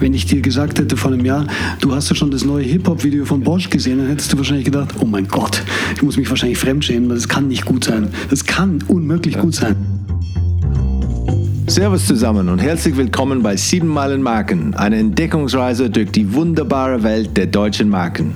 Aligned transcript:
Wenn 0.00 0.14
ich 0.14 0.24
dir 0.24 0.40
gesagt 0.40 0.78
hätte 0.78 0.96
vor 0.96 1.12
einem 1.12 1.26
Jahr, 1.26 1.46
du 1.80 1.94
hast 1.94 2.08
ja 2.08 2.16
schon 2.16 2.30
das 2.30 2.42
neue 2.42 2.64
Hip-Hop-Video 2.64 3.26
von 3.26 3.42
Bosch 3.42 3.68
gesehen, 3.68 3.98
dann 3.98 4.08
hättest 4.08 4.32
du 4.32 4.38
wahrscheinlich 4.38 4.64
gedacht, 4.64 4.94
oh 4.98 5.04
mein 5.04 5.28
Gott, 5.28 5.62
ich 5.94 6.02
muss 6.02 6.16
mich 6.16 6.28
wahrscheinlich 6.30 6.56
fremdschämen, 6.56 7.10
weil 7.10 7.16
das 7.16 7.28
kann 7.28 7.48
nicht 7.48 7.66
gut 7.66 7.84
sein. 7.84 8.08
Das 8.30 8.46
kann 8.46 8.82
unmöglich 8.88 9.36
gut 9.36 9.54
sein. 9.54 9.76
Servus 11.66 12.06
zusammen 12.06 12.48
und 12.48 12.60
herzlich 12.60 12.96
willkommen 12.96 13.42
bei 13.42 13.56
7 13.56 13.86
Meilen 13.86 14.22
Marken, 14.22 14.74
eine 14.74 14.96
Entdeckungsreise 14.96 15.90
durch 15.90 16.10
die 16.10 16.32
wunderbare 16.32 17.02
Welt 17.02 17.36
der 17.36 17.46
deutschen 17.46 17.90
Marken 17.90 18.32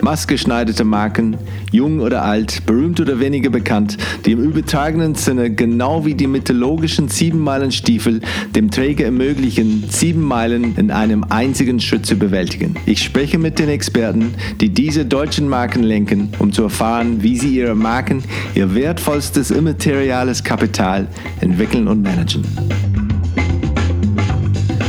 maßgeschneiderte 0.00 0.84
Marken, 0.84 1.36
jung 1.72 2.00
oder 2.00 2.22
alt, 2.22 2.64
berühmt 2.66 3.00
oder 3.00 3.20
weniger 3.20 3.50
bekannt, 3.50 3.96
die 4.24 4.32
im 4.32 4.42
übertragenen 4.42 5.14
Sinne 5.14 5.50
genau 5.50 6.04
wie 6.04 6.14
die 6.14 6.26
mythologischen 6.26 7.08
sieben 7.08 7.40
Meilen 7.40 7.72
Stiefel 7.72 8.20
dem 8.54 8.70
Träger 8.70 9.06
ermöglichen, 9.06 9.84
sieben 9.88 10.22
Meilen 10.22 10.76
in 10.76 10.90
einem 10.90 11.24
einzigen 11.28 11.80
Schritt 11.80 12.06
zu 12.06 12.16
bewältigen. 12.16 12.74
Ich 12.86 13.02
spreche 13.02 13.38
mit 13.38 13.58
den 13.58 13.68
Experten, 13.68 14.34
die 14.60 14.70
diese 14.70 15.04
deutschen 15.04 15.48
Marken 15.48 15.82
lenken, 15.82 16.30
um 16.38 16.52
zu 16.52 16.62
erfahren, 16.62 17.22
wie 17.22 17.36
sie 17.36 17.56
ihre 17.56 17.74
Marken, 17.74 18.22
ihr 18.54 18.74
wertvollstes 18.74 19.50
immateriales 19.50 20.44
Kapital 20.44 21.08
entwickeln 21.40 21.88
und 21.88 22.02
managen. 22.02 22.44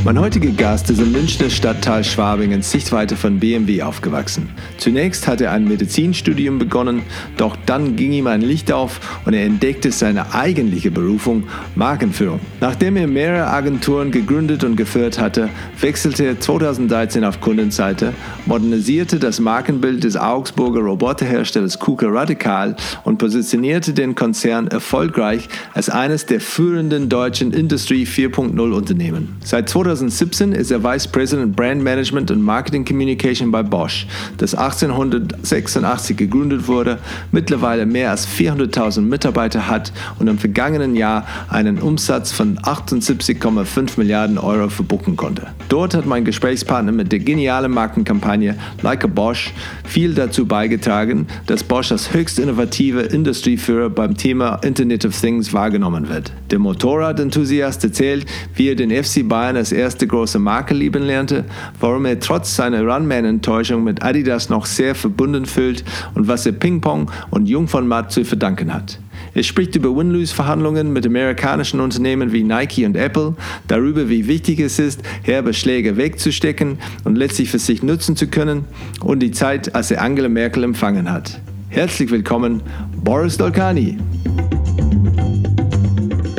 Mein 0.08 0.22
heutiger 0.22 0.52
Gast 0.52 0.90
ist 0.90 1.02
im 1.02 1.12
Münchner 1.12 1.50
Stadtteil 1.50 2.02
Schwabing 2.02 2.54
in 2.54 2.62
Sichtweite 2.62 3.18
von 3.18 3.42
BMW 3.42 3.82
aufgewachsen. 3.82 4.48
Zunächst 4.78 5.28
hat 5.28 5.42
er 5.42 5.52
ein 5.52 5.68
Medizinstudium 5.68 6.60
begonnen, 6.60 7.02
doch 7.36 7.58
dann 7.66 7.98
ging 7.98 8.14
ihm 8.14 8.28
ein 8.28 8.40
Licht 8.40 8.72
auf 8.72 9.02
und 9.26 9.34
er 9.34 9.44
entdeckte 9.44 9.92
seine 9.92 10.34
eigentliche 10.34 10.92
Berufung, 10.92 11.44
Markenführung. 11.76 12.40
Nachdem 12.62 12.96
er 12.96 13.06
mehrere 13.06 13.48
Agenturen 13.48 14.12
gegründet 14.12 14.64
und 14.64 14.78
geführt 14.78 15.20
hatte, 15.20 15.50
wechselte 15.82 16.24
er 16.24 16.40
2013 16.40 17.26
auf 17.26 17.42
Kundenseite, 17.42 18.14
modernisierte 18.46 19.20
das 19.20 19.42
Markenbild 19.42 20.06
des 20.06 20.16
Augsburger 20.16 20.84
Roboterherstellers 20.84 21.80
KUKA 21.80 22.08
radikal 22.08 22.78
und 23.04 23.18
positionierte 23.18 23.92
den 23.92 24.16
Konzern 24.16 24.68
erfolgreich 24.68 25.50
als 25.74 25.90
eines 25.90 26.26
der 26.26 26.40
führenden 26.40 27.10
deutschen 27.10 27.52
Industry 27.52 28.04
4.0 28.04 28.72
Unternehmen. 28.72 29.36
Seit 29.44 29.68
2000 29.68 29.97
2017 29.98 30.52
ist 30.52 30.70
er 30.70 30.84
Vice 30.84 31.08
President 31.08 31.56
Brand 31.56 31.84
Management 31.84 32.30
und 32.30 32.42
Marketing 32.42 32.86
Communication 32.86 33.52
bei 33.52 33.64
Bosch, 33.64 34.06
das 34.38 34.54
1886 34.54 36.16
gegründet 36.16 36.68
wurde, 36.68 37.00
mittlerweile 37.32 37.86
mehr 37.88 38.12
als 38.12 38.28
400.000 38.28 39.02
Mitarbeiter 39.02 39.68
hat 39.68 39.92
und 40.20 40.28
im 40.28 40.38
vergangenen 40.38 40.96
Jahr 40.96 41.26
einen 41.50 41.80
Umsatz 41.80 42.32
von 42.32 42.60
78,5 42.60 43.98
Milliarden 43.98 44.38
Euro 44.38 44.70
verbuchen 44.70 45.16
konnte. 45.16 45.48
Dort 45.68 45.96
hat 45.96 46.06
mein 46.06 46.26
Gesprächspartner 46.26 46.92
mit 46.92 47.12
der 47.12 47.20
genialen 47.20 47.72
Markenkampagne 47.72 48.56
Like 48.84 49.04
a 49.04 49.08
Bosch 49.08 49.52
viel 49.84 50.14
dazu 50.14 50.46
beigetragen, 50.46 51.28
dass 51.48 51.64
Bosch 51.64 51.92
als 51.92 52.14
höchst 52.14 52.38
innovative 52.38 53.02
Industrieführer 53.02 53.90
beim 53.90 54.16
Thema 54.16 54.60
Internet 54.64 55.06
of 55.06 55.20
Things 55.20 55.54
wahrgenommen 55.54 56.08
wird. 56.10 56.32
Der 56.52 56.60
Motorrad-Enthusiast 56.60 57.84
erzählt, 57.84 58.26
wie 58.56 58.70
er 58.70 58.76
den 58.76 58.92
FC 58.92 59.28
Bayern 59.28 59.58
als 59.58 59.72
erste 59.88 60.06
große 60.06 60.38
Marke 60.38 60.74
lieben 60.74 61.02
lernte, 61.04 61.46
warum 61.80 62.04
er 62.04 62.20
trotz 62.20 62.58
seiner 62.58 62.82
Runman-Enttäuschung 62.84 63.86
mit 63.86 64.04
Adidas 64.04 64.50
noch 64.50 64.66
sehr 64.66 64.96
verbunden 64.96 65.46
fühlt 65.46 65.86
und 66.14 66.28
was 66.28 66.46
er 66.46 66.52
Ping-Pong 66.52 67.10
und 67.30 67.48
Jung 67.48 67.70
von 67.70 67.88
Matt 67.88 68.12
zu 68.12 68.26
verdanken 68.26 68.74
hat. 68.74 69.00
Er 69.34 69.44
spricht 69.44 69.78
über 69.78 69.96
Win-Lose-Verhandlungen 69.96 70.92
mit 70.92 71.06
amerikanischen 71.06 71.80
Unternehmen 71.80 72.34
wie 72.34 72.44
Nike 72.44 72.86
und 72.86 72.98
Apple, 72.98 73.36
darüber, 73.70 74.10
wie 74.10 74.28
wichtig 74.28 74.60
es 74.60 74.78
ist, 74.78 75.04
herbe 75.24 75.54
Schläge 75.54 75.96
wegzustecken 75.96 76.80
und 77.06 77.16
letztlich 77.16 77.50
für 77.50 77.60
sich 77.60 77.82
nutzen 77.82 78.18
zu 78.18 78.28
können 78.28 78.66
und 79.00 79.20
die 79.20 79.32
Zeit, 79.32 79.74
als 79.74 79.90
er 79.90 80.02
Angela 80.02 80.28
Merkel 80.28 80.66
empfangen 80.66 81.10
hat. 81.10 81.40
Herzlich 81.70 82.12
willkommen, 82.12 82.62
Boris 83.06 83.38
Dolkani. 83.38 83.98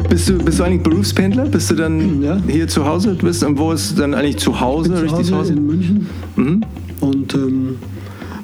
Bist 0.09 0.29
du, 0.29 0.39
bist 0.39 0.59
du 0.59 0.65
eigentlich 0.65 0.83
Berufspendler? 0.83 1.45
Bist 1.47 1.71
du 1.71 1.75
dann 1.75 2.23
ja. 2.23 2.41
hier 2.49 2.67
zu 2.67 2.87
Hause? 2.87 3.15
Bist, 3.15 3.45
wo 3.47 3.73
ist 3.73 3.99
dann 3.99 4.15
eigentlich 4.15 4.39
zu 4.39 4.59
Hause? 4.59 4.91
Bin 4.91 4.99
richtig 5.01 5.27
zu 5.27 5.37
Hause? 5.37 5.53
in 5.53 5.67
München. 5.67 6.07
Mhm. 6.37 6.65
Und 7.01 7.35
ähm, 7.35 7.77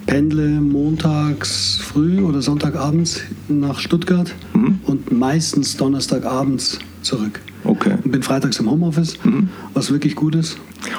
pendle 0.07 0.61
montags 0.61 1.79
früh 1.83 2.21
oder 2.21 2.43
Sonntagabends 2.43 3.23
nach 3.49 3.79
Stuttgart 3.79 4.35
mhm. 4.53 4.81
und 4.85 5.11
meistens 5.11 5.77
Donnerstagabends 5.79 6.79
zurück. 7.01 7.41
Okay. 7.65 7.95
Und 8.05 8.13
bin 8.13 8.23
freitags 8.23 8.61
im 8.61 8.71
Homeoffice, 8.71 9.17
mhm. 9.25 9.49
was 9.73 9.91
wirklich 9.91 10.17
gut 10.17 10.35
ist. 10.35 10.59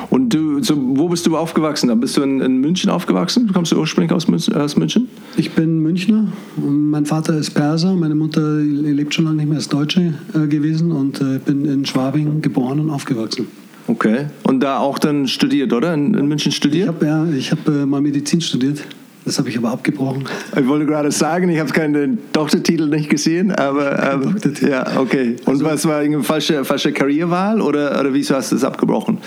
Und 0.10 0.34
du, 0.34 0.62
so, 0.64 0.76
wo 0.78 1.10
bist 1.10 1.26
du 1.26 1.38
aufgewachsen? 1.38 1.88
Dann 1.88 2.00
bist 2.00 2.18
du 2.18 2.22
in, 2.22 2.42
in, 2.42 2.58
München 2.58 2.90
aufgewachsen? 2.90 3.52
Kommst 3.54 3.72
du 3.72 3.80
ursprünglich 3.80 4.12
aus, 4.12 4.28
aus 4.54 4.76
München? 4.76 5.08
Ich 5.38 5.52
bin 5.52 5.80
Münchner. 5.80 6.28
Mein 6.58 7.06
Vater 7.06 7.38
ist 7.38 7.52
Perser, 7.52 7.94
meine 7.96 8.16
Mutter 8.16 8.58
lebt 8.58 9.14
schon 9.14 9.26
lange 9.26 9.38
nicht 9.38 9.50
mehr, 9.50 9.58
ist 9.58 9.72
Deutsche 9.72 10.14
äh, 10.34 10.48
gewesen 10.48 10.92
und 10.92 11.22
äh, 11.22 11.40
bin 11.44 11.66
in 11.66 11.86
Schwabing 11.86 12.42
geboren 12.42 12.80
und 12.80 12.90
aufgewachsen. 12.90 13.48
Okay. 13.88 14.26
Und 14.44 14.62
da 14.62 14.80
auch 14.80 14.98
dann 14.98 15.28
studiert, 15.28 15.72
oder? 15.72 15.94
In, 15.94 16.14
in 16.14 16.28
München 16.28 16.52
studiert? 16.52 16.90
Ich 16.90 16.96
habe 16.96 17.06
ja, 17.06 17.26
ich 17.38 17.52
hab, 17.52 17.68
äh, 17.68 17.86
mal 17.86 18.02
Medizin 18.02 18.42
studiert. 18.42 18.84
Das 19.26 19.40
habe 19.40 19.50
ich 19.50 19.58
aber 19.58 19.72
abgebrochen. 19.72 20.26
Ich 20.56 20.68
wollte 20.68 20.86
gerade 20.86 21.12
sagen, 21.12 21.50
ich 21.50 21.60
habe 21.60 21.72
keinen 21.72 22.20
Doktortitel 22.32 22.88
nicht 22.88 23.10
gesehen, 23.10 23.52
aber, 23.52 24.00
aber 24.00 24.36
ja, 24.62 25.00
okay. 25.00 25.38
Und 25.46 25.54
also, 25.54 25.66
was 25.66 25.86
war 25.88 25.98
eine 25.98 26.22
falsche, 26.22 26.64
falsche 26.64 26.92
Karrierewahl 26.92 27.60
oder, 27.60 28.00
oder 28.00 28.14
wieso 28.14 28.36
hast 28.36 28.52
du 28.52 28.56
es 28.56 28.64
abgebrochen? 28.64 29.18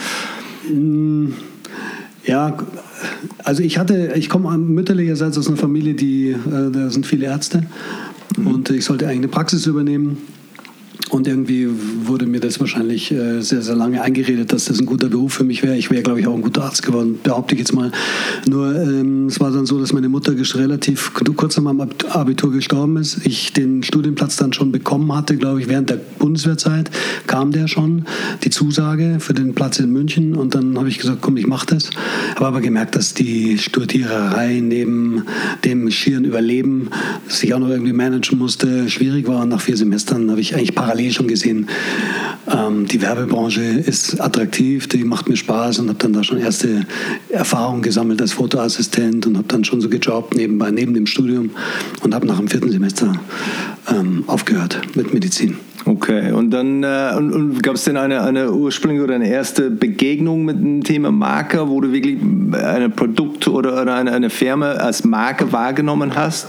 Ja, 2.26 2.58
also 3.44 3.62
ich 3.62 3.78
hatte, 3.78 4.12
ich 4.16 4.28
komme 4.28 4.56
mütterlicherseits 4.58 5.38
aus 5.38 5.48
einer 5.48 5.56
Familie, 5.56 5.94
die, 5.94 6.30
äh, 6.30 6.70
da 6.70 6.90
sind 6.90 7.06
viele 7.06 7.26
Ärzte 7.26 7.64
mhm. 8.36 8.46
und 8.48 8.70
ich 8.70 8.84
sollte 8.84 9.06
eine 9.06 9.28
Praxis 9.28 9.66
übernehmen 9.66 10.18
und 11.10 11.26
irgendwie 11.26 11.68
wurde 12.04 12.26
mir 12.26 12.40
das 12.40 12.60
wahrscheinlich 12.60 13.10
äh, 13.10 13.40
sehr, 13.40 13.62
sehr 13.62 13.74
lange 13.74 14.02
eingeredet, 14.02 14.52
dass 14.52 14.66
das 14.66 14.78
ein 14.78 14.86
guter 14.86 15.08
Beruf 15.08 15.34
für 15.34 15.44
mich 15.44 15.62
wäre. 15.62 15.76
Ich 15.76 15.90
wäre, 15.90 16.02
glaube 16.02 16.20
ich, 16.20 16.26
auch 16.26 16.34
ein 16.34 16.42
guter 16.42 16.64
Arzt 16.64 16.82
geworden, 16.82 17.18
behaupte 17.22 17.54
ich 17.54 17.60
jetzt 17.60 17.72
mal. 17.72 17.90
Nur 18.46 18.74
ähm, 18.74 19.26
es 19.26 19.40
war 19.40 19.50
dann 19.50 19.66
so, 19.66 19.78
dass 19.80 19.92
meine 19.92 20.08
Mutter 20.08 20.34
relativ 20.54 21.12
kurz 21.36 21.56
nach 21.56 21.64
meinem 21.64 21.88
Abitur 22.10 22.52
gestorben 22.52 22.96
ist. 22.96 23.24
Ich 23.24 23.52
den 23.52 23.82
Studienplatz 23.82 24.36
dann 24.36 24.52
schon 24.52 24.72
bekommen 24.72 25.12
hatte, 25.14 25.36
glaube 25.36 25.60
ich, 25.60 25.68
während 25.68 25.90
der 25.90 25.96
Bundeswehrzeit 26.18 26.90
kam 27.26 27.52
der 27.52 27.68
schon, 27.68 28.04
die 28.44 28.50
Zusage 28.50 29.16
für 29.20 29.34
den 29.34 29.54
Platz 29.54 29.78
in 29.78 29.90
München. 29.90 30.34
Und 30.34 30.54
dann 30.54 30.76
habe 30.78 30.88
ich 30.88 30.98
gesagt, 30.98 31.18
komm, 31.22 31.36
ich 31.36 31.46
mache 31.46 31.66
das. 31.66 31.90
Habe 32.36 32.46
aber 32.46 32.60
gemerkt, 32.60 32.96
dass 32.96 33.14
die 33.14 33.58
Studiererei 33.58 34.60
neben 34.60 35.24
dem 35.64 35.90
schieren 35.90 36.24
Überleben, 36.24 36.90
das 37.26 37.42
ich 37.42 37.54
auch 37.54 37.58
noch 37.58 37.68
irgendwie 37.68 37.92
managen 37.92 38.38
musste, 38.38 38.88
schwierig 38.88 39.26
war. 39.26 39.42
Und 39.42 39.48
nach 39.48 39.60
vier 39.60 39.76
Semestern 39.76 40.30
habe 40.30 40.40
ich 40.40 40.54
eigentlich 40.54 40.74
parallel 40.74 40.97
parallel 40.98 41.12
schon 41.12 41.28
gesehen, 41.28 41.68
ähm, 42.50 42.86
die 42.86 43.00
Werbebranche 43.00 43.62
ist 43.62 44.20
attraktiv, 44.20 44.88
die 44.88 45.04
macht 45.04 45.28
mir 45.28 45.36
Spaß 45.36 45.78
und 45.78 45.88
habe 45.88 45.98
dann 45.98 46.12
da 46.12 46.24
schon 46.24 46.38
erste 46.38 46.86
Erfahrungen 47.28 47.82
gesammelt 47.82 48.20
als 48.20 48.32
Fotoassistent 48.32 49.26
und 49.26 49.36
habe 49.36 49.46
dann 49.48 49.64
schon 49.64 49.80
so 49.80 49.88
gejobbt 49.88 50.34
nebenbei, 50.34 50.70
neben 50.70 50.94
dem 50.94 51.06
Studium 51.06 51.50
und 52.02 52.14
habe 52.14 52.26
nach 52.26 52.38
dem 52.38 52.48
vierten 52.48 52.70
Semester 52.70 53.12
ähm, 53.88 54.24
aufgehört 54.26 54.80
mit 54.94 55.14
Medizin. 55.14 55.56
Okay, 55.84 56.32
und 56.32 56.50
dann 56.50 56.82
äh, 56.82 57.14
und, 57.16 57.32
und 57.32 57.62
gab 57.62 57.76
es 57.76 57.84
denn 57.84 57.96
eine, 57.96 58.22
eine 58.22 58.52
ursprüngliche 58.52 59.04
oder 59.04 59.14
eine 59.14 59.30
erste 59.30 59.70
Begegnung 59.70 60.44
mit 60.44 60.58
dem 60.58 60.82
Thema 60.82 61.12
Marke, 61.12 61.68
wo 61.68 61.80
du 61.80 61.92
wirklich 61.92 62.18
ein 62.52 62.92
Produkt 62.92 63.46
oder, 63.46 63.80
oder 63.80 63.94
eine, 63.94 64.12
eine 64.12 64.30
Firma 64.30 64.72
als 64.72 65.04
Marke 65.04 65.52
wahrgenommen 65.52 66.16
hast? 66.16 66.48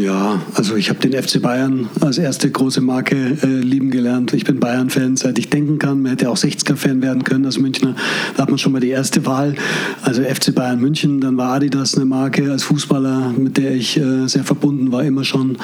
Ja, 0.00 0.42
also 0.54 0.76
ich 0.76 0.90
habe 0.90 1.00
den 1.00 1.20
FC 1.20 1.40
Bayern 1.40 1.88
als 2.00 2.18
erste 2.18 2.50
große 2.50 2.80
Marke 2.80 3.16
äh, 3.42 3.46
lieben 3.46 3.90
gelernt. 3.90 4.32
Ich 4.34 4.44
bin 4.44 4.60
Bayern-Fan, 4.60 5.16
seit 5.16 5.38
ich 5.38 5.48
denken 5.48 5.78
kann. 5.78 6.02
Man 6.02 6.10
hätte 6.10 6.28
auch 6.30 6.36
60er-Fan 6.36 7.00
werden 7.02 7.24
können 7.24 7.46
als 7.46 7.58
Münchner. 7.58 7.94
Da 8.36 8.42
hat 8.42 8.50
man 8.50 8.58
schon 8.58 8.72
mal 8.72 8.80
die 8.80 8.90
erste 8.90 9.24
Wahl. 9.24 9.54
Also 10.02 10.22
FC 10.22 10.54
Bayern 10.54 10.80
München, 10.80 11.20
dann 11.20 11.36
war 11.36 11.54
Adidas 11.54 11.94
eine 11.94 12.04
Marke 12.04 12.50
als 12.50 12.64
Fußballer, 12.64 13.34
mit 13.36 13.56
der 13.56 13.72
ich 13.72 13.96
äh, 13.96 14.26
sehr 14.26 14.44
verbunden 14.44 14.92
war, 14.92 15.04
immer 15.04 15.24
schon. 15.24 15.56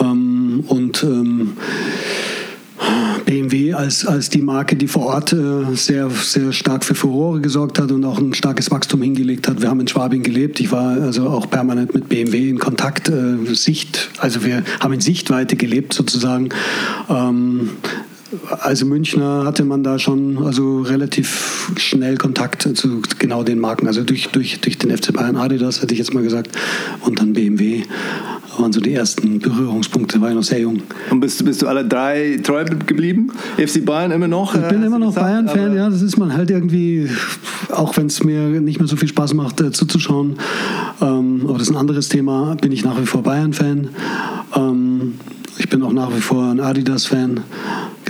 Ähm, 0.00 0.64
und 0.68 1.02
ähm, 1.02 1.54
als, 3.74 4.06
als 4.06 4.30
die 4.30 4.42
Marke, 4.42 4.76
die 4.76 4.88
vor 4.88 5.06
Ort 5.06 5.32
äh, 5.32 5.74
sehr, 5.74 6.10
sehr 6.10 6.52
stark 6.52 6.84
für 6.84 6.94
Furore 6.94 7.40
gesorgt 7.40 7.78
hat 7.78 7.92
und 7.92 8.04
auch 8.04 8.18
ein 8.18 8.34
starkes 8.34 8.70
Wachstum 8.70 9.02
hingelegt 9.02 9.48
hat. 9.48 9.60
Wir 9.60 9.68
haben 9.68 9.80
in 9.80 9.88
Schwabing 9.88 10.22
gelebt. 10.22 10.60
Ich 10.60 10.72
war 10.72 11.00
also 11.00 11.28
auch 11.28 11.50
permanent 11.50 11.94
mit 11.94 12.08
BMW 12.08 12.48
in 12.48 12.58
Kontakt. 12.58 13.08
Äh, 13.08 13.54
Sicht, 13.54 14.10
also 14.18 14.44
wir 14.44 14.62
haben 14.80 14.94
in 14.94 15.00
Sichtweite 15.00 15.56
gelebt 15.56 15.92
sozusagen. 15.92 16.48
Ähm, 17.08 17.70
als 18.60 18.84
Münchner 18.84 19.44
hatte 19.44 19.64
man 19.64 19.82
da 19.82 19.98
schon 19.98 20.38
also 20.44 20.82
relativ 20.82 21.72
schnell 21.76 22.16
Kontakt 22.16 22.62
zu 22.62 23.02
genau 23.18 23.42
den 23.42 23.58
Marken. 23.58 23.86
Also 23.86 24.02
durch, 24.02 24.28
durch, 24.28 24.60
durch 24.60 24.78
den 24.78 24.96
FC 24.96 25.12
Bayern 25.12 25.36
Adidas, 25.36 25.82
hätte 25.82 25.94
ich 25.94 25.98
jetzt 25.98 26.14
mal 26.14 26.22
gesagt, 26.22 26.50
und 27.00 27.20
dann 27.20 27.32
BMW 27.32 27.82
waren 28.58 28.72
so 28.72 28.80
die 28.80 28.94
ersten 28.94 29.38
Berührungspunkte, 29.38 30.20
war 30.20 30.30
ich 30.30 30.34
noch 30.34 30.42
sehr 30.42 30.60
jung. 30.60 30.82
Und 31.10 31.20
bist, 31.20 31.44
bist 31.44 31.62
du 31.62 31.66
alle 31.66 31.84
drei 31.84 32.38
treu 32.42 32.64
geblieben? 32.64 33.30
FC 33.56 33.84
Bayern 33.84 34.10
immer 34.10 34.28
noch? 34.28 34.54
Ich 34.54 34.60
bin 34.62 34.82
äh, 34.82 34.86
immer 34.86 34.98
noch 34.98 35.14
Bayern-Fan, 35.14 35.74
ja. 35.76 35.90
Das 35.90 36.02
ist 36.02 36.16
man 36.16 36.32
halt 36.32 36.50
irgendwie, 36.50 37.08
auch 37.70 37.96
wenn 37.96 38.06
es 38.06 38.22
mir 38.22 38.60
nicht 38.60 38.78
mehr 38.78 38.88
so 38.88 38.96
viel 38.96 39.08
Spaß 39.08 39.34
macht, 39.34 39.60
äh, 39.60 39.72
zuzuschauen. 39.72 40.36
Ähm, 41.00 41.42
aber 41.44 41.54
das 41.54 41.68
ist 41.68 41.74
ein 41.74 41.76
anderes 41.76 42.08
Thema. 42.08 42.56
Bin 42.60 42.72
ich 42.72 42.84
nach 42.84 43.00
wie 43.00 43.06
vor 43.06 43.22
Bayern-Fan. 43.22 43.88
Ähm, 44.54 45.14
ich 45.58 45.68
bin 45.68 45.82
auch 45.82 45.92
nach 45.92 46.14
wie 46.14 46.20
vor 46.20 46.44
ein 46.44 46.60
Adidas-Fan 46.60 47.40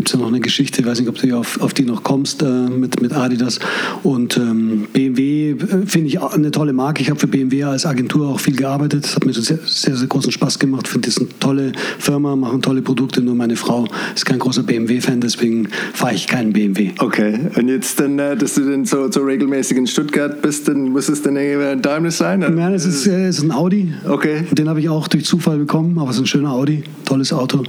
gibt 0.04 0.10
es 0.10 0.20
ja 0.20 0.20
noch 0.20 0.28
eine 0.28 0.40
Geschichte, 0.40 0.82
ich 0.82 0.86
weiß 0.86 1.00
nicht, 1.00 1.08
ob 1.08 1.16
du 1.16 1.34
auf, 1.34 1.58
auf 1.62 1.72
die 1.72 1.84
noch 1.86 2.02
kommst 2.02 2.42
äh, 2.42 2.44
mit, 2.44 3.00
mit 3.00 3.14
Adidas. 3.14 3.58
Und 4.02 4.36
ähm, 4.36 4.86
BMW 4.92 5.52
äh, 5.52 5.56
finde 5.86 6.08
ich 6.08 6.20
eine 6.20 6.50
tolle 6.50 6.74
Marke. 6.74 7.00
Ich 7.00 7.08
habe 7.08 7.18
für 7.18 7.26
BMW 7.26 7.64
als 7.64 7.86
Agentur 7.86 8.28
auch 8.28 8.38
viel 8.38 8.54
gearbeitet. 8.54 9.04
Das 9.04 9.16
hat 9.16 9.24
mir 9.24 9.32
sehr, 9.32 9.60
sehr, 9.64 9.96
sehr 9.96 10.06
großen 10.06 10.30
Spaß 10.30 10.58
gemacht. 10.58 10.82
Ich 10.84 10.92
finde, 10.92 11.08
das 11.08 11.16
ist 11.16 11.22
eine 11.22 11.38
tolle 11.38 11.72
Firma, 11.98 12.36
machen 12.36 12.60
tolle 12.60 12.82
Produkte. 12.82 13.22
Nur 13.22 13.34
meine 13.34 13.56
Frau 13.56 13.86
ist 14.14 14.26
kein 14.26 14.38
großer 14.38 14.62
BMW-Fan, 14.64 15.22
deswegen 15.22 15.68
fahre 15.94 16.14
ich 16.14 16.26
keinen 16.26 16.52
BMW. 16.52 16.90
Okay, 16.98 17.38
und 17.56 17.68
jetzt 17.68 17.98
dann, 17.98 18.18
äh, 18.18 18.36
dass 18.36 18.56
du 18.56 18.70
dann 18.70 18.84
so, 18.84 19.10
so 19.10 19.22
regelmäßig 19.22 19.78
in 19.78 19.86
Stuttgart 19.86 20.42
bist, 20.42 20.68
dann 20.68 20.90
muss 20.90 21.08
es 21.08 21.22
dann 21.22 21.38
ein 21.38 21.80
Daimler 21.80 22.10
sein? 22.10 22.40
Nein, 22.40 22.74
es 22.74 22.84
ist, 22.84 23.06
äh, 23.06 23.28
es 23.28 23.38
ist 23.38 23.44
ein 23.44 23.52
Audi. 23.52 23.94
Okay. 24.06 24.44
Den 24.52 24.68
habe 24.68 24.80
ich 24.80 24.90
auch 24.90 25.08
durch 25.08 25.24
Zufall 25.24 25.56
bekommen, 25.56 25.98
aber 25.98 26.10
es 26.10 26.16
ist 26.16 26.24
ein 26.24 26.26
schöner 26.26 26.52
Audi, 26.52 26.82
tolles 27.06 27.32
Auto. 27.32 27.64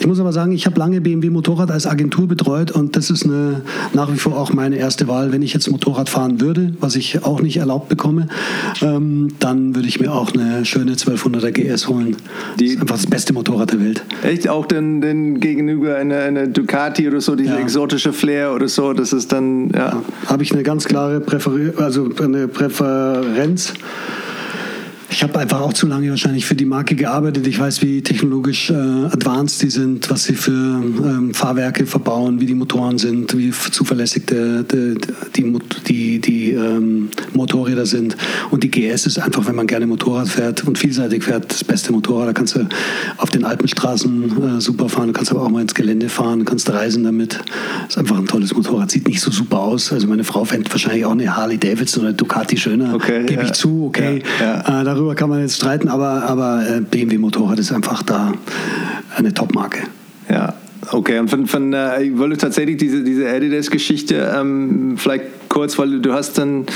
Ich 0.00 0.06
muss 0.06 0.18
aber 0.18 0.32
sagen, 0.32 0.52
ich 0.52 0.64
habe 0.64 0.78
lange 0.78 1.00
BMW-Motor 1.00 1.57
Motorrad 1.58 1.74
als 1.74 1.88
Agentur 1.88 2.28
betreut 2.28 2.70
und 2.70 2.94
das 2.94 3.10
ist 3.10 3.24
eine, 3.24 3.62
nach 3.92 4.12
wie 4.12 4.16
vor 4.16 4.38
auch 4.38 4.52
meine 4.52 4.76
erste 4.76 5.08
Wahl. 5.08 5.32
Wenn 5.32 5.42
ich 5.42 5.52
jetzt 5.54 5.68
Motorrad 5.68 6.08
fahren 6.08 6.40
würde, 6.40 6.72
was 6.78 6.94
ich 6.94 7.24
auch 7.24 7.40
nicht 7.40 7.56
erlaubt 7.56 7.88
bekomme, 7.88 8.28
ähm, 8.80 9.30
dann 9.40 9.74
würde 9.74 9.88
ich 9.88 9.98
mir 9.98 10.12
auch 10.12 10.32
eine 10.32 10.64
schöne 10.64 10.92
1200er 10.92 11.50
GS 11.50 11.88
holen. 11.88 12.16
Die 12.60 12.66
das 12.66 12.74
ist 12.74 12.80
einfach 12.80 12.94
das 12.94 13.06
beste 13.06 13.32
Motorrad 13.32 13.72
der 13.72 13.80
Welt. 13.80 14.04
Echt? 14.22 14.48
Auch 14.48 14.66
denn, 14.66 15.00
denn 15.00 15.40
gegenüber 15.40 15.96
eine, 15.96 16.18
eine 16.18 16.48
Ducati 16.48 17.08
oder 17.08 17.20
so, 17.20 17.34
diese 17.34 17.54
ja. 17.54 17.58
exotische 17.58 18.12
Flair 18.12 18.52
oder 18.54 18.68
so, 18.68 18.92
das 18.92 19.12
ist 19.12 19.32
dann, 19.32 19.70
ja. 19.70 19.88
ja 19.88 20.02
Habe 20.26 20.44
ich 20.44 20.52
eine 20.52 20.62
ganz 20.62 20.84
klare 20.84 21.18
Präfer 21.18 21.50
also 21.78 22.08
eine 22.22 22.46
Präferenz. 22.46 23.74
Ich 25.18 25.24
habe 25.24 25.36
einfach 25.40 25.60
auch 25.62 25.72
zu 25.72 25.88
lange 25.88 26.10
wahrscheinlich 26.10 26.46
für 26.46 26.54
die 26.54 26.64
Marke 26.64 26.94
gearbeitet. 26.94 27.44
Ich 27.48 27.58
weiß, 27.58 27.82
wie 27.82 28.02
technologisch 28.02 28.70
äh, 28.70 28.74
advanced 28.74 29.60
die 29.60 29.68
sind, 29.68 30.08
was 30.10 30.22
sie 30.22 30.36
für 30.36 30.52
ähm, 30.52 31.34
Fahrwerke 31.34 31.86
verbauen, 31.86 32.40
wie 32.40 32.46
die 32.46 32.54
Motoren 32.54 32.98
sind, 32.98 33.36
wie 33.36 33.50
zuverlässig 33.50 34.26
de, 34.26 34.62
de, 34.62 34.96
die, 35.34 35.58
die, 35.88 36.20
die 36.20 36.52
ähm, 36.52 37.08
Motorräder 37.32 37.84
sind. 37.84 38.16
Und 38.52 38.62
die 38.62 38.70
GS 38.70 39.06
ist 39.06 39.18
einfach, 39.18 39.44
wenn 39.48 39.56
man 39.56 39.66
gerne 39.66 39.88
Motorrad 39.88 40.28
fährt 40.28 40.64
und 40.64 40.78
vielseitig 40.78 41.24
fährt, 41.24 41.50
das 41.50 41.64
beste 41.64 41.90
Motorrad. 41.90 42.28
Da 42.28 42.32
kannst 42.32 42.54
du 42.54 42.68
auf 43.16 43.30
den 43.30 43.44
Alpenstraßen 43.44 44.58
äh, 44.58 44.60
super 44.60 44.88
fahren, 44.88 45.08
du 45.08 45.14
kannst 45.14 45.32
aber 45.32 45.42
auch 45.42 45.48
mal 45.48 45.62
ins 45.62 45.74
Gelände 45.74 46.08
fahren, 46.08 46.44
kannst 46.44 46.70
reisen 46.70 47.02
damit. 47.02 47.40
Das 47.80 47.88
ist 47.88 47.98
einfach 47.98 48.18
ein 48.18 48.26
tolles 48.26 48.54
Motorrad. 48.54 48.92
Sieht 48.92 49.08
nicht 49.08 49.20
so 49.20 49.32
super 49.32 49.58
aus. 49.58 49.92
Also 49.92 50.06
meine 50.06 50.22
Frau 50.22 50.44
fände 50.44 50.70
wahrscheinlich 50.70 51.04
auch 51.04 51.10
eine 51.10 51.36
Harley 51.36 51.58
Davidson 51.58 52.02
oder 52.02 52.10
eine 52.10 52.16
Ducati 52.16 52.56
schöner. 52.56 52.94
Okay, 52.94 53.26
Gebe 53.26 53.42
ja. 53.42 53.48
ich 53.48 53.54
zu, 53.54 53.86
okay. 53.86 54.22
Ja, 54.38 54.62
ja. 54.64 54.80
Äh, 54.80 54.84
darüber 54.84 55.07
kann 55.14 55.28
man 55.28 55.40
jetzt 55.40 55.56
streiten, 55.56 55.88
aber, 55.88 56.24
aber 56.24 56.80
BMW 56.90 57.18
Motorrad 57.18 57.58
ist 57.58 57.72
einfach 57.72 58.02
da 58.02 58.32
eine 59.16 59.32
Top-Marke. 59.34 59.80
Ja, 60.30 60.54
Okay, 60.90 61.18
und 61.18 61.28
von, 61.28 61.46
von 61.46 61.72
äh, 61.72 62.02
ich 62.04 62.18
wollte 62.18 62.36
tatsächlich 62.38 62.78
diese, 62.78 63.02
diese 63.02 63.28
Adidas-Geschichte 63.28 64.32
ähm, 64.34 64.96
vielleicht 64.96 65.24
kurz, 65.48 65.78
weil 65.78 66.00
du 66.00 66.12
hast 66.12 66.38
dann 66.38 66.66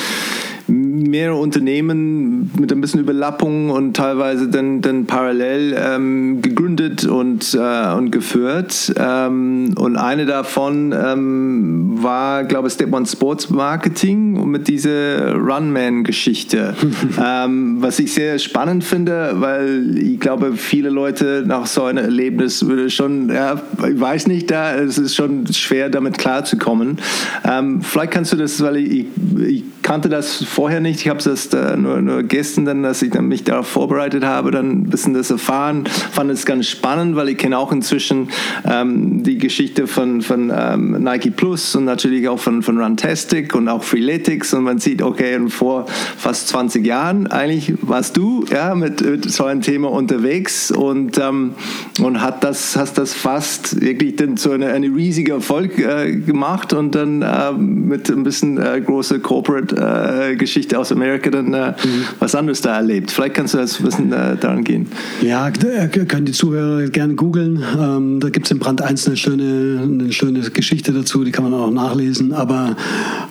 mehrere 0.67 1.37
Unternehmen 1.37 2.51
mit 2.59 2.73
ein 2.73 2.81
bisschen 2.81 3.01
Überlappung 3.01 3.71
und 3.71 3.97
teilweise 3.97 4.49
dann, 4.49 4.81
dann 4.81 5.07
parallel 5.07 5.77
ähm, 5.79 6.43
gegründet 6.43 7.05
und, 7.05 7.55
äh, 7.55 7.93
und 7.95 8.11
geführt. 8.11 8.93
Ähm, 8.97 9.75
und 9.77 9.97
eine 9.97 10.27
davon 10.27 10.93
ähm, 10.93 12.03
war, 12.03 12.45
glaube 12.45 12.69
ich, 12.69 12.75
Step 12.75 12.93
One 12.93 13.07
Sports 13.07 13.51
Marketing 13.51 14.37
und 14.37 14.51
mit 14.51 14.69
dieser 14.69 15.35
Runman-Geschichte. 15.35 16.75
Ähm, 17.23 17.77
was 17.81 17.99
ich 17.99 18.15
sehr 18.15 18.39
spannend 18.39 18.85
finde, 18.85 19.33
weil 19.35 19.97
ich 19.99 20.19
glaube, 20.19 20.57
viele 20.57 20.89
Leute 20.89 21.45
nach 21.47 21.67
so 21.67 21.85
einem 21.85 22.05
Erlebnis 22.05 22.67
würde 22.67 22.91
schon, 22.91 23.29
ja, 23.29 23.61
ich 23.79 24.01
weiß 24.01 24.27
nicht, 24.29 24.51
da 24.51 24.75
es 24.75 24.99
ist 24.99 25.15
schon 25.15 25.47
schwer, 25.53 25.91
damit 25.91 26.19
klarzukommen. 26.19 26.99
Ähm, 27.45 27.83
vielleicht 27.83 28.13
kannst 28.13 28.33
du 28.33 28.37
das, 28.37 28.61
weil 28.63 28.77
ich, 28.77 29.07
ich 29.47 29.65
kannte 29.83 30.09
das 30.09 30.43
vorher 30.53 30.81
nicht. 30.81 31.01
Ich 31.01 31.09
habe 31.09 31.23
das 31.23 31.47
äh, 31.47 31.77
nur, 31.77 32.01
nur 32.03 32.23
gestern, 32.23 32.65
dann, 32.65 32.83
dass 32.83 33.03
ich 33.03 33.11
dann 33.11 33.27
mich 33.27 33.45
darauf 33.45 33.67
vorbereitet 33.67 34.25
habe, 34.25 34.51
dann 34.51 34.71
ein 34.71 34.83
bisschen 34.85 35.15
das 35.15 35.31
erfahren. 35.31 35.85
Fand 35.87 36.31
es 36.31 36.47
ganz 36.47 36.69
spannend, 36.69 37.17
weil 37.17 37.31
ich 37.31 37.39
kenne 37.39 37.59
auch 37.59 37.73
inzwischen 37.73 38.29
ähm, 38.65 39.23
die 39.23 39.39
Geschichte 39.39 39.87
von, 39.87 40.21
von 40.23 40.53
ähm, 40.55 41.03
Nike 41.03 41.31
Plus 41.31 41.75
und 41.75 41.85
natürlich 41.85 42.29
auch 42.29 42.39
von, 42.39 42.63
von 42.63 42.79
Runtastic 42.79 43.55
und 43.55 43.69
auch 43.69 43.83
Freeletics 43.83 44.53
und 44.55 44.65
man 44.65 44.79
sieht, 44.79 45.03
okay, 45.03 45.39
vor 45.49 45.87
fast 46.19 46.49
20 46.49 46.87
Jahren 46.87 47.27
eigentlich 47.27 47.75
warst 47.81 48.17
du 48.17 48.45
ja, 48.51 48.75
mit, 48.75 49.01
mit 49.01 49.31
so 49.31 49.45
einem 49.45 49.63
Thema 49.63 49.91
unterwegs 49.91 50.71
und, 50.71 51.19
ähm, 51.19 51.55
und 52.01 52.21
hat 52.21 52.45
das, 52.45 52.77
hast 52.77 52.99
das 52.99 53.15
fast 53.15 53.81
wirklich 53.81 54.17
dann 54.17 54.37
so 54.37 54.51
eine, 54.53 54.73
eine 54.73 54.87
riesige 54.87 55.33
Erfolg 55.33 55.79
äh, 55.79 56.15
gemacht 56.17 56.73
und 56.73 56.95
dann 56.95 57.23
äh, 57.23 57.53
mit 57.53 58.11
ein 58.11 58.23
bisschen 58.23 58.59
äh, 58.59 58.81
große 58.81 59.21
Corporate 59.21 59.77
äh, 59.77 60.37
Geschichte 60.43 60.77
aus 60.77 60.91
Amerika 60.91 61.31
dann 61.31 61.55
äh, 61.55 61.71
mhm. 61.71 62.05
was 62.19 62.35
anderes 62.35 62.61
da 62.61 62.77
erlebt. 62.77 63.13
Vielleicht 63.13 63.35
kannst 63.35 63.55
du 63.55 63.59
das 63.59 63.79
ein 63.79 63.85
bisschen 63.85 64.13
äh, 64.13 64.37
daran 64.37 64.65
gehen. 64.65 64.89
Ja, 65.23 65.49
äh, 65.49 65.89
können 65.89 66.27
die 66.27 66.33
Zuhörer 66.33 66.89
gerne 66.89 67.15
googeln. 67.15 67.63
Ähm, 67.79 68.19
da 68.19 68.29
gibt 68.29 68.47
es 68.47 68.51
im 68.51 68.59
Brand 68.59 68.83
1 68.83 69.07
eine 69.07 69.17
schöne, 69.17 69.81
eine 69.83 70.13
schöne 70.13 70.41
Geschichte 70.41 70.93
dazu, 70.93 71.23
die 71.23 71.31
kann 71.31 71.45
man 71.45 71.55
auch 71.55 71.71
nachlesen. 71.71 72.33
Aber 72.33 72.77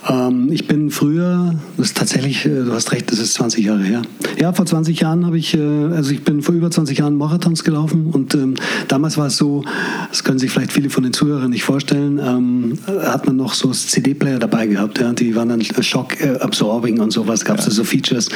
ähm, 0.07 0.49
ich 0.51 0.67
bin 0.67 0.89
früher, 0.89 1.53
das 1.75 1.87
ist 1.87 1.97
tatsächlich, 1.97 2.45
äh, 2.45 2.63
du 2.63 2.71
hast 2.71 2.93
recht, 2.93 3.11
das 3.11 3.19
ist 3.19 3.33
20 3.33 3.65
Jahre 3.65 3.83
her. 3.83 4.01
Ja, 4.39 4.53
vor 4.53 4.65
20 4.65 4.97
Jahren 5.01 5.25
habe 5.25 5.37
ich, 5.37 5.53
äh, 5.53 5.59
also 5.59 6.11
ich 6.11 6.23
bin 6.23 6.41
vor 6.41 6.55
über 6.55 6.71
20 6.71 6.97
Jahren 6.97 7.17
Marathons 7.17 7.65
gelaufen 7.65 8.07
und 8.11 8.33
ähm, 8.35 8.55
damals 8.87 9.17
war 9.17 9.27
es 9.27 9.35
so, 9.35 9.65
das 10.09 10.23
können 10.23 10.39
sich 10.39 10.49
vielleicht 10.49 10.71
viele 10.71 10.89
von 10.89 11.03
den 11.03 11.11
Zuhörern 11.11 11.49
nicht 11.49 11.63
vorstellen, 11.63 12.19
ähm, 12.19 12.77
hat 12.87 13.27
man 13.27 13.35
noch 13.35 13.53
so 13.53 13.71
CD-Player 13.71 14.39
dabei 14.39 14.67
gehabt. 14.67 14.99
Ja? 14.99 15.11
Die 15.11 15.35
waren 15.35 15.49
dann 15.49 15.61
Schock 15.61 16.15
Absorbing 16.39 17.00
und 17.01 17.11
sowas, 17.11 17.45
gab 17.45 17.59
es 17.59 17.65
ja. 17.65 17.71
so 17.71 17.83
Features 17.83 18.29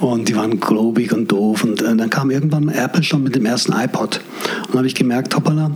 und 0.00 0.28
die 0.28 0.36
waren 0.36 0.60
globig 0.60 1.12
und 1.12 1.30
doof 1.30 1.64
und 1.64 1.82
äh, 1.82 1.96
dann 1.96 2.10
kam 2.10 2.30
irgendwann 2.30 2.68
Apple 2.68 3.02
schon 3.02 3.22
mit 3.22 3.34
dem 3.34 3.46
ersten 3.46 3.72
iPod 3.72 4.20
und 4.68 4.76
habe 4.76 4.86
ich 4.86 4.94
gemerkt, 4.94 5.34
hoppala, 5.34 5.70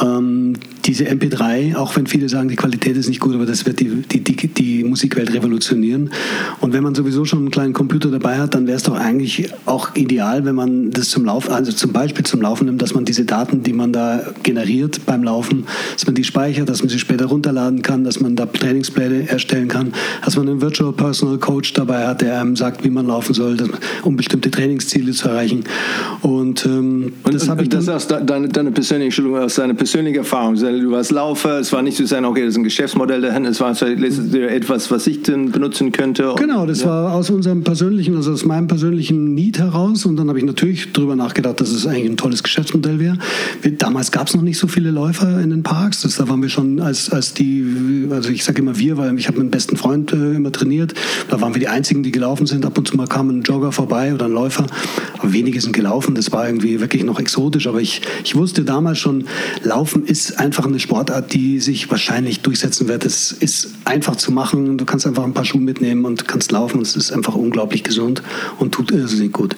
ähm, 0.00 0.54
diese 0.86 1.04
MP3, 1.04 1.76
auch 1.76 1.96
wenn 1.96 2.06
viele 2.06 2.28
sagen, 2.28 2.48
die 2.48 2.56
Qualität 2.56 2.96
ist 2.96 3.08
nicht 3.08 3.20
gut, 3.20 3.34
aber 3.34 3.46
das 3.46 3.64
wird 3.64 3.80
die, 3.80 4.02
die, 4.02 4.20
die, 4.20 4.48
die 4.48 4.84
Musikwelt 4.84 5.32
revolutionieren. 5.32 6.10
Und 6.60 6.72
wenn 6.72 6.82
man 6.82 6.94
sowieso 6.94 7.24
schon 7.24 7.40
einen 7.40 7.50
kleinen 7.50 7.72
Computer 7.72 8.10
dabei 8.10 8.38
hat, 8.38 8.54
dann 8.54 8.66
wäre 8.66 8.76
es 8.76 8.82
doch 8.82 8.94
eigentlich 8.94 9.48
auch 9.64 9.94
ideal, 9.94 10.44
wenn 10.44 10.54
man 10.54 10.90
das 10.90 11.08
zum 11.08 11.24
Laufen, 11.24 11.52
also 11.52 11.72
zum 11.72 11.92
Beispiel 11.92 12.24
zum 12.24 12.42
Laufen 12.42 12.66
nimmt, 12.66 12.82
dass 12.82 12.94
man 12.94 13.04
diese 13.04 13.24
Daten, 13.24 13.62
die 13.62 13.72
man 13.72 13.92
da 13.92 14.22
generiert 14.42 15.00
beim 15.06 15.22
Laufen, 15.24 15.64
dass 15.94 16.06
man 16.06 16.14
die 16.14 16.24
speichert, 16.24 16.68
dass 16.68 16.80
man 16.80 16.90
sie 16.90 16.98
später 16.98 17.26
runterladen 17.26 17.82
kann, 17.82 18.04
dass 18.04 18.20
man 18.20 18.36
da 18.36 18.46
Trainingspläne 18.46 19.28
erstellen 19.28 19.68
kann, 19.68 19.94
dass 20.24 20.36
man 20.36 20.48
einen 20.48 20.60
Virtual 20.60 20.92
Personal 20.92 21.38
Coach 21.38 21.72
dabei 21.72 22.06
hat, 22.06 22.20
der 22.20 22.40
einem 22.40 22.56
sagt, 22.56 22.84
wie 22.84 22.90
man 22.90 23.06
laufen 23.06 23.34
soll, 23.34 23.56
um 24.02 24.16
bestimmte 24.16 24.50
Trainingsziele 24.50 25.12
zu 25.12 25.28
erreichen. 25.28 25.64
Und, 26.20 26.66
ähm, 26.66 27.12
und 27.22 27.34
das 27.34 27.48
habe 27.48 27.62
ich 27.62 27.68
das 27.68 27.88
aus 27.88 28.06
deine, 28.06 28.48
deine 28.48 28.70
persönliche, 28.70 29.22
aus 29.24 29.54
deiner 29.54 29.74
persönlichen 29.74 30.18
Erfahrung 30.18 30.56
du 30.80 30.90
warst 30.90 31.10
Laufer, 31.10 31.58
es 31.58 31.72
war 31.72 31.82
nicht 31.82 31.96
zu 31.96 32.06
sein, 32.06 32.24
okay, 32.24 32.40
das 32.40 32.50
ist 32.50 32.58
ein 32.58 32.64
Geschäftsmodell 32.64 33.20
dahin, 33.20 33.44
es 33.44 33.60
war 33.60 33.70
etwas, 33.80 34.90
was 34.90 35.06
ich 35.06 35.22
denn 35.22 35.50
benutzen 35.50 35.92
könnte. 35.92 36.34
Genau, 36.36 36.66
das 36.66 36.82
ja. 36.82 36.88
war 36.88 37.14
aus 37.14 37.30
unserem 37.30 37.62
persönlichen, 37.62 38.16
also 38.16 38.32
aus 38.32 38.44
meinem 38.44 38.66
persönlichen 38.66 39.34
Need 39.34 39.58
heraus 39.58 40.06
und 40.06 40.16
dann 40.16 40.28
habe 40.28 40.38
ich 40.38 40.44
natürlich 40.44 40.92
darüber 40.92 41.16
nachgedacht, 41.16 41.60
dass 41.60 41.70
es 41.70 41.86
eigentlich 41.86 42.10
ein 42.10 42.16
tolles 42.16 42.42
Geschäftsmodell 42.42 42.98
wäre. 42.98 43.18
Damals 43.78 44.12
gab 44.12 44.28
es 44.28 44.34
noch 44.34 44.42
nicht 44.42 44.58
so 44.58 44.66
viele 44.66 44.90
Läufer 44.90 45.40
in 45.40 45.50
den 45.50 45.62
Parks, 45.62 46.02
das, 46.02 46.16
da 46.16 46.28
waren 46.28 46.42
wir 46.42 46.48
schon 46.48 46.80
als, 46.80 47.10
als 47.10 47.34
die, 47.34 48.08
also 48.10 48.30
ich 48.30 48.44
sage 48.44 48.60
immer 48.60 48.78
wir, 48.78 48.96
weil 48.96 49.18
ich 49.18 49.26
habe 49.26 49.38
mit 49.38 49.46
meinem 49.46 49.50
besten 49.50 49.76
Freund 49.76 50.12
äh, 50.12 50.34
immer 50.34 50.52
trainiert, 50.52 50.94
da 51.28 51.40
waren 51.40 51.54
wir 51.54 51.60
die 51.60 51.68
Einzigen, 51.68 52.02
die 52.02 52.12
gelaufen 52.12 52.46
sind, 52.46 52.64
ab 52.64 52.78
und 52.78 52.88
zu 52.88 52.96
mal 52.96 53.06
kam 53.06 53.28
ein 53.28 53.42
Jogger 53.42 53.72
vorbei 53.72 54.14
oder 54.14 54.26
ein 54.26 54.32
Läufer, 54.32 54.66
aber 55.18 55.32
wenige 55.32 55.60
sind 55.60 55.72
gelaufen, 55.72 56.14
das 56.14 56.32
war 56.32 56.46
irgendwie 56.46 56.80
wirklich 56.80 57.04
noch 57.04 57.18
exotisch, 57.18 57.66
aber 57.66 57.80
ich, 57.80 58.02
ich 58.24 58.34
wusste 58.34 58.64
damals 58.64 58.98
schon, 58.98 59.24
Laufen 59.62 60.04
ist 60.04 60.38
einfach 60.38 60.63
einfach 60.64 60.70
eine 60.70 60.80
Sportart, 60.80 61.34
die 61.34 61.60
sich 61.60 61.90
wahrscheinlich 61.90 62.40
durchsetzen 62.40 62.88
wird. 62.88 63.04
Es 63.04 63.32
ist 63.32 63.74
einfach 63.84 64.16
zu 64.16 64.32
machen. 64.32 64.78
Du 64.78 64.86
kannst 64.86 65.06
einfach 65.06 65.24
ein 65.24 65.34
paar 65.34 65.44
Schuhe 65.44 65.60
mitnehmen 65.60 66.06
und 66.06 66.26
kannst 66.26 66.52
laufen. 66.52 66.80
Es 66.80 66.96
ist 66.96 67.12
einfach 67.12 67.34
unglaublich 67.34 67.84
gesund 67.84 68.22
und 68.58 68.72
tut 68.72 68.90
irrsinnig 68.90 69.32
gut. 69.32 69.56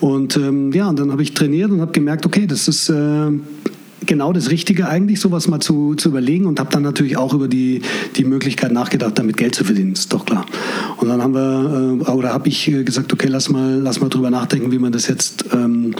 Und 0.00 0.36
ähm, 0.36 0.72
ja, 0.72 0.88
und 0.88 1.00
dann 1.00 1.10
habe 1.10 1.22
ich 1.22 1.34
trainiert 1.34 1.72
und 1.72 1.80
habe 1.80 1.90
gemerkt, 1.90 2.26
okay, 2.26 2.46
das 2.46 2.68
ist 2.68 2.88
äh, 2.88 3.30
genau 4.06 4.32
das 4.32 4.50
Richtige 4.50 4.88
eigentlich, 4.88 5.20
sowas 5.20 5.48
mal 5.48 5.60
zu, 5.60 5.94
zu 5.94 6.08
überlegen 6.08 6.46
und 6.46 6.60
habe 6.60 6.70
dann 6.70 6.82
natürlich 6.82 7.16
auch 7.16 7.34
über 7.34 7.48
die, 7.48 7.82
die 8.16 8.24
Möglichkeit 8.24 8.72
nachgedacht, 8.72 9.18
damit 9.18 9.36
Geld 9.36 9.54
zu 9.54 9.64
verdienen, 9.64 9.92
ist 9.92 10.12
doch 10.12 10.24
klar. 10.24 10.46
Und 10.98 11.08
dann 11.08 11.22
haben 11.22 11.34
wir, 11.34 12.06
äh, 12.06 12.10
oder 12.10 12.32
habe 12.32 12.48
ich 12.48 12.68
äh, 12.68 12.84
gesagt, 12.84 13.12
okay, 13.12 13.28
lass 13.28 13.48
mal, 13.48 13.80
lass 13.80 14.00
mal 14.00 14.08
drüber 14.08 14.30
nachdenken, 14.30 14.72
wie 14.72 14.78
man 14.78 14.92
das 14.92 15.08
jetzt 15.08 15.44
ähm, 15.52 15.94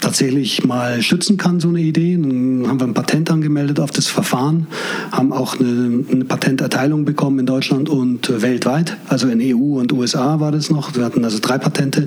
tatsächlich 0.00 0.64
mal 0.64 1.02
schützen 1.02 1.36
kann, 1.36 1.60
so 1.60 1.68
eine 1.68 1.80
Idee. 1.80 2.16
Dann 2.16 2.66
haben 2.66 2.80
wir 2.80 2.86
ein 2.86 2.94
Patent 2.94 3.30
angemeldet 3.30 3.80
auf 3.80 3.90
das 3.90 4.06
Verfahren, 4.06 4.66
haben 5.10 5.32
auch 5.32 5.58
eine, 5.58 6.04
eine 6.10 6.24
Patenterteilung 6.24 7.04
bekommen 7.04 7.40
in 7.40 7.46
Deutschland 7.46 7.88
und 7.88 8.28
äh, 8.28 8.42
weltweit, 8.42 8.96
also 9.08 9.28
in 9.28 9.40
EU 9.42 9.78
und 9.78 9.92
USA 9.92 10.40
war 10.40 10.52
das 10.52 10.70
noch. 10.70 10.94
Wir 10.94 11.04
hatten 11.04 11.24
also 11.24 11.38
drei 11.40 11.58
Patente 11.58 12.06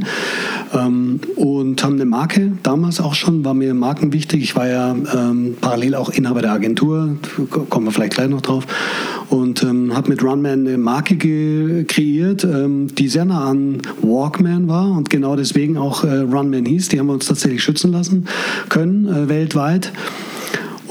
ähm, 0.73 1.19
und 1.35 1.83
haben 1.83 1.93
eine 1.93 2.05
Marke, 2.05 2.53
damals 2.63 2.99
auch 2.99 3.13
schon, 3.13 3.43
war 3.43 3.53
mir 3.53 3.73
Marken 3.73 4.13
wichtig. 4.13 4.41
Ich 4.43 4.55
war 4.55 4.67
ja 4.67 4.95
ähm, 5.31 5.57
parallel 5.59 5.95
auch 5.95 6.09
Inhaber 6.09 6.41
der 6.41 6.51
Agentur, 6.51 7.17
kommen 7.69 7.87
wir 7.87 7.91
vielleicht 7.91 8.13
gleich 8.13 8.29
noch 8.29 8.41
drauf, 8.41 8.65
und 9.29 9.63
ähm, 9.63 9.95
habe 9.95 10.09
mit 10.09 10.23
Runman 10.23 10.67
eine 10.67 10.77
Marke 10.77 11.15
kreiert, 11.85 12.43
ähm, 12.43 12.93
die 12.93 13.07
sehr 13.07 13.25
nah 13.25 13.49
an 13.49 13.81
Walkman 14.01 14.67
war 14.67 14.91
und 14.91 15.09
genau 15.09 15.35
deswegen 15.35 15.77
auch 15.77 16.03
äh, 16.03 16.19
Runman 16.19 16.65
hieß. 16.65 16.89
Die 16.89 16.99
haben 16.99 17.07
wir 17.07 17.13
uns 17.13 17.27
tatsächlich 17.27 17.63
schützen 17.63 17.91
lassen 17.91 18.25
können, 18.69 19.07
äh, 19.07 19.29
weltweit 19.29 19.91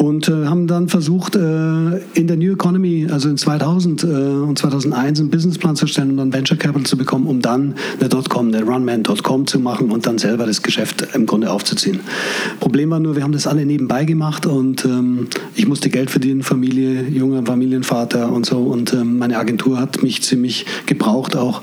und 0.01 0.29
äh, 0.29 0.47
haben 0.47 0.67
dann 0.67 0.89
versucht, 0.89 1.37
äh, 1.37 1.99
in 2.15 2.27
der 2.27 2.39
New 2.39 2.55
Economy, 2.55 3.09
also 3.11 3.29
in 3.29 3.37
2000 3.37 4.03
äh, 4.03 4.07
und 4.07 4.59
2001, 4.59 5.21
einen 5.21 5.29
Businessplan 5.29 5.77
zu 5.77 5.87
stellen 5.87 6.13
und 6.13 6.17
dann 6.17 6.33
Venture 6.33 6.57
Capital 6.57 6.85
zu 6.85 6.97
bekommen, 6.97 7.27
um 7.27 7.43
dann 7.43 7.75
eine 7.99 8.09
Dotcom, 8.09 8.49
eine 8.49 8.63
Runman.com 8.63 9.47
zu 9.47 9.61
machen 9.61 9.91
und 9.91 10.07
dann 10.07 10.17
selber 10.17 10.47
das 10.47 10.63
Geschäft 10.63 11.07
im 11.13 11.27
Grunde 11.27 11.51
aufzuziehen. 11.51 12.01
Problem 12.61 12.89
war 12.89 12.99
nur, 12.99 13.15
wir 13.15 13.23
haben 13.23 13.33
das 13.33 13.47
alle 13.47 13.67
nebenbei 13.67 14.07
gemacht 14.07 14.47
und 14.47 14.87
ähm, 14.87 15.29
ich 15.55 15.69
musste 15.69 15.91
Geld 15.91 16.09
verdienen, 16.09 16.43
Familie, 16.43 17.07
junger 17.07 17.45
Familienvater 17.45 18.33
und 18.33 18.47
so 18.47 18.57
und 18.57 18.95
ähm, 18.95 19.19
meine 19.19 19.39
Agentur 19.39 19.79
hat 19.79 20.03
mich 20.03 20.23
ziemlich 20.23 20.65
gebraucht 20.87 21.37
auch. 21.37 21.61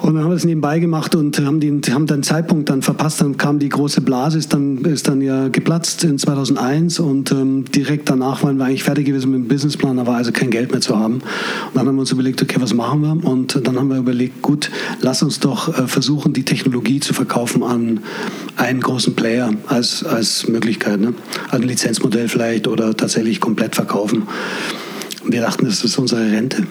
Und 0.00 0.14
dann 0.14 0.24
haben 0.24 0.30
wir 0.30 0.34
das 0.34 0.44
nebenbei 0.44 0.80
gemacht 0.80 1.14
und 1.14 1.38
haben, 1.38 1.60
den, 1.60 1.80
haben 1.90 2.06
den 2.06 2.22
Zeitpunkt 2.22 2.68
dann 2.68 2.82
verpasst. 2.82 3.20
Dann 3.20 3.36
kam 3.36 3.58
die 3.58 3.68
große 3.68 4.00
Blase, 4.00 4.38
ist 4.38 4.52
dann, 4.52 4.78
ist 4.84 5.06
dann 5.06 5.20
ja 5.22 5.48
geplatzt 5.48 6.04
in 6.04 6.18
2001 6.18 6.98
und 6.98 7.30
ähm, 7.32 7.64
direkt 7.72 8.10
danach 8.10 8.42
waren 8.42 8.56
wir 8.58 8.64
eigentlich 8.64 8.82
fertig 8.82 9.06
gewesen 9.06 9.30
mit 9.30 9.40
dem 9.40 9.48
Businessplan, 9.48 9.96
da 9.96 10.06
war 10.06 10.16
also 10.16 10.32
kein 10.32 10.50
Geld 10.50 10.72
mehr 10.72 10.80
zu 10.80 10.98
haben. 10.98 11.14
Und 11.14 11.22
dann 11.74 11.86
haben 11.86 11.94
wir 11.94 12.00
uns 12.00 12.10
überlegt, 12.10 12.42
okay, 12.42 12.56
was 12.58 12.74
machen 12.74 13.02
wir? 13.02 13.24
Und 13.24 13.66
dann 13.66 13.78
haben 13.78 13.88
wir 13.88 13.98
überlegt, 13.98 14.42
gut, 14.42 14.70
lass 15.00 15.22
uns 15.22 15.40
doch 15.40 15.68
äh, 15.68 15.86
versuchen, 15.86 16.32
die 16.32 16.44
Technologie 16.44 17.00
zu 17.00 17.14
verkaufen 17.14 17.62
an 17.62 18.00
einen 18.56 18.80
großen 18.80 19.14
Player 19.14 19.52
als, 19.68 20.04
als 20.04 20.48
Möglichkeit. 20.48 21.00
Ne? 21.00 21.14
Ein 21.50 21.62
Lizenzmodell 21.62 22.28
vielleicht 22.28 22.66
oder 22.66 22.96
tatsächlich 22.96 23.40
komplett 23.40 23.76
verkaufen. 23.76 24.24
wir 25.24 25.40
dachten, 25.40 25.64
das 25.64 25.84
ist 25.84 25.96
unsere 25.98 26.30
Rente. 26.32 26.66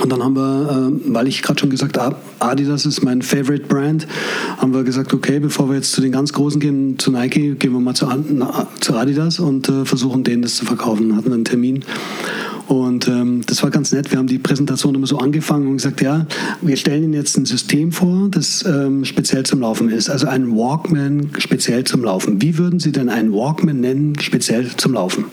Und 0.00 0.10
dann 0.10 0.22
haben 0.22 0.36
wir, 0.36 0.90
äh, 0.90 1.12
weil 1.14 1.28
ich 1.28 1.42
gerade 1.42 1.58
schon 1.58 1.70
gesagt 1.70 1.98
habe, 1.98 2.16
Adidas 2.38 2.86
ist 2.86 3.02
mein 3.02 3.22
Favorite 3.22 3.66
Brand, 3.66 4.06
haben 4.58 4.74
wir 4.74 4.84
gesagt, 4.84 5.12
okay, 5.14 5.38
bevor 5.38 5.68
wir 5.68 5.76
jetzt 5.76 5.92
zu 5.92 6.00
den 6.00 6.12
ganz 6.12 6.32
Großen 6.32 6.60
gehen, 6.60 6.98
zu 6.98 7.10
Nike, 7.10 7.54
gehen 7.54 7.72
wir 7.72 7.80
mal 7.80 7.94
zu, 7.94 8.06
zu 8.80 8.94
Adidas 8.94 9.40
und 9.40 9.68
äh, 9.68 9.84
versuchen 9.84 10.24
denen 10.24 10.42
das 10.42 10.56
zu 10.56 10.64
verkaufen. 10.64 11.16
Hatten 11.16 11.32
einen 11.32 11.44
Termin. 11.44 11.84
Und 12.66 13.06
ähm, 13.06 13.42
das 13.46 13.62
war 13.62 13.70
ganz 13.70 13.92
nett. 13.92 14.10
Wir 14.10 14.18
haben 14.18 14.26
die 14.26 14.38
Präsentation 14.38 14.94
immer 14.94 15.06
so 15.06 15.18
angefangen 15.18 15.68
und 15.68 15.76
gesagt, 15.76 16.00
ja, 16.00 16.26
wir 16.60 16.76
stellen 16.76 17.04
Ihnen 17.04 17.14
jetzt 17.14 17.38
ein 17.38 17.46
System 17.46 17.92
vor, 17.92 18.28
das 18.30 18.64
ähm, 18.66 19.04
speziell 19.04 19.44
zum 19.44 19.60
Laufen 19.60 19.88
ist. 19.88 20.10
Also 20.10 20.26
ein 20.26 20.50
Walkman 20.56 21.30
speziell 21.38 21.84
zum 21.84 22.02
Laufen. 22.02 22.42
Wie 22.42 22.58
würden 22.58 22.80
Sie 22.80 22.90
denn 22.90 23.08
einen 23.08 23.32
Walkman 23.32 23.80
nennen, 23.80 24.18
speziell 24.18 24.68
zum 24.76 24.94
Laufen? 24.94 25.26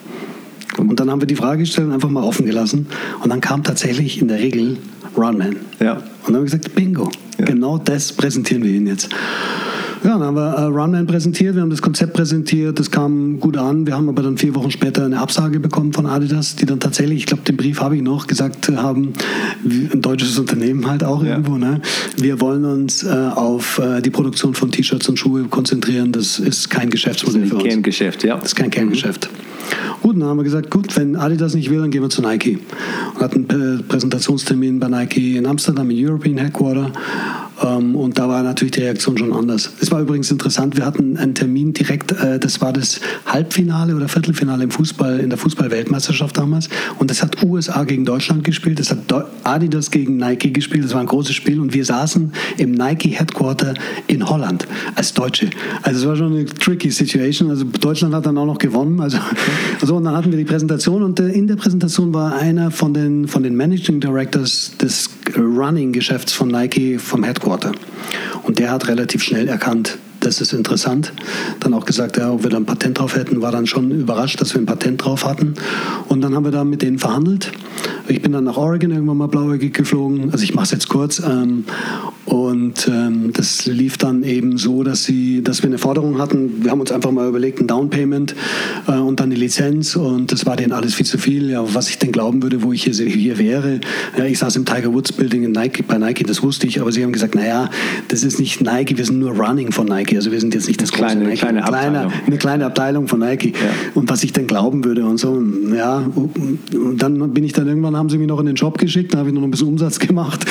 Und 0.78 1.00
dann 1.00 1.10
haben 1.10 1.22
wir 1.22 1.28
die 1.28 1.36
Fragestellung 1.36 1.92
einfach 1.92 2.10
mal 2.10 2.24
offen 2.24 2.46
gelassen. 2.46 2.88
Und 3.22 3.30
dann 3.30 3.42
kam 3.42 3.64
tatsächlich 3.64 4.22
in 4.22 4.28
der 4.28 4.40
Regel 4.40 4.78
Runman. 5.16 5.58
Ja. 5.80 5.94
Und 5.94 6.04
dann 6.28 6.36
haben 6.36 6.42
wir 6.42 6.44
gesagt, 6.44 6.74
bingo, 6.76 7.10
ja. 7.38 7.46
genau 7.46 7.78
das 7.78 8.12
präsentieren 8.14 8.64
wir 8.64 8.72
Ihnen 8.72 8.88
jetzt. 8.88 9.10
Ja, 10.04 10.18
dann 10.18 10.24
haben 10.24 10.36
wir 10.36 10.54
äh, 10.54 10.64
Runman 10.64 11.08
präsentiert, 11.08 11.56
wir 11.56 11.62
haben 11.62 11.70
das 11.70 11.82
Konzept 11.82 12.12
präsentiert, 12.12 12.78
das 12.78 12.92
kam 12.92 13.40
gut 13.40 13.56
an. 13.56 13.88
Wir 13.88 13.96
haben 13.96 14.10
aber 14.10 14.22
dann 14.22 14.38
vier 14.38 14.54
Wochen 14.54 14.70
später 14.70 15.06
eine 15.06 15.18
Absage 15.18 15.62
bekommen 15.62 15.94
von 15.94 16.06
Adidas, 16.06 16.58
die 16.58 16.66
dann 16.66 16.82
tatsächlich, 16.82 17.20
ich 17.20 17.26
glaube, 17.26 17.44
den 17.44 17.56
Brief 17.56 17.80
habe 17.80 17.96
ich 17.96 18.02
noch, 18.02 18.28
gesagt 18.28 18.68
haben, 18.76 19.14
ein 19.64 20.02
deutsches 20.02 20.38
Unternehmen 20.38 20.90
halt 20.90 21.06
auch 21.06 21.24
ja. 21.24 21.30
irgendwo, 21.30 21.58
ne? 21.58 21.80
wir 22.18 22.42
wollen 22.42 22.66
uns 22.66 23.04
äh, 23.04 23.08
auf 23.08 23.80
äh, 23.80 24.02
die 24.02 24.10
Produktion 24.10 24.54
von 24.54 24.72
T-Shirts 24.72 25.08
und 25.08 25.18
Schuhe 25.18 25.46
konzentrieren. 25.46 26.12
Das 26.12 26.38
ist 26.38 26.70
kein 26.70 26.90
Geschäftsmodell 26.90 27.42
das 27.42 27.46
ist 27.46 27.52
für 27.52 27.64
uns. 27.64 27.68
Kerngeschäft, 27.70 28.24
ja. 28.26 28.36
Das 28.36 28.48
ist 28.48 28.56
kein 28.56 28.72
Kerngeschäft. 28.72 29.30
Gut, 30.02 30.16
dann 30.16 30.28
haben 30.28 30.38
wir 30.38 30.44
gesagt, 30.44 30.70
gut, 30.70 30.96
wenn 30.98 31.16
Adidas 31.16 31.54
nicht 31.56 31.70
will, 31.70 31.80
dann 31.80 31.92
gehen 31.92 32.02
wir 32.02 32.10
zu 32.10 32.22
Nike. 32.22 32.60
Und 33.16 33.22
hatten 33.22 33.50
einen 33.50 33.88
Präsentationstermin 33.88 34.80
bei 34.80 34.88
Nike 34.88 35.38
in 35.38 35.46
Amsterdam 35.46 35.90
im 35.90 36.06
European 36.06 36.38
Headquarter 36.38 36.92
und 37.62 38.18
da 38.18 38.28
war 38.28 38.42
natürlich 38.42 38.72
die 38.72 38.82
Reaktion 38.82 39.18
schon 39.18 39.32
anders. 39.32 39.70
Es 39.80 39.92
war 39.92 40.02
übrigens 40.02 40.32
interessant, 40.32 40.76
wir 40.76 40.86
hatten 40.86 41.18
einen 41.18 41.36
Termin 41.36 41.74
direkt, 41.74 42.12
äh, 42.12 42.40
das 42.40 42.62
war 42.62 42.74
das 42.74 43.00
Halbfinale 43.28 43.96
oder 43.96 44.08
Viertelfinale 44.08 44.64
im 44.64 44.72
Fußball, 44.72 45.20
in 45.20 45.30
der 45.30 45.38
Fußball-Weltmeisterschaft 45.38 46.38
damals. 46.38 46.70
Und 46.98 47.12
das 47.12 47.22
hat 47.22 47.44
USA 47.44 47.84
gegen 47.84 48.06
Deutschland 48.06 48.44
gespielt, 48.44 48.80
das 48.80 48.90
hat 48.90 49.00
Adidas 49.44 49.92
gegen 49.92 50.18
Nike 50.18 50.52
gespielt, 50.52 50.84
das 50.84 50.94
war 50.94 51.02
ein 51.02 51.08
großes 51.08 51.36
Spiel 51.36 51.60
und 51.60 51.74
wir 51.74 51.86
saßen 51.86 52.34
im 52.58 52.72
Nike 52.72 53.10
Headquarter 53.10 53.76
in 54.08 54.28
Holland 54.28 54.68
als 54.96 55.14
Deutsche. 55.14 55.50
Also 55.84 56.00
es 56.00 56.08
war 56.08 56.16
schon 56.16 56.34
eine 56.34 56.46
tricky 56.46 56.90
Situation. 56.90 57.52
Also 57.52 57.66
Deutschland 57.66 58.16
hat 58.16 58.26
dann 58.26 58.38
auch 58.38 58.48
noch 58.48 58.58
gewonnen. 58.58 59.00
Also, 59.00 59.20
also 59.80 59.96
und 59.96 60.06
dann 60.06 60.16
hatten 60.16 60.32
wir 60.32 60.38
die 60.40 60.44
Präsentation 60.44 61.04
und 61.04 61.20
äh, 61.20 61.30
in 61.30 61.48
der 61.48 61.56
Präsentation 61.56 62.14
war 62.14 62.36
einer 62.36 62.72
von 62.72 62.94
den, 62.94 63.28
von 63.28 63.44
den 63.44 63.56
Managing 63.56 64.00
Directors 64.00 64.72
des 64.82 65.10
Running-Geschäfts 65.38 66.34
von 66.34 66.48
Nike 66.50 66.98
vom 66.98 67.24
Headquarter 67.24 67.43
Headquarter. 67.44 67.74
Und 68.44 68.60
der 68.60 68.72
hat 68.72 68.88
relativ 68.88 69.24
schnell 69.24 69.48
erkannt, 69.48 69.98
das 70.26 70.42
ist 70.42 70.54
interessant. 70.54 71.14
Dann 71.60 71.74
auch 71.74 71.86
gesagt, 71.86 72.18
ja, 72.18 72.32
ob 72.32 72.44
wir 72.44 72.50
da 72.50 72.58
ein 72.58 72.66
Patent 72.66 73.00
drauf 73.00 73.16
hätten, 73.16 73.42
war 73.42 73.52
dann 73.52 73.68
schon 73.68 73.92
überrascht, 73.92 74.40
dass 74.42 74.54
wir 74.54 74.62
ein 74.62 74.66
Patent 74.66 75.04
drauf 75.04 75.26
hatten. 75.26 75.54
Und 76.08 76.22
dann 76.22 76.36
haben 76.36 76.46
wir 76.46 76.52
da 76.52 76.64
mit 76.64 76.82
denen 76.82 77.00
verhandelt. 77.00 77.52
Ich 78.08 78.22
bin 78.22 78.34
dann 78.34 78.44
nach 78.44 78.58
Oregon 78.58 78.92
irgendwann 78.92 79.18
mal 79.18 79.28
blauäugig 79.28 79.74
geflogen. 79.74 80.32
Also 80.32 80.44
ich 80.44 80.54
mache 80.54 80.66
es 80.66 80.72
jetzt 80.72 80.90
kurz. 80.90 81.20
Ähm, 81.20 81.64
und 82.26 82.88
ähm, 82.88 83.32
das 83.34 83.66
lief 83.66 83.98
dann 83.98 84.24
eben 84.24 84.58
so, 84.58 84.84
dass, 84.84 85.04
sie, 85.04 85.42
dass 85.42 85.62
wir 85.62 85.70
eine 85.70 85.78
Forderung 85.78 86.20
hatten. 86.20 86.64
Wir 86.64 86.72
haben 86.72 86.80
uns 86.80 86.92
einfach 86.92 87.12
mal 87.12 87.28
überlegt, 87.28 87.60
ein 87.60 87.68
Downpayment 87.68 88.36
äh, 88.88 88.94
und 88.94 89.20
dann 89.20 89.30
die 89.30 89.36
Lizenz. 89.36 89.96
Und 89.96 90.32
das 90.32 90.46
war 90.46 90.56
denen 90.56 90.72
alles 90.72 90.96
viel 90.96 91.06
zu 91.06 91.18
viel. 91.18 91.50
Ja, 91.50 91.64
was 91.74 91.90
ich 91.90 91.98
denn 91.98 92.12
glauben 92.12 92.42
würde, 92.44 92.64
wo 92.64 92.74
ich 92.74 92.84
hier, 92.84 92.94
hier 92.94 93.38
wäre. 93.38 93.82
Ja, 94.18 94.26
ich 94.26 94.40
saß 94.40 94.56
im 94.56 94.66
Tiger 94.66 94.94
Woods 94.94 95.12
Building 95.12 95.44
in 95.44 95.52
Nike, 95.52 95.84
bei 95.84 95.98
Nike, 95.98 96.24
das 96.24 96.44
wusste 96.44 96.68
ich. 96.68 96.80
Aber 96.82 96.92
sie 96.92 97.04
haben 97.04 97.14
gesagt, 97.14 97.36
naja, 97.36 97.70
das 98.10 98.24
ist 98.24 98.40
nicht 98.40 98.62
Nike, 98.62 98.98
wir 98.98 99.06
sind 99.06 99.20
nur 99.20 99.32
Running 99.32 99.72
von 99.72 99.86
Nike. 99.86 100.13
Also 100.16 100.32
wir 100.32 100.40
sind 100.40 100.54
jetzt 100.54 100.68
nicht 100.68 100.82
das 100.82 100.92
große 100.92 101.06
kleine, 101.06 101.26
Nike. 101.26 101.40
Kleine 101.40 101.64
Abteilung. 101.64 102.12
eine 102.26 102.38
kleine 102.38 102.66
Abteilung 102.66 103.08
von 103.08 103.20
Nike. 103.20 103.54
Ja. 103.54 103.70
Und 103.94 104.10
was 104.10 104.24
ich 104.24 104.34
denn 104.34 104.48
glauben 104.48 104.84
würde 104.84 105.06
und 105.06 105.18
so. 105.18 105.32
Und, 105.32 105.74
ja, 105.76 105.98
und 106.16 106.98
dann 106.98 107.34
bin 107.34 107.44
ich 107.44 107.54
dann 107.54 107.68
irgendwann, 107.68 107.96
haben 107.96 108.10
sie 108.10 108.18
mich 108.18 108.28
noch 108.28 108.40
in 108.40 108.46
den 108.46 108.56
Job 108.56 108.78
geschickt. 108.78 109.14
Da 109.14 109.20
habe 109.20 109.30
ich 109.30 109.36
noch 109.36 109.44
ein 109.44 109.52
bisschen 109.52 109.68
Umsatz 109.68 110.00
gemacht. 110.00 110.46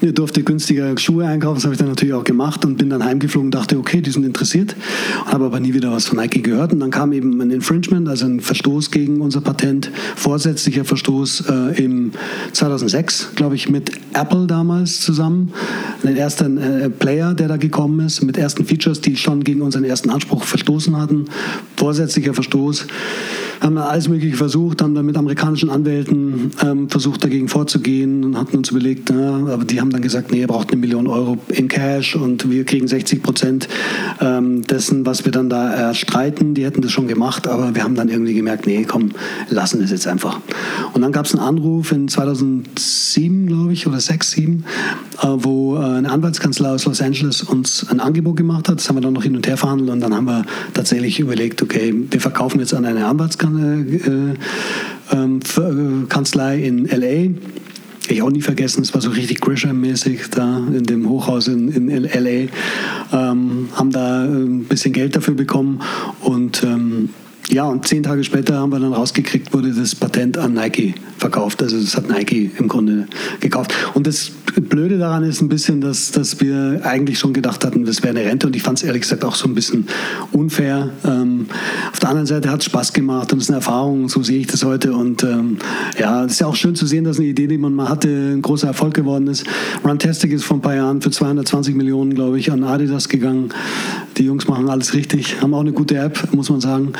Ich 0.00 0.14
durfte 0.14 0.42
günstiger 0.44 0.96
Schuhe 0.96 1.26
einkaufen, 1.26 1.56
das 1.56 1.64
habe 1.64 1.74
ich 1.74 1.78
dann 1.78 1.88
natürlich 1.88 2.14
auch 2.14 2.22
gemacht 2.22 2.64
und 2.64 2.76
bin 2.76 2.88
dann 2.88 3.04
heimgeflogen 3.04 3.48
und 3.48 3.54
dachte, 3.54 3.76
okay, 3.78 4.00
die 4.00 4.10
sind 4.10 4.24
interessiert, 4.24 4.76
habe 5.26 5.46
aber 5.46 5.58
nie 5.58 5.74
wieder 5.74 5.90
was 5.90 6.06
von 6.06 6.18
Nike 6.18 6.40
gehört. 6.40 6.72
Und 6.72 6.80
dann 6.80 6.90
kam 6.90 7.12
eben 7.12 7.40
ein 7.40 7.50
Infringement, 7.50 8.08
also 8.08 8.26
ein 8.26 8.40
Verstoß 8.40 8.92
gegen 8.92 9.20
unser 9.20 9.40
Patent, 9.40 9.90
vorsätzlicher 10.14 10.84
Verstoß 10.84 11.44
äh, 11.48 11.84
im 11.84 12.12
2006, 12.52 13.30
glaube 13.34 13.56
ich, 13.56 13.68
mit 13.68 13.90
Apple 14.14 14.46
damals 14.46 15.00
zusammen. 15.00 15.52
Den 16.04 16.16
ersten 16.16 16.58
äh, 16.58 16.90
Player, 16.90 17.34
der 17.34 17.48
da 17.48 17.56
gekommen 17.56 18.06
ist, 18.06 18.22
mit 18.22 18.36
ersten 18.36 18.64
Features, 18.64 18.87
die 18.92 19.16
schon 19.16 19.44
gegen 19.44 19.62
unseren 19.62 19.84
ersten 19.84 20.10
Anspruch 20.10 20.44
verstoßen 20.44 20.96
hatten. 20.96 21.26
Vorsätzlicher 21.76 22.34
Verstoß 22.34 22.86
haben 23.60 23.74
dann 23.74 23.84
alles 23.84 24.08
Mögliche 24.08 24.36
versucht, 24.36 24.82
haben 24.82 24.94
dann 24.94 25.06
mit 25.06 25.16
amerikanischen 25.16 25.70
Anwälten 25.70 26.50
ähm, 26.64 26.88
versucht, 26.88 27.24
dagegen 27.24 27.48
vorzugehen 27.48 28.24
und 28.24 28.38
hatten 28.38 28.56
uns 28.56 28.70
überlegt, 28.70 29.10
ja, 29.10 29.36
aber 29.36 29.64
die 29.64 29.80
haben 29.80 29.90
dann 29.90 30.02
gesagt, 30.02 30.30
nee, 30.30 30.40
ihr 30.40 30.46
braucht 30.46 30.70
eine 30.70 30.80
Million 30.80 31.06
Euro 31.06 31.38
in 31.48 31.68
Cash 31.68 32.16
und 32.16 32.48
wir 32.50 32.64
kriegen 32.64 32.86
60 32.86 33.22
Prozent 33.22 33.68
ähm, 34.20 34.62
dessen, 34.62 35.04
was 35.06 35.24
wir 35.24 35.32
dann 35.32 35.48
da 35.48 35.72
erstreiten. 35.72 36.54
Die 36.54 36.64
hätten 36.64 36.82
das 36.82 36.92
schon 36.92 37.08
gemacht, 37.08 37.48
aber 37.48 37.74
wir 37.74 37.82
haben 37.82 37.94
dann 37.94 38.08
irgendwie 38.08 38.34
gemerkt, 38.34 38.66
nee, 38.66 38.84
komm, 38.84 39.10
lassen 39.48 39.82
es 39.82 39.90
jetzt 39.90 40.06
einfach. 40.06 40.40
Und 40.92 41.02
dann 41.02 41.12
gab 41.12 41.26
es 41.26 41.34
einen 41.34 41.42
Anruf 41.42 41.90
in 41.92 42.08
2007, 42.08 43.46
glaube 43.46 43.72
ich, 43.72 43.86
oder 43.86 44.00
6, 44.00 44.30
7, 44.30 44.64
äh, 45.22 45.26
wo 45.26 45.76
äh, 45.76 45.80
eine 45.80 46.10
Anwaltskanzlei 46.10 46.68
aus 46.68 46.84
Los 46.84 47.02
Angeles 47.02 47.42
uns 47.42 47.86
ein 47.90 48.00
Angebot 48.00 48.36
gemacht 48.36 48.68
hat. 48.68 48.78
Das 48.78 48.88
haben 48.88 48.96
wir 48.96 49.00
dann 49.00 49.14
noch 49.14 49.24
hin 49.24 49.34
und 49.34 49.46
her 49.46 49.56
verhandelt 49.56 49.90
und 49.90 50.00
dann 50.00 50.14
haben 50.14 50.26
wir 50.26 50.44
tatsächlich 50.74 51.18
überlegt, 51.18 51.60
okay, 51.62 51.94
wir 52.10 52.20
verkaufen 52.20 52.60
jetzt 52.60 52.72
an 52.72 52.84
eine 52.84 53.06
Anwaltskanzlei 53.06 53.47
äh, 53.56 55.14
ähm, 55.14 55.40
äh, 55.56 56.06
Kanzlei 56.08 56.58
in 56.58 56.86
LA. 56.86 57.34
Ich 58.10 58.22
auch 58.22 58.30
nie 58.30 58.40
vergessen, 58.40 58.82
es 58.82 58.94
war 58.94 59.02
so 59.02 59.10
richtig 59.10 59.40
Grisham-mäßig 59.40 60.30
da 60.30 60.58
in 60.58 60.84
dem 60.84 61.08
Hochhaus 61.08 61.46
in, 61.46 61.68
in 61.68 62.04
LA. 62.04 62.48
Ähm, 63.12 63.68
haben 63.74 63.90
da 63.90 64.24
ein 64.24 64.64
bisschen 64.64 64.92
Geld 64.92 65.14
dafür 65.14 65.34
bekommen 65.34 65.82
und 66.20 66.62
ähm, 66.62 67.10
ja, 67.50 67.64
und 67.64 67.86
zehn 67.86 68.02
Tage 68.02 68.24
später 68.24 68.58
haben 68.58 68.70
wir 68.72 68.78
dann 68.78 68.92
rausgekriegt, 68.92 69.54
wurde 69.54 69.72
das 69.72 69.94
Patent 69.94 70.36
an 70.36 70.52
Nike 70.52 70.94
verkauft. 71.16 71.62
Also 71.62 71.80
das 71.80 71.96
hat 71.96 72.08
Nike 72.08 72.50
im 72.58 72.68
Grunde 72.68 73.06
gekauft. 73.40 73.74
Und 73.94 74.06
das 74.06 74.32
Blöde 74.60 74.98
daran 74.98 75.24
ist 75.24 75.40
ein 75.40 75.48
bisschen, 75.48 75.80
dass, 75.80 76.10
dass 76.10 76.40
wir 76.40 76.80
eigentlich 76.84 77.18
schon 77.18 77.32
gedacht 77.32 77.64
hatten, 77.64 77.84
das 77.84 78.02
wäre 78.02 78.16
eine 78.16 78.28
Rente. 78.28 78.46
Und 78.46 78.56
ich 78.56 78.62
fand 78.62 78.78
es 78.78 78.84
ehrlich 78.84 79.02
gesagt 79.02 79.24
auch 79.24 79.34
so 79.34 79.48
ein 79.48 79.54
bisschen 79.54 79.86
unfair. 80.32 80.90
Ähm, 81.04 81.46
auf 81.90 81.98
der 82.00 82.10
anderen 82.10 82.26
Seite 82.26 82.50
hat 82.50 82.60
es 82.60 82.66
Spaß 82.66 82.92
gemacht 82.92 83.32
und 83.32 83.38
es 83.38 83.44
ist 83.44 83.50
eine 83.50 83.58
Erfahrung, 83.58 84.08
so 84.08 84.22
sehe 84.22 84.40
ich 84.40 84.46
das 84.46 84.64
heute. 84.64 84.92
Und 84.94 85.22
ähm, 85.24 85.58
ja, 85.98 86.24
es 86.24 86.32
ist 86.32 86.40
ja 86.40 86.46
auch 86.46 86.56
schön 86.56 86.74
zu 86.74 86.86
sehen, 86.86 87.04
dass 87.04 87.18
eine 87.18 87.28
Idee, 87.28 87.46
die 87.46 87.58
man 87.58 87.72
mal 87.72 87.88
hatte, 87.88 88.08
ein 88.08 88.42
großer 88.42 88.68
Erfolg 88.68 88.94
geworden 88.94 89.26
ist. 89.26 89.46
Runtastic 89.84 90.32
ist 90.32 90.44
vor 90.44 90.58
ein 90.58 90.62
paar 90.62 90.74
Jahren 90.74 91.00
für 91.00 91.10
220 91.10 91.74
Millionen, 91.74 92.14
glaube 92.14 92.38
ich, 92.38 92.52
an 92.52 92.62
Adidas 92.64 93.08
gegangen. 93.08 93.50
Die 94.18 94.24
Jungs 94.24 94.48
machen 94.48 94.68
alles 94.68 94.94
richtig, 94.94 95.40
haben 95.40 95.54
auch 95.54 95.60
eine 95.60 95.72
gute 95.72 95.96
App, 95.96 96.34
muss 96.34 96.50
man 96.50 96.60
sagen. 96.60 96.92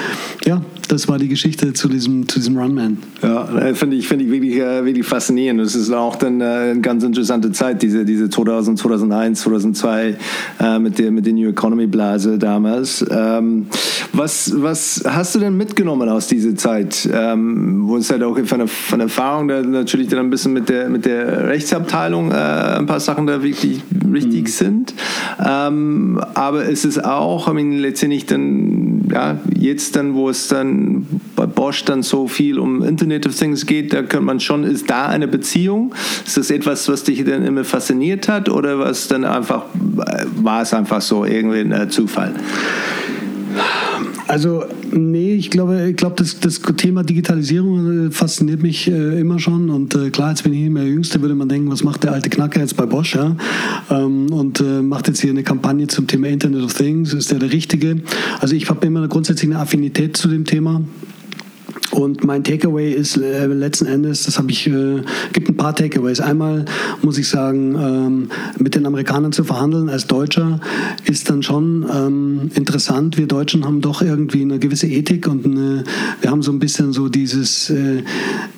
Ja, 0.44 0.62
das 0.88 1.08
war 1.08 1.18
die 1.18 1.28
Geschichte 1.28 1.72
zu 1.72 1.88
diesem, 1.88 2.28
zu 2.28 2.38
diesem 2.38 2.56
Runman. 2.56 2.98
Ja, 3.22 3.58
äh, 3.58 3.74
finde 3.74 3.96
ich, 3.96 4.08
find 4.08 4.22
ich 4.22 4.30
wirklich, 4.30 4.56
äh, 4.56 4.84
wirklich 4.84 5.06
faszinierend. 5.06 5.60
Es 5.60 5.74
ist 5.74 5.90
auch 5.90 6.16
dann 6.16 6.40
äh, 6.40 6.44
eine 6.44 6.80
ganz 6.80 7.04
interessante 7.04 7.52
Zeit, 7.52 7.82
diese, 7.82 8.04
diese 8.04 8.30
2000, 8.30 8.78
2001, 8.78 9.40
2002 9.40 10.16
äh, 10.60 10.78
mit, 10.78 10.98
der, 10.98 11.10
mit 11.10 11.26
der 11.26 11.32
New 11.32 11.48
Economy 11.48 11.86
Blase 11.86 12.38
damals. 12.38 13.04
Ähm, 13.10 13.66
was, 14.12 14.52
was 14.56 15.02
hast 15.06 15.34
du 15.34 15.40
denn 15.40 15.56
mitgenommen 15.56 16.08
aus 16.08 16.28
dieser 16.28 16.54
Zeit? 16.56 17.08
Ähm, 17.12 17.86
wo 17.88 17.96
es 17.96 18.10
halt 18.10 18.22
auch 18.22 18.38
von 18.44 18.58
der, 18.58 18.68
von 18.68 19.00
Erfahrung 19.00 19.48
da 19.48 19.60
natürlich 19.60 20.08
dann 20.08 20.20
ein 20.20 20.30
bisschen 20.30 20.52
mit 20.52 20.68
der, 20.68 20.88
mit 20.88 21.04
der 21.04 21.48
Rechtsabteilung 21.48 22.30
äh, 22.30 22.34
ein 22.34 22.86
paar 22.86 23.00
Sachen 23.00 23.26
da 23.26 23.42
wirklich 23.42 23.82
richtig 24.12 24.42
mhm. 24.42 24.46
sind. 24.46 24.94
Ähm, 25.44 26.20
aber 26.34 26.68
es 26.68 26.84
ist 26.84 27.04
auch, 27.04 27.48
I 27.48 27.54
mean, 27.54 27.72
letztendlich 27.72 28.26
dann, 28.26 29.08
ja, 29.12 29.38
jetzt 29.58 29.96
dann, 29.96 30.14
wo 30.14 30.27
es 30.30 30.48
dann 30.48 31.06
bei 31.36 31.46
Bosch 31.46 31.84
dann 31.84 32.02
so 32.02 32.28
viel 32.28 32.58
um 32.58 32.82
Internet 32.82 33.26
of 33.26 33.34
Things 33.36 33.66
geht, 33.66 33.92
da 33.92 34.02
könnte 34.02 34.20
man 34.20 34.40
schon, 34.40 34.64
ist 34.64 34.88
da 34.88 35.06
eine 35.06 35.28
Beziehung? 35.28 35.94
Ist 36.26 36.36
das 36.36 36.50
etwas, 36.50 36.88
was 36.88 37.04
dich 37.04 37.24
dann 37.24 37.44
immer 37.44 37.64
fasziniert 37.64 38.28
hat 38.28 38.48
oder 38.48 38.78
was 38.78 39.08
dann 39.08 39.24
einfach, 39.24 39.64
äh, 40.06 40.24
war 40.42 40.62
es 40.62 40.74
einfach 40.74 41.00
so 41.00 41.24
irgendwie 41.24 41.60
ein 41.60 41.90
Zufall? 41.90 42.34
Also, 44.26 44.64
nee, 44.92 45.34
ich 45.34 45.50
glaube, 45.50 45.90
ich 45.90 45.96
glaube 45.96 46.16
das, 46.16 46.40
das 46.40 46.60
Thema 46.76 47.02
Digitalisierung 47.02 48.08
äh, 48.08 48.10
fasziniert 48.10 48.62
mich 48.62 48.88
äh, 48.88 49.20
immer 49.20 49.38
schon. 49.38 49.70
Und 49.70 49.94
äh, 49.94 50.10
klar, 50.10 50.30
jetzt 50.30 50.42
bin 50.42 50.52
ich 50.52 50.60
nicht 50.60 50.72
mehr 50.72 50.84
der 50.84 50.92
Jüngste, 50.92 51.20
würde 51.20 51.34
man 51.34 51.48
denken, 51.48 51.70
was 51.70 51.84
macht 51.84 52.04
der 52.04 52.12
alte 52.12 52.30
Knacker 52.30 52.60
jetzt 52.60 52.76
bei 52.76 52.86
Bosch? 52.86 53.14
Ja? 53.14 53.36
Ähm, 53.90 54.32
und 54.32 54.60
äh, 54.60 54.82
macht 54.82 55.08
jetzt 55.08 55.20
hier 55.20 55.30
eine 55.30 55.42
Kampagne 55.42 55.86
zum 55.86 56.06
Thema 56.06 56.28
Internet 56.28 56.62
of 56.62 56.74
Things. 56.74 57.12
Ist 57.12 57.30
der 57.30 57.38
der 57.38 57.52
Richtige? 57.52 58.00
Also, 58.40 58.54
ich 58.54 58.68
habe 58.68 58.86
immer 58.86 59.06
grundsätzlich 59.08 59.50
eine 59.50 59.60
Affinität 59.60 60.16
zu 60.16 60.28
dem 60.28 60.44
Thema. 60.44 60.82
Und 61.98 62.22
mein 62.22 62.44
Takeaway 62.44 62.92
ist 62.92 63.16
äh, 63.16 63.46
letzten 63.46 63.86
Endes, 63.86 64.22
das 64.22 64.38
habe 64.38 64.52
ich, 64.52 64.68
äh, 64.68 65.02
gibt 65.32 65.48
ein 65.48 65.56
paar 65.56 65.74
Takeaways. 65.74 66.20
Einmal 66.20 66.64
muss 67.02 67.18
ich 67.18 67.28
sagen, 67.28 67.74
ähm, 67.74 68.28
mit 68.56 68.76
den 68.76 68.86
Amerikanern 68.86 69.32
zu 69.32 69.42
verhandeln 69.42 69.88
als 69.88 70.06
Deutscher 70.06 70.60
ist 71.06 71.28
dann 71.28 71.42
schon 71.42 71.84
ähm, 71.92 72.50
interessant. 72.54 73.18
Wir 73.18 73.26
Deutschen 73.26 73.64
haben 73.64 73.80
doch 73.80 74.00
irgendwie 74.00 74.42
eine 74.42 74.60
gewisse 74.60 74.86
Ethik 74.86 75.26
und 75.26 75.44
eine, 75.44 75.82
wir 76.20 76.30
haben 76.30 76.40
so 76.40 76.52
ein 76.52 76.60
bisschen 76.60 76.92
so 76.92 77.08
dieses, 77.08 77.68
äh, 77.70 78.04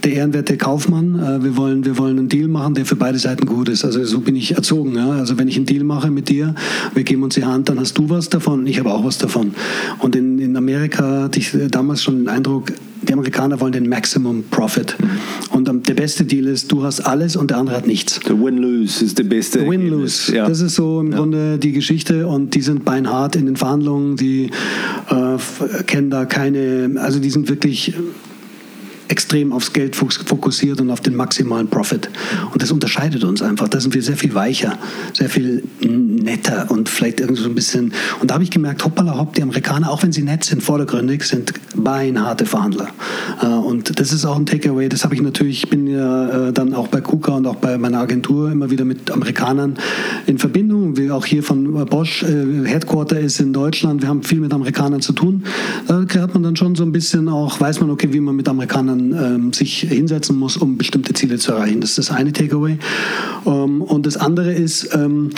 der 0.04 0.12
ehrenwerte 0.12 0.58
Kaufmann. 0.58 1.18
Äh, 1.18 1.42
wir, 1.42 1.56
wollen, 1.56 1.86
wir 1.86 1.96
wollen 1.96 2.18
einen 2.18 2.28
Deal 2.28 2.48
machen, 2.48 2.74
der 2.74 2.84
für 2.84 2.96
beide 2.96 3.18
Seiten 3.18 3.46
gut 3.46 3.70
ist. 3.70 3.86
Also 3.86 4.04
so 4.04 4.20
bin 4.20 4.36
ich 4.36 4.54
erzogen. 4.54 4.96
Ja? 4.96 5.12
Also 5.12 5.38
wenn 5.38 5.48
ich 5.48 5.56
einen 5.56 5.64
Deal 5.64 5.84
mache 5.84 6.10
mit 6.10 6.28
dir, 6.28 6.54
wir 6.92 7.04
geben 7.04 7.22
uns 7.22 7.36
die 7.36 7.44
Hand, 7.46 7.70
dann 7.70 7.80
hast 7.80 7.96
du 7.96 8.10
was 8.10 8.28
davon, 8.28 8.66
ich 8.66 8.78
habe 8.78 8.92
auch 8.92 9.02
was 9.02 9.16
davon. 9.16 9.54
Und 10.00 10.14
in, 10.14 10.38
in 10.38 10.54
Amerika 10.58 11.22
hatte 11.22 11.38
ich 11.38 11.56
damals 11.70 12.02
schon 12.02 12.18
den 12.18 12.28
Eindruck, 12.28 12.72
die 13.02 13.12
Amerikaner 13.12 13.60
wollen 13.60 13.72
den 13.72 13.88
Maximum 13.88 14.44
Profit. 14.50 14.96
Und 15.50 15.88
der 15.88 15.94
beste 15.94 16.24
Deal 16.24 16.46
ist, 16.46 16.70
du 16.70 16.84
hast 16.84 17.00
alles 17.00 17.36
und 17.36 17.50
der 17.50 17.58
andere 17.58 17.76
hat 17.76 17.86
nichts. 17.86 18.20
Der 18.20 18.40
Win-Lose 18.40 19.04
ist 19.04 19.18
der 19.18 19.24
beste. 19.24 19.66
Win-Lose. 19.66 20.34
Ja. 20.34 20.46
Das 20.48 20.60
ist 20.60 20.74
so 20.74 21.00
im 21.00 21.12
ja. 21.12 21.18
Grunde 21.18 21.58
die 21.58 21.72
Geschichte 21.72 22.26
und 22.26 22.54
die 22.54 22.60
sind 22.60 22.84
beinhart 22.84 23.36
in 23.36 23.46
den 23.46 23.56
Verhandlungen, 23.56 24.16
die 24.16 24.50
äh, 25.08 25.82
kennen 25.86 26.10
da 26.10 26.24
keine, 26.24 26.92
also 26.96 27.18
die 27.18 27.30
sind 27.30 27.48
wirklich 27.48 27.94
extrem 29.10 29.52
aufs 29.52 29.72
Geld 29.72 29.96
fokussiert 29.96 30.80
und 30.80 30.90
auf 30.90 31.00
den 31.00 31.16
maximalen 31.16 31.68
Profit. 31.68 32.08
Und 32.52 32.62
das 32.62 32.70
unterscheidet 32.70 33.24
uns 33.24 33.42
einfach. 33.42 33.68
Da 33.68 33.80
sind 33.80 33.92
wir 33.92 34.02
sehr 34.02 34.16
viel 34.16 34.34
weicher, 34.34 34.78
sehr 35.12 35.28
viel 35.28 35.64
netter 35.80 36.70
und 36.70 36.88
vielleicht 36.88 37.20
irgendwie 37.20 37.42
so 37.42 37.48
ein 37.48 37.54
bisschen. 37.56 37.92
Und 38.20 38.30
da 38.30 38.34
habe 38.34 38.44
ich 38.44 38.50
gemerkt, 38.50 38.84
hoppala 38.84 39.18
hopp, 39.18 39.34
die 39.34 39.42
Amerikaner, 39.42 39.90
auch 39.90 40.04
wenn 40.04 40.12
sie 40.12 40.22
nett 40.22 40.44
sind, 40.44 40.62
vordergründig, 40.62 41.24
sind 41.24 41.52
beinharte 41.74 42.46
Verhandler. 42.46 42.88
Äh, 43.42 43.46
und 43.46 43.98
das 43.98 44.12
ist 44.12 44.24
auch 44.24 44.36
ein 44.36 44.46
Takeaway. 44.46 44.88
Das 44.88 45.02
habe 45.02 45.14
ich 45.16 45.22
natürlich, 45.22 45.64
ich 45.64 45.70
bin 45.70 45.88
ja 45.88 46.48
äh, 46.48 46.52
dann 46.52 46.72
auch 46.72 46.86
bei 46.86 47.00
KUKA 47.00 47.36
und 47.36 47.46
auch 47.46 47.56
bei 47.56 47.78
meiner 47.78 47.98
Agentur 47.98 48.52
immer 48.52 48.70
wieder 48.70 48.84
mit 48.84 49.10
Amerikanern 49.10 49.74
in 50.26 50.38
Verbindung. 50.38 50.96
Wie 50.96 51.10
auch 51.10 51.26
hier 51.26 51.42
von 51.42 51.84
Bosch, 51.86 52.22
äh, 52.22 52.64
Headquarter 52.64 53.18
ist 53.18 53.40
in 53.40 53.52
Deutschland. 53.52 54.02
Wir 54.02 54.08
haben 54.08 54.22
viel 54.22 54.38
mit 54.38 54.52
Amerikanern 54.52 55.00
zu 55.00 55.12
tun. 55.12 55.44
Da 55.88 56.04
hat 56.20 56.34
man 56.34 56.42
dann 56.42 56.54
schon 56.54 56.76
so 56.76 56.84
ein 56.84 56.92
bisschen 56.92 57.28
auch, 57.28 57.60
weiß 57.60 57.80
man, 57.80 57.90
okay, 57.90 58.12
wie 58.12 58.20
man 58.20 58.36
mit 58.36 58.48
Amerikanern 58.48 58.99
ähm, 59.12 59.52
sich 59.52 59.80
hinsetzen 59.80 60.36
muss, 60.36 60.56
um 60.56 60.78
bestimmte 60.78 61.14
Ziele 61.14 61.38
zu 61.38 61.52
erreichen. 61.52 61.80
Das 61.80 61.90
ist 61.90 61.98
das 61.98 62.10
eine 62.10 62.32
Takeaway. 62.32 62.78
Ähm, 63.46 63.82
und 63.82 64.06
das 64.06 64.16
andere 64.16 64.52
ist, 64.52 64.94
ähm, 64.94 65.30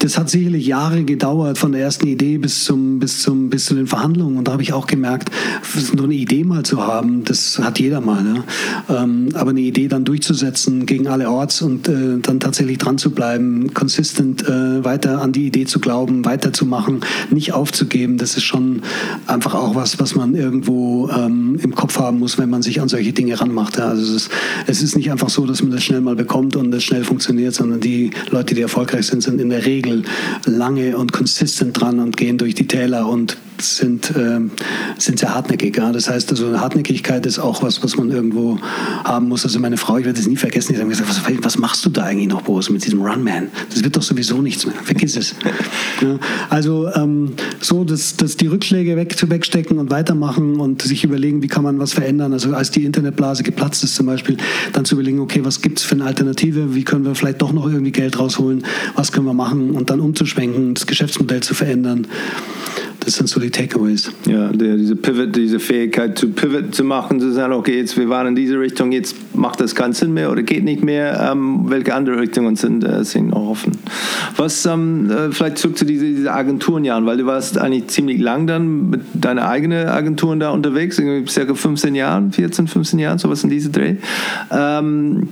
das 0.00 0.16
hat 0.16 0.30
sicherlich 0.30 0.66
Jahre 0.66 1.04
gedauert, 1.04 1.58
von 1.58 1.72
der 1.72 1.82
ersten 1.82 2.06
Idee 2.06 2.38
bis, 2.38 2.64
zum, 2.64 2.98
bis, 2.98 3.22
zum, 3.22 3.50
bis 3.50 3.66
zu 3.66 3.74
den 3.74 3.86
Verhandlungen. 3.86 4.38
Und 4.38 4.48
da 4.48 4.52
habe 4.52 4.62
ich 4.62 4.72
auch 4.72 4.86
gemerkt, 4.86 5.30
nur 5.94 6.04
eine 6.04 6.14
Idee 6.14 6.42
mal 6.42 6.62
zu 6.62 6.82
haben, 6.82 7.24
das 7.24 7.58
hat 7.58 7.78
jeder 7.78 8.00
mal. 8.00 8.22
Ne? 8.22 8.44
Ähm, 8.88 9.28
aber 9.34 9.50
eine 9.50 9.60
Idee 9.60 9.88
dann 9.88 10.04
durchzusetzen 10.04 10.86
gegen 10.86 11.06
alle 11.06 11.30
Orts 11.30 11.60
und 11.60 11.86
äh, 11.86 12.18
dann 12.22 12.40
tatsächlich 12.40 12.78
dran 12.78 12.96
zu 12.96 13.10
bleiben, 13.10 13.74
consistent 13.74 14.48
äh, 14.48 14.82
weiter 14.84 15.20
an 15.20 15.32
die 15.32 15.46
Idee 15.46 15.66
zu 15.66 15.80
glauben, 15.80 16.24
weiterzumachen, 16.24 17.00
nicht 17.30 17.52
aufzugeben, 17.52 18.16
das 18.16 18.36
ist 18.36 18.44
schon 18.44 18.82
einfach 19.26 19.54
auch 19.54 19.74
was, 19.74 20.00
was 20.00 20.14
man 20.14 20.34
irgendwo 20.34 21.10
ähm, 21.10 21.58
im 21.62 21.74
Kopf 21.74 21.98
haben 21.98 22.18
muss, 22.20 22.38
wenn 22.38 22.48
man 22.48 22.62
sich 22.62 22.80
an 22.80 22.88
solche 22.88 23.12
Dinge 23.12 23.38
ranmacht. 23.38 23.76
Ja. 23.76 23.88
Also 23.88 24.02
es 24.02 24.10
ist, 24.10 24.30
es 24.66 24.82
ist 24.82 24.96
nicht 24.96 25.10
einfach 25.10 25.28
so, 25.28 25.44
dass 25.44 25.62
man 25.62 25.72
das 25.72 25.84
schnell 25.84 26.00
mal 26.00 26.16
bekommt 26.16 26.56
und 26.56 26.70
das 26.70 26.84
schnell 26.84 27.04
funktioniert, 27.04 27.54
sondern 27.54 27.80
die 27.80 28.10
Leute, 28.30 28.54
die 28.54 28.62
erfolgreich 28.62 29.06
sind, 29.06 29.22
sind 29.22 29.40
in 29.40 29.50
der 29.50 29.66
Regel 29.66 29.89
lange 30.46 30.96
und 30.96 31.12
konsistent 31.12 31.80
dran 31.80 31.98
und 31.98 32.16
gehen 32.16 32.38
durch 32.38 32.54
die 32.54 32.66
Täler 32.66 33.08
und 33.08 33.36
sind, 33.62 34.10
äh, 34.10 34.40
sind 34.98 35.18
sehr 35.18 35.34
hartnäckig. 35.34 35.76
Ja. 35.76 35.92
Das 35.92 36.08
heißt, 36.08 36.30
also 36.30 36.58
Hartnäckigkeit 36.58 37.26
ist 37.26 37.38
auch 37.38 37.62
was, 37.62 37.82
was 37.82 37.96
man 37.96 38.10
irgendwo 38.10 38.58
haben 39.04 39.28
muss. 39.28 39.44
Also 39.44 39.58
meine 39.58 39.76
Frau, 39.76 39.98
ich 39.98 40.04
werde 40.04 40.18
es 40.18 40.26
nie 40.26 40.36
vergessen, 40.36 40.74
die 40.74 40.80
hat 40.80 40.88
gesagt, 40.88 41.08
was, 41.08 41.44
was 41.44 41.58
machst 41.58 41.84
du 41.84 41.90
da 41.90 42.04
eigentlich 42.04 42.28
noch, 42.28 42.42
Boris, 42.42 42.70
mit 42.70 42.84
diesem 42.84 43.02
Runman? 43.02 43.48
Das 43.70 43.82
wird 43.82 43.96
doch 43.96 44.02
sowieso 44.02 44.40
nichts 44.42 44.66
mehr. 44.66 44.74
Vergiss 44.82 45.16
es. 45.16 45.34
Ja. 46.00 46.18
Also 46.48 46.88
ähm, 46.94 47.32
so, 47.60 47.84
dass, 47.84 48.16
dass 48.16 48.38
die 48.38 48.46
Rückschläge 48.46 48.96
weg, 48.96 49.14
wegstecken 49.28 49.78
und 49.78 49.90
weitermachen 49.90 50.58
und 50.58 50.80
sich 50.80 51.04
überlegen, 51.04 51.42
wie 51.42 51.48
kann 51.48 51.62
man 51.62 51.78
was 51.78 51.92
verändern. 51.92 52.32
Also 52.32 52.54
als 52.54 52.70
die 52.70 52.86
Internetblase 52.86 53.42
geplatzt 53.42 53.84
ist 53.84 53.96
zum 53.96 54.06
Beispiel, 54.06 54.38
dann 54.72 54.86
zu 54.86 54.94
überlegen, 54.94 55.20
okay, 55.20 55.44
was 55.44 55.60
gibt 55.60 55.78
es 55.78 55.84
für 55.84 55.94
eine 55.96 56.04
Alternative? 56.06 56.74
Wie 56.74 56.84
können 56.84 57.04
wir 57.04 57.14
vielleicht 57.14 57.42
doch 57.42 57.52
noch 57.52 57.66
irgendwie 57.66 57.92
Geld 57.92 58.18
rausholen? 58.18 58.64
Was 58.94 59.12
können 59.12 59.26
wir 59.26 59.34
machen? 59.34 59.72
Und 59.72 59.90
dann 59.90 60.00
umzuschwenken, 60.00 60.74
das 60.74 60.86
Geschäftsmodell 60.86 61.42
zu 61.42 61.54
verändern. 61.54 62.06
Das 63.00 63.14
sind 63.14 63.28
so 63.28 63.40
die 63.40 63.50
Takeaways. 63.50 64.12
Ja, 64.26 64.48
der, 64.48 64.76
diese 64.76 64.94
Pivot, 64.94 65.34
diese 65.34 65.58
Fähigkeit 65.58 66.18
zu 66.18 66.28
Pivot 66.28 66.74
zu 66.74 66.84
machen, 66.84 67.18
zu 67.18 67.32
sagen, 67.32 67.54
okay, 67.54 67.78
jetzt 67.78 67.96
wir 67.96 68.08
waren 68.08 68.28
in 68.28 68.34
diese 68.34 68.58
Richtung, 68.60 68.92
jetzt 68.92 69.16
macht 69.34 69.60
das 69.60 69.74
keinen 69.74 69.94
Sinn 69.94 70.12
mehr 70.12 70.30
oder 70.30 70.42
geht 70.42 70.64
nicht 70.64 70.84
mehr. 70.84 71.30
Ähm, 71.32 71.64
welche 71.68 71.94
andere 71.94 72.20
Richtungen 72.20 72.56
sind, 72.56 72.84
äh, 72.84 73.02
sind 73.04 73.28
noch 73.28 73.48
offen? 73.48 73.72
Was 74.36 74.66
ähm, 74.66 75.10
äh, 75.10 75.32
vielleicht 75.32 75.58
zurück 75.58 75.78
zu 75.78 75.84
diesen 75.84 76.16
diese 76.16 76.32
Agenturen, 76.32 76.84
Jan, 76.84 77.06
weil 77.06 77.16
du 77.16 77.26
warst 77.26 77.56
eigentlich 77.58 77.88
ziemlich 77.88 78.20
lang 78.20 78.46
dann 78.46 78.90
mit 78.90 79.00
deiner 79.14 79.48
eigenen 79.48 79.88
Agenturen 79.88 80.38
da 80.38 80.50
unterwegs, 80.50 81.00
circa 81.28 81.54
15 81.54 81.94
Jahren, 81.94 82.32
14, 82.32 82.68
15 82.68 82.98
Jahren, 82.98 83.18
sowas 83.18 83.42
in 83.44 83.50
diese 83.50 83.70
Dreh. 83.70 83.96
Ähm, 84.50 85.28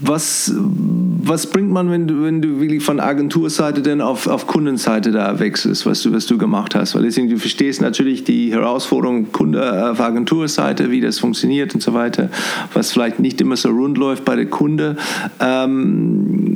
was, 0.00 0.52
was 0.56 1.46
bringt 1.46 1.70
man, 1.70 1.90
wenn 1.90 2.06
du, 2.06 2.24
wenn 2.24 2.42
du 2.42 2.60
wirklich 2.60 2.82
von 2.82 3.00
Agenturseite 3.00 3.80
denn 3.80 4.00
auf, 4.00 4.26
auf 4.26 4.46
Kundenseite 4.46 5.12
da 5.12 5.38
wechselst, 5.38 5.86
was 5.86 6.02
du, 6.02 6.12
was 6.12 6.26
du 6.26 6.36
gemacht 6.36 6.74
hast? 6.74 6.94
Weil 6.94 7.02
deswegen, 7.02 7.28
du 7.28 7.38
verstehst 7.38 7.80
natürlich 7.80 8.24
die 8.24 8.52
Herausforderung 8.52 9.30
Kunde 9.32 9.60
äh, 9.60 9.90
auf 9.90 10.00
Agenturseite, 10.00 10.90
wie 10.90 11.00
das 11.00 11.18
funktioniert 11.18 11.74
und 11.74 11.82
so 11.82 11.94
weiter, 11.94 12.28
was 12.72 12.92
vielleicht 12.92 13.20
nicht 13.20 13.40
immer 13.40 13.56
so 13.56 13.70
rund 13.70 13.96
läuft 13.96 14.24
bei 14.24 14.36
der 14.36 14.46
Kunde. 14.46 14.96
Ähm, 15.40 16.54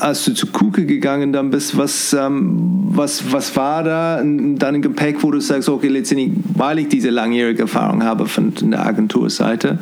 als 0.00 0.24
du 0.24 0.34
zu 0.34 0.48
Kuke 0.48 0.84
gegangen 0.86 1.32
dann 1.32 1.50
bist, 1.50 1.76
was, 1.78 2.12
ähm, 2.12 2.56
was, 2.90 3.32
was 3.32 3.56
war 3.56 3.82
da 3.82 4.20
in 4.20 4.58
deinem 4.58 4.82
Gepäck, 4.82 5.22
wo 5.22 5.30
du 5.30 5.40
sagst, 5.40 5.68
okay, 5.68 5.88
letztendlich, 5.88 6.32
weil 6.54 6.78
ich 6.78 6.88
diese 6.88 7.10
langjährige 7.10 7.62
Erfahrung 7.62 8.04
habe 8.04 8.26
von 8.26 8.52
der 8.60 8.86
Agenturseite, 8.86 9.78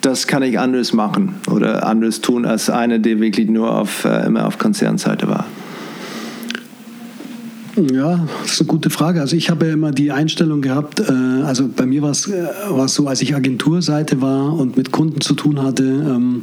das 0.00 0.26
kann 0.26 0.42
ich 0.42 0.58
anders 0.58 0.92
machen 0.92 1.34
oder 1.50 1.86
anders 1.86 2.20
tun 2.20 2.44
als 2.44 2.70
einer, 2.70 2.98
der 2.98 3.20
wirklich 3.20 3.48
nur 3.48 3.76
auf, 3.76 4.04
äh, 4.04 4.26
immer 4.26 4.46
auf 4.46 4.58
Konzernseite 4.58 5.28
war? 5.28 5.46
Ja, 7.76 8.26
das 8.42 8.52
ist 8.52 8.60
eine 8.60 8.66
gute 8.66 8.90
Frage. 8.90 9.20
Also 9.20 9.36
ich 9.36 9.48
habe 9.48 9.66
ja 9.66 9.72
immer 9.72 9.92
die 9.92 10.10
Einstellung 10.10 10.60
gehabt, 10.60 11.00
äh, 11.00 11.12
also 11.44 11.68
bei 11.68 11.86
mir 11.86 12.02
war 12.02 12.10
es 12.10 12.26
äh, 12.26 12.46
so, 12.86 13.06
als 13.06 13.22
ich 13.22 13.34
Agenturseite 13.34 14.20
war 14.20 14.54
und 14.54 14.76
mit 14.76 14.90
Kunden 14.90 15.20
zu 15.20 15.34
tun 15.34 15.62
hatte, 15.62 15.84
ähm, 15.84 16.42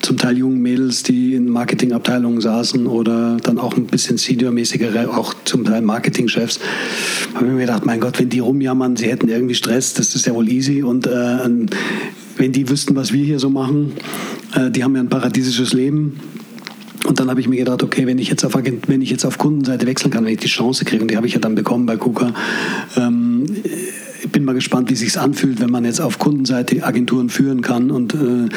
zum 0.00 0.16
Teil 0.16 0.38
jungen 0.38 0.60
Mädels, 0.60 1.02
die 1.02 1.34
in 1.34 1.48
Marketingabteilungen 1.48 2.40
saßen 2.40 2.86
oder 2.86 3.36
dann 3.42 3.58
auch 3.58 3.76
ein 3.76 3.86
bisschen 3.86 4.16
seniormäßigere, 4.16 5.14
auch 5.14 5.34
zum 5.44 5.64
Teil 5.64 5.82
Marketingchefs, 5.82 6.58
habe 7.34 7.46
ich 7.46 7.52
mir 7.52 7.60
gedacht, 7.60 7.84
mein 7.84 8.00
Gott, 8.00 8.18
wenn 8.18 8.30
die 8.30 8.40
rumjammern, 8.40 8.96
sie 8.96 9.08
hätten 9.08 9.28
irgendwie 9.28 9.54
Stress, 9.54 9.94
das 9.94 10.14
ist 10.14 10.26
ja 10.26 10.34
wohl 10.34 10.48
easy 10.48 10.82
und 10.82 11.06
äh, 11.06 11.38
wenn 12.36 12.52
die 12.52 12.68
wüssten, 12.68 12.96
was 12.96 13.12
wir 13.12 13.24
hier 13.24 13.38
so 13.38 13.50
machen, 13.50 13.92
äh, 14.54 14.70
die 14.70 14.84
haben 14.84 14.94
ja 14.94 15.02
ein 15.02 15.08
paradiesisches 15.08 15.72
Leben. 15.72 16.20
Und 17.06 17.18
dann 17.18 17.28
habe 17.30 17.40
ich 17.40 17.48
mir 17.48 17.56
gedacht, 17.56 17.82
okay, 17.82 18.06
wenn 18.06 18.18
ich 18.18 18.28
jetzt 18.28 18.44
auf, 18.44 18.54
wenn 18.54 19.02
ich 19.02 19.10
jetzt 19.10 19.24
auf 19.24 19.36
Kundenseite 19.36 19.86
wechseln 19.86 20.10
kann, 20.10 20.24
wenn 20.24 20.32
ich 20.32 20.40
die 20.40 20.48
Chance 20.48 20.84
kriege, 20.84 21.02
und 21.02 21.10
die 21.10 21.16
habe 21.16 21.26
ich 21.26 21.34
ja 21.34 21.40
dann 21.40 21.54
bekommen 21.54 21.84
bei 21.84 21.96
KUKA, 21.96 22.32
ähm, 22.96 23.11
bin 24.42 24.46
mal 24.46 24.54
gespannt, 24.54 24.90
wie 24.90 24.96
sich 24.96 25.16
anfühlt, 25.20 25.60
wenn 25.60 25.70
man 25.70 25.84
jetzt 25.84 26.00
auf 26.00 26.18
Kundenseite 26.18 26.82
Agenturen 26.82 27.28
führen 27.28 27.60
kann. 27.62 27.92
Und 27.92 28.12
äh, 28.12 28.48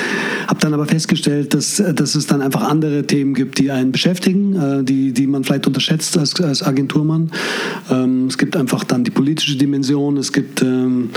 habe 0.47 0.59
dann 0.59 0.73
aber 0.73 0.87
festgestellt, 0.87 1.53
dass, 1.53 1.75
dass 1.93 2.15
es 2.15 2.25
dann 2.25 2.41
einfach 2.41 2.63
andere 2.63 3.05
Themen 3.05 3.35
gibt, 3.35 3.59
die 3.59 3.69
einen 3.69 3.91
beschäftigen, 3.91 4.55
äh, 4.55 4.83
die, 4.83 5.11
die 5.11 5.27
man 5.27 5.43
vielleicht 5.43 5.67
unterschätzt 5.67 6.17
als, 6.17 6.41
als 6.41 6.63
Agenturmann. 6.63 7.29
Ähm, 7.91 8.25
es 8.25 8.39
gibt 8.39 8.57
einfach 8.57 8.83
dann 8.83 9.03
die 9.03 9.11
politische 9.11 9.57
Dimension, 9.57 10.17
es 10.17 10.33
gibt 10.33 10.63
ähm, 10.63 11.11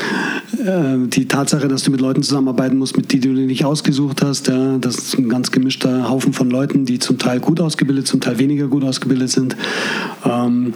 äh, 0.62 1.08
die 1.08 1.26
Tatsache, 1.26 1.66
dass 1.66 1.84
du 1.84 1.90
mit 1.90 2.02
Leuten 2.02 2.22
zusammenarbeiten 2.22 2.76
musst, 2.76 2.94
mit 2.94 3.10
die 3.10 3.20
du 3.20 3.32
dir 3.32 3.46
nicht 3.46 3.64
ausgesucht 3.64 4.22
hast. 4.22 4.48
Ja, 4.48 4.76
das 4.76 4.98
ist 4.98 5.18
ein 5.18 5.30
ganz 5.30 5.50
gemischter 5.50 6.10
Haufen 6.10 6.34
von 6.34 6.50
Leuten, 6.50 6.84
die 6.84 6.98
zum 6.98 7.16
Teil 7.16 7.40
gut 7.40 7.58
ausgebildet, 7.58 8.06
zum 8.06 8.20
Teil 8.20 8.38
weniger 8.38 8.68
gut 8.68 8.84
ausgebildet 8.84 9.30
sind. 9.30 9.56
Ähm, 10.26 10.74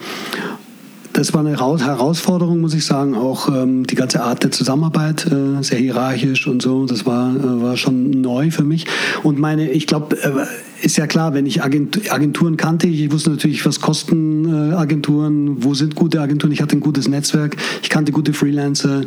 das 1.12 1.34
war 1.34 1.40
eine 1.40 1.58
Herausforderung, 1.58 2.60
muss 2.60 2.74
ich 2.74 2.84
sagen. 2.84 3.14
Auch 3.14 3.48
ähm, 3.48 3.86
die 3.86 3.94
ganze 3.94 4.22
Art 4.22 4.42
der 4.42 4.50
Zusammenarbeit, 4.50 5.26
äh, 5.26 5.62
sehr 5.62 5.78
hierarchisch 5.78 6.46
und 6.46 6.62
so, 6.62 6.86
das 6.86 7.06
war, 7.06 7.34
äh, 7.34 7.62
war 7.62 7.76
schon 7.76 8.10
neu 8.10 8.50
für 8.50 8.64
mich. 8.64 8.86
Und 9.22 9.38
meine, 9.38 9.70
ich 9.70 9.86
glaube, 9.86 10.16
äh, 10.22 10.84
ist 10.84 10.96
ja 10.96 11.06
klar, 11.06 11.34
wenn 11.34 11.46
ich 11.46 11.62
Agent, 11.62 12.12
Agenturen 12.12 12.56
kannte, 12.56 12.86
ich 12.88 13.12
wusste 13.12 13.30
natürlich, 13.30 13.64
was 13.64 13.80
kosten 13.80 14.72
äh, 14.72 14.74
Agenturen, 14.74 15.62
wo 15.62 15.74
sind 15.74 15.94
gute 15.94 16.20
Agenturen, 16.20 16.52
ich 16.52 16.60
hatte 16.60 16.76
ein 16.76 16.80
gutes 16.80 17.08
Netzwerk, 17.08 17.56
ich 17.82 17.90
kannte 17.90 18.12
gute 18.12 18.32
Freelancer. 18.32 19.02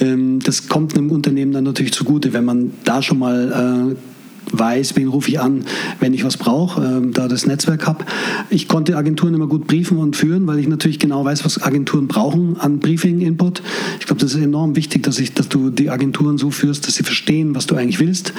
Ähm, 0.00 0.40
das 0.40 0.68
kommt 0.68 0.96
einem 0.96 1.10
Unternehmen 1.10 1.52
dann 1.52 1.64
natürlich 1.64 1.92
zugute, 1.92 2.32
wenn 2.32 2.44
man 2.44 2.72
da 2.84 3.02
schon 3.02 3.18
mal 3.18 3.92
äh, 3.92 4.09
weiß, 4.52 4.96
wen 4.96 5.08
rufe 5.08 5.30
ich 5.30 5.40
an, 5.40 5.64
wenn 6.00 6.14
ich 6.14 6.24
was 6.24 6.36
brauche, 6.36 6.82
äh, 6.82 7.10
da 7.12 7.28
das 7.28 7.46
Netzwerk 7.46 7.86
habe. 7.86 8.04
Ich 8.50 8.68
konnte 8.68 8.96
Agenturen 8.96 9.34
immer 9.34 9.46
gut 9.46 9.66
briefen 9.66 9.98
und 9.98 10.16
führen, 10.16 10.46
weil 10.46 10.58
ich 10.58 10.68
natürlich 10.68 10.98
genau 10.98 11.24
weiß, 11.24 11.44
was 11.44 11.62
Agenturen 11.62 12.08
brauchen 12.08 12.56
an 12.58 12.78
Briefing-Input. 12.78 13.62
Ich 14.00 14.06
glaube, 14.06 14.20
das 14.20 14.34
ist 14.34 14.42
enorm 14.42 14.76
wichtig, 14.76 15.02
dass, 15.02 15.18
ich, 15.18 15.34
dass 15.34 15.48
du 15.48 15.70
die 15.70 15.90
Agenturen 15.90 16.38
so 16.38 16.50
führst, 16.50 16.86
dass 16.86 16.94
sie 16.94 17.02
verstehen, 17.02 17.54
was 17.54 17.66
du 17.66 17.74
eigentlich 17.76 18.00
willst. 18.00 18.32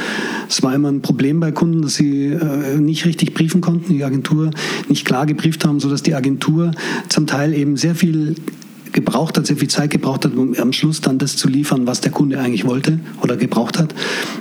Es 0.50 0.62
war 0.64 0.74
immer 0.74 0.90
ein 0.90 1.02
Problem 1.02 1.40
bei 1.40 1.52
Kunden, 1.52 1.82
dass 1.82 1.96
sie 1.96 2.28
äh, 2.28 2.78
nicht 2.80 3.06
richtig 3.06 3.34
briefen 3.34 3.62
konnten, 3.62 3.94
die 3.94 4.04
Agentur 4.04 4.52
nicht 4.90 5.06
klar 5.06 5.26
gebrieft 5.26 5.66
haben, 5.66 5.80
sodass 5.80 6.04
die 6.04 6.16
Agentur 6.16 6.72
zum 7.10 7.28
Teil 7.28 7.54
eben 7.54 7.78
sehr 7.78 7.96
viel 7.96 8.36
gebraucht 8.92 9.38
hat, 9.38 9.48
sehr 9.48 9.58
viel 9.58 9.70
Zeit 9.70 9.90
gebraucht 9.90 10.26
hat, 10.26 10.36
um 10.36 10.56
am 10.56 10.74
Schluss 10.74 11.02
dann 11.02 11.18
das 11.18 11.38
zu 11.38 11.48
liefern, 11.48 11.88
was 11.88 12.02
der 12.02 12.12
Kunde 12.12 12.40
eigentlich 12.40 12.66
wollte 12.66 13.00
oder 13.22 13.38
gebraucht 13.38 13.78
hat. 13.80 13.94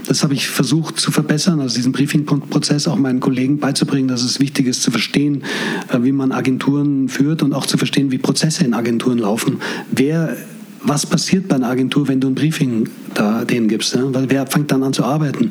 Das 0.07 0.23
habe 0.23 0.35
ich 0.35 0.49
versucht 0.49 0.99
zu 0.99 1.11
verbessern, 1.11 1.61
also 1.61 1.77
diesen 1.77 1.93
Briefing-Prozess 1.93 2.89
auch 2.89 2.97
meinen 2.97 3.21
Kollegen 3.21 3.59
beizubringen, 3.59 4.09
dass 4.09 4.23
es 4.23 4.41
wichtig 4.41 4.67
ist 4.67 4.83
zu 4.83 4.91
verstehen, 4.91 5.43
äh, 5.93 6.03
wie 6.03 6.13
man 6.13 6.33
Agenturen 6.33 7.09
führt 7.09 7.43
und 7.43 7.53
auch 7.53 7.67
zu 7.67 7.79
verstehen, 7.79 8.11
wie 8.11 8.19
Prozesse 8.19 8.65
in 8.65 8.75
Agenturen 8.75 9.19
laufen. 9.19 9.61
Wer 9.91 10.37
was 10.83 11.05
passiert 11.07 11.49
bei 11.49 11.57
einer 11.57 11.69
Agentur, 11.69 12.09
wenn 12.09 12.21
du 12.21 12.29
ein 12.29 12.35
Briefing 12.35 12.89
da 13.15 13.45
denen 13.45 13.69
gibst? 13.69 13.97
Weil 14.01 14.31
wer 14.31 14.47
fängt 14.47 14.73
dann 14.73 14.83
an 14.83 14.93
zu 14.93 15.05
arbeiten? 15.05 15.51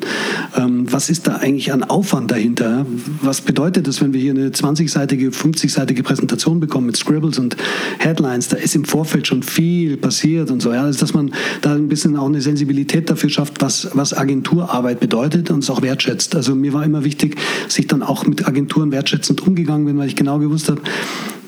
Ähm, 0.56 0.86
was 0.90 1.08
ist 1.08 1.26
da 1.26 1.36
eigentlich 1.36 1.72
an 1.72 1.84
Aufwand 1.84 2.30
dahinter? 2.30 2.84
Was 3.22 3.40
bedeutet 3.40 3.86
das, 3.86 4.00
wenn 4.00 4.12
wir 4.12 4.20
hier 4.20 4.32
eine 4.32 4.48
20-seitige, 4.48 5.30
50-seitige 5.30 6.02
Präsentation 6.02 6.58
bekommen 6.58 6.86
mit 6.86 6.96
Scribbles 6.96 7.38
und 7.38 7.56
Headlines? 7.98 8.48
Da 8.48 8.56
ist 8.56 8.74
im 8.74 8.84
Vorfeld 8.84 9.26
schon 9.26 9.42
viel 9.42 9.96
passiert 9.96 10.50
und 10.50 10.60
so. 10.62 10.72
Ja? 10.72 10.82
Also, 10.82 11.00
dass 11.00 11.14
man 11.14 11.32
da 11.62 11.74
ein 11.74 11.88
bisschen 11.88 12.16
auch 12.16 12.26
eine 12.26 12.40
Sensibilität 12.40 13.08
dafür 13.08 13.30
schafft, 13.30 13.60
was, 13.60 13.90
was 13.94 14.16
Agenturarbeit 14.16 15.00
bedeutet 15.00 15.50
und 15.50 15.60
es 15.62 15.70
auch 15.70 15.82
wertschätzt. 15.82 16.34
Also 16.34 16.54
mir 16.54 16.72
war 16.72 16.84
immer 16.84 17.04
wichtig, 17.04 17.36
dass 17.64 17.78
ich 17.78 17.86
dann 17.86 18.02
auch 18.02 18.26
mit 18.26 18.48
Agenturen 18.48 18.90
wertschätzend 18.90 19.46
umgegangen 19.46 19.86
bin, 19.86 19.96
weil 19.98 20.08
ich 20.08 20.16
genau 20.16 20.38
gewusst 20.38 20.68
habe, 20.68 20.80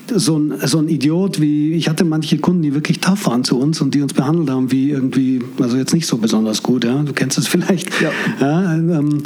so 0.09 0.37
ein, 0.37 0.53
so 0.65 0.79
ein 0.79 0.87
Idiot 0.87 1.39
wie, 1.39 1.73
ich 1.73 1.89
hatte 1.89 2.05
manche 2.05 2.37
Kunden, 2.37 2.61
die 2.61 2.73
wirklich 2.73 2.99
tough 2.99 3.25
waren 3.27 3.43
zu 3.43 3.59
uns 3.59 3.81
und 3.81 3.93
die 3.93 4.01
uns 4.01 4.13
behandelt 4.13 4.49
haben 4.49 4.71
wie 4.71 4.91
irgendwie, 4.91 5.41
also 5.59 5.77
jetzt 5.77 5.93
nicht 5.93 6.07
so 6.07 6.17
besonders 6.17 6.63
gut, 6.63 6.83
ja, 6.83 7.01
du 7.01 7.13
kennst 7.13 7.37
es 7.37 7.47
vielleicht. 7.47 7.89
Ja. 8.01 8.11
ja 8.39 8.75
ähm, 8.75 9.23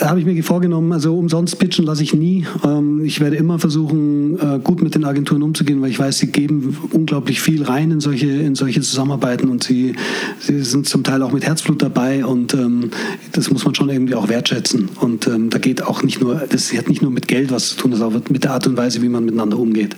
habe 0.00 0.20
ich 0.20 0.26
mir 0.26 0.42
vorgenommen, 0.44 0.92
also 0.92 1.16
umsonst 1.16 1.58
pitchen 1.58 1.84
lasse 1.84 2.02
ich 2.02 2.14
nie. 2.14 2.46
Ähm, 2.64 3.04
ich 3.04 3.20
werde 3.20 3.36
immer 3.36 3.58
versuchen, 3.58 4.38
äh, 4.38 4.58
gut 4.62 4.82
mit 4.82 4.94
den 4.94 5.04
Agenturen 5.04 5.42
umzugehen, 5.42 5.80
weil 5.82 5.90
ich 5.90 5.98
weiß, 5.98 6.18
sie 6.18 6.28
geben 6.28 6.76
unglaublich 6.92 7.40
viel 7.40 7.64
rein 7.64 7.90
in 7.90 8.00
solche, 8.00 8.26
in 8.26 8.54
solche 8.54 8.80
Zusammenarbeiten 8.80 9.48
und 9.48 9.64
sie, 9.64 9.94
sie 10.40 10.62
sind 10.62 10.88
zum 10.88 11.04
Teil 11.04 11.22
auch 11.22 11.32
mit 11.32 11.44
Herzblut 11.44 11.82
dabei 11.82 12.24
und 12.24 12.54
ähm, 12.54 12.90
das 13.32 13.50
muss 13.50 13.64
man 13.64 13.74
schon 13.74 13.88
irgendwie 13.88 14.14
auch 14.14 14.28
wertschätzen. 14.28 14.88
Und 15.00 15.26
ähm, 15.26 15.50
da 15.50 15.58
geht 15.58 15.82
auch 15.82 16.02
nicht 16.02 16.20
nur, 16.20 16.42
das 16.48 16.72
hat 16.72 16.88
nicht 16.88 17.02
nur 17.02 17.10
mit 17.10 17.28
Geld 17.28 17.50
was 17.50 17.70
zu 17.70 17.76
tun, 17.76 17.90
das 17.90 18.00
auch 18.00 18.12
mit 18.28 18.44
der 18.44 18.52
Art 18.52 18.66
und 18.66 18.76
Weise, 18.76 19.02
wie 19.02 19.08
man 19.08 19.24
miteinander 19.24 19.58
umgeht. 19.58 19.96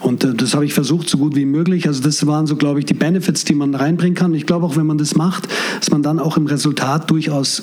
Und 0.00 0.24
äh, 0.24 0.34
das 0.34 0.54
habe 0.54 0.64
ich 0.64 0.74
versucht, 0.74 1.08
so 1.08 1.18
gut 1.18 1.34
wie 1.34 1.46
möglich. 1.46 1.86
Also 1.86 2.02
das 2.02 2.26
waren 2.26 2.46
so, 2.46 2.56
glaube 2.56 2.80
ich, 2.80 2.84
die 2.84 2.94
Benefits, 2.94 3.44
die 3.44 3.54
man 3.54 3.74
reinbringen 3.74 4.14
kann. 4.14 4.34
Ich 4.34 4.46
glaube 4.46 4.66
auch, 4.66 4.76
wenn 4.76 4.86
man 4.86 4.98
das 4.98 5.14
macht, 5.14 5.48
dass 5.80 5.90
man 5.90 6.02
dann 6.02 6.18
auch 6.18 6.36
im 6.36 6.46
Resultat 6.46 7.10
durchaus 7.10 7.62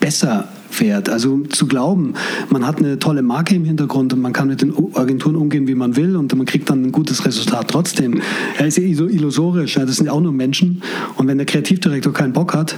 besser 0.00 0.48
fährt. 0.72 1.08
Also 1.08 1.40
zu 1.50 1.66
glauben, 1.66 2.14
man 2.50 2.66
hat 2.66 2.78
eine 2.78 2.98
tolle 2.98 3.22
Marke 3.22 3.54
im 3.54 3.64
Hintergrund 3.64 4.12
und 4.12 4.20
man 4.20 4.32
kann 4.32 4.48
mit 4.48 4.62
den 4.62 4.74
Agenturen 4.94 5.36
umgehen, 5.36 5.66
wie 5.68 5.74
man 5.74 5.96
will 5.96 6.16
und 6.16 6.34
man 6.34 6.46
kriegt 6.46 6.70
dann 6.70 6.82
ein 6.82 6.92
gutes 6.92 7.24
Resultat 7.24 7.68
trotzdem. 7.68 8.20
Er 8.58 8.66
ist 8.66 8.78
ja 8.78 8.84
illusorisch, 8.84 9.74
das 9.74 9.96
sind 9.96 10.06
ja 10.06 10.12
auch 10.12 10.20
nur 10.20 10.32
Menschen 10.32 10.82
und 11.16 11.28
wenn 11.28 11.38
der 11.38 11.46
Kreativdirektor 11.46 12.12
keinen 12.12 12.32
Bock 12.32 12.54
hat, 12.54 12.76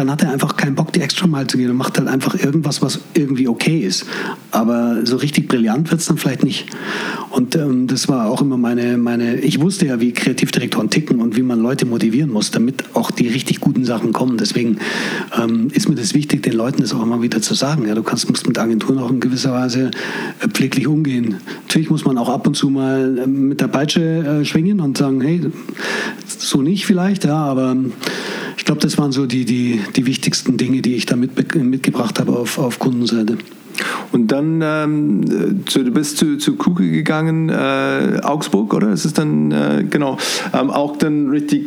dann 0.00 0.10
hat 0.10 0.22
er 0.22 0.32
einfach 0.32 0.56
keinen 0.56 0.74
Bock, 0.74 0.94
die 0.94 1.02
extra 1.02 1.26
Mal 1.26 1.46
zu 1.46 1.58
gehen 1.58 1.70
und 1.70 1.76
macht 1.76 1.98
halt 1.98 2.08
einfach 2.08 2.34
irgendwas, 2.34 2.80
was 2.80 3.00
irgendwie 3.12 3.48
okay 3.48 3.80
ist. 3.80 4.06
Aber 4.50 5.04
so 5.04 5.16
richtig 5.16 5.46
brillant 5.46 5.90
wird 5.90 6.00
es 6.00 6.06
dann 6.06 6.16
vielleicht 6.16 6.42
nicht. 6.42 6.66
Und 7.28 7.54
ähm, 7.54 7.86
das 7.86 8.08
war 8.08 8.30
auch 8.30 8.40
immer 8.40 8.56
meine, 8.56 8.96
meine, 8.96 9.36
ich 9.40 9.60
wusste 9.60 9.86
ja, 9.86 10.00
wie 10.00 10.12
Kreativdirektoren 10.12 10.88
ticken 10.88 11.20
und 11.20 11.36
wie 11.36 11.42
man 11.42 11.60
Leute 11.60 11.84
motivieren 11.84 12.30
muss, 12.30 12.50
damit 12.50 12.84
auch 12.94 13.10
die 13.10 13.28
richtig 13.28 13.60
guten 13.60 13.84
Sachen 13.84 14.14
kommen. 14.14 14.38
Deswegen 14.38 14.78
ähm, 15.38 15.68
ist 15.74 15.88
mir 15.88 15.96
das 15.96 16.14
wichtig, 16.14 16.42
den 16.42 16.54
Leuten 16.54 16.80
das 16.80 16.94
auch 16.94 17.02
immer 17.02 17.20
wieder 17.20 17.42
zu 17.42 17.52
sagen. 17.52 17.86
Ja, 17.86 17.94
du 17.94 18.02
kannst, 18.02 18.30
musst 18.30 18.46
mit 18.48 18.58
Agenturen 18.58 18.98
auch 18.98 19.10
in 19.10 19.20
gewisser 19.20 19.52
Weise 19.52 19.90
äh, 20.40 20.48
pfleglich 20.48 20.86
umgehen. 20.86 21.36
Natürlich 21.66 21.90
muss 21.90 22.06
man 22.06 22.16
auch 22.16 22.30
ab 22.30 22.46
und 22.46 22.56
zu 22.56 22.70
mal 22.70 23.18
äh, 23.18 23.26
mit 23.26 23.60
der 23.60 23.68
Peitsche 23.68 24.00
äh, 24.00 24.44
schwingen 24.46 24.80
und 24.80 24.96
sagen, 24.96 25.20
hey, 25.20 25.42
so 26.26 26.62
nicht 26.62 26.86
vielleicht, 26.86 27.24
ja, 27.24 27.36
aber 27.36 27.76
ich 28.60 28.66
glaube, 28.66 28.82
das 28.82 28.98
waren 28.98 29.10
so 29.10 29.24
die, 29.24 29.46
die, 29.46 29.80
die 29.96 30.06
wichtigsten 30.06 30.56
Dinge, 30.56 30.82
die 30.82 30.94
ich 30.94 31.06
da 31.06 31.16
mit, 31.16 31.32
mitgebracht 31.56 32.18
habe 32.18 32.32
auf, 32.32 32.58
auf 32.58 32.78
Kundenseite. 32.78 33.38
Und 34.12 34.32
dann, 34.32 34.60
ähm, 34.62 35.64
zu, 35.66 35.84
du 35.84 35.90
bist 35.90 36.18
zu, 36.18 36.36
zu 36.36 36.56
Kuke 36.56 36.90
gegangen, 36.90 37.48
äh, 37.48 38.20
Augsburg, 38.22 38.74
oder? 38.74 38.88
Es 38.88 39.04
ist 39.04 39.18
dann, 39.18 39.50
äh, 39.52 39.84
genau, 39.88 40.18
ähm, 40.52 40.70
auch 40.70 40.96
dann 40.96 41.30
richtig 41.30 41.66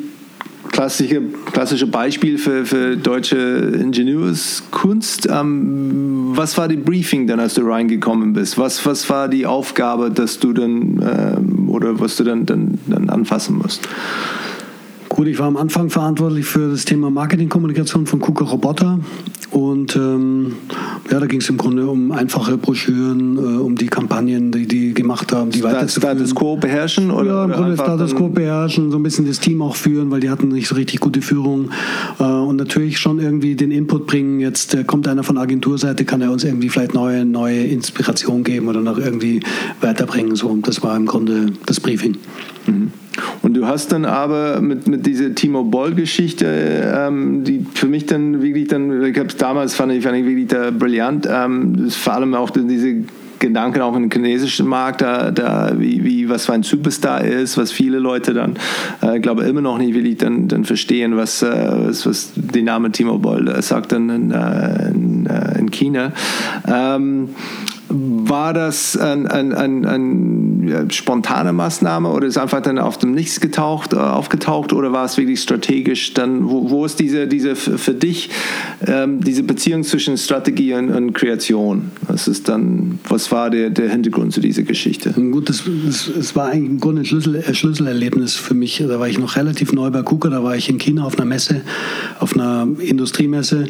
klassische, 0.71 1.21
klassische 1.51 1.87
Beispiel 1.87 2.37
für, 2.37 2.65
für 2.65 2.97
deutsche 2.97 3.37
Ingenieurskunst. 3.37 5.27
Ähm, 5.31 6.31
was 6.35 6.57
war 6.57 6.67
die 6.67 6.77
Briefing 6.77 7.27
dann, 7.27 7.39
als 7.39 7.53
du 7.53 7.61
reingekommen 7.61 8.33
bist? 8.33 8.57
Was, 8.57 8.85
was 8.85 9.09
war 9.09 9.27
die 9.27 9.45
Aufgabe, 9.45 10.11
dass 10.11 10.39
du 10.39 10.51
dann, 10.51 11.01
ähm, 11.01 11.69
oder 11.69 11.99
was 11.99 12.17
du 12.17 12.23
dann, 12.23 12.45
dann, 12.45 12.79
dann 12.87 13.09
anfassen 13.09 13.57
musst? 13.57 13.87
Gut, 15.13 15.27
ich 15.27 15.37
war 15.37 15.45
am 15.45 15.57
Anfang 15.57 15.91
verantwortlich 15.91 16.43
für 16.43 16.71
das 16.71 16.85
Thema 16.85 17.11
Marketingkommunikation 17.11 18.07
von 18.07 18.19
KUKA 18.19 18.45
Roboter 18.45 18.99
und 19.51 19.95
ähm, 19.95 20.55
ja, 21.11 21.19
da 21.19 21.27
ging 21.27 21.39
es 21.39 21.47
im 21.49 21.57
Grunde 21.57 21.85
um 21.85 22.11
einfache 22.11 22.57
Broschüren, 22.57 23.37
äh, 23.37 23.59
um 23.59 23.75
die 23.75 23.85
Kampagnen, 23.85 24.51
die 24.51 24.67
die 24.67 24.91
gemacht 24.95 25.31
haben, 25.31 25.51
die 25.51 25.59
Stat 25.59 25.91
Status 25.91 26.33
Quo 26.33 26.57
beherrschen? 26.57 27.11
Oder, 27.11 27.27
ja, 27.27 27.45
im 27.45 27.51
Grunde 27.51 27.73
Status 27.75 28.15
Quo 28.15 28.29
beherrschen, 28.29 28.89
so 28.89 28.97
ein 28.97 29.03
bisschen 29.03 29.27
das 29.27 29.39
Team 29.39 29.61
auch 29.61 29.75
führen, 29.75 30.09
weil 30.09 30.19
die 30.19 30.31
hatten 30.31 30.47
nicht 30.47 30.67
so 30.67 30.73
richtig 30.73 30.99
gute 30.99 31.21
Führung 31.21 31.69
äh, 32.17 32.23
und 32.23 32.55
natürlich 32.55 32.97
schon 32.97 33.19
irgendwie 33.19 33.53
den 33.53 33.69
Input 33.69 34.07
bringen, 34.07 34.39
jetzt 34.39 34.73
äh, 34.73 34.83
kommt 34.83 35.07
einer 35.07 35.21
von 35.21 35.37
Agenturseite, 35.37 36.05
kann 36.05 36.21
er 36.21 36.31
uns 36.31 36.43
irgendwie 36.43 36.69
vielleicht 36.69 36.95
neue, 36.95 37.23
neue 37.23 37.63
Inspiration 37.65 38.43
geben 38.43 38.67
oder 38.67 38.81
noch 38.81 38.97
irgendwie 38.97 39.41
weiterbringen. 39.79 40.35
So, 40.35 40.57
das 40.63 40.81
war 40.81 40.97
im 40.97 41.05
Grunde 41.05 41.53
das 41.67 41.79
Briefing. 41.79 42.17
Mhm. 42.65 42.91
Und 43.41 43.55
du 43.55 43.67
hast 43.67 43.91
dann 43.91 44.05
aber 44.05 44.61
mit, 44.61 44.87
mit 44.87 45.05
dieser 45.05 45.35
Timo 45.35 45.63
Boll-Geschichte, 45.63 46.93
ähm, 46.95 47.43
die 47.43 47.65
für 47.73 47.87
mich 47.87 48.05
dann 48.05 48.41
wirklich 48.41 48.67
dann, 48.67 49.03
ich 49.03 49.17
habe 49.17 49.27
es 49.27 49.37
damals 49.37 49.75
fand 49.75 49.91
ich, 49.93 50.03
fand 50.03 50.17
ich 50.17 50.25
wirklich 50.25 50.47
da 50.47 50.71
brillant, 50.71 51.27
ähm, 51.29 51.89
vor 51.89 52.13
allem 52.13 52.33
auch 52.33 52.49
diese 52.49 53.03
Gedanken 53.43 53.81
auch 53.81 53.95
im 53.97 54.09
chinesischen 54.09 54.67
Markt, 54.67 55.01
da, 55.01 55.29
da 55.29 55.73
wie, 55.77 56.01
wie 56.05 56.29
was 56.29 56.45
für 56.45 56.53
ein 56.53 56.63
Superstar 56.63 57.25
ist, 57.25 57.57
was 57.57 57.73
viele 57.73 57.99
Leute 57.99 58.33
dann, 58.33 58.55
äh, 59.01 59.19
glaube 59.19 59.43
immer 59.43 59.59
noch 59.59 59.77
nicht 59.77 59.93
wirklich 59.93 60.15
dann, 60.15 60.47
dann 60.47 60.63
verstehen, 60.63 61.17
was, 61.17 61.43
äh, 61.43 61.51
was, 61.51 62.05
was 62.05 62.31
der 62.35 62.63
Name 62.63 62.91
Timo 62.93 63.17
Boll 63.17 63.53
sagt 63.61 63.91
dann 63.91 64.09
in, 64.09 64.31
äh, 64.31 64.87
in, 64.87 65.25
äh, 65.25 65.59
in 65.59 65.71
China. 65.71 66.13
Ähm, 66.65 67.29
war 67.93 68.53
das 68.53 68.97
ein, 68.97 69.27
ein, 69.27 69.53
ein, 69.53 69.85
ein 69.85 70.87
spontane 70.89 71.53
Maßnahme 71.53 72.09
oder 72.09 72.25
ist 72.25 72.37
einfach 72.37 72.61
dann 72.61 72.79
auf 72.79 72.97
dem 72.97 73.11
Nichts 73.11 73.39
getaucht, 73.39 73.93
äh, 73.93 73.97
aufgetaucht 73.97 74.73
oder 74.73 74.91
war 74.91 75.05
es 75.05 75.17
wirklich 75.17 75.41
strategisch? 75.41 76.13
Dann, 76.13 76.49
wo, 76.49 76.69
wo 76.71 76.85
ist 76.85 76.99
diese, 76.99 77.27
diese 77.27 77.55
für 77.55 77.93
dich 77.93 78.29
ähm, 78.87 79.21
diese 79.21 79.43
Beziehung 79.43 79.83
zwischen 79.83 80.17
Strategie 80.17 80.73
und, 80.73 80.89
und, 80.89 81.13
Kreation? 81.13 81.91
Was 82.07 82.27
ist 82.27 82.49
dann, 82.49 82.99
was 83.07 83.31
war 83.31 83.51
der, 83.51 83.69
der 83.69 83.91
Hintergrund 83.91 84.33
zu 84.33 84.41
dieser 84.41 84.63
Geschichte? 84.63 85.11
Gut, 85.11 85.49
das, 85.49 85.63
das, 85.85 86.09
das 86.15 86.35
war 86.35 86.47
eigentlich 86.47 86.71
im 86.71 86.79
Grunde 86.79 87.01
ein 87.01 87.05
Schlüssel, 87.05 87.43
Schlüsselerlebnis 87.53 88.35
für 88.35 88.55
mich. 88.55 88.83
Da 88.87 88.99
war 88.99 89.07
ich 89.07 89.19
noch 89.19 89.35
relativ 89.35 89.71
neu 89.71 89.91
bei 89.91 90.01
KUKA, 90.01 90.29
da 90.29 90.43
war 90.43 90.55
ich 90.55 90.69
in 90.69 90.79
China 90.79 91.03
auf 91.03 91.17
einer 91.17 91.25
Messe, 91.25 91.61
auf 92.19 92.33
einer 92.33 92.67
Industriemesse 92.79 93.67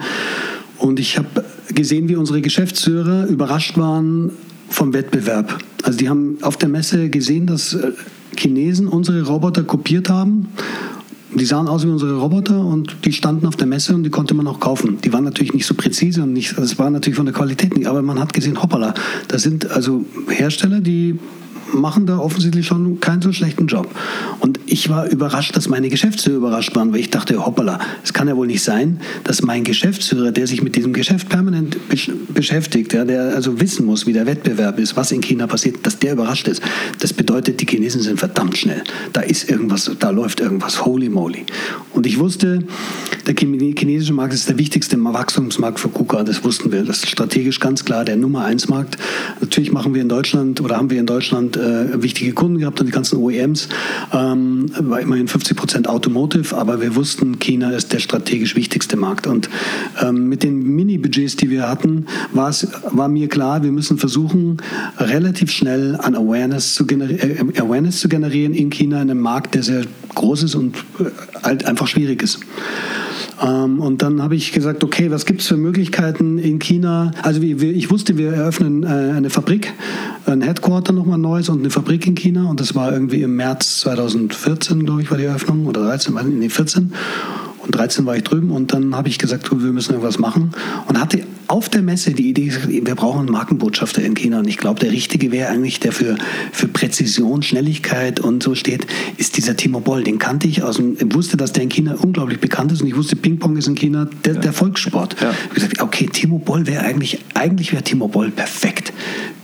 und 0.83 0.99
ich 0.99 1.17
habe 1.17 1.45
gesehen, 1.73 2.09
wie 2.09 2.17
unsere 2.17 2.41
Geschäftsführer 2.41 3.25
überrascht 3.27 3.77
waren 3.77 4.31
vom 4.67 4.93
Wettbewerb. 4.93 5.57
Also 5.81 5.97
die 5.97 6.09
haben 6.09 6.37
auf 6.41 6.57
der 6.57 6.67
Messe 6.67 7.09
gesehen, 7.09 7.47
dass 7.47 7.73
äh, 7.73 7.91
Chinesen 8.35 8.89
unsere 8.89 9.21
Roboter 9.21 9.63
kopiert 9.63 10.09
haben. 10.09 10.49
Die 11.33 11.45
sahen 11.45 11.69
aus 11.69 11.85
wie 11.85 11.89
unsere 11.89 12.17
Roboter 12.17 12.59
und 12.59 12.97
die 13.05 13.13
standen 13.13 13.47
auf 13.47 13.55
der 13.55 13.65
Messe 13.65 13.95
und 13.95 14.03
die 14.03 14.09
konnte 14.09 14.33
man 14.33 14.45
auch 14.45 14.59
kaufen. 14.59 14.97
Die 15.03 15.13
waren 15.13 15.23
natürlich 15.23 15.53
nicht 15.53 15.65
so 15.65 15.73
präzise 15.73 16.21
und 16.21 16.33
nicht, 16.33 16.57
das 16.57 16.77
war 16.77 16.89
natürlich 16.89 17.15
von 17.15 17.25
der 17.25 17.33
Qualität 17.33 17.75
nicht, 17.77 17.87
aber 17.87 18.01
man 18.01 18.19
hat 18.19 18.33
gesehen, 18.33 18.61
hoppala, 18.61 18.93
das 19.29 19.41
sind 19.41 19.71
also 19.71 20.03
Hersteller, 20.27 20.81
die 20.81 21.17
machen 21.71 22.05
da 22.05 22.17
offensichtlich 22.17 22.65
schon 22.65 22.99
keinen 22.99 23.21
so 23.21 23.31
schlechten 23.31 23.67
Job. 23.67 23.87
Und 24.39 24.59
ich 24.65 24.89
war 24.89 25.07
überrascht, 25.09 25.55
dass 25.55 25.69
meine 25.69 25.89
Geschäftsführer 25.89 26.37
überrascht 26.37 26.75
waren, 26.75 26.91
weil 26.91 26.99
ich 26.99 27.09
dachte, 27.09 27.45
hoppala, 27.45 27.79
es 28.03 28.13
kann 28.13 28.27
ja 28.27 28.35
wohl 28.35 28.47
nicht 28.47 28.63
sein, 28.63 28.99
dass 29.23 29.41
mein 29.41 29.63
Geschäftsführer, 29.63 30.31
der 30.31 30.47
sich 30.47 30.61
mit 30.61 30.75
diesem 30.75 30.93
Geschäft 30.93 31.29
permanent 31.29 31.77
beschäftigt, 32.33 32.93
ja, 32.93 33.05
der 33.05 33.35
also 33.35 33.59
wissen 33.59 33.85
muss, 33.85 34.05
wie 34.05 34.13
der 34.13 34.25
Wettbewerb 34.25 34.79
ist, 34.79 34.95
was 34.95 35.11
in 35.11 35.21
China 35.21 35.47
passiert, 35.47 35.85
dass 35.85 35.99
der 35.99 36.13
überrascht 36.13 36.47
ist. 36.47 36.61
Das 36.99 37.13
bedeutet, 37.13 37.61
die 37.61 37.65
Chinesen 37.65 38.01
sind 38.01 38.19
verdammt 38.19 38.57
schnell. 38.57 38.83
Da 39.13 39.21
ist 39.21 39.49
irgendwas, 39.49 39.89
da 39.99 40.09
läuft 40.09 40.39
irgendwas, 40.39 40.85
holy 40.85 41.09
moly. 41.09 41.45
Und 41.91 42.05
ich 42.05 42.19
wusste, 42.19 42.59
der 43.27 43.35
chinesische 43.35 44.13
Markt 44.13 44.33
ist 44.33 44.49
der 44.49 44.57
wichtigste 44.57 44.97
Wachstumsmarkt 45.03 45.79
für 45.79 45.89
KUKA, 45.89 46.23
das 46.23 46.43
wussten 46.43 46.71
wir. 46.71 46.83
Das 46.83 46.97
ist 46.97 47.09
strategisch 47.09 47.59
ganz 47.59 47.85
klar 47.85 48.03
der 48.03 48.15
Nummer 48.15 48.45
eins 48.45 48.67
Markt. 48.67 48.97
Natürlich 49.39 49.71
machen 49.71 49.93
wir 49.93 50.01
in 50.01 50.09
Deutschland 50.09 50.59
oder 50.61 50.77
haben 50.77 50.89
wir 50.89 50.99
in 50.99 51.05
Deutschland 51.05 51.52
äh, 51.57 52.01
wichtige 52.01 52.33
Kunden 52.33 52.59
gehabt 52.59 52.79
und 52.79 52.87
die 52.87 52.91
ganzen 52.91 53.17
OEMs. 53.17 53.69
Ähm, 54.11 54.69
war 54.79 54.99
immerhin 54.99 55.27
50 55.27 55.57
Prozent 55.57 55.87
Automotive, 55.87 56.55
aber 56.55 56.81
wir 56.81 56.95
wussten, 56.95 57.39
China 57.39 57.71
ist 57.71 57.93
der 57.93 57.99
strategisch 57.99 58.55
wichtigste 58.55 58.97
Markt. 58.97 59.27
Und 59.27 59.49
ähm, 60.01 60.27
mit 60.29 60.43
den 60.43 60.63
Mini-Budgets, 60.63 61.35
die 61.35 61.49
wir 61.49 61.67
hatten, 61.69 62.05
war, 62.31 63.07
mir 63.07 63.27
klar, 63.29 63.63
wir 63.63 63.71
müssen 63.71 63.97
versuchen, 63.97 64.57
relativ 64.97 65.51
schnell 65.51 65.95
an 65.95 66.15
Awareness 66.15 66.75
zu, 66.75 66.85
äh, 66.87 67.39
Awareness 67.59 67.99
zu 67.99 68.09
generieren 68.09 68.53
in 68.53 68.69
China, 68.69 69.01
in 69.01 69.09
einem 69.09 69.21
Markt, 69.21 69.55
der 69.55 69.63
sehr 69.63 69.83
groß 70.15 70.43
ist 70.43 70.55
und 70.55 70.75
halt 71.43 71.65
einfach 71.65 71.87
schwierig 71.87 72.21
ist. 72.21 72.39
Ähm, 73.43 73.79
und 73.79 74.01
dann 74.01 74.21
habe 74.21 74.35
ich 74.35 74.51
gesagt, 74.51 74.83
okay, 74.83 75.11
was 75.11 75.25
gibt 75.25 75.41
es 75.41 75.47
für 75.47 75.57
Möglichkeiten 75.57 76.37
in 76.37 76.59
China? 76.59 77.11
Also 77.21 77.41
ich 77.41 77.91
wusste, 77.91 78.17
wir 78.17 78.31
eröffnen 78.31 78.83
äh, 78.83 78.87
eine 78.87 79.29
Fabrik, 79.29 79.73
ein 80.25 80.41
Headquarter 80.41 80.93
nochmal 80.93 81.17
neues 81.17 81.49
und 81.49 81.59
eine 81.59 81.69
Fabrik 81.69 82.07
in 82.07 82.15
China. 82.15 82.45
Und 82.49 82.59
das 82.59 82.75
war 82.75 82.93
irgendwie 82.93 83.21
im 83.21 83.35
März 83.35 83.81
2014, 83.81 84.85
glaube 84.85 85.01
ich, 85.01 85.11
war 85.11 85.17
die 85.17 85.25
Eröffnung 85.25 85.65
oder 85.65 85.81
13, 85.81 86.15
nee, 86.39 86.49
14. 86.49 86.93
Und 87.59 87.75
13 87.75 88.05
war 88.05 88.15
ich 88.15 88.23
drüben 88.23 88.51
und 88.51 88.73
dann 88.73 88.95
habe 88.95 89.07
ich 89.07 89.19
gesagt, 89.19 89.49
wir 89.49 89.71
müssen 89.71 89.93
irgendwas 89.93 90.19
machen. 90.19 90.51
Und 90.87 90.99
hatte 90.99 91.23
auf 91.47 91.69
der 91.69 91.81
Messe 91.81 92.13
die 92.13 92.29
Idee, 92.29 92.51
wir 92.67 92.95
brauchen 92.95 93.21
einen 93.21 93.31
Markenbotschafter 93.31 94.01
in 94.01 94.13
China. 94.15 94.39
Und 94.39 94.47
ich 94.47 94.57
glaube, 94.57 94.79
der 94.79 94.91
Richtige 94.91 95.31
wäre 95.31 95.49
eigentlich, 95.49 95.79
der 95.79 95.91
für, 95.91 96.15
für 96.51 96.67
Präzision, 96.67 97.43
Schnelligkeit 97.43 98.19
und 98.19 98.41
so 98.41 98.55
steht, 98.55 98.87
ist 99.17 99.37
dieser 99.37 99.55
Timo 99.55 99.79
Boll. 99.79 100.03
Den 100.03 100.19
kannte 100.19 100.47
ich 100.47 100.63
aus 100.63 100.77
dem, 100.77 100.97
wusste, 101.13 101.37
dass 101.37 101.51
der 101.51 101.63
in 101.63 101.69
China 101.69 101.95
unglaublich 102.01 102.39
bekannt 102.39 102.71
ist. 102.71 102.81
Und 102.81 102.87
ich 102.87 102.95
wusste, 102.95 103.15
Ping-Pong 103.15 103.57
ist 103.57 103.67
in 103.67 103.75
China 103.75 104.07
der, 104.25 104.35
ja. 104.35 104.39
der 104.39 104.53
Volkssport. 104.53 105.15
Ja. 105.21 105.31
Ich 105.31 105.43
habe 105.43 105.53
gesagt, 105.55 105.81
okay, 105.81 106.07
Timo 106.11 106.39
Boll 106.39 106.65
wäre 106.65 106.83
eigentlich, 106.83 107.19
eigentlich 107.33 107.73
wäre 107.73 107.83
Timo 107.83 108.07
Boll 108.07 108.31
perfekt, 108.31 108.93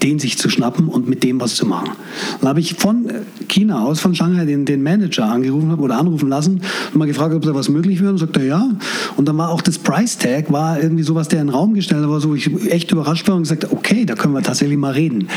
den 0.02 0.20
sich 0.20 0.38
zu 0.38 0.50
schnappen 0.50 0.88
und 0.88 1.08
mit 1.08 1.24
dem 1.24 1.42
was 1.42 1.56
zu 1.56 1.66
machen. 1.66 1.92
Dann 2.40 2.50
habe 2.50 2.60
ich 2.60 2.76
von 2.76 3.10
China 3.50 3.84
aus, 3.84 4.00
von 4.00 4.16
Shanghai, 4.16 4.46
den, 4.46 4.66
den 4.66 4.82
Manager 4.82 5.26
angerufen 5.26 5.74
oder 5.76 5.98
anrufen 5.98 6.30
lassen 6.30 6.62
und 6.94 6.96
mal 6.96 7.08
gefragt, 7.08 7.36
ob 7.36 7.44
da 7.44 7.54
was 7.54 7.70
möglich 7.70 8.00
wäre 8.00 8.12
und 8.12 8.18
sagt 8.18 8.38
er 8.38 8.46
ja. 8.46 8.70
Und 9.18 9.28
dann 9.28 9.38
war 9.38 9.50
auch 9.50 9.62
das 9.62 9.78
Price 9.78 10.18
Tag, 10.18 10.52
war 10.52 10.82
irgendwie 10.82 11.04
sowas, 11.04 11.28
der 11.28 11.42
in 11.42 11.48
den 11.48 11.54
Raum 11.54 11.74
gestellt 11.74 11.89
hat, 11.92 12.08
war 12.08 12.20
so, 12.20 12.36
ich 12.36 12.50
echt 12.72 12.92
überrascht 12.92 13.28
war 13.28 13.36
und 13.36 13.44
gesagt, 13.44 13.72
okay, 13.72 14.06
da 14.06 14.16
können 14.16 14.34
wir 14.34 14.42
tatsächlich 14.42 14.78
mal 14.78 14.94
reden. 14.94 15.28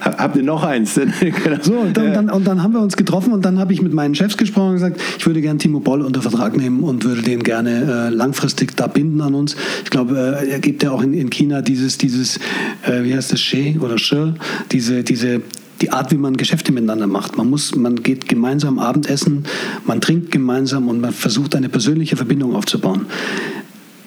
Habt 0.00 0.36
ihr 0.36 0.42
noch 0.42 0.64
eins? 0.64 1.00
Genau. 1.42 1.56
so, 1.62 1.74
und 1.74 1.96
dann, 1.96 2.12
dann, 2.12 2.30
und 2.30 2.46
dann 2.46 2.62
haben 2.62 2.74
wir 2.74 2.80
uns 2.80 2.96
getroffen 2.96 3.32
und 3.32 3.44
dann 3.44 3.58
habe 3.58 3.72
ich 3.72 3.80
mit 3.80 3.92
meinen 3.92 4.14
Chefs 4.14 4.36
gesprochen 4.36 4.68
und 4.68 4.74
gesagt, 4.74 5.00
ich 5.18 5.26
würde 5.26 5.40
gerne 5.40 5.58
Timo 5.58 5.80
Boll 5.80 6.02
unter 6.02 6.20
Vertrag 6.20 6.56
nehmen 6.56 6.82
und 6.82 7.04
würde 7.04 7.22
den 7.22 7.42
gerne 7.42 8.08
äh, 8.10 8.14
langfristig 8.14 8.76
da 8.76 8.86
binden 8.86 9.20
an 9.20 9.34
uns. 9.34 9.56
Ich 9.84 9.90
glaube, 9.90 10.38
äh, 10.40 10.48
er 10.48 10.58
gibt 10.58 10.82
ja 10.82 10.90
auch 10.90 11.02
in, 11.02 11.14
in 11.14 11.30
China 11.30 11.62
dieses, 11.62 11.98
dieses 11.98 12.38
äh, 12.82 13.02
wie 13.02 13.14
heißt 13.14 13.32
das, 13.32 13.40
She 13.40 13.78
oder 13.80 13.98
She, 13.98 14.34
diese, 14.70 15.02
diese 15.02 15.42
die 15.82 15.90
Art, 15.90 16.12
wie 16.12 16.16
man 16.16 16.36
Geschäfte 16.36 16.72
miteinander 16.72 17.08
macht. 17.08 17.36
Man 17.36 17.50
muss, 17.50 17.74
man 17.74 17.96
geht 17.96 18.28
gemeinsam 18.28 18.78
Abendessen, 18.78 19.44
man 19.84 20.00
trinkt 20.00 20.30
gemeinsam 20.30 20.88
und 20.88 21.00
man 21.00 21.12
versucht 21.12 21.56
eine 21.56 21.68
persönliche 21.68 22.16
Verbindung 22.16 22.54
aufzubauen. 22.54 23.06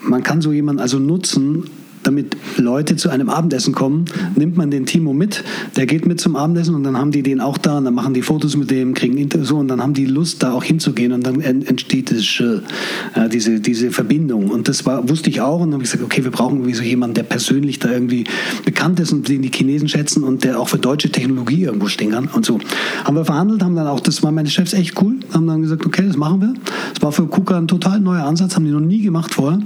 Man 0.01 0.23
kann 0.23 0.41
so 0.41 0.53
jemanden 0.53 0.81
also 0.81 0.99
nutzen, 0.99 1.65
damit 2.05 2.35
Leute 2.57 2.95
zu 2.95 3.09
einem 3.09 3.29
Abendessen 3.29 3.73
kommen, 3.73 4.05
nimmt 4.35 4.57
man 4.57 4.71
den 4.71 4.85
Timo 4.85 5.13
mit, 5.13 5.43
der 5.75 5.85
geht 5.85 6.05
mit 6.05 6.19
zum 6.19 6.35
Abendessen 6.35 6.75
und 6.75 6.83
dann 6.83 6.97
haben 6.97 7.11
die 7.11 7.23
den 7.23 7.41
auch 7.41 7.57
da 7.57 7.77
und 7.77 7.85
dann 7.85 7.93
machen 7.93 8.13
die 8.13 8.21
Fotos 8.21 8.55
mit 8.55 8.71
dem, 8.71 8.93
kriegen 8.93 9.17
Interviews 9.17 9.45
so 9.45 9.57
und 9.57 9.67
dann 9.67 9.81
haben 9.81 9.93
die 9.93 10.05
Lust, 10.05 10.41
da 10.43 10.53
auch 10.53 10.63
hinzugehen 10.63 11.11
und 11.11 11.25
dann 11.25 11.39
entsteht 11.39 12.11
das, 12.11 12.39
äh, 12.39 13.29
diese, 13.29 13.59
diese 13.59 13.91
Verbindung. 13.91 14.49
Und 14.49 14.67
das 14.67 14.85
war, 14.85 15.07
wusste 15.07 15.29
ich 15.29 15.41
auch 15.41 15.59
und 15.59 15.67
dann 15.67 15.73
habe 15.73 15.83
ich 15.83 15.91
gesagt, 15.91 16.03
okay, 16.03 16.23
wir 16.23 16.31
brauchen 16.31 16.57
irgendwie 16.57 16.73
so 16.73 16.83
jemanden, 16.83 17.13
der 17.13 17.23
persönlich 17.23 17.79
da 17.79 17.91
irgendwie 17.91 18.25
bekannt 18.65 18.99
ist 18.99 19.13
und 19.13 19.27
den 19.29 19.41
die 19.41 19.51
Chinesen 19.51 19.87
schätzen 19.87 20.23
und 20.23 20.43
der 20.43 20.59
auch 20.59 20.69
für 20.69 20.79
deutsche 20.79 21.11
Technologie 21.11 21.63
irgendwo 21.63 21.87
stehen 21.87 22.11
kann 22.11 22.27
und 22.27 22.45
so. 22.45 22.59
Haben 23.03 23.15
wir 23.15 23.25
verhandelt, 23.25 23.63
haben 23.63 23.75
dann 23.75 23.87
auch, 23.87 23.99
das 23.99 24.23
waren 24.23 24.35
meine 24.35 24.49
Chefs 24.49 24.73
echt 24.73 24.99
cool, 25.01 25.15
haben 25.33 25.47
dann 25.47 25.61
gesagt, 25.61 25.85
okay, 25.85 26.03
das 26.05 26.17
machen 26.17 26.41
wir. 26.41 26.53
Das 26.93 27.01
war 27.01 27.11
für 27.11 27.27
KUKA 27.27 27.57
ein 27.57 27.67
total 27.67 27.99
neuer 27.99 28.23
Ansatz, 28.23 28.55
haben 28.55 28.65
die 28.65 28.71
noch 28.71 28.79
nie 28.79 29.01
gemacht 29.01 29.33
vorher. 29.33 29.59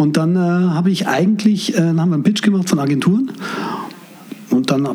Und 0.00 0.16
dann 0.16 0.34
äh, 0.34 0.38
habe 0.38 0.90
ich 0.90 1.08
eigentlich, 1.08 1.74
äh, 1.74 1.82
haben 1.82 2.08
wir 2.08 2.14
einen 2.14 2.22
Pitch 2.22 2.40
gemacht 2.40 2.70
von 2.70 2.78
Agenturen 2.78 3.32
und 4.48 4.70
dann 4.70 4.88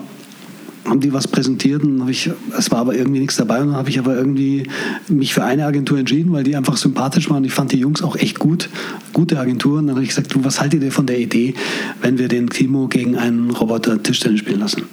haben 0.84 1.00
die 1.00 1.14
was 1.14 1.28
präsentiert 1.28 1.84
und 1.84 2.10
ich, 2.10 2.32
es 2.58 2.72
war 2.72 2.80
aber 2.80 2.96
irgendwie 2.96 3.20
nichts 3.20 3.36
dabei 3.36 3.62
und 3.62 3.68
dann 3.68 3.76
habe 3.76 3.90
ich 3.92 4.00
aber 4.00 4.16
irgendwie 4.16 4.68
mich 5.08 5.36
für 5.36 5.44
eine 5.44 5.68
Agentur 5.68 6.00
entschieden, 6.00 6.34
weil 6.34 6.44
die 6.44 6.56
einfach 6.56 6.76
sympathisch 6.76 7.30
waren. 7.30 7.44
Ich 7.44 7.54
fand 7.54 7.72
die 7.72 7.78
Jungs 7.78 8.02
auch 8.02 8.16
echt 8.16 8.40
gut, 8.40 8.68
gute 9.14 9.40
Agenturen. 9.40 9.86
Dann 9.86 9.96
habe 9.96 10.02
ich 10.02 10.10
gesagt, 10.10 10.34
du, 10.34 10.44
was 10.44 10.60
haltet 10.60 10.82
ihr 10.82 10.92
von 10.92 11.06
der 11.06 11.20
Idee, 11.20 11.54
wenn 12.02 12.18
wir 12.18 12.28
den 12.28 12.50
Timo 12.50 12.88
gegen 12.88 13.16
einen 13.16 13.52
Roboter 13.52 14.02
Tischtennis 14.02 14.40
spielen 14.40 14.60
lassen? 14.60 14.86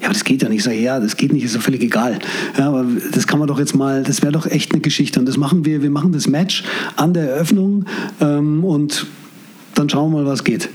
Ja, 0.00 0.08
aber 0.08 0.12
das 0.12 0.24
geht 0.24 0.42
ja 0.42 0.50
nicht. 0.50 0.58
Ich 0.58 0.64
sage, 0.64 0.78
ja, 0.78 1.00
das 1.00 1.16
geht 1.16 1.32
nicht, 1.32 1.44
ist 1.44 1.56
doch 1.56 1.62
völlig 1.62 1.80
egal. 1.80 2.18
Ja, 2.58 2.68
aber 2.68 2.84
das 3.10 3.26
kann 3.26 3.38
man 3.38 3.48
doch 3.48 3.58
jetzt 3.58 3.74
mal, 3.74 4.02
das 4.02 4.20
wäre 4.20 4.32
doch 4.32 4.44
echt 4.44 4.74
eine 4.74 4.82
Geschichte. 4.82 5.18
Und 5.18 5.24
das 5.24 5.38
machen 5.38 5.64
wir, 5.64 5.80
wir 5.80 5.90
machen 5.90 6.12
das 6.12 6.28
Match 6.28 6.62
an 6.96 7.14
der 7.14 7.30
Eröffnung 7.30 7.86
ähm, 8.20 8.62
und 8.62 9.06
dann 9.78 9.88
schauen 9.88 10.12
wir 10.12 10.22
mal, 10.22 10.26
was 10.26 10.42
geht. 10.44 10.68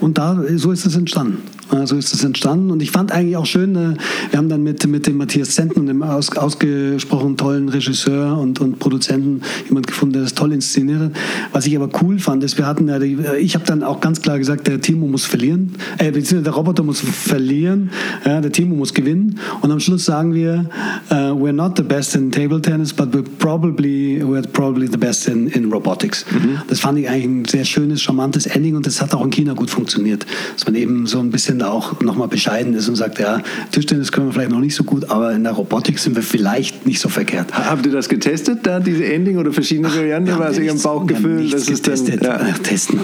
Und 0.00 0.18
da, 0.18 0.42
so 0.56 0.72
ist 0.72 0.86
es 0.86 0.96
entstanden. 0.96 1.38
So 1.84 1.96
ist 1.96 2.14
es 2.14 2.22
entstanden. 2.22 2.70
Und 2.70 2.80
ich 2.80 2.90
fand 2.90 3.10
eigentlich 3.12 3.36
auch 3.36 3.46
schön, 3.46 3.74
äh, 3.74 3.96
wir 4.30 4.38
haben 4.38 4.48
dann 4.48 4.62
mit, 4.62 4.86
mit 4.86 5.06
dem 5.06 5.16
Matthias 5.16 5.50
Zentner, 5.50 5.82
dem 5.82 6.02
aus, 6.02 6.34
ausgesprochen 6.36 7.36
tollen 7.36 7.68
Regisseur 7.68 8.38
und, 8.38 8.60
und 8.60 8.78
Produzenten, 8.78 9.42
jemand 9.66 9.86
gefunden, 9.86 10.14
der 10.14 10.22
das 10.22 10.34
toll 10.34 10.52
inszeniert 10.52 11.00
hat. 11.00 11.12
Was 11.52 11.66
ich 11.66 11.76
aber 11.76 11.88
cool 12.02 12.18
fand, 12.18 12.44
ist, 12.44 12.56
wir 12.56 12.66
hatten 12.66 12.88
ja, 12.88 12.98
die, 12.98 13.14
äh, 13.14 13.38
ich 13.38 13.54
habe 13.54 13.64
dann 13.64 13.82
auch 13.82 14.00
ganz 14.00 14.22
klar 14.22 14.38
gesagt, 14.38 14.68
der 14.68 14.80
Timo 14.80 15.06
muss 15.06 15.24
verlieren, 15.24 15.72
äh, 15.98 16.12
der 16.12 16.52
Roboter 16.52 16.84
muss 16.84 17.00
verlieren, 17.00 17.90
ja, 18.24 18.40
der 18.40 18.52
Timo 18.52 18.76
muss 18.76 18.94
gewinnen. 18.94 19.38
Und 19.60 19.70
am 19.72 19.80
Schluss 19.80 20.04
sagen 20.04 20.34
wir, 20.34 20.70
uh, 21.10 21.32
we're 21.32 21.52
not 21.52 21.76
the 21.76 21.82
best 21.82 22.14
in 22.14 22.30
table 22.30 22.60
tennis, 22.60 22.92
but 22.92 23.12
we're 23.12 23.24
probably, 23.38 24.22
we're 24.22 24.46
probably 24.52 24.86
the 24.86 24.96
best 24.96 25.28
in, 25.28 25.48
in 25.48 25.72
robotics. 25.72 26.24
Mhm. 26.30 26.58
Das 26.68 26.80
fand 26.80 26.98
ich 26.98 27.08
eigentlich 27.08 27.26
ein 27.26 27.44
sehr 27.44 27.64
schönes, 27.64 28.00
charmantes 28.00 28.46
Ending 28.46 28.76
und 28.76 28.86
das 28.86 29.02
hat 29.02 29.12
auch 29.14 29.24
in 29.24 29.30
China 29.30 29.54
gut 29.54 29.65
funktioniert. 29.66 30.26
Dass 30.54 30.66
man 30.66 30.74
eben 30.74 31.06
so 31.06 31.18
ein 31.18 31.30
bisschen 31.30 31.58
da 31.58 31.68
auch 31.68 32.00
nochmal 32.00 32.28
bescheiden 32.28 32.74
ist 32.74 32.88
und 32.88 32.96
sagt, 32.96 33.18
ja, 33.18 33.40
Tischtennis 33.72 34.12
können 34.12 34.28
wir 34.28 34.32
vielleicht 34.32 34.50
noch 34.50 34.60
nicht 34.60 34.74
so 34.74 34.84
gut, 34.84 35.10
aber 35.10 35.32
in 35.32 35.44
der 35.44 35.52
Robotik 35.52 35.98
sind 35.98 36.16
wir 36.16 36.22
vielleicht 36.22 36.86
nicht 36.86 37.00
so 37.00 37.08
verkehrt. 37.08 37.52
Habt 37.52 37.86
ihr 37.86 37.92
das 37.92 38.08
getestet, 38.08 38.60
da 38.62 38.80
diese 38.80 39.04
Ending 39.04 39.38
oder 39.38 39.52
verschiedene 39.52 39.94
Varianten? 39.94 40.38
War 40.38 40.50
es 40.50 40.58
Ihrem 40.58 40.80
Bauchgefühl? 40.80 41.50
Das 41.50 41.68
ist 41.68 41.84
getestet. 41.84 42.24
Dann, 42.24 42.46
ja. 42.46 42.52
Testen. 42.62 43.00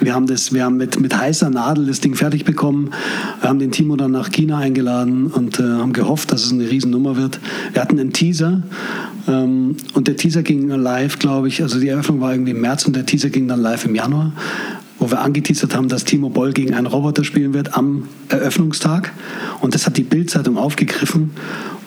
Wir 0.00 0.14
haben, 0.14 0.26
das, 0.26 0.52
wir 0.52 0.64
haben 0.64 0.76
mit, 0.76 0.98
mit 1.00 1.16
heißer 1.16 1.50
Nadel 1.50 1.86
das 1.86 2.00
Ding 2.00 2.14
fertig 2.14 2.44
bekommen. 2.44 2.90
Wir 3.40 3.48
haben 3.48 3.58
den 3.58 3.70
Timo 3.70 3.96
dann 3.96 4.10
nach 4.10 4.30
China 4.30 4.58
eingeladen 4.58 5.26
und 5.26 5.60
äh, 5.60 5.62
haben 5.62 5.92
gehofft, 5.92 6.32
dass 6.32 6.44
es 6.44 6.52
eine 6.52 6.68
Riesennummer 6.68 7.16
wird. 7.16 7.38
Wir 7.72 7.82
hatten 7.82 7.98
einen 8.00 8.12
Teaser 8.12 8.62
ähm, 9.28 9.76
und 9.94 10.08
der 10.08 10.16
Teaser 10.16 10.42
ging 10.42 10.68
live, 10.68 11.18
glaube 11.18 11.48
ich. 11.48 11.62
Also 11.62 11.78
die 11.78 11.88
Eröffnung 11.88 12.20
war 12.20 12.32
irgendwie 12.32 12.50
im 12.50 12.60
März 12.60 12.86
und 12.86 12.96
der 12.96 13.06
Teaser 13.06 13.30
ging 13.30 13.46
dann 13.46 13.60
live 13.60 13.84
im 13.84 13.94
Januar 13.94 14.32
wo 15.02 15.10
wir 15.10 15.20
angeteasert 15.20 15.74
haben, 15.74 15.88
dass 15.88 16.04
Timo 16.04 16.28
Boll 16.28 16.52
gegen 16.52 16.74
einen 16.74 16.86
Roboter 16.86 17.24
spielen 17.24 17.54
wird 17.54 17.76
am 17.76 18.08
Eröffnungstag. 18.28 19.12
Und 19.60 19.74
das 19.74 19.84
hat 19.84 19.96
die 19.96 20.04
Bildzeitung 20.04 20.56
aufgegriffen 20.56 21.32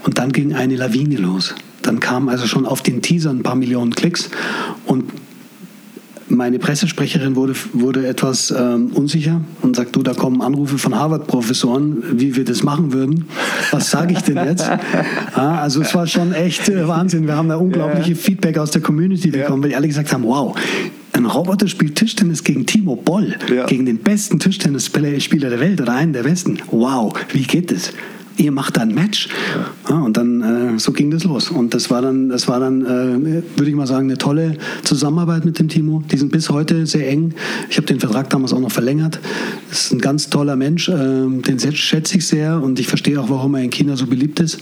und 0.04 0.18
dann 0.18 0.34
ging 0.34 0.54
eine 0.54 0.76
Lawine 0.76 1.16
los. 1.16 1.56
Dann 1.82 2.02
kamen 2.02 2.28
also 2.28 2.46
schon 2.46 2.66
auf 2.66 2.82
den 2.82 3.02
Teaser 3.02 3.30
ein 3.30 3.42
paar 3.42 3.56
Millionen 3.56 3.96
Klicks 3.96 4.30
und 4.86 5.06
meine 6.28 6.60
Pressesprecherin 6.60 7.36
wurde, 7.36 7.54
wurde 7.72 8.08
etwas 8.08 8.52
ähm, 8.52 8.92
unsicher 8.94 9.42
und 9.62 9.76
sagt, 9.76 9.96
du, 9.96 10.02
da 10.02 10.14
kommen 10.14 10.42
Anrufe 10.42 10.78
von 10.78 10.96
Harvard-Professoren, 10.96 12.20
wie 12.20 12.36
wir 12.36 12.44
das 12.44 12.64
machen 12.64 12.92
würden. 12.92 13.28
Was 13.72 13.92
sage 13.92 14.14
ich 14.14 14.22
denn 14.22 14.44
jetzt? 14.44 14.68
Ja, 14.68 14.80
also 15.62 15.82
es 15.82 15.94
war 15.94 16.08
schon 16.08 16.34
echt 16.34 16.68
äh, 16.68 16.88
Wahnsinn. 16.88 17.28
Wir 17.28 17.38
haben 17.38 17.48
da 17.48 17.58
unglaubliche 17.58 18.12
ja. 18.12 18.18
Feedback 18.18 18.58
aus 18.58 18.72
der 18.72 18.82
Community 18.82 19.30
bekommen, 19.30 19.62
weil 19.62 19.70
die 19.70 19.76
alle 19.76 19.88
gesagt 19.88 20.12
haben, 20.12 20.24
wow, 20.24 20.56
ein 21.26 21.32
Roboter 21.32 21.68
spielt 21.68 21.96
Tischtennis 21.96 22.44
gegen 22.44 22.68
Timo 22.68 22.96
Boll, 22.96 23.36
ja. 23.52 23.66
gegen 23.66 23.88
den 23.88 23.98
besten 23.98 24.40
Tischtennisspieler 24.40 25.50
der 25.50 25.60
Welt 25.60 25.82
oder 25.82 25.94
einen 25.94 26.14
der 26.14 26.22
besten. 26.22 26.60
Wow, 26.70 27.14
wie 27.34 27.42
geht 27.42 27.72
das? 27.72 27.94
Ihr 28.38 28.52
macht 28.52 28.78
da 28.78 28.82
ein 28.82 28.94
Match. 28.94 29.30
Ja, 29.90 29.98
und 30.00 30.18
dann 30.18 30.76
äh, 30.76 30.80
so 30.80 30.92
ging 30.92 31.12
das 31.12 31.24
los. 31.24 31.50
Und 31.50 31.74
das 31.74 31.90
war 31.90 32.02
dann, 32.02 32.30
das 32.30 32.48
war 32.48 32.60
dann, 32.60 32.86
äh, 32.86 33.44
würde 33.58 33.70
ich 33.70 33.76
mal 33.76 33.88
sagen, 33.88 34.10
eine 34.10 34.18
tolle 34.18 34.58
Zusammenarbeit 34.84 35.46
mit 35.46 35.60
dem 35.60 35.68
Timo. 35.68 36.04
Die 36.12 36.18
sind 36.18 36.32
bis 36.32 36.50
heute 36.50 36.86
sehr 36.86 37.10
eng. 37.10 37.34
Ich 37.70 37.78
habe 37.78 37.88
den 37.88 38.00
Vertrag 38.00 38.30
damals 38.30 38.54
auch 38.54 38.60
noch 38.60 38.72
verlängert. 38.72 39.20
Das 39.70 39.86
ist 39.86 39.94
ein 39.94 40.00
ganz 40.00 40.30
toller 40.30 40.56
Mensch, 40.56 40.90
äh, 40.90 40.94
den 40.94 41.60
schätze 41.60 42.18
ich 42.18 42.28
sehr 42.28 42.62
und 42.62 42.80
ich 42.80 42.88
verstehe 42.88 43.20
auch, 43.20 43.30
warum 43.30 43.56
er 43.56 43.64
in 43.64 43.72
China 43.72 43.96
so 43.96 44.08
beliebt 44.08 44.40
ist. 44.40 44.60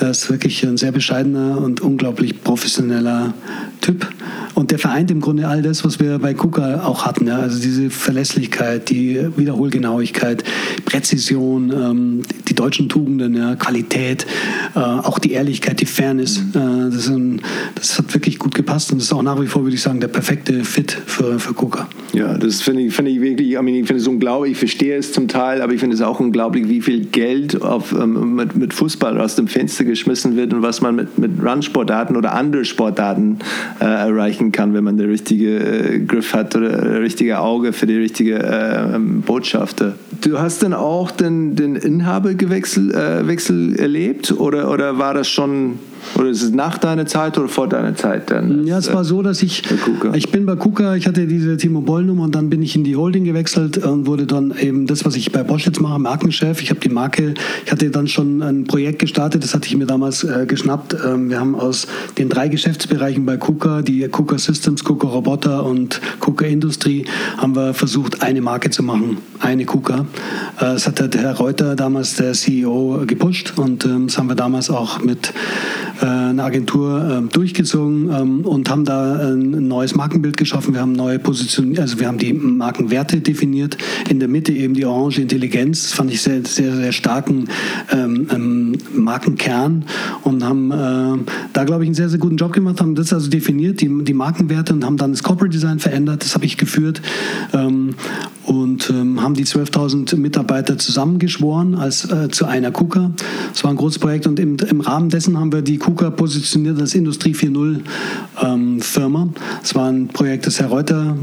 Er 0.00 0.10
ist 0.10 0.30
wirklich 0.30 0.64
ein 0.64 0.76
sehr 0.76 0.92
bescheidener 0.92 1.60
und 1.60 1.80
unglaublich 1.80 2.42
professioneller 2.42 3.34
Typ. 3.80 4.08
Und 4.54 4.72
der 4.72 4.78
vereint 4.78 5.10
im 5.10 5.20
Grunde 5.20 5.46
all 5.46 5.62
das, 5.62 5.84
was 5.84 6.00
wir 6.00 6.18
bei 6.18 6.34
KUKA 6.34 6.84
auch 6.84 7.06
hatten. 7.06 7.28
Ja? 7.28 7.38
Also 7.38 7.60
diese 7.60 7.90
Verlässlichkeit, 7.90 8.90
die 8.90 9.28
Wiederholgenauigkeit, 9.36 10.42
Präzision, 10.84 11.72
ähm, 11.72 12.22
die 12.48 12.54
deutschen 12.54 12.88
Tugenden, 12.88 13.07
ja? 13.16 13.56
Qualität, 13.56 14.26
äh, 14.74 14.78
auch 14.78 15.18
die 15.18 15.32
Ehrlichkeit, 15.32 15.80
die 15.80 15.86
Fairness. 15.86 16.38
Äh, 16.38 16.90
das, 16.90 17.08
ein, 17.08 17.42
das, 17.74 17.98
hat 17.98 18.12
wirklich 18.14 18.38
gut 18.38 18.54
gepasst 18.54 18.92
und 18.92 18.98
das 18.98 19.06
ist 19.06 19.12
auch 19.12 19.22
nach 19.22 19.40
wie 19.40 19.46
vor, 19.46 19.62
würde 19.62 19.74
ich 19.74 19.82
sagen, 19.82 20.00
der 20.00 20.08
perfekte 20.08 20.64
Fit 20.64 20.92
für, 21.06 21.38
für 21.38 21.54
KUKA. 21.54 21.88
Ja, 22.12 22.34
das 22.34 22.62
finde 22.62 22.82
ich, 22.82 22.94
find 22.94 23.08
ich 23.08 23.20
wirklich, 23.20 23.50
ich, 23.50 23.56
meine, 23.56 23.78
ich 23.78 23.86
finde 23.86 24.00
es 24.00 24.08
unglaublich, 24.08 24.52
ich 24.52 24.58
verstehe 24.58 24.96
es 24.96 25.12
zum 25.12 25.28
Teil, 25.28 25.60
aber 25.62 25.72
ich 25.72 25.80
finde 25.80 25.94
es 25.94 26.02
auch 26.02 26.20
unglaublich, 26.20 26.68
wie 26.68 26.80
viel 26.80 27.04
Geld 27.06 27.60
auf, 27.62 27.92
ähm, 27.92 28.34
mit, 28.34 28.56
mit 28.56 28.74
Fußball 28.74 29.20
aus 29.20 29.36
dem 29.36 29.48
Fenster 29.48 29.84
geschmissen 29.84 30.36
wird 30.36 30.52
und 30.52 30.62
was 30.62 30.80
man 30.80 30.96
mit, 30.96 31.18
mit 31.18 31.32
Run-Sportarten 31.42 32.16
oder 32.16 32.34
anderen 32.34 32.64
Sportarten 32.64 33.38
äh, 33.80 33.84
erreichen 33.84 34.52
kann, 34.52 34.74
wenn 34.74 34.84
man 34.84 34.96
den 34.96 35.10
richtigen 35.10 35.60
äh, 35.60 35.98
Griff 36.06 36.34
hat 36.34 36.56
oder 36.56 36.70
das 36.70 36.98
richtige 37.00 37.40
Auge 37.40 37.72
für 37.72 37.86
die 37.86 37.96
richtige 37.96 38.38
äh, 38.38 38.98
Botschaft. 38.98 39.84
Du 40.20 40.38
hast 40.38 40.62
dann 40.62 40.74
auch 40.74 41.10
den, 41.10 41.54
den 41.54 41.76
Inhaberwechsel 41.76 42.90
äh, 42.90 42.97
Wechsel 43.26 43.76
erlebt 43.76 44.32
oder, 44.32 44.70
oder 44.70 44.98
war 44.98 45.14
das 45.14 45.28
schon 45.28 45.78
oder 46.14 46.28
ist 46.30 46.42
es 46.42 46.50
nach 46.50 46.78
deiner 46.78 47.06
Zeit 47.06 47.38
oder 47.38 47.48
vor 47.48 47.68
deiner 47.68 47.94
Zeit 47.94 48.30
dann? 48.30 48.66
Ja, 48.66 48.78
es 48.78 48.92
war 48.92 49.04
so, 49.04 49.22
dass 49.22 49.42
ich, 49.42 49.62
ich 50.14 50.30
bin 50.30 50.46
bei 50.46 50.56
KUKA, 50.56 50.96
ich 50.96 51.06
hatte 51.06 51.26
diese 51.26 51.56
Timo 51.56 51.80
Boll 51.80 52.04
Nummer 52.04 52.24
und 52.24 52.34
dann 52.34 52.50
bin 52.50 52.62
ich 52.62 52.74
in 52.76 52.84
die 52.84 52.96
Holding 52.96 53.24
gewechselt 53.24 53.78
und 53.78 54.06
wurde 54.06 54.26
dann 54.26 54.54
eben 54.58 54.86
das, 54.86 55.04
was 55.04 55.16
ich 55.16 55.32
bei 55.32 55.42
Bosch 55.42 55.66
jetzt 55.66 55.80
mache, 55.80 55.98
Markenchef. 55.98 56.62
Ich 56.62 56.70
habe 56.70 56.80
die 56.80 56.88
Marke, 56.88 57.34
ich 57.64 57.72
hatte 57.72 57.90
dann 57.90 58.08
schon 58.08 58.42
ein 58.42 58.64
Projekt 58.64 59.00
gestartet, 59.00 59.44
das 59.44 59.54
hatte 59.54 59.66
ich 59.66 59.76
mir 59.76 59.86
damals 59.86 60.24
äh, 60.24 60.46
geschnappt. 60.46 60.96
Ähm, 61.04 61.30
wir 61.30 61.40
haben 61.40 61.54
aus 61.54 61.86
den 62.16 62.28
drei 62.28 62.48
Geschäftsbereichen 62.48 63.24
bei 63.26 63.36
KUKA, 63.36 63.82
die 63.82 64.06
KUKA 64.08 64.38
Systems, 64.38 64.84
KUKA 64.84 65.08
Roboter 65.08 65.64
und 65.64 66.00
KUKA 66.20 66.46
Industrie, 66.46 67.04
haben 67.36 67.54
wir 67.54 67.74
versucht, 67.74 68.22
eine 68.22 68.40
Marke 68.40 68.70
zu 68.70 68.82
machen, 68.82 69.18
eine 69.40 69.64
KUKA. 69.64 70.00
Äh, 70.00 70.04
das 70.60 70.86
hat 70.86 71.14
der 71.14 71.22
Herr 71.22 71.36
Reuter 71.36 71.76
damals, 71.76 72.16
der 72.16 72.32
CEO, 72.32 72.87
gepusht 73.06 73.54
und 73.56 73.84
ähm, 73.84 74.06
das 74.06 74.18
haben 74.18 74.28
wir 74.28 74.34
damals 74.34 74.70
auch 74.70 75.00
mit 75.00 75.32
äh, 76.00 76.06
einer 76.06 76.44
Agentur 76.44 77.08
ähm, 77.10 77.28
durchgezogen 77.30 78.10
ähm, 78.10 78.40
und 78.44 78.70
haben 78.70 78.84
da 78.84 79.32
ein 79.32 79.66
neues 79.66 79.94
Markenbild 79.94 80.36
geschaffen. 80.36 80.74
Wir 80.74 80.80
haben 80.80 80.92
neue 80.92 81.18
Positionen, 81.18 81.76
also 81.78 81.98
wir 81.98 82.06
haben 82.06 82.18
die 82.18 82.32
Markenwerte 82.32 83.20
definiert. 83.20 83.76
In 84.08 84.20
der 84.20 84.28
Mitte 84.28 84.52
eben 84.52 84.74
die 84.74 84.84
orange 84.84 85.18
Intelligenz, 85.18 85.82
das 85.82 85.92
fand 85.92 86.12
ich 86.12 86.22
sehr, 86.22 86.44
sehr, 86.44 86.76
sehr 86.76 86.92
starken 86.92 87.48
ähm, 87.90 88.76
Markenkern 88.94 89.84
und 90.22 90.44
haben 90.44 90.70
äh, 90.70 91.32
da, 91.52 91.64
glaube 91.64 91.82
ich, 91.82 91.88
einen 91.88 91.94
sehr, 91.94 92.08
sehr 92.08 92.18
guten 92.18 92.36
Job 92.36 92.52
gemacht, 92.52 92.80
haben 92.80 92.94
das 92.94 93.12
also 93.12 93.28
definiert, 93.28 93.80
die, 93.80 94.04
die 94.04 94.14
Markenwerte 94.14 94.72
und 94.74 94.84
haben 94.84 94.96
dann 94.96 95.10
das 95.10 95.22
Corporate 95.22 95.52
Design 95.52 95.80
verändert. 95.80 96.22
Das 96.22 96.34
habe 96.34 96.44
ich 96.44 96.56
geführt 96.56 97.02
und 97.52 98.88
haben 98.88 99.34
die 99.34 99.44
12.000 99.44 100.16
Mitarbeiter 100.16 100.78
zusammengeschworen 100.78 101.74
als 101.74 102.10
äh, 102.10 102.28
zu 102.28 102.46
einer 102.46 102.70
KUKA. 102.70 103.10
Das 103.52 103.64
war 103.64 103.70
ein 103.70 103.76
großes 103.76 103.98
Projekt 103.98 104.26
und 104.26 104.38
im, 104.38 104.56
im 104.56 104.80
Rahmen 104.80 105.08
dessen 105.08 105.38
haben 105.38 105.52
wir 105.52 105.62
die 105.62 105.78
KUKA 105.78 105.87
positioniert 106.10 106.80
als 106.80 106.94
Industrie 106.94 107.34
4.0 107.34 107.80
ähm, 108.42 108.80
Firma. 108.80 109.28
Es 109.62 109.74
war 109.74 109.88
ein 109.90 110.08
Projekt, 110.08 110.46
das 110.46 110.60
Herr 110.60 110.68
Reuter 110.68 111.16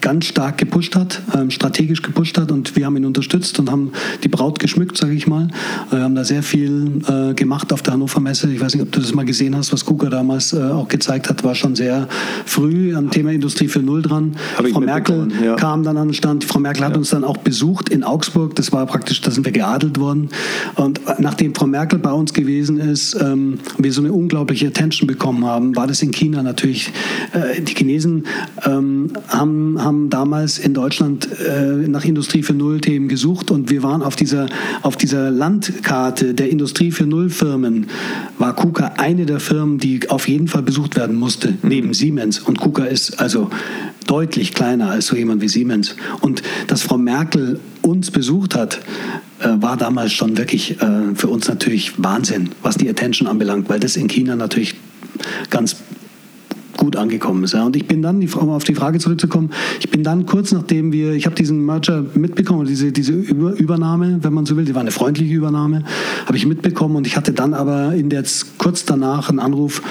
ganz 0.00 0.26
stark 0.26 0.58
gepusht 0.58 0.96
hat, 0.96 1.22
ähm, 1.34 1.50
strategisch 1.50 2.02
gepusht 2.02 2.38
hat 2.38 2.52
und 2.52 2.76
wir 2.76 2.86
haben 2.86 2.96
ihn 2.96 3.06
unterstützt 3.06 3.58
und 3.58 3.70
haben 3.70 3.92
die 4.22 4.28
Braut 4.28 4.58
geschmückt, 4.58 4.96
sage 4.96 5.14
ich 5.14 5.26
mal. 5.26 5.48
Wir 5.90 6.02
haben 6.02 6.14
da 6.14 6.24
sehr 6.24 6.42
viel 6.42 7.02
äh, 7.08 7.34
gemacht 7.34 7.72
auf 7.72 7.82
der 7.82 7.94
Hannover 7.94 8.20
Messe. 8.20 8.50
Ich 8.50 8.60
weiß 8.60 8.74
nicht, 8.74 8.82
ob 8.82 8.92
du 8.92 9.00
das 9.00 9.14
mal 9.14 9.24
gesehen 9.24 9.56
hast, 9.56 9.72
was 9.72 9.84
KUKA 9.84 10.08
damals 10.08 10.52
äh, 10.52 10.62
auch 10.62 10.88
gezeigt 10.88 11.28
hat, 11.28 11.44
war 11.44 11.54
schon 11.54 11.76
sehr 11.76 12.08
früh 12.44 12.94
am 12.94 13.10
Thema 13.10 13.32
Industrie 13.32 13.66
4.0 13.68 14.02
dran. 14.02 14.36
Frau 14.72 14.80
Merkel 14.80 15.28
ja. 15.42 15.56
kam 15.56 15.82
dann 15.82 15.96
an 15.96 16.08
den 16.08 16.14
Stand. 16.14 16.44
Frau 16.44 16.58
Merkel 16.60 16.84
hat 16.84 16.92
ja. 16.92 16.98
uns 16.98 17.10
dann 17.10 17.24
auch 17.24 17.38
besucht 17.38 17.88
in 17.88 18.04
Augsburg. 18.04 18.54
Das 18.56 18.72
war 18.72 18.86
praktisch, 18.86 19.20
da 19.20 19.30
sind 19.30 19.44
wir 19.44 19.52
geadelt 19.52 19.98
worden. 19.98 20.30
Und 20.76 21.00
nachdem 21.18 21.54
Frau 21.54 21.66
Merkel 21.66 21.98
bei 21.98 22.12
uns 22.12 22.32
gewesen 22.32 22.78
ist, 22.78 23.14
ähm, 23.20 23.58
wir 23.78 23.92
so 23.92 24.00
eine 24.00 24.12
unglaubliche 24.12 24.68
Attention 24.68 25.06
bekommen 25.06 25.44
haben, 25.44 25.76
war 25.76 25.86
das 25.86 26.02
in 26.02 26.10
China 26.10 26.42
natürlich, 26.42 26.92
äh, 27.32 27.60
die 27.60 27.74
Chinesen 27.74 28.26
ähm, 28.64 29.10
haben, 29.28 29.82
haben 29.82 30.10
damals 30.10 30.58
in 30.58 30.74
Deutschland 30.74 31.28
äh, 31.40 31.88
nach 31.88 32.04
Industrie 32.04 32.42
für 32.42 32.54
Null 32.54 32.80
Themen 32.80 33.08
gesucht 33.08 33.50
und 33.50 33.70
wir 33.70 33.82
waren 33.82 34.02
auf 34.02 34.16
dieser, 34.16 34.46
auf 34.82 34.96
dieser 34.96 35.30
Landkarte 35.30 36.34
der 36.34 36.50
Industrie 36.50 36.90
für 36.90 37.06
Null 37.06 37.30
Firmen, 37.30 37.86
war 38.38 38.54
KUKA 38.54 38.94
eine 38.98 39.26
der 39.26 39.40
Firmen, 39.40 39.78
die 39.78 40.10
auf 40.10 40.28
jeden 40.28 40.48
Fall 40.48 40.62
besucht 40.62 40.96
werden 40.96 41.16
musste, 41.16 41.50
mhm. 41.50 41.56
neben 41.62 41.94
Siemens. 41.94 42.38
Und 42.38 42.60
KUKA 42.60 42.84
ist 42.84 43.20
also 43.20 43.50
deutlich 44.06 44.54
kleiner 44.54 44.90
als 44.90 45.06
so 45.06 45.16
jemand 45.16 45.40
wie 45.40 45.48
Siemens. 45.48 45.96
Und 46.20 46.42
dass 46.66 46.82
Frau 46.82 46.98
Merkel 46.98 47.60
uns 47.82 48.10
besucht 48.10 48.54
hat, 48.54 48.80
äh, 49.40 49.48
war 49.60 49.76
damals 49.76 50.12
schon 50.12 50.36
wirklich 50.36 50.80
äh, 50.80 51.14
für 51.14 51.28
uns 51.28 51.48
natürlich 51.48 52.02
Wahnsinn, 52.02 52.50
was 52.62 52.76
die 52.76 52.88
Attention 52.88 53.28
anbelangt, 53.28 53.68
weil 53.68 53.80
das 53.80 53.96
in 53.96 54.08
China 54.08 54.36
natürlich 54.36 54.74
ganz 55.50 55.76
gut 56.76 56.96
angekommen 56.96 57.44
ist. 57.44 57.54
Ja. 57.54 57.64
Und 57.64 57.76
ich 57.76 57.86
bin 57.86 58.02
dann, 58.02 58.22
um 58.22 58.50
auf 58.50 58.64
die 58.64 58.74
Frage 58.74 58.98
zurückzukommen, 58.98 59.50
ich 59.80 59.90
bin 59.90 60.02
dann 60.02 60.26
kurz 60.26 60.52
nachdem 60.52 60.92
wir, 60.92 61.12
ich 61.12 61.26
habe 61.26 61.34
diesen 61.34 61.64
Merger 61.64 62.04
mitbekommen, 62.14 62.66
diese, 62.66 62.92
diese 62.92 63.12
Übernahme, 63.12 64.18
wenn 64.22 64.32
man 64.32 64.46
so 64.46 64.56
will, 64.56 64.64
die 64.64 64.74
war 64.74 64.80
eine 64.80 64.90
freundliche 64.90 65.34
Übernahme, 65.34 65.84
habe 66.26 66.36
ich 66.36 66.46
mitbekommen 66.46 66.96
und 66.96 67.06
ich 67.06 67.16
hatte 67.16 67.32
dann 67.32 67.54
aber 67.54 67.94
in 67.94 68.10
der 68.10 68.24
kurz 68.58 68.84
danach 68.84 69.28
einen 69.28 69.38
Anruf 69.38 69.82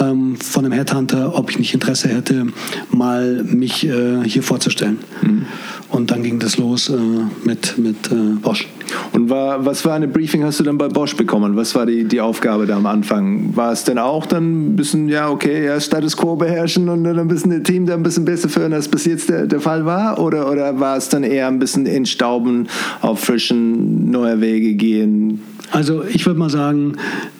ähm, 0.00 0.36
von 0.36 0.64
einem 0.64 0.72
Headhunter, 0.72 1.36
ob 1.36 1.50
ich 1.50 1.58
nicht 1.58 1.74
Interesse 1.74 2.08
hätte, 2.08 2.46
mal 2.90 3.44
mich 3.44 3.86
äh, 3.86 4.24
hier 4.24 4.42
vorzustellen. 4.42 4.98
Mhm. 5.22 5.46
Und 5.88 6.10
dann 6.10 6.22
ging 6.22 6.40
das 6.40 6.58
los 6.58 6.88
äh, 6.88 6.96
mit, 7.44 7.78
mit 7.78 8.10
äh, 8.10 8.34
Bosch. 8.42 8.66
Und 9.12 9.30
war, 9.30 9.64
was 9.64 9.82
für 9.82 9.92
eine 9.92 10.08
Briefing 10.08 10.44
hast 10.44 10.60
du 10.60 10.64
dann 10.64 10.78
bei 10.78 10.88
Bosch 10.88 11.16
bekommen? 11.16 11.56
Was 11.56 11.74
war 11.74 11.86
die, 11.86 12.04
die 12.04 12.20
Aufgabe 12.20 12.66
da 12.66 12.76
am 12.76 12.86
Anfang? 12.86 13.56
War 13.56 13.72
es 13.72 13.84
denn 13.84 13.98
auch 13.98 14.26
dann 14.26 14.72
ein 14.72 14.76
bisschen, 14.76 15.08
ja, 15.08 15.30
okay, 15.30 15.64
ja, 15.64 15.80
Status 15.80 16.16
Quo 16.16 16.25
beherrschen 16.34 16.88
und 16.88 17.04
dann 17.04 17.18
ein 17.18 17.28
bisschen 17.28 17.50
das 17.50 17.62
Team 17.62 17.86
da 17.86 17.94
ein 17.94 18.02
bisschen 18.02 18.24
besser 18.24 18.48
führen, 18.48 18.72
als 18.72 18.88
bis 18.88 19.04
jetzt 19.04 19.28
der, 19.28 19.46
der 19.46 19.60
Fall 19.60 19.86
war? 19.86 20.18
Oder, 20.18 20.50
oder 20.50 20.80
war 20.80 20.96
es 20.96 21.08
dann 21.08 21.22
eher 21.22 21.46
ein 21.46 21.58
bisschen 21.58 21.86
entstauben, 21.86 22.68
auf 23.00 23.20
frischen, 23.20 24.10
neue 24.10 24.40
Wege 24.40 24.74
gehen? 24.74 25.42
Also 25.70 26.02
ich 26.04 26.26
würde 26.26 26.38
mal 26.38 26.50
sagen, 26.50 26.96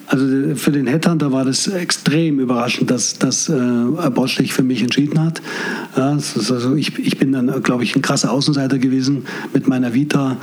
also 0.07 0.55
für 0.55 0.71
den 0.71 0.87
Headhunter 0.87 1.33
war 1.33 1.45
das 1.45 1.67
extrem 1.67 2.39
überraschend, 2.39 2.91
dass, 2.91 3.19
dass 3.19 3.49
äh, 3.49 4.11
Bosch 4.15 4.37
sich 4.37 4.53
für 4.53 4.63
mich 4.63 4.83
entschieden 4.83 5.21
hat. 5.21 5.43
Ja, 5.97 6.11
also 6.13 6.75
ich, 6.75 6.99
ich 6.99 7.19
bin 7.19 7.33
dann, 7.33 7.63
glaube 7.63 7.85
ich, 7.85 7.97
ein 7.97 8.03
krasser 8.03 8.33
Außenseiter 8.33 8.79
gewesen 8.79 9.25
mit 9.53 9.67
meiner 9.69 9.95
Vita. 9.95 10.37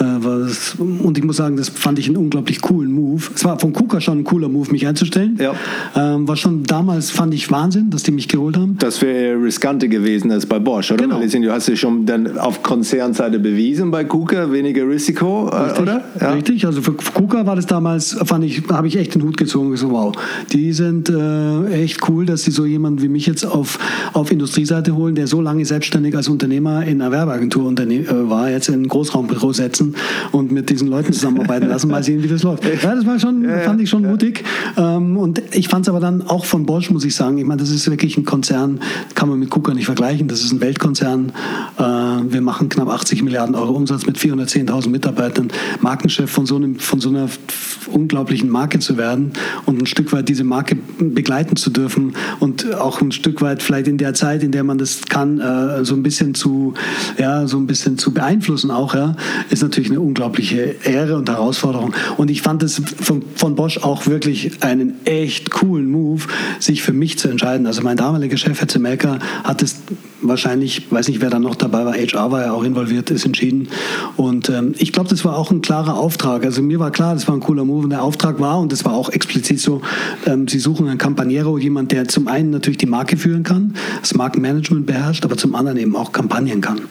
Äh, 0.00 0.04
das, 0.22 0.74
und 0.78 1.16
ich 1.16 1.24
muss 1.24 1.36
sagen, 1.36 1.56
das 1.56 1.68
fand 1.68 1.98
ich 1.98 2.08
einen 2.08 2.16
unglaublich 2.16 2.60
coolen 2.60 2.92
Move. 2.92 3.22
Es 3.34 3.44
war 3.44 3.58
von 3.58 3.72
KUKA 3.72 4.00
schon 4.00 4.18
ein 4.18 4.24
cooler 4.24 4.48
Move, 4.48 4.72
mich 4.72 4.86
einzustellen. 4.86 5.38
Ja. 5.40 5.54
Ähm, 5.94 6.26
war 6.26 6.36
schon 6.36 6.64
damals, 6.64 7.10
fand 7.10 7.34
ich 7.34 7.50
Wahnsinn, 7.50 7.90
dass 7.90 8.02
die 8.02 8.10
mich 8.10 8.28
geholt 8.28 8.56
haben. 8.56 8.76
Das 8.78 9.00
wäre 9.02 9.40
riskanter 9.42 9.88
gewesen 9.88 10.30
als 10.30 10.46
bei 10.46 10.58
Bosch, 10.58 10.90
oder? 10.90 11.04
Genau. 11.04 11.20
Du 11.20 11.52
hast 11.52 11.68
ja 11.68 11.76
schon 11.76 12.06
dann 12.06 12.38
auf 12.38 12.62
Konzernseite 12.62 13.38
bewiesen 13.38 13.90
bei 13.90 14.04
KUKA, 14.04 14.50
weniger 14.50 14.88
Risiko, 14.88 15.48
äh, 15.48 15.56
Richtig. 15.56 15.82
oder? 15.82 16.04
Ja. 16.20 16.32
Richtig, 16.32 16.66
also 16.66 16.82
für 16.82 16.92
KUKA 16.92 17.46
war 17.46 17.56
das 17.56 17.66
damals, 17.66 18.16
fand 18.24 18.44
ich, 18.44 18.62
habe 18.68 18.88
ich 18.88 18.96
echt 18.96 19.03
den 19.08 19.22
Hut 19.22 19.36
gezogen. 19.36 19.76
So, 19.76 19.90
wow, 19.90 20.14
die 20.52 20.72
sind 20.72 21.08
äh, 21.08 21.82
echt 21.82 22.08
cool, 22.08 22.26
dass 22.26 22.42
sie 22.42 22.50
so 22.50 22.64
jemanden 22.64 23.02
wie 23.02 23.08
mich 23.08 23.26
jetzt 23.26 23.44
auf, 23.44 23.78
auf 24.12 24.30
Industrieseite 24.30 24.94
holen, 24.94 25.14
der 25.14 25.26
so 25.26 25.40
lange 25.40 25.64
selbstständig 25.64 26.16
als 26.16 26.28
Unternehmer 26.28 26.84
in 26.84 27.00
einer 27.00 27.12
Werbeagentur 27.12 27.72
äh, 27.72 28.28
war, 28.28 28.50
jetzt 28.50 28.68
in 28.68 28.82
ein 28.82 28.88
Großraumbüro 28.88 29.52
setzen 29.52 29.94
und 30.32 30.52
mit 30.52 30.70
diesen 30.70 30.88
Leuten 30.88 31.12
zusammenarbeiten 31.12 31.68
lassen, 31.68 31.90
mal 31.90 32.02
sehen, 32.02 32.22
wie 32.22 32.28
das 32.28 32.42
läuft. 32.42 32.64
Ja, 32.64 32.94
das 32.94 33.06
war 33.06 33.18
schon, 33.18 33.44
ja, 33.44 33.58
fand 33.60 33.80
ich 33.80 33.90
schon 33.90 34.04
ja. 34.04 34.10
mutig. 34.10 34.44
Ähm, 34.76 35.16
und 35.16 35.42
ich 35.52 35.68
fand 35.68 35.86
es 35.86 35.88
aber 35.88 36.00
dann 36.00 36.22
auch 36.22 36.44
von 36.44 36.66
Bosch, 36.66 36.90
muss 36.90 37.04
ich 37.04 37.14
sagen, 37.14 37.38
ich 37.38 37.44
meine, 37.44 37.60
das 37.60 37.70
ist 37.70 37.88
wirklich 37.90 38.16
ein 38.16 38.24
Konzern, 38.24 38.80
kann 39.14 39.28
man 39.28 39.38
mit 39.38 39.50
KUKA 39.50 39.74
nicht 39.74 39.86
vergleichen, 39.86 40.28
das 40.28 40.42
ist 40.42 40.52
ein 40.52 40.60
Weltkonzern. 40.60 41.32
Äh, 41.78 41.82
wir 41.82 42.40
machen 42.40 42.68
knapp 42.68 42.88
80 42.88 43.22
Milliarden 43.22 43.54
Euro 43.54 43.72
Umsatz 43.72 44.06
mit 44.06 44.18
410.000 44.18 44.88
Mitarbeitern. 44.88 45.48
Markenchef 45.80 46.30
von 46.30 46.46
so, 46.46 46.56
einem, 46.56 46.76
von 46.76 47.00
so 47.00 47.08
einer 47.08 47.28
unglaublichen 47.92 48.48
Marke 48.48 48.78
zu 48.78 48.93
werden 48.96 49.32
und 49.66 49.82
ein 49.82 49.86
Stück 49.86 50.12
weit 50.12 50.28
diese 50.28 50.44
Marke 50.44 50.76
begleiten 50.98 51.56
zu 51.56 51.70
dürfen 51.70 52.14
und 52.40 52.74
auch 52.74 53.00
ein 53.00 53.12
Stück 53.12 53.42
weit 53.42 53.62
vielleicht 53.62 53.88
in 53.88 53.98
der 53.98 54.14
Zeit, 54.14 54.42
in 54.42 54.52
der 54.52 54.64
man 54.64 54.78
das 54.78 55.02
kann, 55.08 55.40
äh, 55.40 55.84
so 55.84 55.94
ein 55.94 56.02
bisschen 56.02 56.34
zu, 56.34 56.74
ja, 57.18 57.46
so 57.46 57.56
ein 57.58 57.66
bisschen 57.66 57.98
zu 57.98 58.12
beeinflussen 58.12 58.70
auch, 58.70 58.94
ja, 58.94 59.16
ist 59.50 59.62
natürlich 59.62 59.90
eine 59.90 60.00
unglaubliche 60.00 60.76
Ehre 60.84 61.16
und 61.16 61.28
Herausforderung. 61.28 61.94
Und 62.16 62.30
ich 62.30 62.42
fand 62.42 62.62
es 62.62 62.80
von, 63.00 63.22
von 63.34 63.54
Bosch 63.54 63.78
auch 63.78 64.06
wirklich 64.06 64.62
einen 64.62 64.94
echt 65.04 65.50
coolen 65.50 65.90
Move, 65.90 66.22
sich 66.58 66.82
für 66.82 66.92
mich 66.92 67.18
zu 67.18 67.28
entscheiden. 67.28 67.66
Also 67.66 67.82
mein 67.82 67.96
damaliger 67.96 68.36
Chef, 68.36 68.60
Herr 68.60 68.68
Zemelka, 68.68 69.18
hat 69.42 69.62
es 69.62 69.76
wahrscheinlich, 70.28 70.90
weiß 70.90 71.08
nicht, 71.08 71.20
wer 71.20 71.30
da 71.30 71.38
noch 71.38 71.54
dabei 71.54 71.84
war, 71.84 71.94
HR 71.94 72.30
war 72.30 72.42
ja 72.42 72.52
auch 72.52 72.64
involviert, 72.64 73.10
ist 73.10 73.24
entschieden. 73.24 73.68
Und 74.16 74.48
ähm, 74.48 74.74
ich 74.78 74.92
glaube, 74.92 75.08
das 75.08 75.24
war 75.24 75.36
auch 75.36 75.50
ein 75.50 75.62
klarer 75.62 75.96
Auftrag. 75.96 76.44
Also 76.44 76.62
mir 76.62 76.78
war 76.78 76.90
klar, 76.90 77.14
das 77.14 77.28
war 77.28 77.34
ein 77.34 77.40
cooler 77.40 77.64
Move 77.64 77.84
und 77.84 77.90
der 77.90 78.02
Auftrag 78.02 78.40
war, 78.40 78.60
und 78.60 78.72
das 78.72 78.84
war 78.84 78.94
auch 78.94 79.10
explizit 79.10 79.60
so, 79.60 79.82
ähm, 80.26 80.48
sie 80.48 80.58
suchen 80.58 80.88
einen 80.88 80.98
Campaniero, 80.98 81.58
jemand, 81.58 81.92
der 81.92 82.08
zum 82.08 82.28
einen 82.28 82.50
natürlich 82.50 82.78
die 82.78 82.86
Marke 82.86 83.16
führen 83.16 83.42
kann, 83.42 83.74
das 84.00 84.14
Markenmanagement 84.14 84.86
beherrscht, 84.86 85.24
aber 85.24 85.36
zum 85.36 85.54
anderen 85.54 85.78
eben 85.78 85.96
auch 85.96 86.12
Kampagnen 86.12 86.60
kann. 86.60 86.82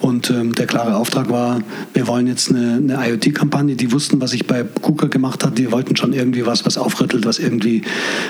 Und 0.00 0.30
ähm, 0.30 0.54
der 0.54 0.66
klare 0.66 0.96
Auftrag 0.96 1.28
war, 1.28 1.60
wir 1.92 2.06
wollen 2.06 2.28
jetzt 2.28 2.50
eine, 2.50 2.74
eine 2.76 3.10
IoT-Kampagne. 3.10 3.74
Die 3.74 3.90
wussten, 3.90 4.20
was 4.20 4.32
ich 4.32 4.46
bei 4.46 4.62
KUKA 4.62 5.08
gemacht 5.08 5.44
habe. 5.44 5.54
Die 5.54 5.72
wollten 5.72 5.96
schon 5.96 6.12
irgendwie 6.12 6.46
was, 6.46 6.64
was 6.64 6.78
aufrüttelt, 6.78 7.26
was 7.26 7.38
irgendwie. 7.38 7.82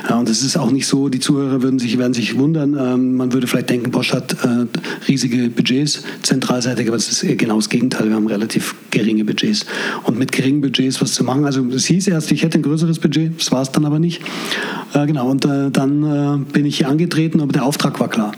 Ja, 0.09 0.18
und 0.18 0.28
es 0.30 0.43
ist 0.43 0.57
auch 0.57 0.70
nicht 0.70 0.86
so, 0.86 1.11
die 1.11 1.20
Zuhörer 1.20 1.62
würden 1.62 1.78
sich, 1.78 1.99
werden 1.99 2.14
sich 2.14 2.39
wundern. 2.39 2.74
Ähm, 2.78 3.16
man 3.16 3.32
würde 3.32 3.47
vielleicht 3.47 3.68
denken, 3.68 3.91
Bosch 3.91 4.12
hat 4.14 4.28
äh, 4.33 4.66
riesige 5.09 5.51
Budgets, 5.51 6.03
zentralseitig, 6.22 6.89
aber 6.89 6.97
es 6.97 7.11
ist 7.22 7.39
genau 7.39 7.57
das 7.57 7.68
Gegenteil. 7.68 8.09
Wir 8.09 8.16
haben 8.16 8.26
relativ 8.26 8.74
geringe 8.91 9.24
Budgets. 9.24 9.66
Und 10.05 10.18
mit 10.18 10.33
geringen 10.33 10.61
Budgets 10.61 11.01
was 11.01 11.14
zu 11.14 11.24
machen, 11.24 11.45
also 11.45 11.64
es 11.66 11.87
hieß 11.87 12.09
erst, 12.09 12.31
ich 12.33 12.43
hätte 12.43 12.59
ein 12.59 12.62
größeres 12.62 12.99
Budget, 12.99 13.39
das 13.39 13.53
war 13.53 13.62
es 13.62 13.72
dann 13.72 13.85
aber 13.85 13.99
nicht. 13.99 14.22
Äh, 14.95 15.07
genau, 15.07 15.29
und 15.29 15.45
äh, 15.45 15.70
dann 15.70 16.03
äh, 16.03 16.53
bin 16.53 16.64
ich 16.64 16.79
hier 16.79 16.89
angetreten, 16.89 17.41
aber 17.41 17.53
der 17.53 17.64
Auftrag 17.64 18.01
war 18.01 18.09
klar. 18.09 18.33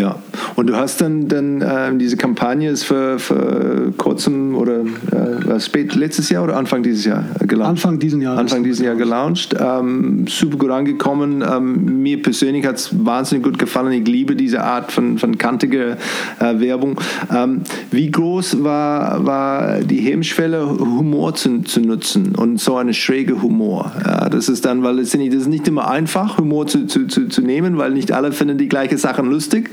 Ja, 0.00 0.16
und 0.56 0.66
du 0.66 0.76
hast 0.76 1.02
dann, 1.02 1.28
dann 1.28 1.60
äh, 1.60 1.94
diese 1.98 2.16
Kampagne 2.16 2.70
ist 2.70 2.84
für, 2.84 3.18
für 3.18 3.92
kurzem 3.98 4.54
oder 4.54 4.80
äh, 4.80 5.60
spät 5.60 5.94
letztes 5.94 6.30
Jahr 6.30 6.42
oder 6.44 6.56
Anfang 6.56 6.82
dieses 6.82 7.04
Jahr 7.04 7.26
gelauncht? 7.40 7.70
Anfang 7.70 7.98
diesen 7.98 8.22
Jahres. 8.22 8.40
Anfang 8.40 8.64
diesen 8.64 8.86
Jahr 8.86 8.94
gelauncht. 8.94 9.54
Ähm, 9.60 10.24
super 10.26 10.56
gut 10.56 10.70
angekommen. 10.70 11.44
Ähm, 11.46 12.02
mir 12.02 12.22
persönlich 12.22 12.64
hat 12.64 12.76
es 12.76 13.04
wahnsinnig 13.04 13.44
gut 13.44 13.58
gefallen. 13.58 13.92
Ich 13.92 14.08
liebe 14.08 14.36
diese 14.36 14.62
Art 14.62 14.90
von, 14.90 15.18
von 15.18 15.36
kantiger 15.36 15.98
äh, 16.38 16.60
Werbung. 16.60 16.98
Ähm, 17.30 17.60
wie 17.90 18.10
groß 18.10 18.64
war, 18.64 19.26
war 19.26 19.80
die 19.80 19.98
Hemmschwelle, 19.98 20.66
Humor 20.66 21.34
zu, 21.34 21.60
zu 21.60 21.82
nutzen 21.82 22.34
und 22.34 22.58
so 22.58 22.78
eine 22.78 22.94
schräge 22.94 23.42
Humor? 23.42 23.92
Ja, 24.02 24.30
das 24.30 24.48
ist 24.48 24.64
dann, 24.64 24.82
weil 24.82 24.98
es 24.98 25.10
das 25.10 25.20
ist 25.20 25.48
nicht 25.48 25.68
immer 25.68 25.90
einfach, 25.90 26.38
Humor 26.38 26.66
zu, 26.66 26.86
zu, 26.86 27.06
zu, 27.06 27.28
zu 27.28 27.42
nehmen, 27.42 27.76
weil 27.76 27.90
nicht 27.90 28.12
alle 28.12 28.32
finden 28.32 28.56
die 28.56 28.68
gleichen 28.68 28.96
Sachen 28.96 29.30
lustig. 29.30 29.68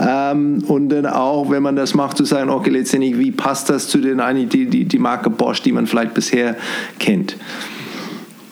Ähm, 0.00 0.62
und 0.66 0.88
dann 0.88 1.06
auch, 1.06 1.50
wenn 1.50 1.62
man 1.62 1.76
das 1.76 1.94
macht, 1.94 2.16
zu 2.16 2.24
sagen, 2.24 2.50
okay, 2.50 2.70
letztendlich, 2.70 3.18
wie 3.18 3.30
passt 3.30 3.70
das 3.70 3.88
zu 3.88 3.98
den, 3.98 4.20
die, 4.48 4.66
die, 4.66 4.84
die 4.84 4.98
Marke 4.98 5.30
Bosch, 5.30 5.62
die 5.62 5.72
man 5.72 5.86
vielleicht 5.86 6.14
bisher 6.14 6.56
kennt? 6.98 7.36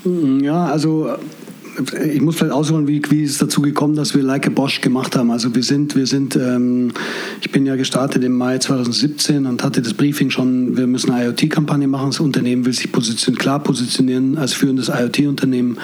Ja, 0.05 0.67
also 0.67 1.11
ich 2.05 2.21
muss 2.21 2.37
vielleicht 2.37 2.53
ausholen, 2.53 2.89
wie, 2.89 3.03
wie 3.09 3.23
ist 3.23 3.33
es 3.33 3.39
dazu 3.39 3.63
gekommen, 3.63 3.95
dass 3.95 4.15
wir 4.15 4.23
Like 4.23 4.47
a 4.47 4.51
Bosch 4.51 4.81
gemacht 4.81 5.17
haben. 5.17 5.31
Also 5.31 5.55
wir 5.55 5.63
sind, 5.63 5.95
wir 5.97 6.07
sind, 6.07 6.37
ähm, 6.37 6.93
ich 7.41 7.51
bin 7.51 7.67
ja 7.67 7.77
gestartet 7.77 8.25
im 8.25 8.33
Mai 8.33 8.59
2017 8.59 9.47
und 9.47 9.63
hatte 9.63 9.83
das 9.83 9.95
Briefing 9.95 10.31
schon, 10.31 10.77
wir 10.77 10.87
müssen 10.87 11.11
eine 11.13 11.27
IoT-Kampagne 11.27 11.87
machen. 11.87 12.11
Das 12.11 12.21
Unternehmen 12.21 12.65
will 12.65 12.73
sich 12.73 12.91
position, 12.91 13.37
klar 13.37 13.61
positionieren 13.61 14.39
als 14.39 14.53
führendes 14.53 14.89
IoT-Unternehmen 14.89 15.79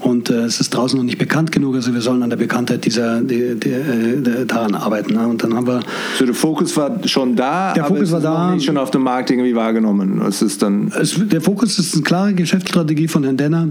und 0.00 0.30
äh, 0.30 0.44
es 0.44 0.60
ist 0.60 0.70
draußen 0.70 0.98
noch 0.98 1.04
nicht 1.04 1.18
bekannt 1.18 1.52
genug. 1.52 1.74
Also 1.76 1.94
wir 1.94 2.00
sollen 2.00 2.22
an 2.22 2.30
der 2.30 2.36
Bekanntheit 2.36 2.84
dieser, 2.84 3.20
die, 3.20 3.54
die, 3.58 3.70
äh, 3.70 4.46
daran 4.46 4.74
arbeiten. 4.74 5.14
Ne? 5.14 5.26
Und 5.26 5.42
dann 5.42 5.54
haben 5.54 5.66
wir. 5.66 5.80
So 6.18 6.24
der 6.24 6.34
Fokus 6.34 6.76
war 6.76 7.06
schon 7.06 7.36
da, 7.36 7.72
der 7.74 7.84
Fokus 7.84 8.12
war 8.12 8.20
da. 8.20 8.54
nicht 8.54 8.64
schon 8.64 8.76
auf 8.76 8.90
dem 8.90 9.02
Markt 9.02 9.30
irgendwie 9.30 9.54
wahrgenommen. 9.54 10.20
Es 10.26 10.42
ist 10.42 10.62
dann. 10.62 10.92
Es, 10.98 11.16
der 11.16 11.40
Fokus 11.40 11.78
ist 11.78 11.94
eine 11.94 12.02
klare 12.02 12.34
Geschäftsstrategie 12.34 13.08
von 13.08 13.22
Herrn 13.24 13.36
Denner 13.36 13.68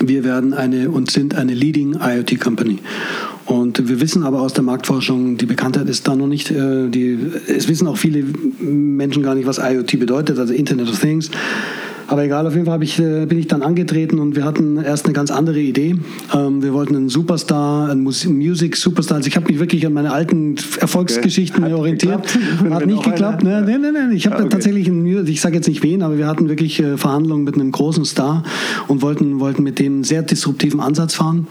wir 0.00 0.24
werden 0.24 0.54
eine 0.54 0.90
und 0.90 1.10
sind 1.10 1.34
eine 1.34 1.54
Leading 1.54 1.98
IoT 2.00 2.40
Company. 2.40 2.78
Und 3.44 3.88
wir 3.88 4.00
wissen 4.00 4.24
aber 4.24 4.42
aus 4.42 4.52
der 4.52 4.62
Marktforschung, 4.62 5.38
die 5.38 5.46
Bekanntheit 5.46 5.88
ist 5.88 6.06
da 6.06 6.14
noch 6.14 6.26
nicht, 6.26 6.50
äh, 6.50 6.88
die, 6.88 7.18
es 7.46 7.66
wissen 7.68 7.86
auch 7.86 7.96
viele 7.96 8.22
Menschen 8.58 9.22
gar 9.22 9.34
nicht, 9.34 9.46
was 9.46 9.58
IoT 9.58 9.98
bedeutet, 9.98 10.38
also 10.38 10.52
Internet 10.52 10.90
of 10.90 11.00
Things. 11.00 11.30
Aber 12.08 12.24
egal, 12.24 12.46
auf 12.46 12.54
jeden 12.54 12.64
Fall 12.64 12.82
ich, 12.82 12.98
äh, 12.98 13.26
bin 13.26 13.38
ich 13.38 13.48
dann 13.48 13.60
angetreten 13.60 14.18
und 14.18 14.34
wir 14.34 14.44
hatten 14.46 14.78
erst 14.78 15.04
eine 15.04 15.12
ganz 15.12 15.30
andere 15.30 15.60
Idee. 15.60 15.94
Ähm, 16.34 16.62
wir 16.62 16.72
wollten 16.72 16.96
einen 16.96 17.10
Superstar, 17.10 17.90
einen 17.90 18.02
Music 18.02 18.76
Superstar. 18.76 19.18
Also 19.18 19.28
ich 19.28 19.36
habe 19.36 19.46
mich 19.46 19.60
wirklich 19.60 19.86
an 19.86 19.92
meine 19.92 20.10
alten 20.10 20.56
Erfolgsgeschichten 20.80 21.62
okay. 21.62 21.74
orientiert. 21.74 22.22
Geklappt? 22.22 22.74
Hat 22.74 22.86
nicht 22.86 23.02
geklappt. 23.02 23.44
Ne? 23.44 23.62
Nein, 23.66 23.82
nein, 23.82 23.92
nein. 23.92 24.12
Ich 24.12 24.26
habe 24.26 24.36
okay. 24.36 24.48
tatsächlich, 24.48 24.88
einen, 24.88 25.26
ich 25.26 25.42
sage 25.42 25.56
jetzt 25.56 25.68
nicht 25.68 25.82
wen, 25.82 26.02
aber 26.02 26.16
wir 26.16 26.26
hatten 26.26 26.48
wirklich 26.48 26.80
äh, 26.80 26.96
Verhandlungen 26.96 27.44
mit 27.44 27.56
einem 27.56 27.72
großen 27.72 28.06
Star 28.06 28.42
und 28.88 29.02
wollten, 29.02 29.38
wollten 29.38 29.62
mit 29.62 29.78
dem 29.78 30.02
sehr 30.02 30.22
disruptiven 30.22 30.80
Ansatz 30.80 31.12
fahren 31.12 31.46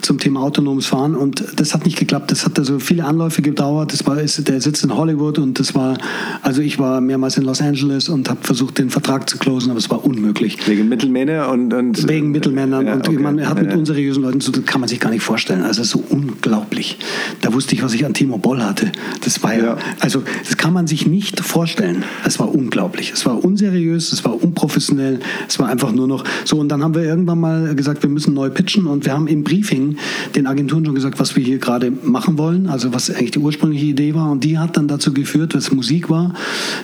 zum 0.00 0.18
Thema 0.18 0.40
autonomes 0.40 0.86
Fahren. 0.86 1.16
Und 1.16 1.44
das 1.56 1.74
hat 1.74 1.84
nicht 1.84 1.98
geklappt. 1.98 2.30
Das 2.30 2.46
hat 2.46 2.58
also 2.58 2.78
viele 2.78 3.04
Anläufe 3.04 3.42
gedauert. 3.42 3.92
Das 3.92 4.06
war, 4.06 4.16
der 4.16 4.60
sitzt 4.62 4.84
in 4.84 4.96
Hollywood 4.96 5.38
und 5.38 5.60
das 5.60 5.74
war, 5.74 5.98
also 6.40 6.62
ich 6.62 6.78
war 6.78 7.02
mehrmals 7.02 7.36
in 7.36 7.44
Los 7.44 7.60
Angeles 7.60 8.08
und 8.08 8.30
habe 8.30 8.40
versucht, 8.42 8.78
den 8.78 8.88
Vertrag 8.88 9.28
zu 9.28 9.36
closen, 9.36 9.70
aber 9.70 9.78
es 9.78 9.90
war 9.90 9.97
war 9.98 10.04
unmöglich. 10.04 10.58
Wegen 10.66 10.88
Mittelmänner 10.88 11.48
und, 11.50 11.72
und 11.74 12.08
wegen 12.08 12.30
Mittelmännern 12.30 12.86
ja, 12.86 12.94
und 12.94 13.08
okay. 13.08 13.18
man 13.18 13.46
hat 13.46 13.60
mit 13.60 13.74
unseriösen 13.74 14.22
Leuten 14.22 14.40
zu 14.40 14.52
tun, 14.52 14.64
kann 14.64 14.80
man 14.80 14.88
sich 14.88 15.00
gar 15.00 15.10
nicht 15.10 15.22
vorstellen. 15.22 15.62
Also 15.62 15.82
so 15.82 16.02
unglaublich. 16.08 16.98
Da 17.40 17.52
wusste 17.52 17.74
ich, 17.74 17.82
was 17.82 17.94
ich 17.94 18.04
an 18.04 18.14
Timo 18.14 18.38
Boll 18.38 18.62
hatte. 18.62 18.90
Das 19.24 19.42
war 19.42 19.56
ja, 19.56 19.76
also 20.00 20.22
das 20.44 20.56
kann 20.56 20.72
man 20.72 20.86
sich 20.86 21.06
nicht 21.06 21.40
vorstellen. 21.40 22.04
Es 22.24 22.38
war 22.38 22.54
unglaublich. 22.54 23.12
Es 23.12 23.26
war 23.26 23.44
unseriös, 23.44 24.12
es 24.12 24.24
war 24.24 24.42
unprofessionell, 24.42 25.20
es 25.48 25.58
war 25.58 25.68
einfach 25.68 25.92
nur 25.92 26.06
noch 26.06 26.24
so. 26.44 26.58
Und 26.58 26.68
dann 26.68 26.82
haben 26.82 26.94
wir 26.94 27.02
irgendwann 27.02 27.40
mal 27.40 27.74
gesagt, 27.74 28.02
wir 28.02 28.10
müssen 28.10 28.34
neu 28.34 28.50
pitchen 28.50 28.86
und 28.86 29.04
wir 29.04 29.12
haben 29.12 29.26
im 29.26 29.44
Briefing 29.44 29.96
den 30.34 30.46
Agenturen 30.46 30.84
schon 30.84 30.94
gesagt, 30.94 31.18
was 31.18 31.36
wir 31.36 31.44
hier 31.44 31.58
gerade 31.58 31.90
machen 31.90 32.38
wollen, 32.38 32.68
also 32.68 32.92
was 32.94 33.10
eigentlich 33.10 33.32
die 33.32 33.38
ursprüngliche 33.38 33.86
Idee 33.86 34.14
war. 34.14 34.30
Und 34.30 34.44
die 34.44 34.58
hat 34.58 34.76
dann 34.76 34.88
dazu 34.88 35.12
geführt, 35.12 35.54
was 35.54 35.72
Musik 35.72 36.08
war, 36.10 36.34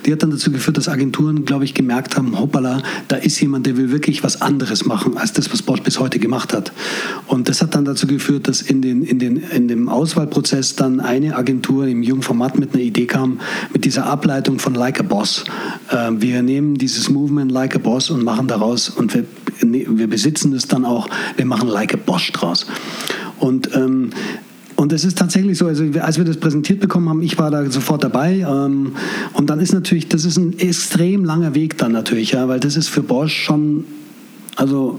die 0.07 0.13
hat 0.13 0.23
dann 0.23 0.31
dazu 0.31 0.51
geführt, 0.51 0.77
dass 0.77 0.89
Agenturen, 0.89 1.45
glaube 1.45 1.65
ich, 1.65 1.75
gemerkt 1.75 2.17
haben, 2.17 2.39
hoppala, 2.39 2.83
da 3.09 3.17
ist 3.17 3.41
jemand, 3.41 3.67
der 3.67 3.77
will 3.77 3.91
wirklich 3.91 4.23
was 4.23 4.41
anderes 4.41 4.85
machen 4.85 5.17
als 5.17 5.33
das, 5.33 5.53
was 5.53 5.63
Bosch 5.63 5.83
bis 5.83 5.99
heute 6.01 6.19
gemacht 6.19 6.53
hat. 6.53 6.73
Und 7.27 7.49
das 7.49 7.63
hat 7.63 7.75
dann 7.75 7.85
dazu 7.85 8.07
geführt, 8.07 8.49
dass 8.49 8.63
in, 8.63 8.83
den, 8.83 9.03
in, 9.03 9.19
den, 9.19 9.37
in 9.37 9.69
dem 9.69 9.89
Auswahlprozess 9.89 10.77
dann 10.77 11.01
eine 11.01 11.37
Agentur 11.37 11.87
im 11.87 12.03
jungen 12.03 12.23
Format 12.23 12.59
mit 12.59 12.75
einer 12.75 12.83
Idee 12.83 13.07
kam, 13.07 13.41
mit 13.73 13.85
dieser 13.85 14.07
Ableitung 14.07 14.59
von 14.59 14.75
Like 14.75 15.01
a 15.01 15.03
Boss. 15.03 15.45
Äh, 15.91 16.13
wir 16.19 16.43
nehmen 16.43 16.77
dieses 16.77 17.11
Movement 17.11 17.51
Like 17.53 17.77
a 17.77 17.79
Boss 17.79 18.11
und 18.11 18.25
machen 18.25 18.49
daraus, 18.49 18.89
und 18.89 19.15
wir, 19.15 19.25
wir 19.61 20.07
besitzen 20.07 20.53
es 20.53 20.67
dann 20.67 20.85
auch, 20.85 21.09
wir 21.37 21.47
machen 21.47 21.69
Like 21.69 21.95
a 21.95 21.99
Bosch 21.99 22.33
draus. 22.33 22.67
Und 23.39 23.75
ähm, 23.75 24.11
und 24.77 24.93
es 24.93 25.05
ist 25.05 25.19
tatsächlich 25.19 25.59
so, 25.59 25.67
also 25.67 25.85
als 26.01 26.19
wir 26.19 26.25
das 26.25 26.37
präsentiert 26.37 26.81
bekommen 26.81 27.09
haben, 27.09 27.23
ich 27.23 27.39
war 27.39 27.51
da 27.51 27.71
sofort 27.71 28.03
dabei. 28.03 28.41
Ähm, 28.41 28.93
und 29.33 29.49
dann 29.51 29.61
ist 29.61 29.73
natürlich, 29.73 30.09
das 30.09 30.25
ist 30.25 30.37
ein 30.37 30.59
extrem 30.59 31.25
langer 31.25 31.55
Weg 31.55 31.79
dann 31.79 31.93
natürlich, 31.93 32.33
ja, 32.33 32.49
weil 32.49 32.61
das 32.61 32.77
ist 32.77 32.89
für 32.89 33.03
Bosch 33.03 33.45
schon, 33.45 33.85
also 34.57 34.99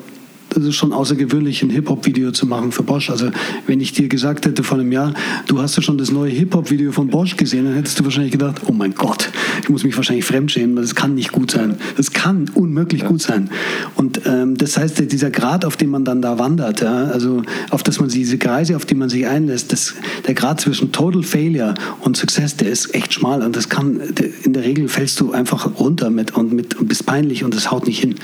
das 0.55 0.63
ist 0.63 0.75
schon 0.75 0.93
außergewöhnlich, 0.93 1.61
ein 1.63 1.69
Hip-Hop-Video 1.69 2.31
zu 2.31 2.47
machen 2.47 2.71
für 2.71 2.83
Bosch. 2.83 3.09
Also 3.09 3.29
wenn 3.67 3.81
ich 3.81 3.91
dir 3.91 4.07
gesagt 4.07 4.45
hätte 4.45 4.63
vor 4.63 4.77
einem 4.77 4.91
Jahr, 4.91 5.13
du 5.47 5.59
hast 5.59 5.75
ja 5.75 5.83
schon 5.83 5.97
das 5.97 6.11
neue 6.11 6.31
Hip-Hop-Video 6.31 6.91
von 6.91 7.09
Bosch 7.09 7.35
gesehen, 7.35 7.65
dann 7.65 7.75
hättest 7.75 7.99
du 7.99 8.03
wahrscheinlich 8.05 8.31
gedacht, 8.31 8.61
oh 8.65 8.71
mein 8.71 8.95
Gott, 8.95 9.29
ich 9.61 9.69
muss 9.69 9.83
mich 9.83 9.95
wahrscheinlich 9.97 10.25
fremdschämen, 10.25 10.75
das 10.77 10.95
kann 10.95 11.13
nicht 11.13 11.31
gut 11.31 11.51
sein. 11.51 11.75
Das 11.97 12.11
kann 12.13 12.49
unmöglich 12.53 13.01
ja. 13.01 13.07
gut 13.07 13.21
sein. 13.21 13.49
Und 13.95 14.21
ähm, 14.25 14.57
das 14.57 14.77
heißt, 14.77 15.11
dieser 15.11 15.29
Grad, 15.29 15.65
auf 15.65 15.75
den 15.77 15.89
man 15.89 16.05
dann 16.05 16.21
da 16.21 16.39
wandert, 16.39 16.81
ja, 16.81 17.05
also 17.05 17.41
auf 17.69 17.83
das 17.83 17.99
man 17.99 18.09
diese 18.09 18.37
Kreise, 18.37 18.75
auf 18.75 18.85
die 18.85 18.95
man 18.95 19.09
sich 19.09 19.27
einlässt, 19.27 19.71
das, 19.73 19.93
der 20.25 20.33
Grad 20.33 20.61
zwischen 20.61 20.91
Total 20.91 21.23
Failure 21.23 21.73
und 21.99 22.15
Success, 22.15 22.55
der 22.55 22.69
ist 22.69 22.93
echt 22.95 23.13
schmal 23.13 23.41
und 23.41 23.55
das 23.55 23.69
kann, 23.69 23.99
in 24.43 24.53
der 24.53 24.63
Regel 24.63 24.87
fällst 24.87 25.19
du 25.19 25.31
einfach 25.31 25.79
runter 25.79 26.09
mit 26.09 26.35
und, 26.35 26.53
mit, 26.53 26.75
und 26.75 26.87
bist 26.87 27.05
peinlich 27.05 27.43
und 27.43 27.53
das 27.53 27.71
haut 27.71 27.87
nicht 27.87 27.99
hin, 27.99 28.15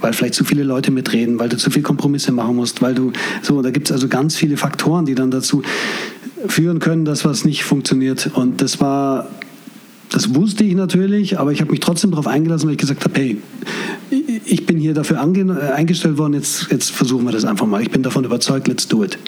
weil 0.00 0.12
vielleicht 0.12 0.34
zu 0.34 0.44
viele 0.44 0.62
Leute 0.62 0.90
mitreden, 0.90 1.38
weil 1.38 1.48
du 1.48 1.56
zu 1.56 1.70
viele 1.74 1.82
Kompromisse 1.84 2.32
machen 2.32 2.56
musst, 2.56 2.80
weil 2.80 2.94
du 2.94 3.12
so, 3.42 3.60
da 3.60 3.70
gibt 3.70 3.88
es 3.88 3.92
also 3.92 4.08
ganz 4.08 4.34
viele 4.34 4.56
Faktoren, 4.56 5.04
die 5.04 5.14
dann 5.14 5.30
dazu 5.30 5.62
führen 6.46 6.78
können, 6.78 7.04
dass 7.04 7.24
was 7.24 7.44
nicht 7.44 7.64
funktioniert. 7.64 8.30
Und 8.34 8.62
das 8.62 8.80
war, 8.80 9.28
das 10.10 10.34
wusste 10.34 10.64
ich 10.64 10.74
natürlich, 10.74 11.38
aber 11.38 11.52
ich 11.52 11.60
habe 11.60 11.70
mich 11.70 11.80
trotzdem 11.80 12.10
darauf 12.10 12.26
eingelassen, 12.26 12.66
weil 12.66 12.72
ich 12.72 12.78
gesagt 12.78 13.04
habe, 13.04 13.20
hey, 13.20 13.38
ich 14.44 14.66
bin 14.66 14.78
hier 14.78 14.94
dafür 14.94 15.20
eingestellt 15.20 16.18
worden, 16.18 16.34
jetzt, 16.34 16.68
jetzt 16.70 16.90
versuchen 16.90 17.24
wir 17.24 17.32
das 17.32 17.44
einfach 17.44 17.66
mal. 17.66 17.82
Ich 17.82 17.90
bin 17.90 18.02
davon 18.02 18.24
überzeugt, 18.24 18.68
let's 18.68 18.88
do 18.88 19.04
it. 19.04 19.18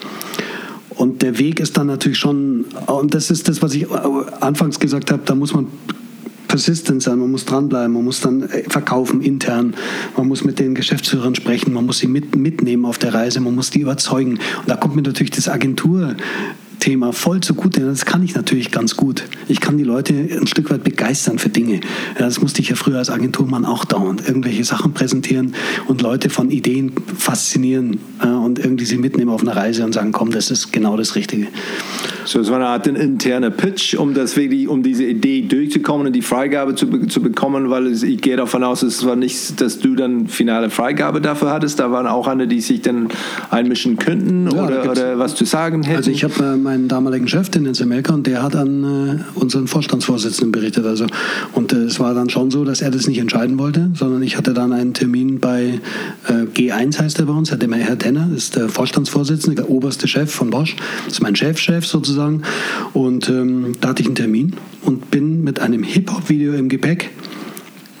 Und 0.89 1.21
der 1.21 1.37
Weg 1.37 1.59
ist 1.59 1.77
dann 1.77 1.87
natürlich 1.87 2.17
schon, 2.17 2.65
und 2.87 3.13
das 3.13 3.29
ist 3.29 3.47
das, 3.47 3.61
was 3.61 3.73
ich 3.75 3.87
anfangs 4.39 4.79
gesagt 4.79 5.11
habe, 5.11 5.21
da 5.25 5.35
muss 5.35 5.53
man 5.53 5.67
persistent 6.57 7.03
sein, 7.03 7.19
man 7.19 7.29
muss 7.29 7.45
dranbleiben, 7.45 7.93
man 7.93 8.03
muss 8.03 8.19
dann 8.19 8.41
äh, 8.41 8.63
verkaufen 8.67 9.21
intern, 9.21 9.75
man 10.17 10.27
muss 10.27 10.43
mit 10.43 10.57
den 10.57 10.73
Geschäftsführern 10.73 11.35
sprechen, 11.35 11.71
man 11.71 11.85
muss 11.85 11.99
sie 11.99 12.07
mit, 12.07 12.35
mitnehmen 12.35 12.85
auf 12.85 12.97
der 12.97 13.13
Reise, 13.13 13.39
man 13.41 13.53
muss 13.53 13.69
die 13.69 13.81
überzeugen. 13.81 14.31
Und 14.31 14.67
da 14.67 14.75
kommt 14.75 14.95
mir 14.95 15.03
natürlich 15.03 15.29
das 15.29 15.49
Agentur 15.49 16.15
Thema 16.79 17.13
voll 17.13 17.41
zugute. 17.41 17.81
Das 17.81 18.05
kann 18.05 18.23
ich 18.23 18.35
natürlich 18.35 18.71
ganz 18.71 18.95
gut. 18.95 19.23
Ich 19.47 19.59
kann 19.59 19.77
die 19.77 19.83
Leute 19.83 20.13
ein 20.13 20.47
Stück 20.47 20.69
weit 20.69 20.83
begeistern 20.83 21.39
für 21.39 21.49
Dinge. 21.49 21.81
Das 22.17 22.41
musste 22.41 22.61
ich 22.61 22.69
ja 22.69 22.75
früher 22.75 22.97
als 22.97 23.09
Agenturmann 23.09 23.65
auch 23.65 23.85
dauernd. 23.85 24.27
Irgendwelche 24.27 24.63
Sachen 24.63 24.93
präsentieren 24.93 25.53
und 25.87 26.01
Leute 26.01 26.29
von 26.29 26.51
Ideen 26.51 26.91
faszinieren 27.17 27.99
und 28.21 28.59
irgendwie 28.59 28.85
sie 28.85 28.97
mitnehmen 28.97 29.31
auf 29.31 29.41
eine 29.41 29.55
Reise 29.55 29.83
und 29.83 29.93
sagen, 29.93 30.11
komm, 30.11 30.31
das 30.31 30.51
ist 30.51 30.71
genau 30.71 30.97
das 30.97 31.15
Richtige. 31.15 31.47
So, 32.27 32.41
es 32.41 32.49
war 32.49 32.57
eine 32.57 32.67
Art 32.67 32.85
interne 32.87 33.51
Pitch, 33.51 33.95
um 33.95 34.13
das 34.13 34.35
wirklich, 34.35 34.67
um 34.67 34.83
diese 34.83 35.05
Idee 35.05 35.43
durchzukommen 35.43 36.07
und 36.07 36.13
die 36.13 36.21
Freigabe 36.21 36.75
zu, 36.75 37.07
zu 37.07 37.21
bekommen, 37.21 37.69
weil 37.69 37.87
es, 37.87 38.03
ich 38.03 38.19
gehe 38.19 38.35
davon 38.35 38.65
aus, 38.65 38.83
es 38.83 39.05
war 39.05 39.15
nicht, 39.15 39.61
dass 39.61 39.79
du 39.79 39.95
dann 39.95 40.27
finale 40.27 40.69
Freigabe 40.69 41.21
dafür 41.21 41.51
hattest. 41.51 41.79
Da 41.79 41.89
waren 41.91 42.05
auch 42.05 42.27
andere, 42.27 42.49
die 42.49 42.59
sich 42.59 42.81
dann 42.81 43.07
einmischen 43.49 43.97
könnten 43.97 44.49
ja, 44.51 44.65
oder, 44.65 44.91
oder 44.91 45.19
was 45.19 45.35
zu 45.35 45.45
sagen 45.45 45.83
hätten. 45.83 45.95
Also 45.95 46.11
ich 46.11 46.25
habe 46.25 46.33
äh, 46.43 46.57
meinen 46.67 46.89
damaligen 46.89 47.29
Chef, 47.29 47.49
den 47.49 47.63
Nenze 47.63 47.85
Melker, 47.85 48.13
und 48.13 48.27
der 48.27 48.43
hat 48.43 48.55
an 48.55 48.83
äh, 48.83 49.39
unseren 49.39 49.67
Vorstandsvorsitzenden 49.67 50.51
berichtet. 50.51 50.85
Also, 50.85 51.05
und 51.53 51.71
äh, 51.71 51.77
es 51.77 51.99
war 51.99 52.13
dann 52.13 52.29
schon 52.29 52.51
so, 52.51 52.65
dass 52.65 52.81
er 52.81 52.91
das 52.91 53.07
nicht 53.07 53.19
entscheiden 53.19 53.57
wollte, 53.57 53.89
sondern 53.93 54.21
ich 54.21 54.37
hatte 54.37 54.53
dann 54.53 54.73
einen 54.73 54.93
Termin 54.93 55.39
bei 55.39 55.79
äh, 56.27 56.33
G1 56.33 56.99
heißt 56.99 57.19
er 57.19 57.25
bei 57.25 57.33
uns, 57.33 57.51
Herr 57.51 57.57
Denner 57.57 58.29
ist 58.35 58.57
der 58.57 58.67
Vorstandsvorsitzende, 58.67 59.61
der 59.61 59.69
oberste 59.69 60.07
Chef 60.09 60.29
von 60.29 60.49
Bosch, 60.49 60.75
das 61.05 61.13
ist 61.13 61.21
mein 61.21 61.35
Chefchef 61.35 61.85
sozusagen. 61.85 62.41
Und 62.93 63.29
ähm, 63.29 63.73
da 63.79 63.89
hatte 63.89 64.01
ich 64.01 64.07
einen 64.07 64.15
Termin 64.15 64.53
und 64.83 65.09
bin 65.09 65.43
mit 65.43 65.61
einem 65.61 65.83
Hip-Hop-Video 65.83 66.53
im 66.53 66.67
Gepäck 66.67 67.11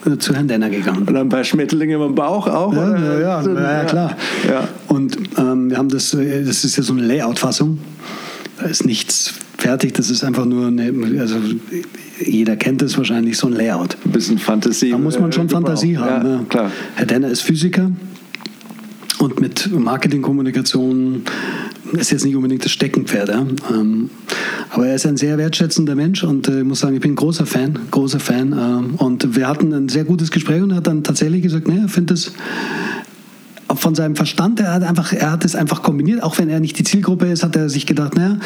äh, 0.05 0.17
zu 0.17 0.35
Herrn 0.35 0.49
Denner 0.49 0.69
gegangen. 0.69 1.03
Und 1.07 1.15
ein 1.15 1.29
paar 1.29 1.45
Schmetterlinge 1.45 1.95
im 1.95 2.15
Bauch 2.15 2.47
auch? 2.47 2.73
Ja, 2.73 2.97
ja, 2.97 3.41
ja, 3.41 3.43
ja, 3.43 3.83
klar. 3.85 4.17
Ja. 4.47 4.67
Und 4.87 5.17
ähm, 5.37 5.69
wir 5.69 5.77
haben 5.77 5.89
das, 5.89 6.13
äh, 6.13 6.43
das 6.43 6.65
ist 6.65 6.75
ja 6.75 6.83
so 6.83 6.93
eine 6.93 7.03
Layout-Fassung. 7.03 7.79
Da 8.57 8.65
ist 8.65 8.85
nichts 8.85 9.33
fertig, 9.57 9.93
das 9.93 10.09
ist 10.09 10.23
einfach 10.23 10.45
nur 10.45 10.67
eine, 10.67 10.91
also 11.19 11.37
jeder 12.23 12.55
kennt 12.55 12.81
es 12.81 12.97
wahrscheinlich, 12.97 13.37
so 13.37 13.47
ein 13.47 13.53
Layout. 13.53 13.97
Ein 14.03 14.11
bisschen 14.11 14.37
Fantasie. 14.37 14.91
Da 14.91 14.97
muss 14.97 15.19
man 15.19 15.31
schon 15.31 15.49
Fantasie 15.49 15.97
haben. 15.97 16.27
Ja, 16.27 16.43
klar. 16.49 16.71
Herr 16.95 17.05
Denner 17.05 17.29
ist 17.29 17.41
Physiker 17.41 17.91
und 19.19 19.39
mit 19.39 19.71
Marketingkommunikation 19.71 21.23
ist 21.93 22.11
jetzt 22.11 22.25
nicht 22.25 22.35
unbedingt 22.35 22.65
das 22.65 22.71
Steckenpferd. 22.71 23.29
Ja. 23.29 23.45
Ähm, 23.71 24.09
aber 24.69 24.87
er 24.87 24.95
ist 24.95 25.05
ein 25.05 25.17
sehr 25.17 25.37
wertschätzender 25.37 25.95
Mensch 25.95 26.23
und 26.23 26.47
äh, 26.47 26.59
ich 26.59 26.65
muss 26.65 26.79
sagen, 26.79 26.95
ich 26.95 27.01
bin 27.01 27.13
ein 27.13 27.15
großer 27.15 27.45
Fan, 27.45 27.79
großer 27.91 28.19
Fan. 28.19 28.53
Ähm, 28.53 28.95
und 28.95 29.35
wir 29.35 29.47
hatten 29.47 29.73
ein 29.73 29.89
sehr 29.89 30.03
gutes 30.03 30.31
Gespräch 30.31 30.61
und 30.61 30.71
er 30.71 30.77
hat 30.77 30.87
dann 30.87 31.03
tatsächlich 31.03 31.41
gesagt, 31.41 31.67
nee, 31.67 31.79
er 31.79 31.87
findet 31.87 32.17
es 32.17 32.33
von 33.77 33.95
seinem 33.95 34.15
Verstand, 34.15 34.59
er 34.59 34.73
hat 34.73 34.83
einfach, 34.83 35.13
er 35.13 35.31
hat 35.31 35.45
es 35.45 35.55
einfach 35.55 35.83
kombiniert, 35.83 36.23
auch 36.23 36.37
wenn 36.37 36.49
er 36.49 36.59
nicht 36.59 36.77
die 36.77 36.83
Zielgruppe 36.83 37.27
ist, 37.27 37.43
hat 37.43 37.55
er 37.55 37.69
sich 37.69 37.85
gedacht, 37.85 38.15
naja, 38.15 38.37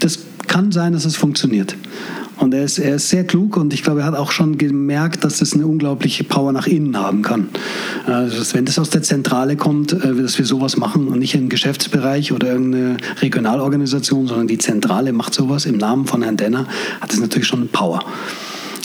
das 0.00 0.20
kann 0.46 0.72
sein, 0.72 0.92
dass 0.92 1.04
es 1.04 1.16
funktioniert. 1.16 1.76
Und 2.38 2.54
er 2.54 2.64
ist, 2.64 2.78
er 2.78 2.96
ist 2.96 3.08
sehr 3.08 3.24
klug 3.24 3.56
und 3.56 3.72
ich 3.72 3.84
glaube, 3.84 4.00
er 4.00 4.06
hat 4.06 4.16
auch 4.16 4.32
schon 4.32 4.58
gemerkt, 4.58 5.22
dass 5.22 5.38
das 5.38 5.52
eine 5.52 5.66
unglaubliche 5.66 6.24
Power 6.24 6.50
nach 6.52 6.66
innen 6.66 6.96
haben 6.96 7.22
kann. 7.22 7.48
Also, 8.06 8.54
wenn 8.54 8.64
das 8.64 8.80
aus 8.80 8.90
der 8.90 9.02
Zentrale 9.02 9.56
kommt, 9.56 9.92
äh, 9.92 10.14
dass 10.14 10.38
wir 10.38 10.44
sowas 10.44 10.76
machen 10.76 11.06
und 11.06 11.20
nicht 11.20 11.34
im 11.34 11.48
Geschäftsbereich 11.48 12.32
oder 12.32 12.48
irgendeine 12.48 12.96
Regionalorganisation, 13.20 14.26
sondern 14.26 14.48
die 14.48 14.58
Zentrale 14.58 15.12
macht 15.12 15.34
sowas 15.34 15.66
im 15.66 15.76
Namen 15.76 16.06
von 16.06 16.22
Herrn 16.22 16.36
Denner, 16.36 16.66
hat 17.00 17.12
das 17.12 17.20
natürlich 17.20 17.46
schon 17.46 17.68
Power. 17.68 18.04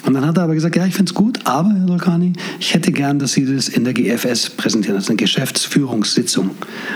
Und 0.08 0.14
dann 0.14 0.26
hat 0.26 0.38
er 0.38 0.44
aber 0.44 0.54
gesagt, 0.54 0.78
ja, 0.78 0.86
ich 0.86 0.94
finde 0.96 1.10
es 1.10 1.14
gut, 1.14 1.40
aber, 1.44 1.70
Herr 1.70 1.86
Dolkani, 1.86 2.32
ich 2.62 2.74
hätte 2.74 2.94
gern, 2.94 3.20
dass 3.20 3.34
Sie 3.34 3.46
das 3.46 3.68
in 3.68 3.84
der 3.84 3.94
GFS 3.94 4.52
präsentieren. 4.52 4.98
Ist 4.98 5.10
eine 5.10 5.18
Geschäftsführungssitzung. 5.18 6.52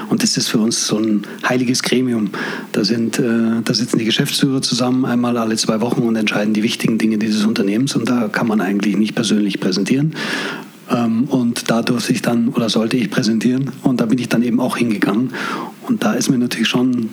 Und 0.07 0.24
das 0.24 0.38
ist 0.38 0.47
für 0.47 0.59
uns 0.59 0.88
so 0.88 0.97
ein 0.97 1.24
heiliges 1.47 1.84
Gremium. 1.84 2.30
Da, 2.72 2.86
sind, 2.86 3.20
äh, 3.20 3.62
da 3.66 3.74
sitzen 3.74 3.97
die 3.97 4.05
Geschäftsführer 4.05 4.62
zusammen 4.62 5.03
einmal 5.03 5.38
alle 5.38 5.57
zwei 5.57 5.82
Wochen 5.82 6.03
und 6.03 6.16
entscheiden 6.16 6.53
die 6.53 6.64
wichtigen 6.64 6.97
Dinge 6.97 7.18
dieses 7.18 7.43
Unternehmens. 7.43 7.97
Und 7.97 8.07
da 8.07 8.30
kann 8.30 8.47
man 8.47 8.62
eigentlich 8.62 8.95
nicht 8.95 9.14
persönlich 9.14 9.59
präsentieren. 9.59 10.16
Ähm, 10.89 11.26
und 11.26 11.70
da 11.70 11.82
durfte 11.82 12.14
ich 12.14 12.22
dann 12.22 12.47
oder 12.47 12.70
sollte 12.70 12.95
ich 12.95 13.12
präsentieren. 13.12 13.72
Und 13.84 13.99
da 13.99 14.05
bin 14.05 14.20
ich 14.20 14.30
dann 14.30 14.41
eben 14.41 14.62
auch 14.62 14.78
hingegangen. 14.78 15.34
Und 15.86 16.05
da 16.05 16.14
ist 16.14 16.30
mir 16.30 16.38
natürlich 16.38 16.70
schon 16.70 17.09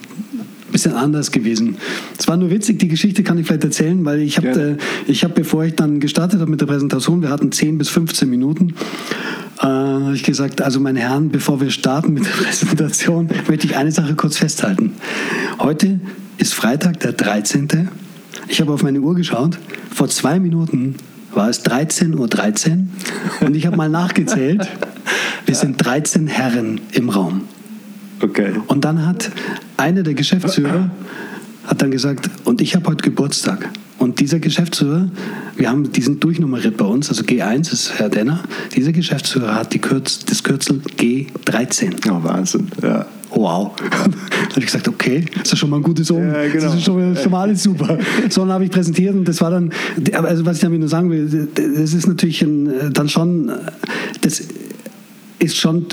bisschen 0.73 0.95
anders 0.95 1.31
gewesen. 1.31 1.77
Es 2.19 2.29
war 2.29 2.37
nur 2.37 2.51
witzig, 2.51 2.79
die 2.79 2.89
Geschichte 2.89 3.23
kann 3.23 3.39
ich 3.39 3.47
vielleicht 3.47 3.65
erzählen, 3.65 4.05
weil 4.05 4.21
ich 4.21 4.37
habe, 4.37 4.79
äh, 4.79 5.11
ich 5.11 5.25
habe, 5.25 5.35
bevor 5.35 5.65
ich 5.65 5.75
dann 5.75 6.01
gestartet 6.01 6.41
habe 6.41 6.51
mit 6.51 6.61
der 6.61 6.67
Präsentation, 6.67 7.23
wir 7.23 7.31
hatten 7.31 7.53
10 7.53 7.79
bis 7.79 7.89
15 7.89 8.29
Minuten, 8.29 8.75
äh, 9.61 9.67
habe 9.67 10.15
ich 10.15 10.23
gesagt, 10.23 10.63
also 10.63 10.81
meine 10.81 11.01
Herren, 11.01 11.31
bevor 11.31 11.61
wir 11.61 11.71
starten 11.71 12.13
mit 12.13 12.25
der 12.25 12.31
Präsentation, 12.45 13.29
möchte 13.49 13.67
ich 13.67 13.77
eine 13.77 13.93
Sache 13.93 14.15
kurz 14.15 14.39
festhalten. 14.39 14.93
Heute 15.59 16.01
ist 16.39 16.55
Freitag, 16.55 17.01
der 17.01 17.13
13. 17.13 17.89
Ich 18.49 18.61
habe 18.61 18.73
auf 18.73 18.83
meine 18.83 19.01
Uhr 19.01 19.15
geschaut. 19.15 19.59
Vor 19.95 20.09
zwei 20.09 20.39
Minuten 20.39 20.95
war 21.33 21.49
es 21.49 21.65
13.13 21.65 22.17
Uhr 22.17 22.29
13 22.29 22.91
und 23.41 23.57
ich 23.57 23.67
habe 23.67 23.77
mal 23.77 23.89
nachgezählt. 23.89 24.67
Wir 25.47 25.55
sind 25.55 25.77
13 25.85 26.27
Herren 26.27 26.81
im 26.93 27.09
Raum. 27.09 27.43
Okay. 28.21 28.53
Und 28.67 28.85
dann 28.85 29.07
hat 29.07 29.31
einer 29.77 30.03
der 30.03 30.15
Geschäftsführer 30.15 30.91
hat 31.69 31.83
dann 31.83 31.91
gesagt, 31.91 32.31
und 32.45 32.61
ich 32.61 32.75
habe 32.75 32.87
heute 32.89 33.03
Geburtstag. 33.03 33.69
Und 33.99 34.21
dieser 34.21 34.39
Geschäftsführer, 34.39 35.11
wir 35.57 35.69
haben 35.69 35.93
diesen 35.93 36.19
durchnummeriert 36.21 36.77
bei 36.77 36.85
uns, 36.85 37.09
also 37.11 37.23
G1 37.25 37.73
ist 37.73 37.99
Herr 37.99 38.09
Denner, 38.09 38.43
dieser 38.75 38.93
Geschäftsführer 38.93 39.55
hat 39.55 39.75
die 39.75 39.81
Kürz, 39.81 40.25
das 40.25 40.43
Kürzel 40.43 40.81
G13. 40.97 41.95
Oh, 42.11 42.23
Wahnsinn, 42.23 42.69
ja. 42.83 43.07
Wow. 43.31 43.73
da 43.91 43.99
habe 43.99 44.13
ich 44.57 44.67
gesagt, 44.67 44.89
okay, 44.89 45.27
das 45.43 45.53
ist 45.53 45.59
schon 45.59 45.69
mal 45.69 45.77
ein 45.77 45.83
gutes 45.83 46.11
Omen. 46.11 46.33
Ja, 46.33 46.49
genau. 46.49 46.65
Das 46.65 46.75
ist 46.75 46.85
schon, 46.85 47.17
schon, 47.17 47.31
mal 47.31 47.43
alles 47.43 47.63
super. 47.63 47.99
So, 48.31 48.43
dann 48.43 48.53
habe 48.53 48.65
ich 48.65 48.71
präsentiert 48.71 49.15
und 49.15 49.27
das 49.27 49.41
war 49.41 49.51
dann, 49.51 49.71
also 50.13 50.47
was 50.47 50.57
ich 50.57 50.63
damit 50.63 50.81
nur 50.81 50.89
sagen 50.89 51.11
will, 51.11 51.49
das 51.55 51.93
ist 51.93 52.07
natürlich 52.07 52.41
ein, 52.41 52.93
dann 52.93 53.09
schon, 53.09 53.53
das 54.23 54.43
ist 55.39 55.57
schon 55.57 55.87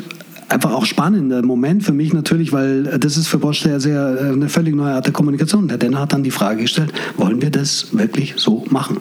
einfach 0.56 0.72
auch 0.72 0.86
spannender 0.86 1.42
Moment 1.44 1.84
für 1.84 1.94
mich 1.94 2.14
natürlich, 2.14 2.52
weil 2.52 2.88
äh, 2.88 3.00
das 3.00 3.18
ist 3.18 3.28
für 3.28 3.38
Bosch 3.38 3.62
sehr, 3.62 3.80
sehr 3.80 4.18
äh, 4.20 4.34
eine 4.34 4.50
völlig 4.50 4.74
neue 4.74 4.94
Art 4.94 5.06
der 5.06 5.14
Kommunikation. 5.14 5.68
Der 5.68 5.78
Denner 5.78 6.00
hat 6.00 6.14
dann 6.14 6.24
die 6.24 6.32
Frage 6.32 6.62
gestellt, 6.62 6.92
wollen 7.18 7.42
wir 7.42 7.52
das 7.52 7.90
wirklich 7.92 8.36
so 8.38 8.66
machen? 8.70 8.98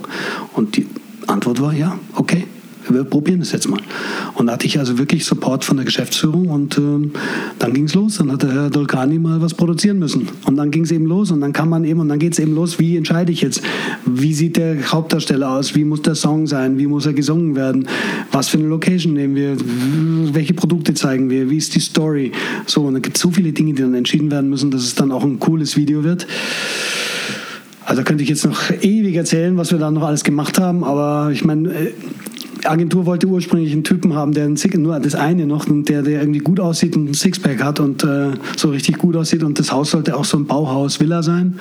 Und 0.53 0.77
die 0.77 0.87
Antwort 1.27 1.61
war 1.63 1.73
ja, 1.73 1.99
okay 2.15 2.45
wir 2.89 3.05
probieren 3.05 3.41
es 3.41 3.53
jetzt 3.53 3.69
mal. 3.69 3.81
Und 4.35 4.47
da 4.47 4.55
hatte 4.55 4.67
ich 4.67 4.79
also 4.79 4.99
wirklich 4.99 5.25
Support 5.25 5.65
von 5.65 5.77
der 5.77 5.87
Geschäftsführung 5.87 6.49
und 6.49 6.79
ähm, 6.79 7.13
dann 7.59 7.73
ging 7.73 7.85
es 7.85 7.95
los. 7.95 8.19
Dann 8.19 8.33
hat 8.33 8.43
der 8.43 8.53
Herr 8.53 8.71
Dolkani 8.71 9.19
mal 9.19 9.41
was 9.41 9.55
produzieren 9.55 9.99
müssen. 9.99 10.29
Und 10.47 10.57
dann 10.57 10.71
ging 10.71 10.85
es 10.85 10.91
eben 10.91 11.07
los 11.07 11.31
und 11.31 11.41
dann 11.41 11.53
kann 11.53 11.69
man 11.69 11.85
eben, 11.85 12.01
und 12.01 12.09
dann 12.09 12.19
geht 12.19 12.33
es 12.33 12.39
eben 12.39 12.55
los, 12.55 12.79
wie 12.79 12.97
entscheide 12.97 13.33
ich 13.33 13.41
jetzt? 13.41 13.63
Wie 14.05 14.35
sieht 14.35 14.57
der 14.57 14.93
Hauptdarsteller 14.93 15.51
aus? 15.51 15.75
Wie 15.75 15.85
muss 15.85 16.03
der 16.03 16.15
Song 16.15 16.47
sein? 16.47 16.79
Wie 16.79 16.87
muss 16.87 17.07
er 17.07 17.13
gesungen 17.13 17.57
werden? 17.57 17.89
Was 18.33 18.49
für 18.49 18.59
eine 18.59 18.69
Location 18.69 19.15
nehmen 19.15 19.35
wir? 19.35 19.57
Welche 20.35 20.55
Produkte 20.55 20.95
zeigen 20.95 21.31
wir? 21.31 21.51
Wie 21.51 21.57
ist 21.57 21.75
die 21.75 21.81
Story? 21.81 22.33
So, 22.67 22.83
und 22.83 22.95
dann 22.95 23.03
gibt 23.03 23.17
es 23.17 23.23
so 23.23 23.31
viele 23.31 23.53
Dinge, 23.53 23.75
die 23.75 23.83
dann 23.83 23.95
entschieden 23.95 24.31
werden 24.31 24.51
müssen, 24.51 24.71
dass 24.71 24.83
es 24.83 24.95
dann 24.95 25.13
auch 25.13 25.25
ein 25.25 25.39
cooles 25.39 25.77
Video 25.77 26.05
wird. 26.05 26.27
Also 27.87 28.03
könnte 28.03 28.23
ich 28.23 28.31
jetzt 28.31 28.45
noch 28.45 28.71
ewig 28.71 29.15
erzählen, 29.15 29.57
was 29.57 29.71
wir 29.71 29.79
da 29.79 29.91
noch 29.91 30.03
alles 30.03 30.25
gemacht 30.25 30.59
haben, 30.59 30.85
aber 30.85 31.31
ich 31.33 31.45
meine, 31.45 31.69
äh, 31.69 31.93
Agentur 32.67 33.07
wollte 33.07 33.27
ursprünglich 33.27 33.73
einen 33.73 33.85
Typen 33.85 34.15
haben, 34.15 34.33
der 34.33 34.45
einen 34.45 34.57
Six, 34.57 34.77
nur 34.77 34.99
das 35.01 35.15
eine 35.15 35.47
noch, 35.47 35.67
der, 35.69 36.03
der 36.03 36.21
irgendwie 36.21 36.41
gut 36.41 36.61
aussieht 36.61 36.97
und 36.97 37.11
ein 37.11 37.15
Sixpack 37.15 37.63
hat 37.63 37.81
und 37.81 38.05
äh, 38.05 38.33
so 38.57 38.71
richtig 38.71 38.99
gut 38.99 39.17
aussieht. 39.17 39.43
Und 39.43 39.59
das 39.59 39.73
Haus 39.73 39.91
sollte 39.91 40.17
auch 40.17 40.25
so 40.25 40.37
ein 40.39 40.47
Bauhaus-Villa 40.47 41.23
sein, 41.23 41.59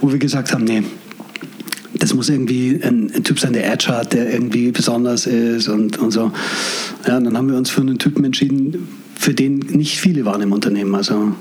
wo 0.00 0.10
wir 0.10 0.18
gesagt 0.18 0.52
haben, 0.52 0.64
nee, 0.64 0.82
das 1.94 2.14
muss 2.14 2.28
irgendwie 2.28 2.80
ein, 2.82 3.10
ein, 3.14 3.24
Typ 3.24 3.38
sein, 3.38 3.52
der 3.52 3.70
Edge 3.70 3.88
hat, 3.88 4.12
der 4.12 4.32
irgendwie 4.32 4.70
besonders 4.70 5.26
ist 5.26 5.68
und, 5.68 5.98
und 5.98 6.10
so. 6.10 6.32
Ja, 7.06 7.18
und 7.18 7.24
dann 7.24 7.36
haben 7.36 7.48
wir 7.48 7.56
uns 7.56 7.70
für 7.70 7.80
einen 7.80 7.98
Typen 7.98 8.24
entschieden, 8.24 8.88
für 9.20 9.34
den 9.34 9.58
nicht 9.58 10.00
viele 10.00 10.24
waren 10.24 10.40
im 10.40 10.50
Unternehmen. 10.50 10.94
Also 10.94 11.32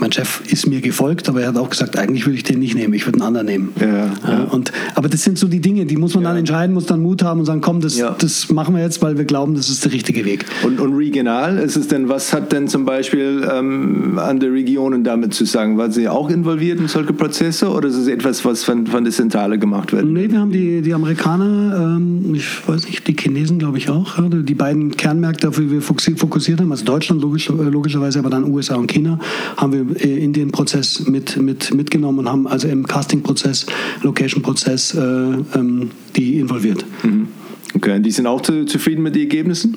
mein 0.00 0.10
Chef 0.10 0.42
ist 0.50 0.66
mir 0.66 0.80
gefolgt, 0.80 1.28
aber 1.28 1.42
er 1.42 1.48
hat 1.48 1.58
auch 1.58 1.70
gesagt, 1.70 1.96
eigentlich 1.96 2.26
würde 2.26 2.36
ich 2.36 2.42
den 2.42 2.58
nicht 2.58 2.74
nehmen, 2.74 2.92
ich 2.92 3.06
würde 3.06 3.18
einen 3.18 3.28
anderen 3.28 3.46
nehmen. 3.46 3.68
Ja, 3.80 4.10
ja. 4.26 4.44
Und, 4.50 4.72
aber 4.96 5.08
das 5.08 5.22
sind 5.22 5.38
so 5.38 5.46
die 5.46 5.60
Dinge, 5.60 5.86
die 5.86 5.96
muss 5.96 6.14
man 6.14 6.24
ja. 6.24 6.30
dann 6.30 6.38
entscheiden, 6.38 6.74
muss 6.74 6.86
dann 6.86 7.00
Mut 7.00 7.22
haben 7.22 7.38
und 7.38 7.46
sagen, 7.46 7.60
komm, 7.60 7.80
das, 7.80 8.02
das 8.18 8.50
machen 8.50 8.74
wir 8.74 8.82
jetzt, 8.82 9.00
weil 9.00 9.16
wir 9.16 9.26
glauben, 9.26 9.54
das 9.54 9.68
ist 9.68 9.84
der 9.84 9.92
richtige 9.92 10.24
Weg. 10.24 10.44
Und, 10.64 10.80
und 10.80 10.92
regional 10.94 11.58
ist 11.58 11.76
es 11.76 11.86
denn, 11.86 12.08
was 12.08 12.32
hat 12.32 12.50
denn 12.50 12.66
zum 12.66 12.84
Beispiel 12.84 13.48
ähm, 13.48 14.18
andere 14.18 14.52
Regionen 14.52 15.04
damit 15.04 15.32
zu 15.32 15.44
sagen? 15.44 15.78
Waren 15.78 15.92
Sie 15.92 16.08
auch 16.08 16.30
involviert 16.30 16.80
in 16.80 16.88
solche 16.88 17.12
Prozesse 17.12 17.68
oder 17.70 17.88
ist 17.88 17.96
es 17.96 18.08
etwas, 18.08 18.44
was 18.44 18.64
von, 18.64 18.88
von 18.88 19.04
der 19.04 19.12
Zentrale 19.12 19.56
gemacht 19.56 19.92
wird? 19.92 20.04
Nee, 20.04 20.28
wir 20.28 20.40
haben 20.40 20.50
die, 20.50 20.82
die 20.82 20.94
Amerikaner, 20.94 21.96
ähm, 21.96 22.34
ich 22.34 22.66
weiß 22.66 22.86
nicht, 22.86 23.06
die 23.06 23.14
Chinesen 23.14 23.60
glaube 23.60 23.78
ich 23.78 23.88
auch, 23.88 24.18
die 24.20 24.54
beiden 24.54 24.90
Kernmärkte, 24.96 25.48
auf 25.48 25.56
die 25.56 25.70
wir 25.70 25.80
fokussiert 25.80 26.60
haben, 26.60 26.72
also 26.72 26.84
Deutschland 26.84 27.19
logisch, 27.20 27.48
logischerweise, 27.48 28.18
aber 28.18 28.30
dann 28.30 28.44
USA 28.44 28.76
und 28.76 28.90
China, 28.90 29.18
haben 29.56 29.72
wir 29.72 30.04
äh, 30.04 30.24
in 30.24 30.32
den 30.32 30.50
Prozess 30.50 31.06
mit, 31.06 31.36
mit, 31.36 31.74
mitgenommen 31.74 32.20
und 32.20 32.28
haben 32.28 32.46
also 32.46 32.68
im 32.68 32.86
Casting-Prozess, 32.86 33.66
Location-Prozess 34.02 34.94
äh, 34.94 35.00
ähm, 35.00 35.90
die 36.16 36.38
involviert. 36.38 36.84
Mhm. 37.02 37.28
Okay, 37.74 37.96
und 37.96 38.02
die 38.02 38.10
sind 38.10 38.26
auch 38.26 38.40
zu, 38.40 38.64
zufrieden 38.64 39.02
mit 39.02 39.14
den 39.14 39.22
Ergebnissen? 39.22 39.76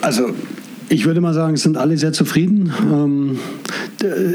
Also 0.00 0.30
ich 0.88 1.04
würde 1.04 1.20
mal 1.20 1.34
sagen, 1.34 1.54
es 1.54 1.62
sind 1.62 1.76
alle 1.76 1.96
sehr 1.98 2.12
zufrieden. 2.12 2.72
Ähm, 2.90 3.38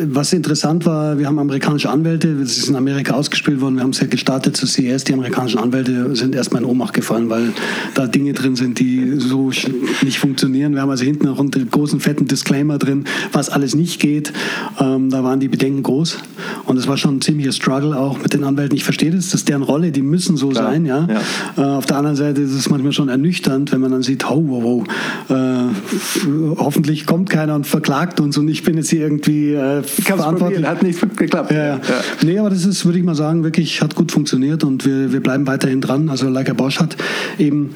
was 0.05 0.33
interessant 0.33 0.85
war, 0.85 1.17
wir 1.17 1.27
haben 1.27 1.39
amerikanische 1.39 1.89
Anwälte, 1.89 2.35
das 2.35 2.57
ist 2.57 2.69
in 2.69 2.75
Amerika 2.75 3.13
ausgespielt 3.13 3.61
worden, 3.61 3.75
wir 3.75 3.83
haben 3.83 3.91
es 3.91 3.99
ja 3.99 4.07
gestartet 4.07 4.57
zu 4.57 4.67
CES, 4.67 5.05
die 5.05 5.13
amerikanischen 5.13 5.59
Anwälte 5.59 6.15
sind 6.15 6.35
erstmal 6.35 6.61
in 6.61 6.67
Ohnmacht 6.67 6.93
gefallen, 6.93 7.29
weil 7.29 7.53
da 7.93 8.07
Dinge 8.07 8.33
drin 8.33 8.55
sind, 8.55 8.79
die 8.79 9.19
so 9.19 9.51
nicht 10.01 10.19
funktionieren. 10.19 10.73
Wir 10.73 10.81
haben 10.81 10.89
also 10.89 11.05
hinten 11.05 11.27
noch 11.27 11.39
einen 11.39 11.51
großen 11.51 11.99
fetten 11.99 12.27
Disclaimer 12.27 12.77
drin, 12.77 13.05
was 13.31 13.49
alles 13.49 13.73
nicht 13.73 14.01
geht. 14.01 14.33
Ähm, 14.79 15.09
da 15.09 15.23
waren 15.23 15.39
die 15.39 15.47
Bedenken 15.47 15.81
groß 15.83 16.17
und 16.65 16.77
es 16.77 16.87
war 16.87 16.97
schon 16.97 17.17
ein 17.17 17.21
ziemlicher 17.21 17.53
Struggle 17.53 17.97
auch 17.97 18.21
mit 18.21 18.33
den 18.33 18.43
Anwälten. 18.43 18.75
Ich 18.75 18.83
verstehe 18.83 19.11
das, 19.11 19.29
das 19.29 19.41
ist 19.41 19.49
deren 19.49 19.63
Rolle, 19.63 19.91
die 19.91 20.01
müssen 20.01 20.35
so 20.35 20.49
Klar. 20.49 20.71
sein. 20.71 20.85
Ja? 20.85 21.07
ja. 21.07 21.21
Äh, 21.57 21.77
auf 21.77 21.85
der 21.85 21.97
anderen 21.97 22.17
Seite 22.17 22.41
ist 22.41 22.51
es 22.51 22.69
manchmal 22.69 22.91
schon 22.91 23.09
ernüchternd, 23.09 23.71
wenn 23.71 23.81
man 23.81 23.91
dann 23.91 24.03
sieht, 24.03 24.29
oh, 24.29 24.43
wow, 24.45 24.63
wow, 24.63 24.87
äh, 25.29 26.33
hoffentlich 26.57 27.05
kommt 27.05 27.29
keiner 27.29 27.55
und 27.55 27.67
verklagt 27.67 28.19
uns 28.19 28.37
und 28.37 28.47
ich 28.47 28.63
bin 28.63 28.77
jetzt 28.77 28.89
hier 28.89 29.01
irgendwie 29.01 29.53
äh, 29.53 29.83
verantwortlich. 29.83 30.65
Hat 30.65 30.83
nicht 30.83 30.99
geklappt. 31.17 31.51
Ja, 31.51 31.75
ja. 31.75 31.81
Nee, 32.21 32.39
aber 32.39 32.49
das 32.49 32.65
ist, 32.65 32.85
würde 32.85 32.99
ich 32.99 33.05
mal 33.05 33.15
sagen, 33.15 33.43
wirklich 33.43 33.81
hat 33.81 33.95
gut 33.95 34.11
funktioniert 34.11 34.63
und 34.63 34.85
wir, 34.85 35.11
wir 35.11 35.21
bleiben 35.21 35.47
weiterhin 35.47 35.81
dran. 35.81 36.09
Also 36.09 36.29
Leica 36.29 36.53
Bosch 36.53 36.79
hat 36.79 36.95
eben 37.37 37.71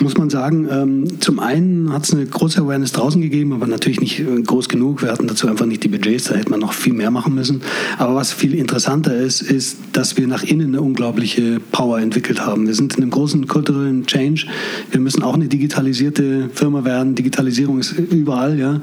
muss 0.00 0.16
man 0.16 0.30
sagen, 0.30 0.68
ähm, 0.70 1.20
zum 1.20 1.38
einen 1.38 1.92
hat 1.92 2.04
es 2.04 2.12
eine 2.12 2.24
große 2.24 2.60
Awareness 2.60 2.92
draußen 2.92 3.20
gegeben, 3.20 3.52
aber 3.52 3.66
natürlich 3.66 4.00
nicht 4.00 4.20
äh, 4.20 4.42
groß 4.42 4.68
genug. 4.68 5.02
Wir 5.02 5.10
hatten 5.10 5.26
dazu 5.26 5.48
einfach 5.48 5.66
nicht 5.66 5.84
die 5.84 5.88
Budgets, 5.88 6.24
da 6.24 6.34
hätte 6.34 6.50
man 6.50 6.60
noch 6.60 6.72
viel 6.72 6.92
mehr 6.92 7.10
machen 7.10 7.34
müssen. 7.34 7.62
Aber 7.98 8.14
was 8.14 8.32
viel 8.32 8.54
interessanter 8.54 9.16
ist, 9.16 9.42
ist, 9.42 9.78
dass 9.92 10.16
wir 10.16 10.26
nach 10.26 10.42
innen 10.42 10.68
eine 10.68 10.80
unglaubliche 10.80 11.60
Power 11.72 12.00
entwickelt 12.00 12.44
haben. 12.44 12.66
Wir 12.66 12.74
sind 12.74 12.94
in 12.94 13.02
einem 13.02 13.10
großen 13.10 13.46
kulturellen 13.46 14.06
Change. 14.06 14.46
Wir 14.90 15.00
müssen 15.00 15.22
auch 15.22 15.34
eine 15.34 15.48
digitalisierte 15.48 16.50
Firma 16.54 16.84
werden. 16.84 17.14
Digitalisierung 17.14 17.78
ist 17.78 17.92
überall. 17.92 18.58
Ja. 18.58 18.80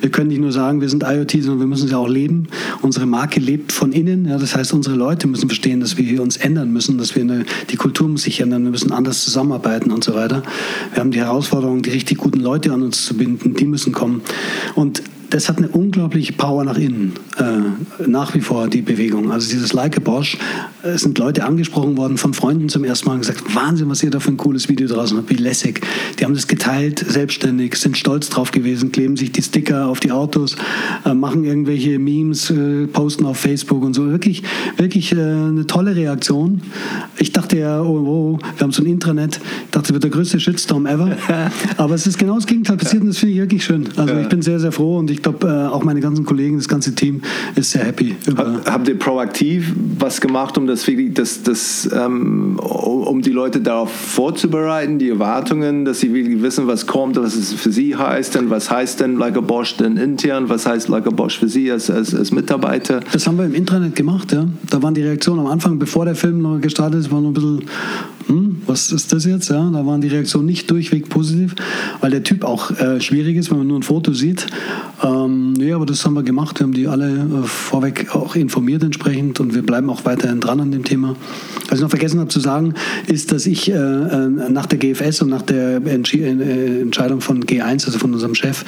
Wir 0.00 0.10
können 0.10 0.28
nicht 0.28 0.40
nur 0.40 0.52
sagen, 0.52 0.80
wir 0.80 0.88
sind 0.88 1.02
IoT, 1.02 1.32
sondern 1.32 1.60
wir 1.60 1.66
müssen 1.66 1.88
sie 1.88 1.94
auch 1.94 2.08
leben. 2.08 2.48
Unsere 2.82 3.06
Marke 3.06 3.40
lebt 3.40 3.72
von 3.72 3.92
innen. 3.92 4.26
Ja. 4.26 4.38
Das 4.38 4.56
heißt, 4.56 4.72
unsere 4.72 4.96
Leute 4.96 5.26
müssen 5.26 5.48
verstehen, 5.48 5.80
dass 5.80 5.96
wir 5.96 6.22
uns 6.22 6.36
ändern 6.36 6.72
müssen, 6.72 6.98
dass 6.98 7.14
wir 7.14 7.22
eine, 7.22 7.44
die 7.70 7.76
Kultur 7.76 8.08
muss 8.08 8.22
sich 8.22 8.40
ändern, 8.40 8.64
wir 8.64 8.70
müssen 8.70 8.92
anders 8.92 9.24
zusammenarbeiten 9.24 9.90
und 9.90 10.04
so 10.04 10.14
weiter. 10.14 10.42
Wir 10.92 11.00
haben 11.00 11.10
die 11.10 11.20
Herausforderung, 11.20 11.82
die 11.82 11.90
richtig 11.90 12.18
guten 12.18 12.40
Leute 12.40 12.72
an 12.72 12.82
uns 12.82 13.04
zu 13.04 13.16
binden. 13.16 13.54
Die 13.54 13.66
müssen 13.66 13.92
kommen. 13.92 14.22
Und 14.74 15.02
das 15.30 15.48
hat 15.48 15.58
eine 15.58 15.68
unglaubliche 15.68 16.32
Power 16.32 16.64
nach 16.64 16.78
innen, 16.78 17.14
äh, 17.38 18.06
nach 18.06 18.34
wie 18.34 18.40
vor 18.40 18.68
die 18.68 18.82
Bewegung. 18.82 19.32
Also 19.32 19.50
dieses 19.50 19.72
Like 19.72 19.96
a 19.96 20.00
Bosch, 20.00 20.38
es 20.82 21.02
sind 21.02 21.18
Leute 21.18 21.44
angesprochen 21.44 21.96
worden 21.96 22.16
von 22.16 22.34
Freunden 22.34 22.68
zum 22.68 22.84
ersten 22.84 23.08
Mal 23.08 23.14
und 23.14 23.20
gesagt, 23.20 23.54
Wahnsinn, 23.54 23.88
was 23.88 24.02
ihr 24.02 24.10
da 24.10 24.20
für 24.20 24.30
ein 24.30 24.36
cooles 24.36 24.68
Video 24.68 24.86
draußen 24.86 25.16
habt, 25.16 25.30
wie 25.30 25.36
lässig. 25.36 25.80
Die 26.18 26.24
haben 26.24 26.34
das 26.34 26.46
geteilt, 26.46 27.04
selbstständig, 27.06 27.76
sind 27.76 27.96
stolz 27.96 28.28
drauf 28.28 28.52
gewesen, 28.52 28.92
kleben 28.92 29.16
sich 29.16 29.32
die 29.32 29.42
Sticker 29.42 29.88
auf 29.88 30.00
die 30.00 30.12
Autos, 30.12 30.56
äh, 31.04 31.14
machen 31.14 31.44
irgendwelche 31.44 31.98
Memes, 31.98 32.50
äh, 32.50 32.86
posten 32.86 33.24
auf 33.24 33.38
Facebook 33.38 33.82
und 33.82 33.94
so. 33.94 34.10
Wirklich, 34.10 34.42
wirklich 34.76 35.12
äh, 35.12 35.16
eine 35.16 35.66
tolle 35.66 35.96
Reaktion. 35.96 36.62
Ich 37.18 37.32
dachte 37.32 37.58
ja, 37.58 37.82
oh, 37.82 38.36
oh, 38.36 38.38
wir 38.56 38.62
haben 38.62 38.72
so 38.72 38.82
ein 38.82 38.86
Intranet, 38.86 39.36
ich 39.36 39.70
dachte, 39.70 39.88
das 39.88 39.92
wird 39.92 40.04
der 40.04 40.10
größte 40.10 40.38
Shitstorm 40.40 40.86
ever. 40.86 41.16
Aber 41.76 41.94
es 41.94 42.06
ist 42.06 42.18
genau 42.18 42.36
das 42.36 42.46
Gegenteil 42.46 42.76
passiert 42.76 43.02
und 43.02 43.08
das 43.08 43.18
finde 43.18 43.34
ich 43.34 43.40
wirklich 43.40 43.64
schön. 43.64 43.88
Also 43.96 44.14
ich 44.16 44.28
bin 44.28 44.42
sehr, 44.42 44.60
sehr 44.60 44.72
froh 44.72 44.98
und 44.98 45.10
ich 45.10 45.15
glaube, 45.22 45.46
äh, 45.46 45.72
auch 45.72 45.84
meine 45.84 46.00
ganzen 46.00 46.24
Kollegen, 46.24 46.56
das 46.56 46.68
ganze 46.68 46.94
Team 46.94 47.22
ist 47.54 47.70
sehr 47.70 47.84
happy. 47.84 48.16
Habt 48.64 48.88
ihr 48.88 48.98
proaktiv 48.98 49.72
was 49.98 50.20
gemacht, 50.20 50.56
um 50.58 50.66
das 50.66 50.86
wirklich, 50.86 51.14
das, 51.14 51.42
das, 51.42 51.88
ähm, 51.92 52.58
um 52.58 53.22
die 53.22 53.30
Leute 53.30 53.60
darauf 53.60 53.90
vorzubereiten, 53.90 54.98
die 54.98 55.10
Erwartungen, 55.10 55.84
dass 55.84 56.00
sie 56.00 56.12
wirklich 56.12 56.42
wissen, 56.42 56.66
was 56.66 56.86
kommt, 56.86 57.16
was 57.16 57.34
es 57.34 57.52
für 57.52 57.72
sie 57.72 57.96
heißt, 57.96 58.34
denn 58.34 58.50
was 58.50 58.70
heißt 58.70 59.00
denn 59.00 59.16
Like 59.16 59.36
a 59.36 59.40
Bosch 59.40 59.76
denn 59.76 59.96
intern, 59.96 60.48
was 60.48 60.66
heißt 60.66 60.88
Like 60.88 61.06
a 61.06 61.10
Bosch 61.10 61.38
für 61.38 61.48
sie 61.48 61.70
als, 61.70 61.90
als, 61.90 62.14
als 62.14 62.32
Mitarbeiter? 62.32 63.00
Das 63.12 63.26
haben 63.26 63.38
wir 63.38 63.44
im 63.44 63.54
Intranet 63.54 63.94
gemacht, 63.94 64.32
ja. 64.32 64.46
Da 64.70 64.82
waren 64.82 64.94
die 64.94 65.02
Reaktionen 65.02 65.40
am 65.40 65.46
Anfang, 65.46 65.78
bevor 65.78 66.04
der 66.04 66.14
Film 66.14 66.42
noch 66.42 66.60
gestartet 66.60 67.00
ist, 67.00 67.10
war 67.10 67.20
noch 67.20 67.30
ein 67.30 67.34
bisschen 67.34 67.62
hm, 68.26 68.62
was 68.66 68.90
ist 68.90 69.12
das 69.12 69.24
jetzt? 69.24 69.50
Ja, 69.50 69.70
da 69.70 69.86
waren 69.86 70.00
die 70.00 70.08
Reaktionen 70.08 70.46
nicht 70.46 70.70
durchweg 70.70 71.08
positiv, 71.08 71.54
weil 72.00 72.10
der 72.10 72.24
Typ 72.24 72.44
auch 72.44 72.72
äh, 72.72 73.00
schwierig 73.00 73.36
ist, 73.36 73.50
wenn 73.50 73.58
man 73.58 73.66
nur 73.68 73.78
ein 73.78 73.84
Foto 73.84 74.12
sieht. 74.12 74.46
Ähm, 75.06 75.52
nee, 75.52 75.72
aber 75.72 75.86
das 75.86 76.04
haben 76.04 76.14
wir 76.14 76.22
gemacht. 76.22 76.58
Wir 76.58 76.64
haben 76.64 76.72
die 76.72 76.88
alle 76.88 77.08
äh, 77.08 77.46
vorweg 77.46 78.14
auch 78.14 78.34
informiert 78.34 78.82
entsprechend 78.82 79.40
und 79.40 79.54
wir 79.54 79.62
bleiben 79.62 79.90
auch 79.90 80.04
weiterhin 80.04 80.40
dran 80.40 80.60
an 80.60 80.72
dem 80.72 80.84
Thema. 80.84 81.16
Was 81.68 81.78
ich 81.78 81.82
noch 81.82 81.90
vergessen 81.90 82.20
habe 82.20 82.28
zu 82.28 82.40
sagen, 82.40 82.74
ist, 83.06 83.32
dass 83.32 83.46
ich 83.46 83.70
äh, 83.70 83.74
äh 83.74 84.28
nach 84.48 84.66
der 84.66 84.78
GFS 84.78 85.22
und 85.22 85.30
nach 85.30 85.42
der 85.42 85.84
Entsch 85.86 86.14
äh, 86.14 86.80
Entscheidung 86.80 87.20
von 87.20 87.44
G1, 87.44 87.86
also 87.86 87.98
von 87.98 88.12
unserem 88.12 88.34
Chef, 88.34 88.64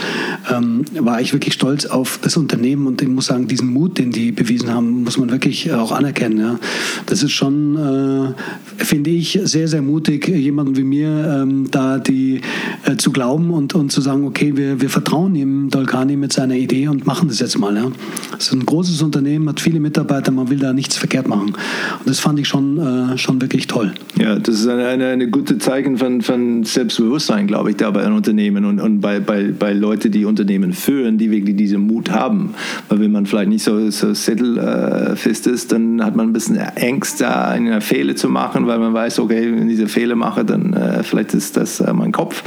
ähm, 0.51 0.85
war 0.99 1.21
ich 1.21 1.33
wirklich 1.33 1.55
stolz 1.55 1.87
auf 1.87 2.19
das 2.23 2.37
Unternehmen 2.37 2.87
und 2.87 3.01
ich 3.03 3.09
muss 3.09 3.27
sagen, 3.27 3.49
diesen 3.49 3.73
Mut, 3.73 3.99
den 3.99 4.11
die 4.11 4.33
bewiesen 4.33 4.73
haben, 4.73 5.05
muss 5.05 5.19
man 5.19 5.31
wirklich 5.31 5.73
auch 5.73 5.93
anerkennen. 5.93 6.39
Ja. 6.39 6.59
Das 7.07 7.23
ist 7.23 7.33
schon, 7.33 7.77
äh, 7.77 8.85
finde 8.85 9.11
ich, 9.11 9.39
sehr, 9.45 9.69
sehr 9.69 9.83
mutig, 9.83 10.29
jemanden 10.29 10.77
wie 10.77 10.85
mir 10.85 11.43
ähm, 11.43 11.71
da 11.71 11.99
die 11.99 12.41
äh, 12.85 12.97
zu 12.97 13.13
glauben 13.13 13.51
und, 13.51 13.75
und 13.75 13.93
zu 13.93 14.01
sagen, 14.01 14.25
okay, 14.25 14.57
wir, 14.57 14.81
wir 14.81 14.91
vertrauen 14.91 15.35
ihm, 15.35 15.71
Dolkani, 15.71 16.17
mit 16.17 16.28
seiner 16.33 16.55
Idee 16.55 16.89
und 16.89 17.07
machen 17.07 17.29
das 17.29 17.41
jetzt 17.41 17.59
mal. 17.59 17.77
Ja. 17.77 17.91
Es 18.39 18.47
ist 18.47 18.53
ein 18.53 18.67
großes 18.67 19.03
Unternehmen, 19.03 19.49
hat 19.49 19.61
viele 19.61 19.81
Mitarbeiter, 19.81 20.31
man 20.31 20.51
will 20.51 20.59
da 20.59 20.73
nichts 20.73 20.97
verkehrt 20.97 21.29
machen. 21.29 21.49
Und 21.49 22.07
das 22.07 22.21
fand 22.21 22.39
ich 22.39 22.49
schon, 22.49 22.79
äh, 22.79 23.19
schon 23.19 23.41
wirklich 23.41 23.67
toll. 23.67 23.93
Ja, 24.19 24.39
das 24.39 24.61
ist 24.61 24.69
eine, 24.69 25.07
eine, 25.07 25.29
gute 25.29 25.59
Zeichen 25.59 25.99
von, 25.99 26.23
von 26.23 26.65
Selbstbewusstsein, 26.65 27.47
glaube 27.47 27.71
ich, 27.71 27.77
da 27.77 27.91
bei 27.91 28.05
einem 28.05 28.17
Unternehmen 28.17 28.65
und, 28.65 28.81
und 28.81 29.01
bei, 29.01 29.21
bei, 29.21 29.53
bei 29.57 29.73
Leuten, 29.73 30.11
die 30.11 30.25
Unternehmen 30.25 30.73
führen, 30.73 31.19
die 31.19 31.31
wirklich 31.31 31.57
diesen 31.57 31.87
Mut 31.87 32.11
haben. 32.11 32.55
Weil 32.89 33.01
wenn 33.01 33.13
man 33.13 33.27
vielleicht 33.27 33.49
nicht 33.49 33.65
so, 33.65 33.91
so 33.91 34.15
settelfest 34.15 35.47
ist, 35.47 35.73
dann 35.73 36.05
hat 36.05 36.17
man 36.17 36.29
ein 36.29 36.33
bisschen 36.33 36.59
Angst, 36.59 37.21
da 37.21 37.49
eine 37.49 37.81
Fehler 37.81 38.17
zu 38.17 38.29
machen, 38.29 38.67
weil 38.67 38.79
man 38.79 38.95
weiß, 38.95 39.19
okay, 39.19 39.53
wenn 39.53 39.69
ich 39.69 39.77
diese 39.77 39.89
Fehler 39.89 40.17
mache, 40.17 40.45
dann 40.45 40.73
äh, 40.73 41.03
vielleicht 41.03 41.35
ist 41.35 41.57
das 41.57 41.81
äh, 41.81 41.93
mein 41.93 42.13
Kopf. 42.13 42.43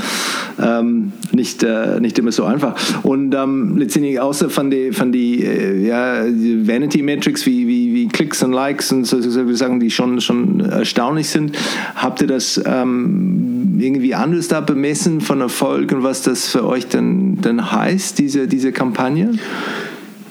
Ähm, 0.62 1.14
nicht, 1.32 1.64
äh, 1.64 2.00
nicht 2.00 2.18
immer 2.20 2.32
so 2.32 2.46
einfach. 2.46 2.76
Und 3.04 3.34
ähm, 3.36 3.71
letztendlich 3.76 4.20
außer 4.20 4.50
von 4.50 4.70
den 4.70 4.94
von 4.94 5.12
die, 5.12 5.44
äh, 5.44 5.86
ja, 5.86 6.24
Vanity 6.26 7.02
Metrics 7.02 7.46
wie, 7.46 7.68
wie, 7.68 7.94
wie 7.94 8.08
Klicks 8.08 8.44
und 8.44 8.54
Likes 8.54 8.92
und 8.92 9.06
so, 9.06 9.22
so 9.22 9.54
Sachen, 9.54 9.80
die 9.80 9.90
schon, 9.90 10.22
schon 10.22 10.60
erstaunlich 10.60 11.30
sind, 11.30 11.58
habt 11.96 12.22
ihr 12.22 12.28
das 12.28 12.62
ähm, 12.66 13.78
irgendwie 13.80 14.16
anders 14.16 14.48
da 14.48 14.62
bemessen 14.62 15.22
von 15.22 15.42
Erfolg 15.42 15.92
und 15.92 16.04
was 16.04 16.22
das 16.22 16.50
für 16.50 16.66
euch 16.66 16.88
denn, 16.88 17.42
denn 17.42 17.72
heißt, 17.72 18.20
diese, 18.20 18.48
diese 18.48 18.72
Kampagne? 18.72 19.32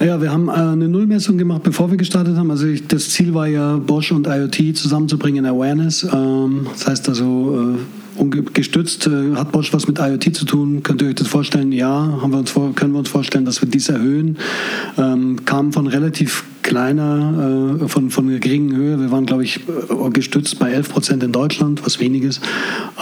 Ja, 0.01 0.23
wir 0.23 0.33
haben 0.33 0.49
äh, 0.49 0.53
eine 0.53 0.89
Nullmessung 0.89 1.37
gemacht, 1.37 1.63
bevor 1.63 1.91
wir 1.91 1.99
gestartet 1.99 2.35
haben. 2.37 2.51
Also 2.51 2.67
ich, 2.67 2.87
das 2.87 3.11
Ziel 3.11 3.35
war 3.35 3.47
ja, 3.47 3.77
Bosch 3.77 4.13
und 4.13 4.27
IoT 4.27 4.75
zusammenzubringen 4.75 5.45
in 5.45 5.51
Awareness. 5.51 6.05
Ähm, 6.11 6.67
das 6.73 6.87
heißt 6.87 7.09
also, 7.11 7.75
äh, 7.75 8.10
gestützt, 8.29 9.07
äh, 9.07 9.37
hat 9.37 9.53
Bosch 9.53 9.73
was 9.73 9.87
mit 9.87 9.99
IoT 9.99 10.35
zu 10.35 10.45
tun? 10.45 10.83
Könnt 10.83 11.03
ihr 11.03 11.09
euch 11.09 11.15
das 11.15 11.29
vorstellen? 11.29 11.73
Ja, 11.73 12.19
haben 12.21 12.33
wir 12.33 12.39
uns 12.39 12.51
vor, 12.51 12.75
können 12.75 12.93
wir 12.93 12.99
uns 12.99 13.09
vorstellen, 13.09 13.45
dass 13.45 13.63
wir 13.63 13.69
dies 13.69 13.89
erhöhen. 13.89 14.39
Ähm, 14.99 15.45
kam 15.45 15.73
von 15.73 15.87
relativ 15.87 16.45
kleiner, 16.63 17.79
äh, 17.83 17.89
von, 17.89 18.11
von 18.11 18.29
einer 18.29 18.39
geringen 18.39 18.75
Höhe. 18.75 19.01
Wir 19.01 19.11
waren, 19.11 19.27
glaube 19.27 19.45
ich, 19.45 19.61
äh, 19.61 20.11
gestützt 20.11 20.59
bei 20.59 20.71
11 20.71 20.89
Prozent 20.89 21.23
in 21.23 21.33
Deutschland, 21.33 21.85
was 21.85 22.01
weniges. 22.01 22.41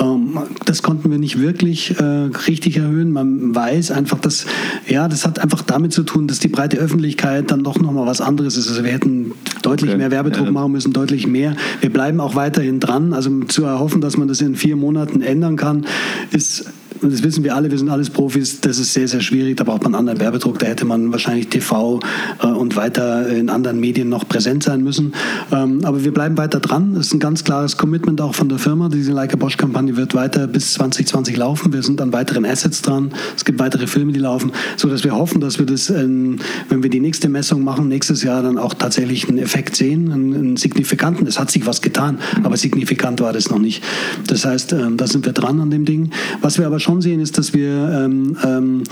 Ähm, 0.00 0.38
das 0.64 0.82
konnten 0.82 1.10
wir 1.10 1.18
nicht 1.18 1.40
wirklich 1.40 1.98
äh, 1.98 2.02
richtig 2.02 2.76
erhöhen. 2.76 3.12
Man 3.12 3.54
weiß 3.54 3.90
einfach, 3.90 4.18
dass, 4.20 4.46
ja, 4.86 5.08
das 5.08 5.26
hat 5.26 5.38
einfach 5.38 5.62
damit 5.62 5.92
zu 5.92 6.02
tun, 6.02 6.28
dass 6.28 6.38
die 6.38 6.48
breite 6.48 6.78
Öffentlichkeit 6.78 7.50
dann 7.50 7.64
doch 7.64 7.78
nochmal 7.78 8.06
was 8.06 8.20
anderes 8.20 8.56
ist. 8.56 8.68
Also 8.68 8.84
wir 8.84 8.92
hätten 8.92 9.32
deutlich 9.62 9.90
okay. 9.90 9.98
mehr 9.98 10.10
Werbedruck 10.10 10.46
ja. 10.46 10.52
machen 10.52 10.72
müssen, 10.72 10.92
deutlich 10.92 11.26
mehr. 11.26 11.56
Wir 11.80 11.92
bleiben 11.92 12.20
auch 12.20 12.34
weiterhin 12.34 12.80
dran. 12.80 13.12
Also 13.12 13.30
zu 13.44 13.64
erhoffen, 13.64 14.00
dass 14.00 14.16
man 14.16 14.28
das 14.28 14.40
in 14.40 14.54
vier 14.54 14.76
Monaten 14.76 15.07
ändern 15.22 15.56
kann, 15.56 15.86
ist 16.30 16.70
und 17.00 17.12
das 17.12 17.22
wissen 17.22 17.44
wir 17.44 17.54
alle, 17.54 17.70
wir 17.70 17.78
sind 17.78 17.88
alles 17.88 18.10
Profis, 18.10 18.60
das 18.60 18.78
ist 18.78 18.92
sehr, 18.92 19.06
sehr 19.06 19.20
schwierig. 19.20 19.56
Da 19.56 19.64
braucht 19.64 19.82
man 19.82 19.94
einen 19.94 20.00
anderen 20.00 20.20
Werbedruck, 20.20 20.58
da 20.58 20.66
hätte 20.66 20.84
man 20.84 21.12
wahrscheinlich 21.12 21.48
TV 21.48 22.00
äh, 22.42 22.46
und 22.46 22.76
weiter 22.76 23.28
in 23.28 23.50
anderen 23.50 23.78
Medien 23.78 24.08
noch 24.08 24.28
präsent 24.28 24.64
sein 24.64 24.82
müssen. 24.82 25.12
Ähm, 25.52 25.80
aber 25.84 26.04
wir 26.04 26.12
bleiben 26.12 26.36
weiter 26.36 26.60
dran. 26.60 26.94
Das 26.94 27.06
ist 27.06 27.14
ein 27.14 27.20
ganz 27.20 27.44
klares 27.44 27.76
Commitment 27.76 28.20
auch 28.20 28.34
von 28.34 28.48
der 28.48 28.58
Firma. 28.58 28.88
Diese 28.88 29.12
Leica 29.12 29.36
Bosch-Kampagne 29.36 29.96
wird 29.96 30.14
weiter 30.14 30.46
bis 30.46 30.74
2020 30.74 31.36
laufen. 31.36 31.72
Wir 31.72 31.82
sind 31.82 32.00
an 32.00 32.12
weiteren 32.12 32.44
Assets 32.44 32.82
dran. 32.82 33.12
Es 33.36 33.44
gibt 33.44 33.58
weitere 33.58 33.86
Filme, 33.86 34.12
die 34.12 34.20
laufen, 34.20 34.52
sodass 34.76 35.04
wir 35.04 35.14
hoffen, 35.14 35.40
dass 35.40 35.58
wir 35.58 35.66
das, 35.66 35.90
ähm, 35.90 36.38
wenn 36.68 36.82
wir 36.82 36.90
die 36.90 37.00
nächste 37.00 37.28
Messung 37.28 37.62
machen, 37.62 37.88
nächstes 37.88 38.22
Jahr 38.22 38.42
dann 38.42 38.58
auch 38.58 38.74
tatsächlich 38.74 39.28
einen 39.28 39.38
Effekt 39.38 39.76
sehen, 39.76 40.12
einen, 40.12 40.34
einen 40.34 40.56
signifikanten. 40.56 41.26
Es 41.26 41.38
hat 41.38 41.50
sich 41.50 41.66
was 41.66 41.80
getan, 41.82 42.18
aber 42.42 42.56
signifikant 42.56 43.20
war 43.20 43.32
das 43.32 43.50
noch 43.50 43.58
nicht. 43.58 43.84
Das 44.26 44.44
heißt, 44.44 44.72
ähm, 44.72 44.96
da 44.96 45.06
sind 45.06 45.26
wir 45.26 45.32
dran 45.32 45.60
an 45.60 45.70
dem 45.70 45.84
Ding. 45.84 46.10
Was 46.40 46.58
wir 46.58 46.66
aber 46.66 46.80
schon 46.80 46.87
schon 46.88 47.02
sehen, 47.02 47.20
ist, 47.20 47.36
dass 47.36 47.52
wir, 47.52 47.68
ähm, 47.70 48.34
ähm, 48.42 48.82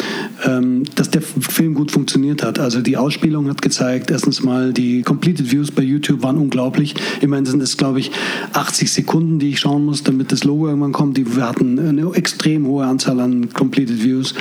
ähm, 0.44 0.82
dass 0.96 1.08
der 1.08 1.22
Film 1.22 1.72
gut 1.72 1.90
funktioniert 1.90 2.42
hat. 2.42 2.58
Also 2.58 2.82
die 2.82 2.98
Ausspielung 2.98 3.48
hat 3.48 3.62
gezeigt, 3.62 4.10
erstens 4.10 4.42
mal 4.42 4.74
die 4.74 5.00
Completed 5.00 5.50
Views 5.50 5.70
bei 5.70 5.80
YouTube 5.80 6.22
waren 6.22 6.36
unglaublich. 6.36 6.94
Immerhin 7.22 7.46
sind 7.46 7.62
es, 7.62 7.78
glaube 7.78 8.00
ich, 8.00 8.10
80 8.52 8.92
Sekunden, 8.92 9.38
die 9.38 9.48
ich 9.48 9.60
schauen 9.60 9.86
muss, 9.86 10.02
damit 10.02 10.30
das 10.30 10.44
Logo 10.44 10.68
irgendwann 10.68 10.92
kommt. 10.92 11.16
Die, 11.16 11.36
wir 11.36 11.48
hatten 11.48 11.78
eine 11.78 12.12
extrem 12.12 12.66
hohe 12.66 12.84
Anzahl 12.84 13.18
an 13.18 13.48
Completed 13.54 14.04
Views. 14.04 14.34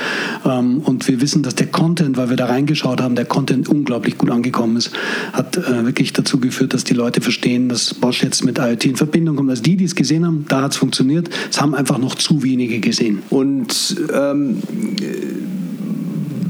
Ähm, 0.44 0.82
und 0.84 1.08
wir 1.08 1.22
wissen, 1.22 1.42
dass 1.42 1.54
der 1.54 1.68
Content, 1.68 2.18
weil 2.18 2.28
wir 2.28 2.36
da 2.36 2.46
reingeschaut 2.46 3.00
haben, 3.00 3.14
der 3.14 3.24
Content 3.24 3.70
unglaublich 3.70 4.18
gut 4.18 4.30
angekommen 4.30 4.76
ist, 4.76 4.90
hat 5.32 5.56
äh, 5.56 5.86
wirklich 5.86 6.12
dazu 6.12 6.40
geführt, 6.40 6.74
dass 6.74 6.84
die 6.84 6.92
Leute 6.92 7.22
verstehen, 7.22 7.70
dass 7.70 7.94
Bosch 7.94 8.22
jetzt 8.22 8.44
mit 8.44 8.58
IoT 8.58 8.84
in 8.84 8.96
Verbindung 8.96 9.36
kommt. 9.36 9.48
Also 9.48 9.62
die, 9.62 9.78
die 9.78 9.84
es 9.84 9.94
gesehen 9.94 10.26
haben, 10.26 10.44
da 10.46 10.60
hat 10.60 10.72
es 10.72 10.76
funktioniert. 10.76 11.30
Es 11.50 11.58
haben 11.58 11.74
einfach 11.74 11.96
noch 11.96 12.16
zu 12.16 12.42
wenige 12.42 12.80
gesehen. 12.80 13.22
Und 13.30 13.45
und 13.46 13.96
ähm, 14.12 14.60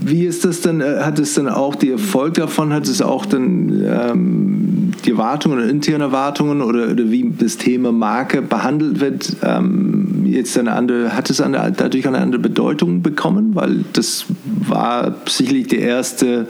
wie 0.01 0.25
ist 0.25 0.47
das 0.47 0.63
denn? 0.63 0.81
Äh, 0.81 1.01
hat 1.01 1.19
es 1.19 1.35
dann 1.35 1.49
auch 1.49 1.75
die 1.75 1.91
Erfolg 1.91 2.35
davon? 2.35 2.73
Hat 2.73 2.89
es 2.89 3.03
auch 3.03 3.27
dann 3.27 3.85
ähm, 3.85 4.93
die 5.05 5.11
Erwartungen 5.11 5.59
oder 5.59 5.69
interne 5.69 6.05
Erwartungen 6.05 6.63
oder, 6.63 6.91
oder, 6.91 7.11
wie 7.11 7.31
das 7.39 7.59
Thema 7.59 7.93
Marke 7.93 8.41
behandelt 8.41 9.01
wird? 9.01 9.37
Ähm, 9.43 10.25
jetzt 10.25 10.59
eine 10.59 10.73
andere, 10.73 11.15
hat 11.15 11.29
es 11.29 11.43
eine, 11.43 11.71
dadurch 11.77 12.09
eine 12.09 12.19
andere 12.19 12.41
Bedeutung 12.41 13.03
bekommen? 13.03 13.55
Weil 13.55 13.85
das 13.93 14.25
war 14.67 15.17
sicherlich 15.27 15.67
die 15.67 15.79
erste 15.79 16.47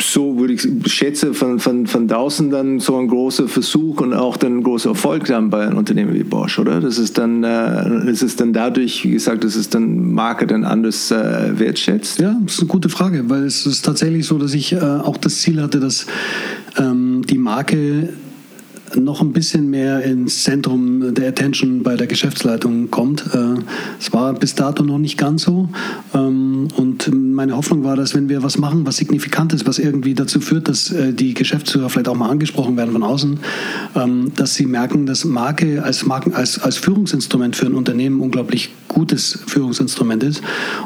so 0.00 0.38
würde 0.38 0.54
ich 0.54 0.68
schätzen, 0.86 1.34
von, 1.34 1.58
von, 1.58 1.86
von 1.86 2.08
draußen 2.08 2.50
dann 2.50 2.80
so 2.80 2.96
ein 2.96 3.08
großer 3.08 3.48
Versuch 3.48 4.00
und 4.00 4.14
auch 4.14 4.36
dann 4.36 4.58
ein 4.58 4.62
großer 4.62 4.90
Erfolg 4.90 5.24
dann 5.26 5.50
bei 5.50 5.66
einem 5.66 5.78
Unternehmen 5.78 6.14
wie 6.14 6.24
Bosch, 6.24 6.58
oder? 6.58 6.80
Das 6.80 6.98
ist 6.98 7.18
dann, 7.18 7.42
äh, 7.44 8.10
ist 8.10 8.22
es 8.22 8.36
dann 8.36 8.52
dadurch, 8.52 9.04
wie 9.04 9.10
gesagt, 9.10 9.44
dass 9.44 9.56
es 9.56 9.68
dann 9.68 10.12
Marke 10.12 10.46
dann 10.46 10.64
anders 10.64 11.10
äh, 11.10 11.58
wertschätzt? 11.58 12.20
Ja, 12.20 12.36
das 12.42 12.54
ist 12.54 12.60
eine 12.60 12.68
gute 12.68 12.88
Frage, 12.88 13.28
weil 13.28 13.44
es 13.44 13.66
ist 13.66 13.84
tatsächlich 13.84 14.26
so, 14.26 14.38
dass 14.38 14.54
ich 14.54 14.72
äh, 14.72 14.78
auch 14.78 15.16
das 15.16 15.40
Ziel 15.40 15.60
hatte, 15.60 15.80
dass 15.80 16.06
ähm, 16.78 17.22
die 17.28 17.38
Marke 17.38 18.10
noch 18.96 19.20
ein 19.20 19.32
bisschen 19.32 19.70
mehr 19.70 20.02
ins 20.02 20.44
Zentrum 20.44 21.14
der 21.14 21.28
Attention 21.28 21.82
bei 21.82 21.96
der 21.96 22.06
Geschäftsleitung 22.06 22.90
kommt. 22.90 23.24
Äh, 23.34 23.60
es 24.00 24.12
war 24.12 24.32
bis 24.34 24.54
dato 24.54 24.82
noch 24.82 24.98
nicht 24.98 25.18
ganz 25.18 25.42
so. 25.42 25.68
Ähm, 26.14 26.68
und 26.76 27.10
meine 27.12 27.56
Hoffnung 27.56 27.84
war, 27.84 27.96
dass 27.96 28.14
wenn 28.14 28.28
wir 28.28 28.42
was 28.42 28.58
machen, 28.58 28.86
was 28.86 28.96
signifikant 28.96 29.52
ist, 29.52 29.66
was 29.66 29.78
irgendwie 29.78 30.14
dazu 30.14 30.40
führt, 30.40 30.68
dass 30.68 30.90
äh, 30.90 31.12
die 31.12 31.34
Geschäftsführer 31.34 31.88
vielleicht 31.88 32.08
auch 32.08 32.16
mal 32.16 32.30
angesprochen 32.30 32.76
werden 32.76 32.92
von 32.92 33.02
außen, 33.02 33.40
ähm, 33.96 34.32
dass 34.36 34.54
sie 34.54 34.66
merken, 34.66 35.06
dass 35.06 35.24
Marke 35.24 35.82
als, 35.82 36.06
Marken, 36.06 36.34
als, 36.34 36.58
als 36.58 36.76
Führungsinstrument 36.76 37.56
für 37.56 37.66
ein 37.66 37.74
Unternehmen 37.74 38.20
unglaublich 38.20 38.70
gutes 38.98 39.38
Führungsinstrument 39.46 40.22
ist. 40.22 40.42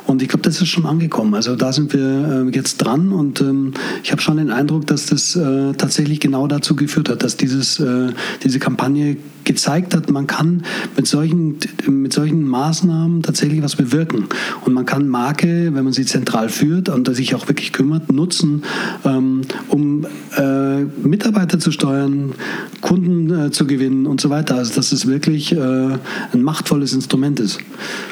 Und 0.07 0.23
ich 0.23 0.29
glaube, 0.29 0.43
das 0.43 0.61
ist 0.61 0.69
schon 0.69 0.87
angekommen. 0.87 1.35
Also 1.35 1.57
da 1.57 1.73
sind 1.73 1.93
wir 1.93 2.47
äh, 2.47 2.55
jetzt 2.55 2.79
dran 2.79 3.13
und 3.13 3.41
ähm, 3.41 3.73
ich 4.03 4.13
habe 4.13 4.21
schon 4.21 4.37
den 4.37 4.51
Eindruck, 4.51 4.87
dass 4.87 5.07
das 5.07 5.39
tatsächlich 5.79 6.21
genau 6.21 6.47
dazu 6.47 6.77
geführt 6.77 7.09
hat, 7.09 7.23
dass 7.23 7.37
dieses 7.37 7.81
äh, 7.81 8.13
diese 8.43 8.59
Kampagne 8.59 9.17
gezeigt 9.45 9.95
hat, 9.95 10.11
man 10.11 10.27
kann 10.27 10.63
mit 10.97 11.07
solchen, 11.07 11.59
mit 11.89 12.13
solchen 12.13 12.47
Maßnahmen 12.47 13.23
tatsächlich 13.23 13.63
was 13.63 13.77
bewirken. 13.77 14.27
Und 14.65 14.75
man 14.75 14.87
kann 14.87 15.09
Marke, 15.09 15.71
wenn 15.73 15.85
man 15.85 15.93
sie 15.93 16.05
zentral 16.05 16.49
führt 16.49 16.89
und 16.89 17.13
sich 17.15 17.35
auch 17.35 17.49
wirklich 17.49 17.73
kümmert, 17.73 18.13
nutzen, 18.13 18.63
ähm, 19.05 19.43
um 19.69 20.07
äh, 20.37 20.83
Mitarbeiter 21.07 21.59
zu 21.59 21.71
steuern, 21.71 22.33
Kunden 22.81 23.47
äh, 23.47 23.51
zu 23.51 23.67
gewinnen 23.67 24.07
und 24.07 24.21
so 24.21 24.31
weiter. 24.31 24.57
Also 24.57 24.75
dass 24.75 24.93
es 24.93 25.07
wirklich 25.07 25.53
äh, 25.53 25.59
ein 25.59 26.43
machtvolles 26.43 26.93
Instrument 26.93 27.41
ist. 27.41 27.59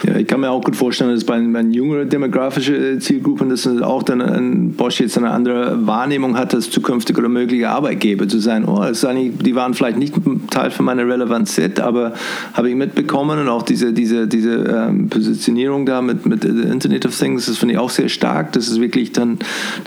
Ja, 0.03 0.17
ich 0.17 0.27
kann 0.27 0.41
mir 0.41 0.51
auch 0.51 0.63
gut 0.63 0.77
vorstellen, 0.77 1.15
dass 1.15 1.25
bei, 1.25 1.41
bei 1.41 1.63
jüngeren 1.63 2.09
demografischen 2.09 3.01
Zielgruppen, 3.01 3.49
dass 3.51 3.67
auch 3.67 4.03
dann 4.03 4.21
ein 4.21 4.73
Bosch 4.73 5.01
jetzt 5.01 5.17
eine 5.19 5.31
andere 5.31 5.87
Wahrnehmung 5.87 6.37
hat, 6.37 6.55
als 6.55 6.71
zukünftige 6.71 7.21
oder 7.21 7.29
mögliche 7.29 7.69
Arbeitgeber 7.69 8.29
zu 8.29 8.39
sein. 8.39 8.65
Oh, 8.65 8.85
die 8.85 9.55
waren 9.55 9.75
vielleicht 9.75 9.99
nicht 9.99 10.15
Teil 10.51 10.71
von 10.71 10.85
meiner 10.85 11.07
Relevant 11.21 11.49
Set, 11.49 11.81
aber 11.81 12.15
habe 12.55 12.71
ich 12.71 12.75
mitbekommen 12.75 13.39
und 13.39 13.49
auch 13.49 13.63
diese, 13.63 13.93
diese, 13.93 14.27
diese 14.27 14.55
ähm, 14.55 15.09
Positionierung 15.09 15.87
da 15.87 16.01
mit, 16.03 16.27
mit 16.27 16.45
Internet 16.45 17.07
of 17.07 17.17
Things, 17.17 17.47
das 17.47 17.59
finde 17.59 17.75
ich 17.75 17.81
auch 17.81 17.91
sehr 17.91 18.09
stark. 18.09 18.53
Das 18.53 18.69
ist 18.69 18.81
wirklich 18.81 19.13
dann, 19.13 19.39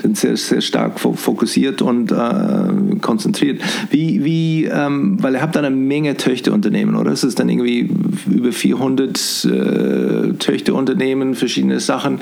dann 0.02 0.14
sehr, 0.14 0.36
sehr 0.36 0.60
stark 0.60 1.00
fokussiert 1.00 1.82
und 1.82 2.12
äh, 2.12 2.96
konzentriert. 3.00 3.60
Wie, 3.90 4.24
wie 4.24 4.64
ähm, 4.64 5.22
weil 5.22 5.34
ihr 5.34 5.42
habt 5.42 5.56
eine 5.56 5.70
Menge 5.70 6.16
Töchterunternehmen, 6.16 6.96
oder? 6.96 7.12
Es 7.12 7.24
ist 7.24 7.38
dann 7.38 7.48
irgendwie 7.48 7.90
über 8.30 8.52
400 8.52 9.44
äh, 9.44 10.32
Töchterunternehmen, 10.38 11.34
verschiedene 11.34 11.80
Sachen. 11.80 12.20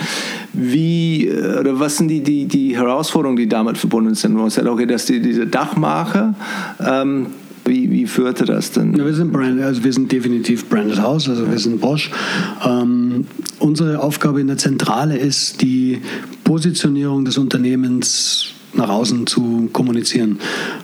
Wie, 0.52 1.28
äh, 1.28 1.60
oder 1.60 1.78
was 1.78 1.98
sind 1.98 2.08
die, 2.08 2.22
die, 2.22 2.46
die 2.46 2.76
Herausforderungen, 2.76 3.36
die 3.36 3.48
damit 3.48 3.78
verbunden 3.78 4.14
sind? 4.14 4.34
Man 4.34 4.50
sagt, 4.50 4.66
okay, 4.66 4.86
dass 4.86 5.06
die, 5.06 5.20
diese 5.20 5.46
Dachmacher, 5.46 6.34
ähm, 6.80 7.26
wie, 7.64 7.90
wie 7.90 8.06
führte 8.06 8.44
das 8.44 8.72
denn? 8.72 8.94
Ja, 8.94 9.04
wir 9.04 9.14
sind 9.14 9.32
Brand, 9.32 9.60
also 9.60 9.84
wir 9.84 9.92
sind 9.92 10.10
definitiv 10.10 10.68
Branded 10.68 11.00
House, 11.00 11.28
also 11.28 11.50
wir 11.50 11.58
sind 11.58 11.80
Bosch. 11.80 12.10
Ähm, 12.64 13.26
unsere 13.58 14.02
Aufgabe 14.02 14.40
in 14.40 14.48
der 14.48 14.58
Zentrale 14.58 15.16
ist 15.16 15.62
die 15.62 16.00
Positionierung 16.44 17.24
des 17.24 17.38
Unternehmens 17.38 18.52
nach 18.74 18.88
außen 18.88 19.26
zu 19.26 19.68
kommunizieren. 19.72 20.38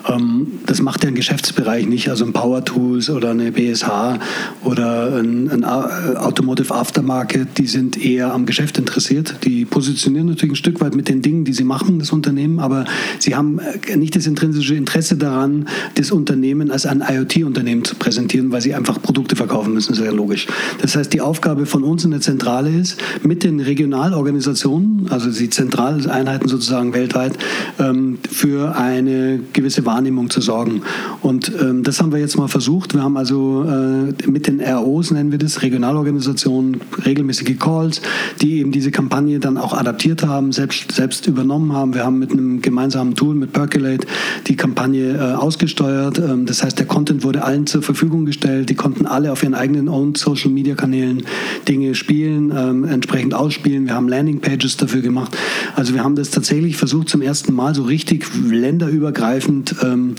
Ähm, 0.09 0.49
das 0.67 0.83
macht 0.83 1.05
ja 1.05 1.09
ein 1.09 1.15
Geschäftsbereich 1.15 1.87
nicht, 1.87 2.09
also 2.09 2.25
ein 2.25 2.33
Power 2.33 2.65
Tools 2.65 3.11
oder 3.11 3.31
eine 3.31 3.53
BSH 3.53 4.19
oder 4.65 5.17
ein, 5.17 5.51
ein 5.51 5.65
Automotive 5.65 6.75
Aftermarket, 6.75 7.59
die 7.59 7.67
sind 7.67 8.03
eher 8.03 8.33
am 8.33 8.47
Geschäft 8.47 8.79
interessiert. 8.79 9.37
Die 9.45 9.65
positionieren 9.65 10.27
natürlich 10.27 10.53
ein 10.53 10.57
Stück 10.57 10.81
weit 10.81 10.95
mit 10.95 11.09
den 11.09 11.23
Dingen, 11.23 11.45
die 11.45 11.53
sie 11.53 11.65
machen, 11.65 11.99
das 11.99 12.13
Unternehmen, 12.13 12.61
aber 12.61 12.85
sie 13.19 13.35
haben 13.35 13.59
äh, 13.59 13.97
nicht 13.97 14.17
das 14.17 14.27
intrinsische 14.27 14.75
Interesse 14.75 15.17
daran, 15.17 15.69
das 15.95 16.11
Unternehmen 16.11 16.71
als 16.71 16.87
ein 16.87 17.03
IoT-Unternehmen 17.07 17.85
zu 17.85 17.95
präsentieren, 17.95 18.53
weil 18.53 18.61
sie 18.61 18.75
einfach 18.75 19.01
Produkte 19.01 19.37
verkaufen 19.37 19.75
müssen, 19.75 19.93
das 19.93 19.99
ist 19.99 20.05
ja 20.05 20.13
logisch. 20.13 20.47
Das 20.81 20.97
heißt, 20.97 21.13
die 21.13 21.21
Aufgabe 21.21 21.67
von 21.67 21.83
uns 21.83 22.05
in 22.05 22.11
der 22.11 22.21
Zentrale 22.21 22.71
ist, 22.71 23.01
mit 23.23 23.45
den 23.45 23.61
Regionalorganisationen, 23.61 25.07
also 25.11 25.31
die 25.31 25.51
Zentraleinheiten 25.51 26.49
sozusagen 26.49 26.93
weltweit, 26.93 27.39
ähm, 27.79 28.19
für 28.31 28.77
eine 28.77 29.41
gewisse 29.53 29.87
Wahrnehmung 29.87 30.31
zu 30.31 30.41
sorgen. 30.41 30.83
Und 31.23 31.53
ähm, 31.61 31.83
das 31.83 32.01
haben 32.01 32.13
wir 32.13 32.19
jetzt 32.19 32.37
mal 32.37 32.49
versucht. 32.49 32.95
Wir 32.95 33.03
haben 33.03 33.17
also 33.17 33.65
äh, 33.65 34.29
mit 34.29 34.47
den 34.47 34.61
ROs, 34.61 35.11
nennen 35.11 35.31
wir 35.31 35.39
das, 35.39 35.63
Regionalorganisationen, 35.63 36.81
regelmäßige 37.05 37.59
Calls, 37.59 38.01
die 38.41 38.59
eben 38.59 38.73
diese 38.73 38.91
Kampagne 38.91 39.39
dann 39.41 39.57
auch 39.57 39.73
adaptiert 39.73 40.27
haben, 40.27 40.53
selbst, 40.53 40.93
selbst 40.93 41.27
übernommen 41.27 41.73
haben. 41.73 41.95
Wir 41.95 42.05
haben 42.05 42.19
mit 42.19 42.33
einem 42.33 42.61
gemeinsamen 42.61 43.15
Tool, 43.15 43.35
mit 43.35 43.53
Percolate, 43.53 44.07
die 44.47 44.57
Kampagne 44.57 45.17
äh, 45.17 45.35
ausgesteuert. 45.35 46.19
Ähm, 46.19 46.47
das 46.47 46.63
heißt, 46.63 46.79
der 46.79 46.87
Content 46.87 47.23
wurde 47.25 47.45
allen 47.45 47.67
zur 47.67 47.83
Verfügung 47.83 48.25
gestellt. 48.25 48.71
Die 48.71 48.75
konnten 48.75 49.07
alle 49.07 49.33
auf 49.33 49.43
ihren 49.43 49.55
eigenen 49.55 49.89
Owned 49.89 50.19
Social 50.19 50.51
Media 50.51 50.75
Kanälen 50.75 51.23
Dinge 51.69 51.95
spielen, 51.95 52.53
ähm, 52.57 52.85
entsprechend 52.85 53.35
ausspielen. 53.35 53.87
Wir 53.87 53.95
haben 53.95 54.09
Landing 54.09 54.41
Pages 54.41 54.77
dafür 54.77 55.01
gemacht. 55.01 55.37
Also 55.75 55.95
wir 55.95 56.05
haben 56.05 56.17
das 56.17 56.31
tatsächlich 56.31 56.77
versucht 56.77 57.09
zum 57.09 57.23
ersten 57.23 57.55
Mal 57.55 57.68
Mal 57.69 57.75
so 57.75 57.83
richtig 57.83 58.25
länderübergreifend 58.35 59.77
ähm, 59.83 60.15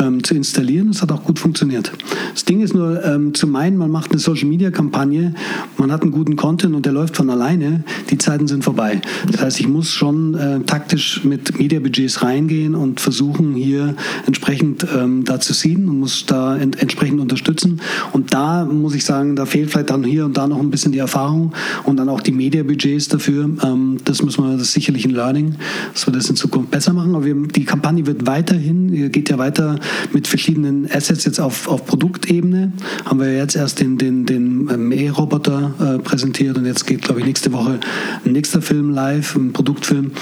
ähm, 0.00 0.24
zu 0.24 0.34
installieren. 0.34 0.88
Das 0.88 1.00
hat 1.00 1.12
auch 1.12 1.22
gut 1.22 1.38
funktioniert. 1.38 1.92
Das 2.34 2.44
Ding 2.44 2.60
ist 2.60 2.74
nur, 2.74 3.04
ähm, 3.04 3.34
zu 3.34 3.46
meinen, 3.46 3.76
man 3.76 3.88
macht 3.88 4.10
eine 4.10 4.18
Social-Media-Kampagne, 4.18 5.32
man 5.76 5.92
hat 5.92 6.02
einen 6.02 6.10
guten 6.10 6.34
Content 6.34 6.74
und 6.74 6.84
der 6.86 6.92
läuft 6.92 7.16
von 7.16 7.30
alleine, 7.30 7.84
die 8.10 8.18
Zeiten 8.18 8.48
sind 8.48 8.64
vorbei. 8.64 9.00
Das 9.30 9.40
heißt, 9.40 9.60
ich 9.60 9.68
muss 9.68 9.92
schon 9.92 10.34
äh, 10.34 10.58
taktisch 10.60 11.22
mit 11.22 11.56
Media-Budgets 11.56 12.22
reingehen 12.22 12.74
und 12.74 12.98
versuchen, 12.98 13.54
hier 13.54 13.94
entsprechend 14.26 14.84
ähm, 14.96 15.24
da 15.24 15.38
zu 15.38 15.54
ziehen 15.54 15.88
und 15.88 16.00
muss 16.00 16.26
da 16.26 16.56
ent 16.56 16.82
entsprechend 16.82 17.20
unterstützen. 17.20 17.80
Und 18.12 18.34
da 18.34 18.64
muss 18.64 18.96
ich 18.96 19.04
sagen, 19.04 19.36
da 19.36 19.46
fehlt 19.46 19.70
vielleicht 19.70 19.90
dann 19.90 20.02
hier 20.02 20.24
und 20.24 20.36
da 20.36 20.48
noch 20.48 20.58
ein 20.58 20.70
bisschen 20.70 20.90
die 20.90 20.98
Erfahrung 20.98 21.52
und 21.84 21.96
dann 21.96 22.08
auch 22.08 22.20
die 22.20 22.32
Media-Budgets 22.32 23.06
dafür. 23.06 23.48
Ähm, 23.62 23.98
das 24.04 24.20
muss 24.22 24.36
man, 24.36 24.58
das 24.58 24.62
ist 24.62 24.72
sicherlich 24.72 25.04
ein 25.04 25.12
Learning, 25.12 25.54
dass 25.92 26.04
wir 26.06 26.12
das 26.12 26.28
in 26.28 26.34
Zukunft 26.34 26.72
besser 26.72 26.87
machen. 26.92 27.14
Aber 27.14 27.24
wir, 27.24 27.34
die 27.34 27.64
Kampagne 27.64 28.06
wird 28.06 28.26
weiterhin, 28.26 29.10
geht 29.10 29.30
ja 29.30 29.38
weiter 29.38 29.78
mit 30.12 30.26
verschiedenen 30.26 30.90
Assets 30.90 31.24
jetzt 31.24 31.40
auf, 31.40 31.68
auf 31.68 31.86
Produktebene. 31.86 32.72
Haben 33.04 33.20
wir 33.20 33.36
jetzt 33.36 33.56
erst 33.56 33.80
den, 33.80 33.98
den, 33.98 34.26
den 34.26 34.68
ähm, 34.72 34.92
E-Roboter 34.92 35.72
äh, 35.80 35.98
präsentiert 35.98 36.56
und 36.56 36.66
jetzt 36.66 36.86
geht, 36.86 37.02
glaube 37.02 37.20
ich, 37.20 37.26
nächste 37.26 37.52
Woche 37.52 37.80
ein 38.24 38.32
nächster 38.32 38.62
Film 38.62 38.90
live, 38.90 39.36
ein 39.36 39.52
Produktfilm. 39.52 40.12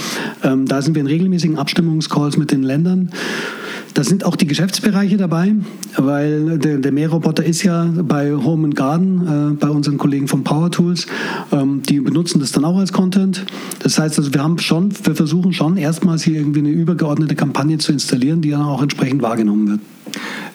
Ähm, 0.43 0.67
da 0.67 0.83
sind 0.83 0.95
wir 0.95 1.01
in 1.01 1.07
regelmäßigen 1.07 1.59
Abstimmungscalls 1.59 2.37
mit 2.37 2.51
den 2.51 2.63
Ländern. 2.63 3.11
Da 3.97 4.05
sind 4.05 4.27
auch 4.27 4.37
die 4.37 4.47
Geschäftsbereiche 4.47 5.17
dabei, 5.17 5.55
weil 5.97 6.59
der, 6.59 6.77
der 6.77 6.93
Mähroboter 6.93 7.43
ist 7.43 7.63
ja 7.63 7.91
bei 8.03 8.35
Home 8.35 8.67
and 8.67 8.77
Garden, 8.77 9.53
äh, 9.53 9.55
bei 9.55 9.71
unseren 9.71 9.97
Kollegen 9.97 10.29
von 10.29 10.45
Power 10.45 10.71
Tools. 10.71 11.07
Ähm, 11.51 11.81
die 11.83 12.01
benutzen 12.01 12.39
das 12.39 12.53
dann 12.53 12.67
auch 12.67 12.77
als 12.77 12.93
Content. 12.93 13.47
Das 13.83 13.99
heißt 13.99 14.19
also, 14.19 14.35
wir 14.35 14.43
haben 14.43 14.59
schon, 14.59 14.93
wir 15.07 15.15
versuchen 15.15 15.55
schon 15.55 15.79
erstmals 15.79 16.25
hier 16.25 16.35
irgendwie 16.35 16.59
eine 16.59 16.69
übergeordnete 16.69 17.37
Kampagne 17.37 17.79
zu 17.79 17.91
installieren, 17.91 18.43
die 18.43 18.51
dann 18.51 18.65
auch 18.65 18.83
entsprechend 18.83 19.23
wahrgenommen 19.23 19.67
wird. 19.67 19.81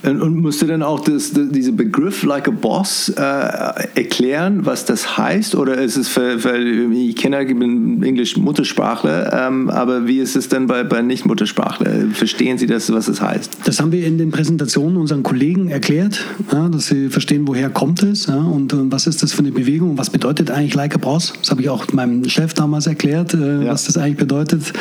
Und 0.03 0.37
musst 0.37 0.61
du 0.61 0.65
dann 0.65 0.81
auch 0.81 0.99
das, 1.01 1.31
diese 1.33 1.73
Begriff 1.73 2.23
like 2.23 2.47
a 2.47 2.51
boss 2.51 3.09
äh, 3.09 3.21
erklären, 3.21 4.65
was 4.65 4.85
das 4.85 5.17
heißt? 5.17 5.53
Oder 5.53 5.75
ist 5.75 5.95
es 5.95 6.07
für, 6.07 6.39
für 6.39 6.57
ich 6.57 7.15
kenne, 7.15 7.43
ich 7.43 7.57
bin 7.57 8.01
Englisch 8.01 8.35
Muttersprachler, 8.35 9.47
ähm, 9.47 9.69
aber 9.69 10.07
wie 10.07 10.19
ist 10.19 10.35
es 10.35 10.49
denn 10.49 10.65
bei, 10.65 10.83
bei 10.83 11.03
Nicht-Muttersprachler? 11.03 12.07
Verstehen 12.13 12.57
Sie 12.57 12.65
das, 12.65 12.91
was 12.91 13.07
es 13.07 13.21
heißt? 13.21 13.57
Das 13.65 13.79
haben 13.79 13.91
wir 13.91 14.05
in 14.05 14.17
den 14.17 14.31
Präsentationen 14.31 14.97
unseren 14.97 15.21
Kollegen 15.21 15.69
erklärt, 15.69 16.25
ja, 16.51 16.67
dass 16.69 16.87
sie 16.87 17.09
verstehen, 17.09 17.47
woher 17.47 17.69
kommt 17.69 18.01
es 18.01 18.25
ja, 18.25 18.37
und, 18.37 18.73
und, 18.73 18.91
was 18.91 19.05
ist 19.05 19.21
das 19.21 19.33
für 19.33 19.39
eine 19.39 19.51
Bewegung 19.51 19.91
und 19.91 19.97
was 19.97 20.09
bedeutet 20.09 20.49
eigentlich 20.49 20.73
like 20.73 20.95
a 20.95 20.97
boss? 20.97 21.33
Das 21.41 21.51
habe 21.51 21.61
ich 21.61 21.69
auch 21.69 21.91
meinem 21.93 22.27
Chef 22.27 22.53
damals 22.53 22.87
erklärt, 22.87 23.35
äh, 23.35 23.65
ja. 23.65 23.71
was 23.71 23.85
das 23.85 23.97
eigentlich 23.97 24.17
bedeutet. 24.17 24.73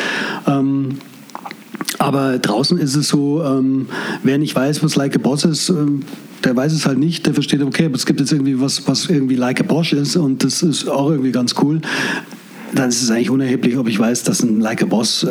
Ähm, 0.47 0.97
aber 1.99 2.39
draußen 2.39 2.79
ist 2.79 2.97
es 2.97 3.09
so, 3.09 3.43
ähm, 3.43 3.87
wer 4.23 4.39
nicht 4.39 4.55
weiß, 4.55 4.83
was 4.83 4.97
Like 4.97 5.17
a 5.17 5.19
Boss 5.19 5.45
ist, 5.45 5.69
ähm, 5.69 6.03
der 6.45 6.57
weiß 6.57 6.73
es 6.73 6.87
halt 6.87 6.99
nicht, 6.99 7.27
der 7.27 7.35
versteht, 7.35 7.63
okay, 7.63 7.87
aber 7.87 7.97
es 7.97 8.07
gibt 8.07 8.21
jetzt 8.21 8.33
irgendwie 8.33 8.61
was, 8.61 8.87
was 8.89 9.07
irgendwie 9.07 9.37
Like 9.37 9.61
a 9.61 9.65
Bosch 9.65 9.93
ist 9.93 10.17
und 10.17 10.43
das 10.45 10.63
ist 10.63 10.89
auch 10.89 11.11
irgendwie 11.11 11.33
ganz 11.33 11.55
cool 11.63 11.81
dann 12.75 12.89
ist 12.89 13.03
es 13.03 13.11
eigentlich 13.11 13.31
unerheblich, 13.31 13.77
ob 13.77 13.89
ich 13.89 13.99
weiß, 13.99 14.23
dass 14.25 14.43
ein 14.43 14.61
Like 14.61 14.83
a 14.83 14.87
Boss 14.87 15.23
äh, 15.25 15.29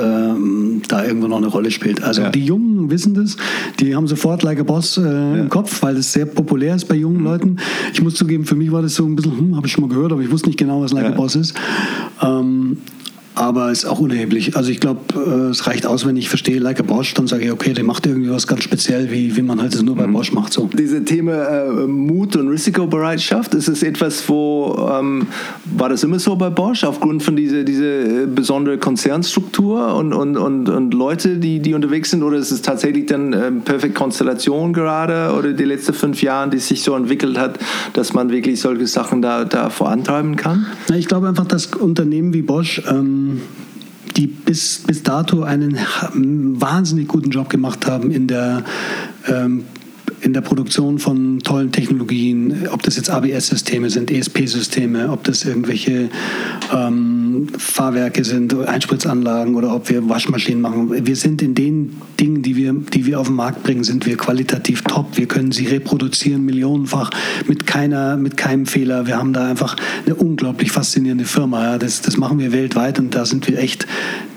da 0.87 1.05
irgendwo 1.05 1.27
noch 1.27 1.37
eine 1.37 1.47
Rolle 1.47 1.71
spielt. 1.71 2.03
Also 2.03 2.23
ja. 2.23 2.29
die 2.29 2.45
Jungen 2.45 2.89
wissen 2.89 3.13
das, 3.13 3.37
die 3.79 3.95
haben 3.95 4.07
sofort 4.07 4.43
Like 4.43 4.59
a 4.59 4.63
Boss 4.63 4.97
äh, 4.97 5.01
ja. 5.01 5.35
im 5.35 5.49
Kopf, 5.49 5.81
weil 5.81 5.95
das 5.95 6.11
sehr 6.11 6.25
populär 6.25 6.75
ist 6.75 6.85
bei 6.87 6.95
jungen 6.95 7.19
mhm. 7.19 7.25
Leuten. 7.25 7.57
Ich 7.93 8.01
muss 8.01 8.15
zugeben, 8.15 8.45
für 8.45 8.55
mich 8.55 8.71
war 8.71 8.81
das 8.81 8.95
so 8.95 9.05
ein 9.05 9.15
bisschen, 9.15 9.37
hm, 9.37 9.55
habe 9.55 9.67
ich 9.67 9.73
schon 9.73 9.87
mal 9.87 9.93
gehört, 9.93 10.11
aber 10.11 10.21
ich 10.21 10.31
wusste 10.31 10.47
nicht 10.47 10.59
genau, 10.59 10.81
was 10.81 10.91
Like 10.91 11.05
ja. 11.05 11.11
a 11.11 11.15
Boss 11.15 11.35
ist. 11.35 11.53
Ähm, 12.21 12.77
aber 13.39 13.71
ist 13.71 13.85
auch 13.85 13.99
unerheblich. 13.99 14.57
Also 14.57 14.69
ich 14.69 14.81
glaube, 14.81 14.99
äh, 15.15 15.49
es 15.49 15.65
reicht 15.65 15.85
aus, 15.85 16.05
wenn 16.05 16.17
ich 16.17 16.27
verstehe, 16.27 16.59
like 16.59 16.79
a 16.81 16.83
Bosch, 16.83 17.13
dann 17.13 17.25
sage 17.25 17.45
ich, 17.45 17.51
okay, 17.51 17.73
der 17.73 17.85
macht 17.85 18.05
irgendwie 18.05 18.29
was 18.29 18.47
ganz 18.47 18.63
speziell, 18.63 19.11
wie, 19.11 19.37
wie 19.37 19.41
man 19.41 19.61
halt 19.61 19.73
es 19.73 19.81
nur 19.81 19.95
bei 19.95 20.07
mhm. 20.07 20.13
Bosch 20.13 20.33
macht. 20.33 20.51
So. 20.51 20.69
Diese 20.73 21.05
Thema 21.05 21.45
äh, 21.45 21.87
Mut 21.87 22.35
und 22.35 22.49
Risikobereitschaft, 22.49 23.55
ist 23.55 23.69
es 23.69 23.81
etwas, 23.81 24.27
wo 24.27 24.89
ähm, 24.91 25.27
war 25.63 25.87
das 25.87 26.03
immer 26.03 26.19
so 26.19 26.35
bei 26.35 26.49
Bosch, 26.49 26.83
aufgrund 26.83 27.23
von 27.23 27.37
dieser 27.37 27.63
diese 27.63 27.85
äh, 27.85 28.25
besondere 28.25 28.77
Konzernstruktur 28.77 29.95
und, 29.95 30.11
und, 30.11 30.35
und, 30.35 30.67
und 30.67 30.93
Leute, 30.93 31.37
die, 31.37 31.59
die 31.59 31.73
unterwegs 31.73 32.11
sind, 32.11 32.23
oder 32.23 32.37
ist 32.37 32.51
es 32.51 32.61
tatsächlich 32.61 33.05
dann 33.05 33.31
äh, 33.31 33.51
perfekt 33.51 33.95
Konstellation 33.95 34.73
gerade 34.73 35.33
oder 35.33 35.53
die 35.53 35.63
letzten 35.63 35.93
fünf 35.93 36.21
Jahre, 36.21 36.49
die 36.49 36.57
sich 36.59 36.83
so 36.83 36.93
entwickelt 36.93 37.37
hat, 37.37 37.57
dass 37.93 38.13
man 38.13 38.31
wirklich 38.31 38.59
solche 38.59 38.85
Sachen 38.87 39.21
da, 39.21 39.45
da 39.45 39.69
vorantreiben 39.69 40.35
kann? 40.35 40.65
Ich 40.93 41.07
glaube 41.07 41.29
einfach, 41.29 41.45
dass 41.45 41.67
Unternehmen 41.67 42.33
wie 42.33 42.41
Bosch 42.41 42.81
ähm, 42.89 43.28
die 44.15 44.27
bis, 44.27 44.83
bis 44.85 45.03
dato 45.03 45.43
einen 45.43 45.77
wahnsinnig 46.59 47.07
guten 47.07 47.29
Job 47.29 47.49
gemacht 47.49 47.85
haben 47.85 48.11
in 48.11 48.27
der 48.27 48.63
ähm, 49.27 49.65
in 50.21 50.33
der 50.33 50.41
Produktion 50.41 50.99
von 50.99 51.39
tollen 51.39 51.71
Technologien, 51.71 52.67
ob 52.71 52.83
das 52.83 52.95
jetzt 52.95 53.09
ABS-Systeme 53.09 53.89
sind, 53.89 54.11
ESP-Systeme, 54.11 55.09
ob 55.09 55.23
das 55.23 55.45
irgendwelche 55.45 56.09
ähm, 56.73 57.47
Fahrwerke 57.57 58.23
sind, 58.23 58.53
Einspritzanlagen 58.53 59.55
oder 59.55 59.73
ob 59.73 59.89
wir 59.89 60.07
Waschmaschinen 60.09 60.61
machen. 60.61 61.05
Wir 61.05 61.15
sind 61.15 61.41
in 61.41 61.55
den 61.55 61.95
Dingen, 62.19 62.41
die 62.41 62.55
wir, 62.55 62.73
die 62.73 63.05
wir 63.05 63.19
auf 63.19 63.27
den 63.27 63.35
Markt 63.35 63.63
bringen, 63.63 63.83
sind 63.83 64.05
wir 64.05 64.17
qualitativ 64.17 64.81
top. 64.83 65.17
Wir 65.17 65.27
können 65.27 65.51
sie 65.51 65.67
reproduzieren 65.67 66.45
millionenfach 66.45 67.11
mit 67.47 67.65
keiner, 67.65 68.17
mit 68.17 68.37
keinem 68.37 68.65
Fehler. 68.65 69.07
Wir 69.07 69.17
haben 69.17 69.33
da 69.33 69.47
einfach 69.47 69.75
eine 70.05 70.15
unglaublich 70.15 70.71
faszinierende 70.71 71.25
Firma. 71.25 71.63
Ja. 71.63 71.77
Das, 71.77 72.01
das 72.01 72.17
machen 72.17 72.39
wir 72.39 72.51
weltweit 72.51 72.99
und 72.99 73.15
da 73.15 73.25
sind 73.25 73.47
wir 73.47 73.59
echt 73.59 73.87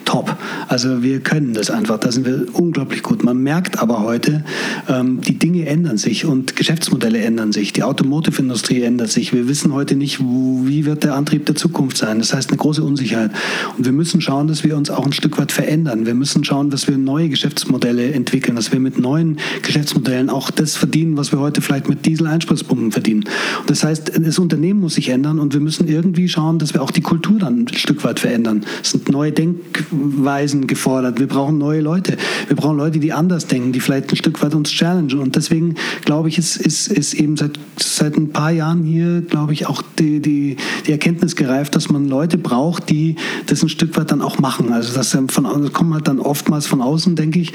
top. 0.04 0.36
Also 0.68 1.02
wir 1.02 1.20
können 1.20 1.54
das 1.54 1.70
einfach, 1.70 1.98
da 1.98 2.12
sind 2.12 2.26
wir 2.26 2.46
unglaublich 2.52 3.02
gut. 3.02 3.24
Man 3.24 3.38
merkt 3.38 3.78
aber 3.78 4.02
heute, 4.02 4.44
ähm, 4.88 5.20
die 5.20 5.38
Dinge 5.38 5.66
ändern 5.66 5.98
sich 5.98 6.24
und 6.24 6.56
Geschäftsmodelle 6.56 7.18
ändern 7.18 7.52
sich. 7.52 7.72
Die 7.72 7.82
Automotive-Industrie 7.82 8.82
ändert 8.82 9.10
sich. 9.10 9.32
Wir 9.32 9.48
wissen 9.48 9.72
heute 9.72 9.96
nicht, 9.96 10.20
wo, 10.20 10.62
wie 10.66 10.84
wird 10.84 11.04
der 11.04 11.14
Antrieb 11.14 11.46
der 11.46 11.54
Zukunft 11.54 11.96
sein. 11.96 12.18
Das 12.18 12.34
heißt 12.34 12.50
eine 12.50 12.58
große 12.58 12.82
Unsicherheit. 12.82 13.30
Und 13.76 13.84
wir 13.84 13.92
müssen 13.92 14.20
schauen, 14.20 14.48
dass 14.48 14.64
wir 14.64 14.76
uns 14.76 14.90
auch 14.90 15.06
ein 15.06 15.12
Stück 15.12 15.38
weit 15.38 15.52
verändern. 15.52 16.06
Wir 16.06 16.14
müssen 16.14 16.44
schauen, 16.44 16.70
dass 16.70 16.88
wir 16.88 16.98
neue 16.98 17.28
Geschäftsmodelle 17.28 18.12
entwickeln, 18.12 18.56
dass 18.56 18.72
wir 18.72 18.80
mit 18.80 18.98
neuen 18.98 19.38
Geschäftsmodellen 19.62 20.30
auch 20.30 20.50
das 20.50 20.76
verdienen, 20.76 21.16
was 21.16 21.32
wir 21.32 21.40
heute 21.40 21.62
vielleicht 21.62 21.88
mit 21.88 22.06
Diesel-Einspritzpumpen 22.06 22.92
verdienen. 22.92 23.24
Und 23.60 23.70
das 23.70 23.84
heißt, 23.84 24.12
das 24.18 24.38
Unternehmen 24.38 24.80
muss 24.80 24.94
sich 24.94 25.08
ändern 25.08 25.38
und 25.38 25.54
wir 25.54 25.60
müssen 25.60 25.88
irgendwie 25.88 26.28
schauen, 26.28 26.58
dass 26.58 26.74
wir 26.74 26.82
auch 26.82 26.90
die 26.90 27.00
Kultur 27.00 27.38
dann 27.38 27.66
ein 27.66 27.74
Stück 27.74 28.04
weit 28.04 28.20
verändern. 28.20 28.64
Es 28.82 28.90
sind 28.90 29.08
neue 29.10 29.32
Denk 29.32 29.58
Weisen 29.92 30.66
gefordert. 30.66 31.20
Wir 31.20 31.28
brauchen 31.28 31.58
neue 31.58 31.80
Leute. 31.80 32.16
Wir 32.48 32.56
brauchen 32.56 32.76
Leute, 32.76 32.98
die 32.98 33.12
anders 33.12 33.46
denken, 33.46 33.72
die 33.72 33.80
vielleicht 33.80 34.10
ein 34.10 34.16
Stück 34.16 34.42
weit 34.42 34.54
uns 34.54 34.70
challengen. 34.70 35.18
Und 35.18 35.36
deswegen 35.36 35.74
glaube 36.04 36.28
ich, 36.28 36.38
ist, 36.38 36.56
ist, 36.56 36.88
ist 36.88 37.14
eben 37.14 37.36
seit, 37.36 37.58
seit 37.78 38.16
ein 38.16 38.30
paar 38.30 38.50
Jahren 38.50 38.84
hier, 38.84 39.22
glaube 39.22 39.52
ich, 39.52 39.66
auch 39.66 39.82
die, 39.98 40.20
die, 40.20 40.56
die 40.86 40.92
Erkenntnis 40.92 41.36
gereift, 41.36 41.76
dass 41.76 41.90
man 41.90 42.08
Leute 42.08 42.38
braucht, 42.38 42.90
die 42.90 43.16
das 43.46 43.62
ein 43.62 43.68
Stück 43.68 43.96
weit 43.96 44.10
dann 44.10 44.22
auch 44.22 44.38
machen. 44.38 44.72
Also 44.72 44.94
das, 44.94 45.16
von, 45.28 45.44
das 45.44 45.72
kommt 45.72 45.94
halt 45.94 46.08
dann 46.08 46.18
oftmals 46.18 46.66
von 46.66 46.80
außen, 46.80 47.16
denke 47.16 47.40
ich, 47.40 47.52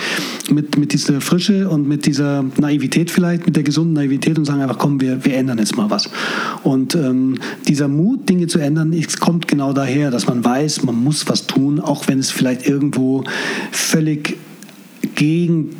mit, 0.52 0.78
mit 0.78 0.94
dieser 0.94 1.22
Frische 1.22 1.70
und 1.70 1.88
mit 1.88 2.06
dieser 2.06 2.46
Naivität 2.58 3.12
vielleicht, 3.12 3.46
mit 3.46 3.56
der 3.56 3.64
gesunden 3.64 3.94
Naivität 3.94 4.38
und 4.38 4.46
sagen 4.46 4.62
einfach, 4.62 4.78
komm, 4.78 5.02
wir, 5.02 5.26
wir 5.26 5.36
ändern 5.36 5.58
jetzt 5.58 5.76
mal 5.76 5.90
was. 5.90 6.10
Und 6.64 6.96
ähm, 6.96 7.40
dieser 7.68 7.88
Mut, 7.88 8.30
Dinge 8.30 8.48
zu 8.48 8.60
ändern, 8.60 8.94
kommt 9.20 9.48
genau 9.48 9.74
daher, 9.74 10.12
dass 10.12 10.28
man 10.28 10.44
weiß, 10.44 10.84
man 10.84 11.04
muss 11.04 11.28
was 11.28 11.48
tun, 11.48 11.80
auch 11.80 12.08
wenn 12.08 12.20
es 12.20 12.27
vielleicht 12.32 12.68
irgendwo 12.68 13.24
völlig 13.72 14.38
gegen 15.16 15.76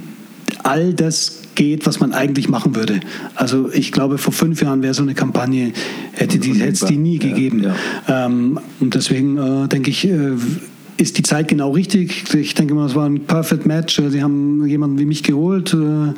all 0.64 0.94
das 0.94 1.42
geht, 1.56 1.86
was 1.86 2.00
man 2.00 2.14
eigentlich 2.14 2.50
machen 2.50 2.76
würde. 2.76 3.00
Also 3.36 3.70
ich 3.74 3.92
glaube, 3.92 4.18
vor 4.18 4.34
fünf 4.34 4.62
Jahren 4.62 4.84
wäre 4.84 4.94
so 4.94 5.02
eine 5.02 5.16
Kampagne, 5.16 5.74
hätte 6.14 6.40
die, 6.40 6.54
hätte 6.54 6.74
es 6.74 6.80
die 6.82 6.98
nie 6.98 7.18
gegeben. 7.20 7.64
Ja, 7.64 7.76
ja. 8.08 8.26
Ähm, 8.26 8.60
und 8.80 8.96
deswegen 8.96 9.38
äh, 9.38 9.68
denke 9.68 9.90
ich, 9.90 10.06
äh, 10.08 10.36
ist 10.98 11.18
die 11.18 11.24
Zeit 11.24 11.48
genau 11.48 11.72
richtig. 11.72 12.34
Ich 12.34 12.54
denke 12.56 12.74
mal, 12.74 12.86
es 12.88 12.96
war 12.96 13.06
ein 13.06 13.22
perfect 13.22 13.66
Match. 13.66 14.02
Sie 14.10 14.24
haben 14.24 14.66
jemanden 14.66 14.98
wie 15.00 15.06
mich 15.06 15.24
geholt, 15.24 15.74
äh, 15.74 16.14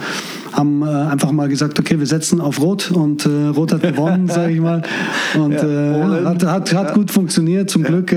haben 0.53 0.81
äh, 0.83 0.85
einfach 0.85 1.31
mal 1.31 1.49
gesagt, 1.49 1.79
okay, 1.79 1.99
wir 1.99 2.07
setzen 2.07 2.41
auf 2.41 2.61
Rot 2.61 2.91
und 2.91 3.25
äh, 3.25 3.47
Rot 3.47 3.73
hat 3.73 3.81
gewonnen, 3.81 4.27
sage 4.27 4.53
ich 4.53 4.61
mal. 4.61 4.81
Und 5.35 5.53
ja, 5.53 6.23
hat, 6.25 6.43
hat, 6.43 6.73
hat 6.73 6.93
gut 6.95 7.11
funktioniert, 7.11 7.69
zum 7.69 7.83
Glück. 7.83 8.15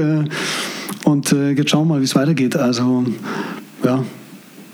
Und 1.05 1.32
äh, 1.32 1.50
jetzt 1.50 1.70
schauen 1.70 1.88
wir 1.88 1.94
mal, 1.94 2.00
wie 2.00 2.05
es 2.05 2.14
weitergeht. 2.14 2.57
Also, 2.57 3.05
ja. 3.84 4.05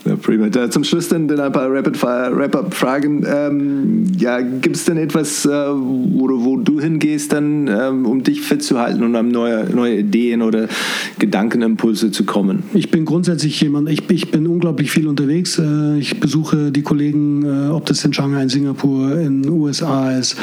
Ja, 0.09 0.17
prima. 0.17 0.51
Zum 0.71 0.85
Schluss 0.85 1.09
dann, 1.09 1.29
dann 1.29 1.41
ein 1.41 1.53
paar 1.53 1.71
Rapid-Fire-Wrap-Up-Fragen. 1.71 3.27
Ähm, 3.29 4.05
ja, 4.17 4.41
gibt 4.41 4.77
es 4.77 4.87
denn 4.87 4.97
etwas, 4.97 5.45
äh, 5.45 5.51
wo, 5.51 6.29
wo, 6.45 6.57
du 6.57 6.81
hingehst, 6.81 7.33
dann, 7.33 7.69
ähm, 7.69 8.07
um 8.07 8.23
dich 8.23 8.41
fit 8.41 8.63
zu 8.63 8.79
halten 8.79 9.03
und 9.03 9.15
an 9.17 9.29
neue, 9.29 9.69
neue 9.69 9.99
Ideen 9.99 10.41
oder 10.41 10.69
Gedankenimpulse 11.19 12.11
zu 12.11 12.25
kommen? 12.25 12.63
Ich 12.73 12.91
bin 12.91 13.05
grundsätzlich 13.05 13.61
jemand, 13.61 13.91
ich, 13.91 14.09
ich 14.09 14.31
bin 14.31 14.47
unglaublich 14.47 14.91
viel 14.91 15.09
unterwegs. 15.09 15.59
Äh, 15.59 15.99
ich 15.99 16.21
besuche 16.21 16.73
die 16.73 16.83
Kollegen, 16.83 17.45
äh, 17.45 17.71
ob 17.71 17.85
das 17.85 18.03
in 18.03 18.15
Shanghai, 18.15 18.45
in 18.45 18.49
Singapur, 18.49 19.19
in 19.19 19.43
den 19.43 19.53
USA 19.53 20.13
ist. 20.13 20.37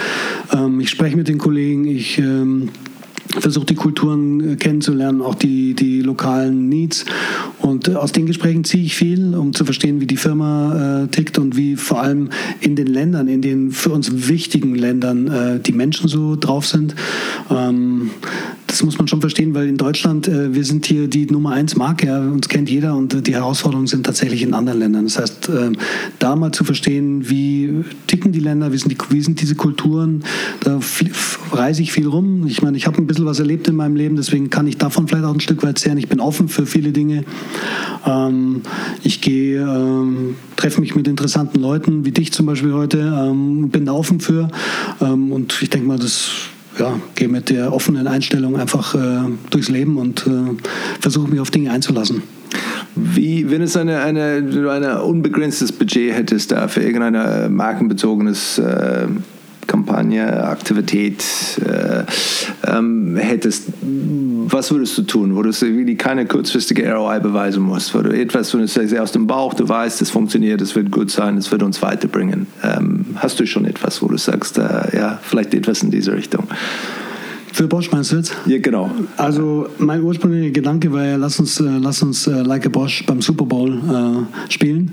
Ähm, 0.53 0.79
ich 0.79 0.89
spreche 0.89 1.15
mit 1.15 1.27
den 1.27 1.39
Kollegen, 1.39 1.88
ich 1.88 2.19
ähm, 2.19 2.69
versucht 3.39 3.69
die 3.69 3.75
Kulturen 3.75 4.53
äh, 4.53 4.55
kennenzulernen, 4.55 5.21
auch 5.21 5.36
die, 5.36 5.73
die 5.73 6.01
lokalen 6.01 6.69
Needs. 6.69 7.05
Und 7.59 7.88
äh, 7.88 7.95
aus 7.95 8.11
den 8.11 8.25
Gesprächen 8.25 8.63
ziehe 8.63 8.83
ich 8.83 8.95
viel, 8.95 9.36
um 9.36 9.53
zu 9.53 9.65
verstehen, 9.65 9.99
wie 10.01 10.07
die 10.07 10.17
Firma 10.17 11.03
äh, 11.03 11.07
tickt 11.07 11.38
und 11.38 11.57
wie 11.57 11.75
vor 11.75 12.01
allem 12.01 12.29
in 12.61 12.75
den 12.75 12.88
Ländern, 12.88 13.27
in 13.27 13.41
den 13.41 13.71
für 13.71 13.91
uns 13.91 14.27
wichtigen 14.27 14.75
Ländern 14.75 15.27
äh, 15.27 15.59
die 15.59 15.73
Menschen 15.73 16.07
so 16.07 16.36
drauf 16.36 16.65
sind. 16.65 16.95
Ähm, 17.49 18.11
das 18.67 18.83
muss 18.83 18.97
man 18.97 19.07
schon 19.07 19.21
verstehen, 19.21 19.53
weil 19.53 19.69
in 19.69 19.77
Deutschland, 19.77 20.27
äh, 20.27 20.53
wir 20.53 20.65
sind 20.65 20.86
hier 20.86 21.07
die 21.07 21.27
Nummer 21.27 21.51
eins 21.51 21.75
Marke, 21.75 22.07
ja, 22.07 22.19
uns 22.19 22.49
kennt 22.49 22.69
jeder 22.69 22.95
und 22.95 23.25
die 23.25 23.33
Herausforderungen 23.33 23.88
sind 23.88 24.05
tatsächlich 24.05 24.41
in 24.41 24.53
anderen 24.53 24.79
Ländern. 24.79 25.05
Das 25.05 25.17
heißt, 25.17 25.49
äh, 25.49 25.71
da 26.19 26.36
mal 26.36 26.51
zu 26.51 26.63
verstehen, 26.63 27.29
wie 27.29 27.86
ticken 28.07 28.31
die 28.31 28.39
Länder, 28.39 28.73
wie 28.73 28.77
sind, 28.77 28.91
die, 28.91 28.97
wie 29.09 29.21
sind 29.21 29.39
diese 29.41 29.55
Kulturen, 29.55 30.23
da 30.61 30.79
reise 31.51 31.81
ich 31.81 31.91
viel 31.91 32.07
rum. 32.07 32.47
Ich 32.47 32.61
meine, 32.61 32.75
ich 32.75 32.86
habe 32.86 32.97
ein 32.97 33.07
bisschen 33.07 33.24
was 33.26 33.39
erlebt 33.39 33.67
in 33.67 33.76
meinem 33.76 33.95
Leben, 33.95 34.15
deswegen 34.15 34.49
kann 34.49 34.67
ich 34.67 34.78
davon 34.78 35.07
vielleicht 35.07 35.26
auch 35.26 35.34
ein 35.34 35.39
Stück 35.39 35.63
weit 35.63 35.80
zehren. 35.80 35.97
Ich 35.97 36.07
bin 36.07 36.19
offen 36.19 36.47
für 36.47 36.65
viele 36.65 36.91
Dinge. 36.91 37.23
Ähm, 38.05 38.61
ich 39.03 39.21
gehe, 39.21 39.61
ähm, 39.61 40.36
treffe 40.55 40.82
mich 40.82 40.95
mit 40.95 41.07
interessanten 41.07 41.59
Leuten, 41.59 42.05
wie 42.05 42.11
dich 42.11 42.32
zum 42.32 42.45
Beispiel 42.45 42.73
heute, 42.73 42.99
ähm, 42.99 43.69
bin 43.69 43.86
da 43.86 43.93
offen 43.93 44.19
für. 44.19 44.49
Ähm, 45.01 45.32
und 45.32 45.61
ich 45.61 45.69
denke 45.69 45.88
mal, 45.88 45.99
das 45.99 46.30
ja, 46.80 46.99
gehe 47.15 47.28
mit 47.28 47.49
der 47.49 47.73
offenen 47.73 48.07
Einstellung 48.07 48.57
einfach 48.57 48.95
äh, 48.95 49.30
durchs 49.49 49.69
Leben 49.69 49.97
und 49.97 50.28
äh, 50.28 50.55
versuche 50.99 51.30
mich 51.30 51.39
auf 51.39 51.51
Dinge 51.51 51.71
einzulassen. 51.71 52.23
Wie, 52.95 53.49
wenn 53.49 53.61
es 53.61 53.76
eine, 53.76 53.99
eine, 53.99 54.71
ein 54.71 55.01
unbegrenztes 55.01 55.71
Budget 55.71 56.13
hättest 56.13 56.51
da 56.51 56.67
für 56.67 56.82
irgendein 56.82 57.53
markenbezogenes 57.53 58.57
äh, 58.59 59.07
Kampagne, 59.68 60.43
Aktivität 60.43 61.24
äh, 61.66 62.03
ähm, 62.68 63.16
hättest, 63.18 63.70
was 63.82 64.72
würdest 64.72 64.97
du 64.97 65.03
tun, 65.03 65.36
wo 65.36 65.41
du 65.41 65.49
wirklich 65.49 65.97
keine 65.97 66.26
kurzfristige 66.26 66.91
ROI 66.93 67.20
beweisen 67.20 67.63
musst, 67.63 67.93
wo 67.95 67.99
du 67.99 68.09
etwas, 68.11 68.51
du 68.51 68.66
sagst, 68.68 68.97
aus 68.97 69.11
dem 69.11 69.28
Bauch, 69.28 69.53
du 69.53 69.68
weißt, 69.68 70.01
das 70.01 70.09
funktioniert, 70.09 70.61
das 70.61 70.76
wird 70.76 70.91
gut 70.91 71.11
sein, 71.11 71.36
das 71.36 71.51
wird 71.51 71.63
uns 71.63 71.82
weiterbringen. 71.82 72.47
Ähm, 72.63 73.05
hast 73.16 73.39
du 73.39 73.45
schon 73.47 73.66
etwas, 73.66 74.01
wo 74.01 74.07
du 74.07 74.18
sagst, 74.18 74.57
äh, 74.57 74.95
ja, 74.95 75.20
vielleicht 75.22 75.53
etwas 75.53 75.84
in 75.84 75.91
diese 75.91 76.13
Richtung? 76.13 76.47
Für 77.51 77.68
Bosch 77.68 77.89
meinst 77.91 78.11
du 78.11 78.18
jetzt? 78.18 78.36
Ja, 78.47 78.57
genau. 78.59 78.91
Also 79.16 79.70
mein 79.78 80.03
ursprünglicher 80.03 80.51
Gedanke 80.51 80.91
war 80.91 81.05
ja, 81.05 81.16
lass 81.16 81.39
uns, 81.39 81.59
äh, 81.61 81.63
lass 81.63 82.03
uns 82.03 82.28
äh, 82.28 82.41
Like 82.41 82.66
a 82.66 82.70
Bosch 82.70 83.05
beim 83.05 83.22
Super 83.22 83.45
Bowl 83.45 83.72
äh, 83.72 84.51
spielen 84.51 84.91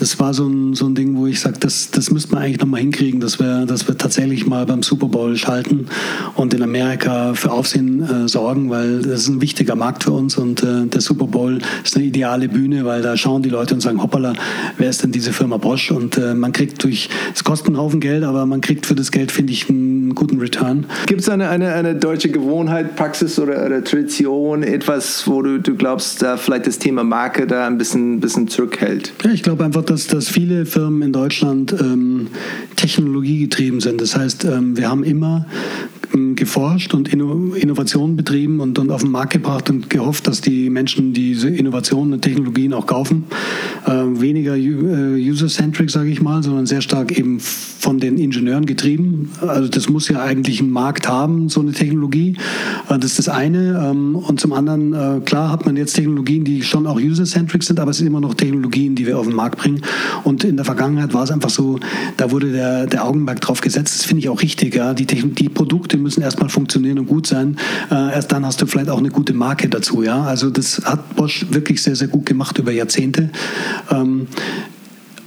das 0.00 0.18
war 0.18 0.32
so 0.32 0.48
ein, 0.48 0.74
so 0.74 0.86
ein 0.86 0.94
Ding, 0.94 1.16
wo 1.16 1.26
ich 1.26 1.40
sage, 1.40 1.58
das, 1.60 1.90
das 1.90 2.10
müsste 2.10 2.32
man 2.34 2.42
eigentlich 2.42 2.58
nochmal 2.58 2.80
hinkriegen, 2.80 3.20
dass 3.20 3.38
wir, 3.38 3.66
dass 3.66 3.86
wir 3.86 3.98
tatsächlich 3.98 4.46
mal 4.46 4.64
beim 4.64 4.82
Super 4.82 5.08
Bowl 5.08 5.36
schalten 5.36 5.86
und 6.36 6.54
in 6.54 6.62
Amerika 6.62 7.34
für 7.34 7.52
Aufsehen 7.52 8.02
äh, 8.02 8.26
sorgen, 8.26 8.70
weil 8.70 9.02
das 9.02 9.22
ist 9.22 9.28
ein 9.28 9.42
wichtiger 9.42 9.76
Markt 9.76 10.04
für 10.04 10.12
uns 10.12 10.38
und 10.38 10.62
äh, 10.62 10.86
der 10.86 11.02
Super 11.02 11.26
Bowl 11.26 11.58
ist 11.84 11.96
eine 11.96 12.06
ideale 12.06 12.48
Bühne, 12.48 12.86
weil 12.86 13.02
da 13.02 13.14
schauen 13.18 13.42
die 13.42 13.50
Leute 13.50 13.74
und 13.74 13.80
sagen, 13.80 14.02
hoppala, 14.02 14.32
wer 14.78 14.88
ist 14.88 15.02
denn 15.02 15.12
diese 15.12 15.34
Firma 15.34 15.58
Bosch? 15.58 15.90
Und 15.90 16.16
äh, 16.16 16.34
man 16.34 16.52
kriegt 16.52 16.82
durch, 16.82 17.10
es 17.34 17.44
kostet 17.44 17.68
einen 17.68 17.76
Haufen 17.76 18.00
Geld, 18.00 18.24
aber 18.24 18.46
man 18.46 18.62
kriegt 18.62 18.86
für 18.86 18.94
das 18.94 19.10
Geld, 19.12 19.30
finde 19.30 19.52
ich, 19.52 19.68
einen 19.68 20.14
guten 20.14 20.38
Return. 20.38 20.86
Gibt 21.06 21.20
es 21.20 21.28
eine, 21.28 21.50
eine, 21.50 21.74
eine 21.74 21.94
deutsche 21.94 22.30
Gewohnheit, 22.30 22.96
Praxis 22.96 23.38
oder, 23.38 23.66
oder 23.66 23.84
Tradition, 23.84 24.62
etwas, 24.62 25.26
wo 25.26 25.42
du, 25.42 25.60
du 25.60 25.74
glaubst, 25.74 26.22
da 26.22 26.38
vielleicht 26.38 26.66
das 26.66 26.78
Thema 26.78 27.04
Marke 27.04 27.46
da 27.46 27.66
ein 27.66 27.76
bisschen, 27.76 28.20
bisschen 28.20 28.48
zurückhält? 28.48 29.12
Ja, 29.24 29.30
ich 29.30 29.42
glaube 29.42 29.62
einfach, 29.62 29.82
dass, 29.90 30.06
dass 30.06 30.28
viele 30.28 30.66
Firmen 30.66 31.02
in 31.02 31.12
Deutschland 31.12 31.72
ähm, 31.72 32.28
technologiegetrieben 32.76 33.80
sind. 33.80 34.00
Das 34.00 34.16
heißt, 34.16 34.44
ähm, 34.44 34.76
wir 34.76 34.88
haben 34.88 35.02
immer 35.02 35.46
ähm, 36.14 36.36
geforscht 36.36 36.94
und 36.94 37.12
Innovationen 37.12 38.16
betrieben 38.16 38.60
und, 38.60 38.78
und 38.78 38.90
auf 38.90 39.02
den 39.02 39.10
Markt 39.10 39.32
gebracht 39.32 39.68
und 39.70 39.90
gehofft, 39.90 40.26
dass 40.26 40.40
die 40.40 40.70
Menschen 40.70 41.12
diese 41.12 41.48
Innovationen 41.48 42.14
und 42.14 42.22
Technologien 42.22 42.72
auch 42.72 42.86
kaufen. 42.86 43.24
Äh, 43.86 43.90
weniger 43.90 44.54
user-centric, 44.54 45.90
sage 45.90 46.10
ich 46.10 46.20
mal, 46.20 46.42
sondern 46.42 46.66
sehr 46.66 46.80
stark 46.80 47.16
eben 47.16 47.40
von 47.40 47.98
den 47.98 48.18
Ingenieuren 48.18 48.66
getrieben. 48.66 49.30
Also 49.40 49.68
das 49.68 49.88
muss 49.88 50.08
ja 50.08 50.22
eigentlich 50.22 50.60
einen 50.60 50.70
Markt 50.70 51.08
haben, 51.08 51.48
so 51.48 51.60
eine 51.60 51.72
Technologie. 51.72 52.36
Äh, 52.88 52.98
das 52.98 53.12
ist 53.12 53.18
das 53.20 53.28
eine. 53.28 53.90
Ähm, 53.90 54.16
und 54.16 54.40
zum 54.40 54.52
anderen, 54.52 54.92
äh, 54.92 55.20
klar 55.24 55.50
hat 55.50 55.64
man 55.66 55.76
jetzt 55.76 55.94
Technologien, 55.94 56.44
die 56.44 56.62
schon 56.62 56.86
auch 56.86 57.00
user-centric 57.00 57.62
sind, 57.62 57.80
aber 57.80 57.92
es 57.92 57.98
sind 57.98 58.06
immer 58.06 58.20
noch 58.20 58.34
Technologien, 58.34 58.94
die 58.94 59.06
wir 59.06 59.18
auf 59.18 59.26
den 59.26 59.36
Markt 59.36 59.58
bringen. 59.58 59.79
Und 60.24 60.44
in 60.44 60.56
der 60.56 60.64
Vergangenheit 60.64 61.14
war 61.14 61.24
es 61.24 61.30
einfach 61.30 61.50
so, 61.50 61.78
da 62.16 62.30
wurde 62.30 62.52
der, 62.52 62.86
der 62.86 63.04
Augenmerk 63.04 63.40
drauf 63.40 63.60
gesetzt. 63.60 63.98
Das 63.98 64.04
finde 64.04 64.20
ich 64.20 64.28
auch 64.28 64.42
richtig. 64.42 64.74
Ja. 64.74 64.94
Die, 64.94 65.06
die 65.06 65.48
Produkte 65.48 65.96
müssen 65.96 66.22
erstmal 66.22 66.48
funktionieren 66.48 66.98
und 66.98 67.06
gut 67.06 67.26
sein. 67.26 67.56
Äh, 67.90 68.14
erst 68.14 68.32
dann 68.32 68.44
hast 68.46 68.60
du 68.62 68.66
vielleicht 68.66 68.90
auch 68.90 68.98
eine 68.98 69.10
gute 69.10 69.32
Marke 69.32 69.68
dazu. 69.68 70.02
Ja? 70.02 70.22
Also 70.24 70.50
das 70.50 70.82
hat 70.84 71.16
Bosch 71.16 71.46
wirklich 71.50 71.82
sehr, 71.82 71.96
sehr 71.96 72.08
gut 72.08 72.26
gemacht 72.26 72.58
über 72.58 72.72
Jahrzehnte. 72.72 73.30
Ähm, 73.90 74.26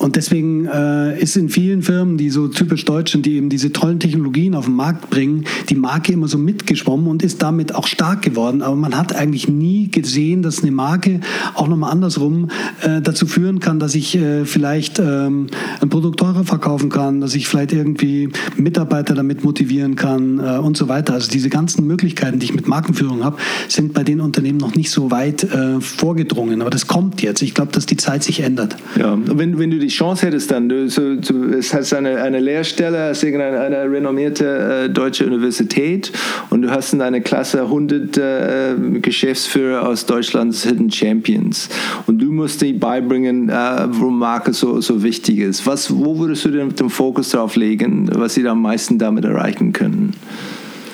und 0.03 0.17
deswegen 0.17 0.65
äh, 0.65 1.17
ist 1.17 1.37
in 1.37 1.47
vielen 1.47 1.81
Firmen, 1.81 2.17
die 2.17 2.29
so 2.29 2.49
typisch 2.49 2.83
deutsch 2.83 3.13
sind, 3.13 3.25
die 3.25 3.37
eben 3.37 3.47
diese 3.47 3.71
tollen 3.71 4.01
Technologien 4.01 4.53
auf 4.53 4.65
den 4.65 4.75
Markt 4.75 5.09
bringen, 5.09 5.45
die 5.69 5.75
Marke 5.75 6.11
immer 6.11 6.27
so 6.27 6.37
mitgeschwommen 6.37 7.07
und 7.07 7.23
ist 7.23 7.41
damit 7.41 7.73
auch 7.73 7.87
stark 7.87 8.21
geworden. 8.21 8.61
Aber 8.63 8.75
man 8.75 8.97
hat 8.97 9.15
eigentlich 9.15 9.47
nie 9.47 9.89
gesehen, 9.89 10.41
dass 10.41 10.61
eine 10.61 10.71
Marke 10.71 11.21
auch 11.53 11.69
nochmal 11.69 11.93
andersrum 11.93 12.49
äh, 12.81 13.01
dazu 13.01 13.25
führen 13.27 13.61
kann, 13.61 13.79
dass 13.79 13.95
ich 13.95 14.17
äh, 14.17 14.43
vielleicht 14.43 14.99
ähm, 14.99 15.47
ein 15.79 15.87
Produkt 15.87 16.19
teurer 16.19 16.43
verkaufen 16.43 16.89
kann, 16.89 17.21
dass 17.21 17.33
ich 17.33 17.47
vielleicht 17.47 17.71
irgendwie 17.71 18.27
Mitarbeiter 18.57 19.15
damit 19.15 19.45
motivieren 19.45 19.95
kann 19.95 20.37
äh, 20.39 20.57
und 20.57 20.75
so 20.75 20.89
weiter. 20.89 21.13
Also 21.13 21.31
diese 21.31 21.47
ganzen 21.47 21.87
Möglichkeiten, 21.87 22.39
die 22.39 22.47
ich 22.47 22.53
mit 22.53 22.67
Markenführung 22.67 23.23
habe, 23.23 23.37
sind 23.69 23.93
bei 23.93 24.03
den 24.03 24.19
Unternehmen 24.19 24.57
noch 24.57 24.75
nicht 24.75 24.91
so 24.91 25.11
weit 25.11 25.45
äh, 25.45 25.79
vorgedrungen. 25.79 26.59
Aber 26.59 26.71
das 26.71 26.87
kommt 26.87 27.21
jetzt. 27.21 27.41
Ich 27.41 27.53
glaube, 27.53 27.71
dass 27.71 27.85
die 27.85 27.95
Zeit 27.95 28.25
sich 28.25 28.41
ändert. 28.41 28.75
Ja, 28.99 29.17
wenn, 29.17 29.59
wenn 29.59 29.71
du 29.71 29.79
die 29.79 29.92
Chance 29.93 30.27
hättest 30.27 30.51
dann, 30.51 30.69
du, 30.69 30.89
so, 30.89 31.15
du 31.15 31.55
hast 31.55 31.93
eine, 31.93 32.21
eine 32.21 32.39
Lehrstelle, 32.39 33.09
hast 33.09 33.23
irgendeine 33.23 33.59
eine 33.59 33.89
renommierte 33.89 34.85
äh, 34.85 34.89
deutsche 34.89 35.25
Universität 35.25 36.11
und 36.49 36.63
du 36.63 36.71
hast 36.71 36.93
in 36.93 36.99
deiner 36.99 37.21
Klasse 37.21 37.61
100 37.61 38.17
äh, 38.17 38.75
Geschäftsführer 38.99 39.87
aus 39.87 40.05
Deutschlands 40.05 40.63
Hidden 40.63 40.91
Champions 40.91 41.69
und 42.07 42.19
du 42.19 42.31
musst 42.31 42.61
dir 42.61 42.77
beibringen, 42.77 43.49
äh, 43.49 43.53
warum 43.53 44.19
Marke 44.19 44.53
so, 44.53 44.81
so 44.81 45.03
wichtig 45.03 45.39
ist. 45.39 45.65
Was, 45.65 45.95
wo 45.95 46.17
würdest 46.19 46.45
du 46.45 46.49
den, 46.49 46.75
den 46.75 46.89
Fokus 46.89 47.29
darauf 47.29 47.55
legen, 47.55 48.09
was 48.13 48.33
sie 48.33 48.47
am 48.47 48.61
meisten 48.61 48.97
damit 48.97 49.25
erreichen 49.25 49.73
können? 49.73 50.13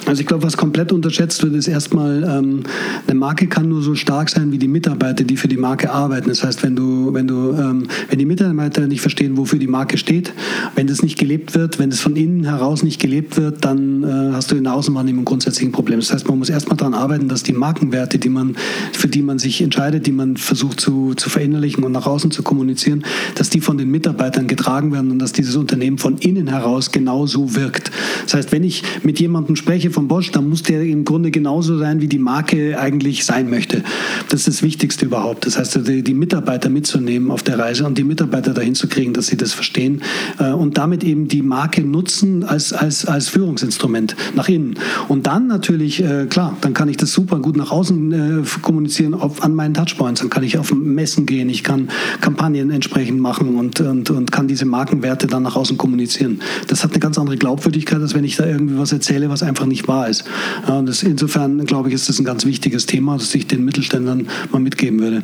Also 0.09 0.21
ich 0.21 0.27
glaube, 0.27 0.41
was 0.41 0.57
komplett 0.57 0.91
unterschätzt 0.91 1.43
wird, 1.43 1.53
ist 1.53 1.67
erstmal, 1.67 2.23
ähm, 2.23 2.63
eine 3.05 3.19
Marke 3.19 3.45
kann 3.45 3.69
nur 3.69 3.83
so 3.83 3.93
stark 3.93 4.31
sein 4.31 4.51
wie 4.51 4.57
die 4.57 4.67
Mitarbeiter, 4.67 5.23
die 5.23 5.37
für 5.37 5.47
die 5.47 5.55
Marke 5.55 5.91
arbeiten. 5.91 6.29
Das 6.29 6.43
heißt, 6.43 6.63
wenn 6.63 6.75
du, 6.75 7.13
wenn 7.13 7.27
du, 7.27 7.51
ähm, 7.51 7.87
wenn 8.09 8.17
die 8.17 8.25
Mitarbeiter 8.25 8.87
nicht 8.87 9.01
verstehen, 9.01 9.37
wofür 9.37 9.59
die 9.59 9.67
Marke 9.67 9.99
steht, 9.99 10.33
wenn 10.73 10.87
das 10.87 11.03
nicht 11.03 11.19
gelebt 11.19 11.53
wird, 11.53 11.77
wenn 11.77 11.91
es 11.91 11.99
von 11.99 12.15
innen 12.15 12.43
heraus 12.43 12.81
nicht 12.81 12.99
gelebt 12.99 13.37
wird, 13.37 13.63
dann 13.63 14.03
äh, 14.03 14.33
hast 14.33 14.49
du 14.49 14.55
in 14.55 14.63
der 14.63 14.73
Außenwahrnehmung 14.73 15.25
grundsätzlich 15.25 15.69
ein 15.69 15.71
Problem. 15.71 15.99
Das 15.99 16.11
heißt, 16.11 16.27
man 16.27 16.39
muss 16.39 16.49
erstmal 16.49 16.77
daran 16.77 16.95
arbeiten, 16.95 17.29
dass 17.29 17.43
die 17.43 17.53
Markenwerte, 17.53 18.17
die 18.17 18.29
man, 18.29 18.55
für 18.93 19.09
die 19.09 19.21
man 19.21 19.37
sich 19.37 19.61
entscheidet, 19.61 20.07
die 20.07 20.11
man 20.11 20.37
versucht 20.37 20.79
zu, 20.79 21.13
zu 21.13 21.29
verinnerlichen 21.29 21.83
und 21.83 21.91
nach 21.91 22.07
außen 22.07 22.31
zu 22.31 22.41
kommunizieren, 22.41 23.03
dass 23.35 23.51
die 23.51 23.61
von 23.61 23.77
den 23.77 23.91
Mitarbeitern 23.91 24.47
getragen 24.47 24.91
werden 24.91 25.11
und 25.11 25.19
dass 25.19 25.33
dieses 25.33 25.55
Unternehmen 25.55 25.99
von 25.99 26.17
innen 26.17 26.47
heraus 26.47 26.91
genauso 26.91 27.53
wirkt. 27.53 27.91
Das 28.23 28.33
heißt, 28.33 28.51
wenn 28.51 28.63
ich 28.63 28.81
mit 29.03 29.19
jemandem 29.19 29.55
spreche, 29.55 29.91
von 29.99 30.07
Bosch, 30.07 30.31
dann 30.31 30.47
muss 30.47 30.63
der 30.63 30.81
im 30.83 31.03
Grunde 31.03 31.29
genauso 31.29 31.77
sein, 31.77 31.99
wie 31.99 32.07
die 32.07 32.19
Marke 32.19 32.79
eigentlich 32.79 33.25
sein 33.25 33.49
möchte. 33.49 33.83
Das 34.29 34.41
ist 34.41 34.47
das 34.47 34.63
Wichtigste 34.63 35.03
überhaupt. 35.03 35.45
Das 35.45 35.57
heißt, 35.57 35.85
die, 35.85 36.03
die 36.03 36.13
Mitarbeiter 36.13 36.69
mitzunehmen 36.69 37.31
auf 37.31 37.43
der 37.43 37.59
Reise 37.59 37.85
und 37.85 37.97
die 37.97 38.05
Mitarbeiter 38.05 38.53
dahin 38.53 38.75
zu 38.75 38.87
kriegen, 38.87 39.11
dass 39.11 39.27
sie 39.27 39.35
das 39.35 39.51
verstehen 39.51 40.01
äh, 40.39 40.51
und 40.51 40.77
damit 40.77 41.03
eben 41.03 41.27
die 41.27 41.41
Marke 41.41 41.81
nutzen 41.81 42.45
als, 42.45 42.71
als, 42.71 43.05
als 43.05 43.27
Führungsinstrument 43.27 44.15
nach 44.35 44.47
innen. 44.47 44.75
Und 45.09 45.27
dann 45.27 45.47
natürlich, 45.47 46.01
äh, 46.01 46.27
klar, 46.27 46.55
dann 46.61 46.73
kann 46.73 46.87
ich 46.87 46.95
das 46.95 47.11
super 47.11 47.39
gut 47.39 47.57
nach 47.57 47.71
außen 47.71 48.13
äh, 48.13 48.43
kommunizieren 48.61 49.13
auf, 49.13 49.43
an 49.43 49.53
meinen 49.53 49.73
Touchpoints. 49.73 50.21
Dann 50.21 50.29
kann 50.29 50.43
ich 50.43 50.57
auf 50.57 50.73
Messen 50.73 51.25
gehen, 51.25 51.49
ich 51.49 51.65
kann 51.65 51.89
Kampagnen 52.21 52.71
entsprechend 52.71 53.19
machen 53.19 53.55
und, 53.55 53.81
und, 53.81 54.09
und 54.11 54.31
kann 54.31 54.47
diese 54.47 54.63
Markenwerte 54.63 55.27
dann 55.27 55.43
nach 55.43 55.57
außen 55.57 55.77
kommunizieren. 55.77 56.39
Das 56.67 56.85
hat 56.85 56.91
eine 56.91 57.01
ganz 57.01 57.17
andere 57.17 57.35
Glaubwürdigkeit, 57.35 57.99
als 57.99 58.13
wenn 58.13 58.23
ich 58.23 58.37
da 58.37 58.45
irgendwie 58.45 58.77
was 58.77 58.93
erzähle, 58.93 59.29
was 59.29 59.43
einfach 59.43 59.65
nicht 59.65 59.88
wahr 59.89 60.07
ist. 60.07 60.23
Und 60.67 60.85
das, 60.85 61.03
insofern, 61.03 61.65
glaube 61.65 61.89
ich, 61.89 61.95
ist 61.95 62.07
das 62.07 62.19
ein 62.19 62.25
ganz 62.25 62.45
wichtiges 62.45 62.85
Thema, 62.85 63.17
das 63.17 63.35
ich 63.35 63.47
den 63.47 63.65
Mittelständlern 63.65 64.27
mal 64.51 64.59
mitgeben 64.59 65.01
würde. 65.01 65.23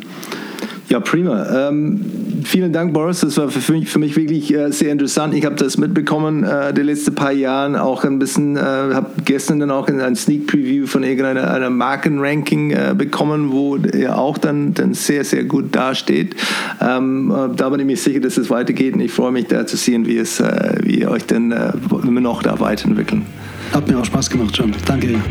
Ja, 0.88 1.00
prima. 1.00 1.70
Ähm, 1.70 2.00
vielen 2.44 2.72
Dank, 2.72 2.94
Boris. 2.94 3.22
Das 3.22 3.38
war 3.38 3.50
für 3.50 3.72
mich, 3.72 3.90
für 3.90 3.98
mich 3.98 4.16
wirklich 4.16 4.54
äh, 4.54 4.72
sehr 4.72 4.92
interessant. 4.92 5.34
Ich 5.34 5.44
habe 5.44 5.56
das 5.56 5.78
mitbekommen 5.78 6.44
äh, 6.44 6.74
die 6.76 6.84
letzten 6.84 7.16
paar 7.16 7.32
Jahre 7.32 7.82
auch 7.82 8.04
ein 8.04 8.20
bisschen, 8.20 8.56
äh, 8.56 8.60
habe 8.60 9.10
gestern 9.26 9.60
dann 9.60 9.72
auch 9.72 9.88
ein 9.88 10.16
Sneak 10.16 10.46
Preview 10.46 10.86
von 10.86 11.04
irgendeiner 11.04 11.52
einer 11.52 11.72
Markenranking 11.72 12.72
äh, 12.72 12.94
bekommen, 12.96 13.52
wo 13.52 13.78
er 13.78 14.20
auch 14.20 14.38
dann, 14.38 14.76
dann 14.76 14.94
sehr, 14.94 15.24
sehr 15.24 15.46
gut 15.46 15.76
dasteht. 15.76 16.36
Ähm, 16.80 17.32
äh, 17.32 17.56
da 17.56 17.70
bin 17.70 17.80
ich 17.80 17.86
mir 17.88 17.98
sicher, 17.98 18.20
dass 18.20 18.38
es 18.38 18.52
weitergeht 18.52 18.94
und 18.94 19.00
ich 19.00 19.12
freue 19.12 19.32
mich 19.32 19.48
da 19.48 19.66
zu 19.66 19.78
sehen, 19.78 20.06
wie, 20.06 20.18
es, 20.18 20.40
äh, 20.40 20.76
wie 20.84 21.00
ihr 21.00 21.10
euch 21.10 21.26
dann 21.26 21.52
immer 22.04 22.22
noch 22.22 22.44
da 22.44 22.60
weiterentwickeln. 22.60 23.26
Hat 23.76 23.90
mir 23.90 24.00
auch 24.00 24.06
Spaß 24.06 24.30
gemacht, 24.30 24.58
John. 24.58 24.74
Danke 24.86 25.08
dir. 25.08 25.22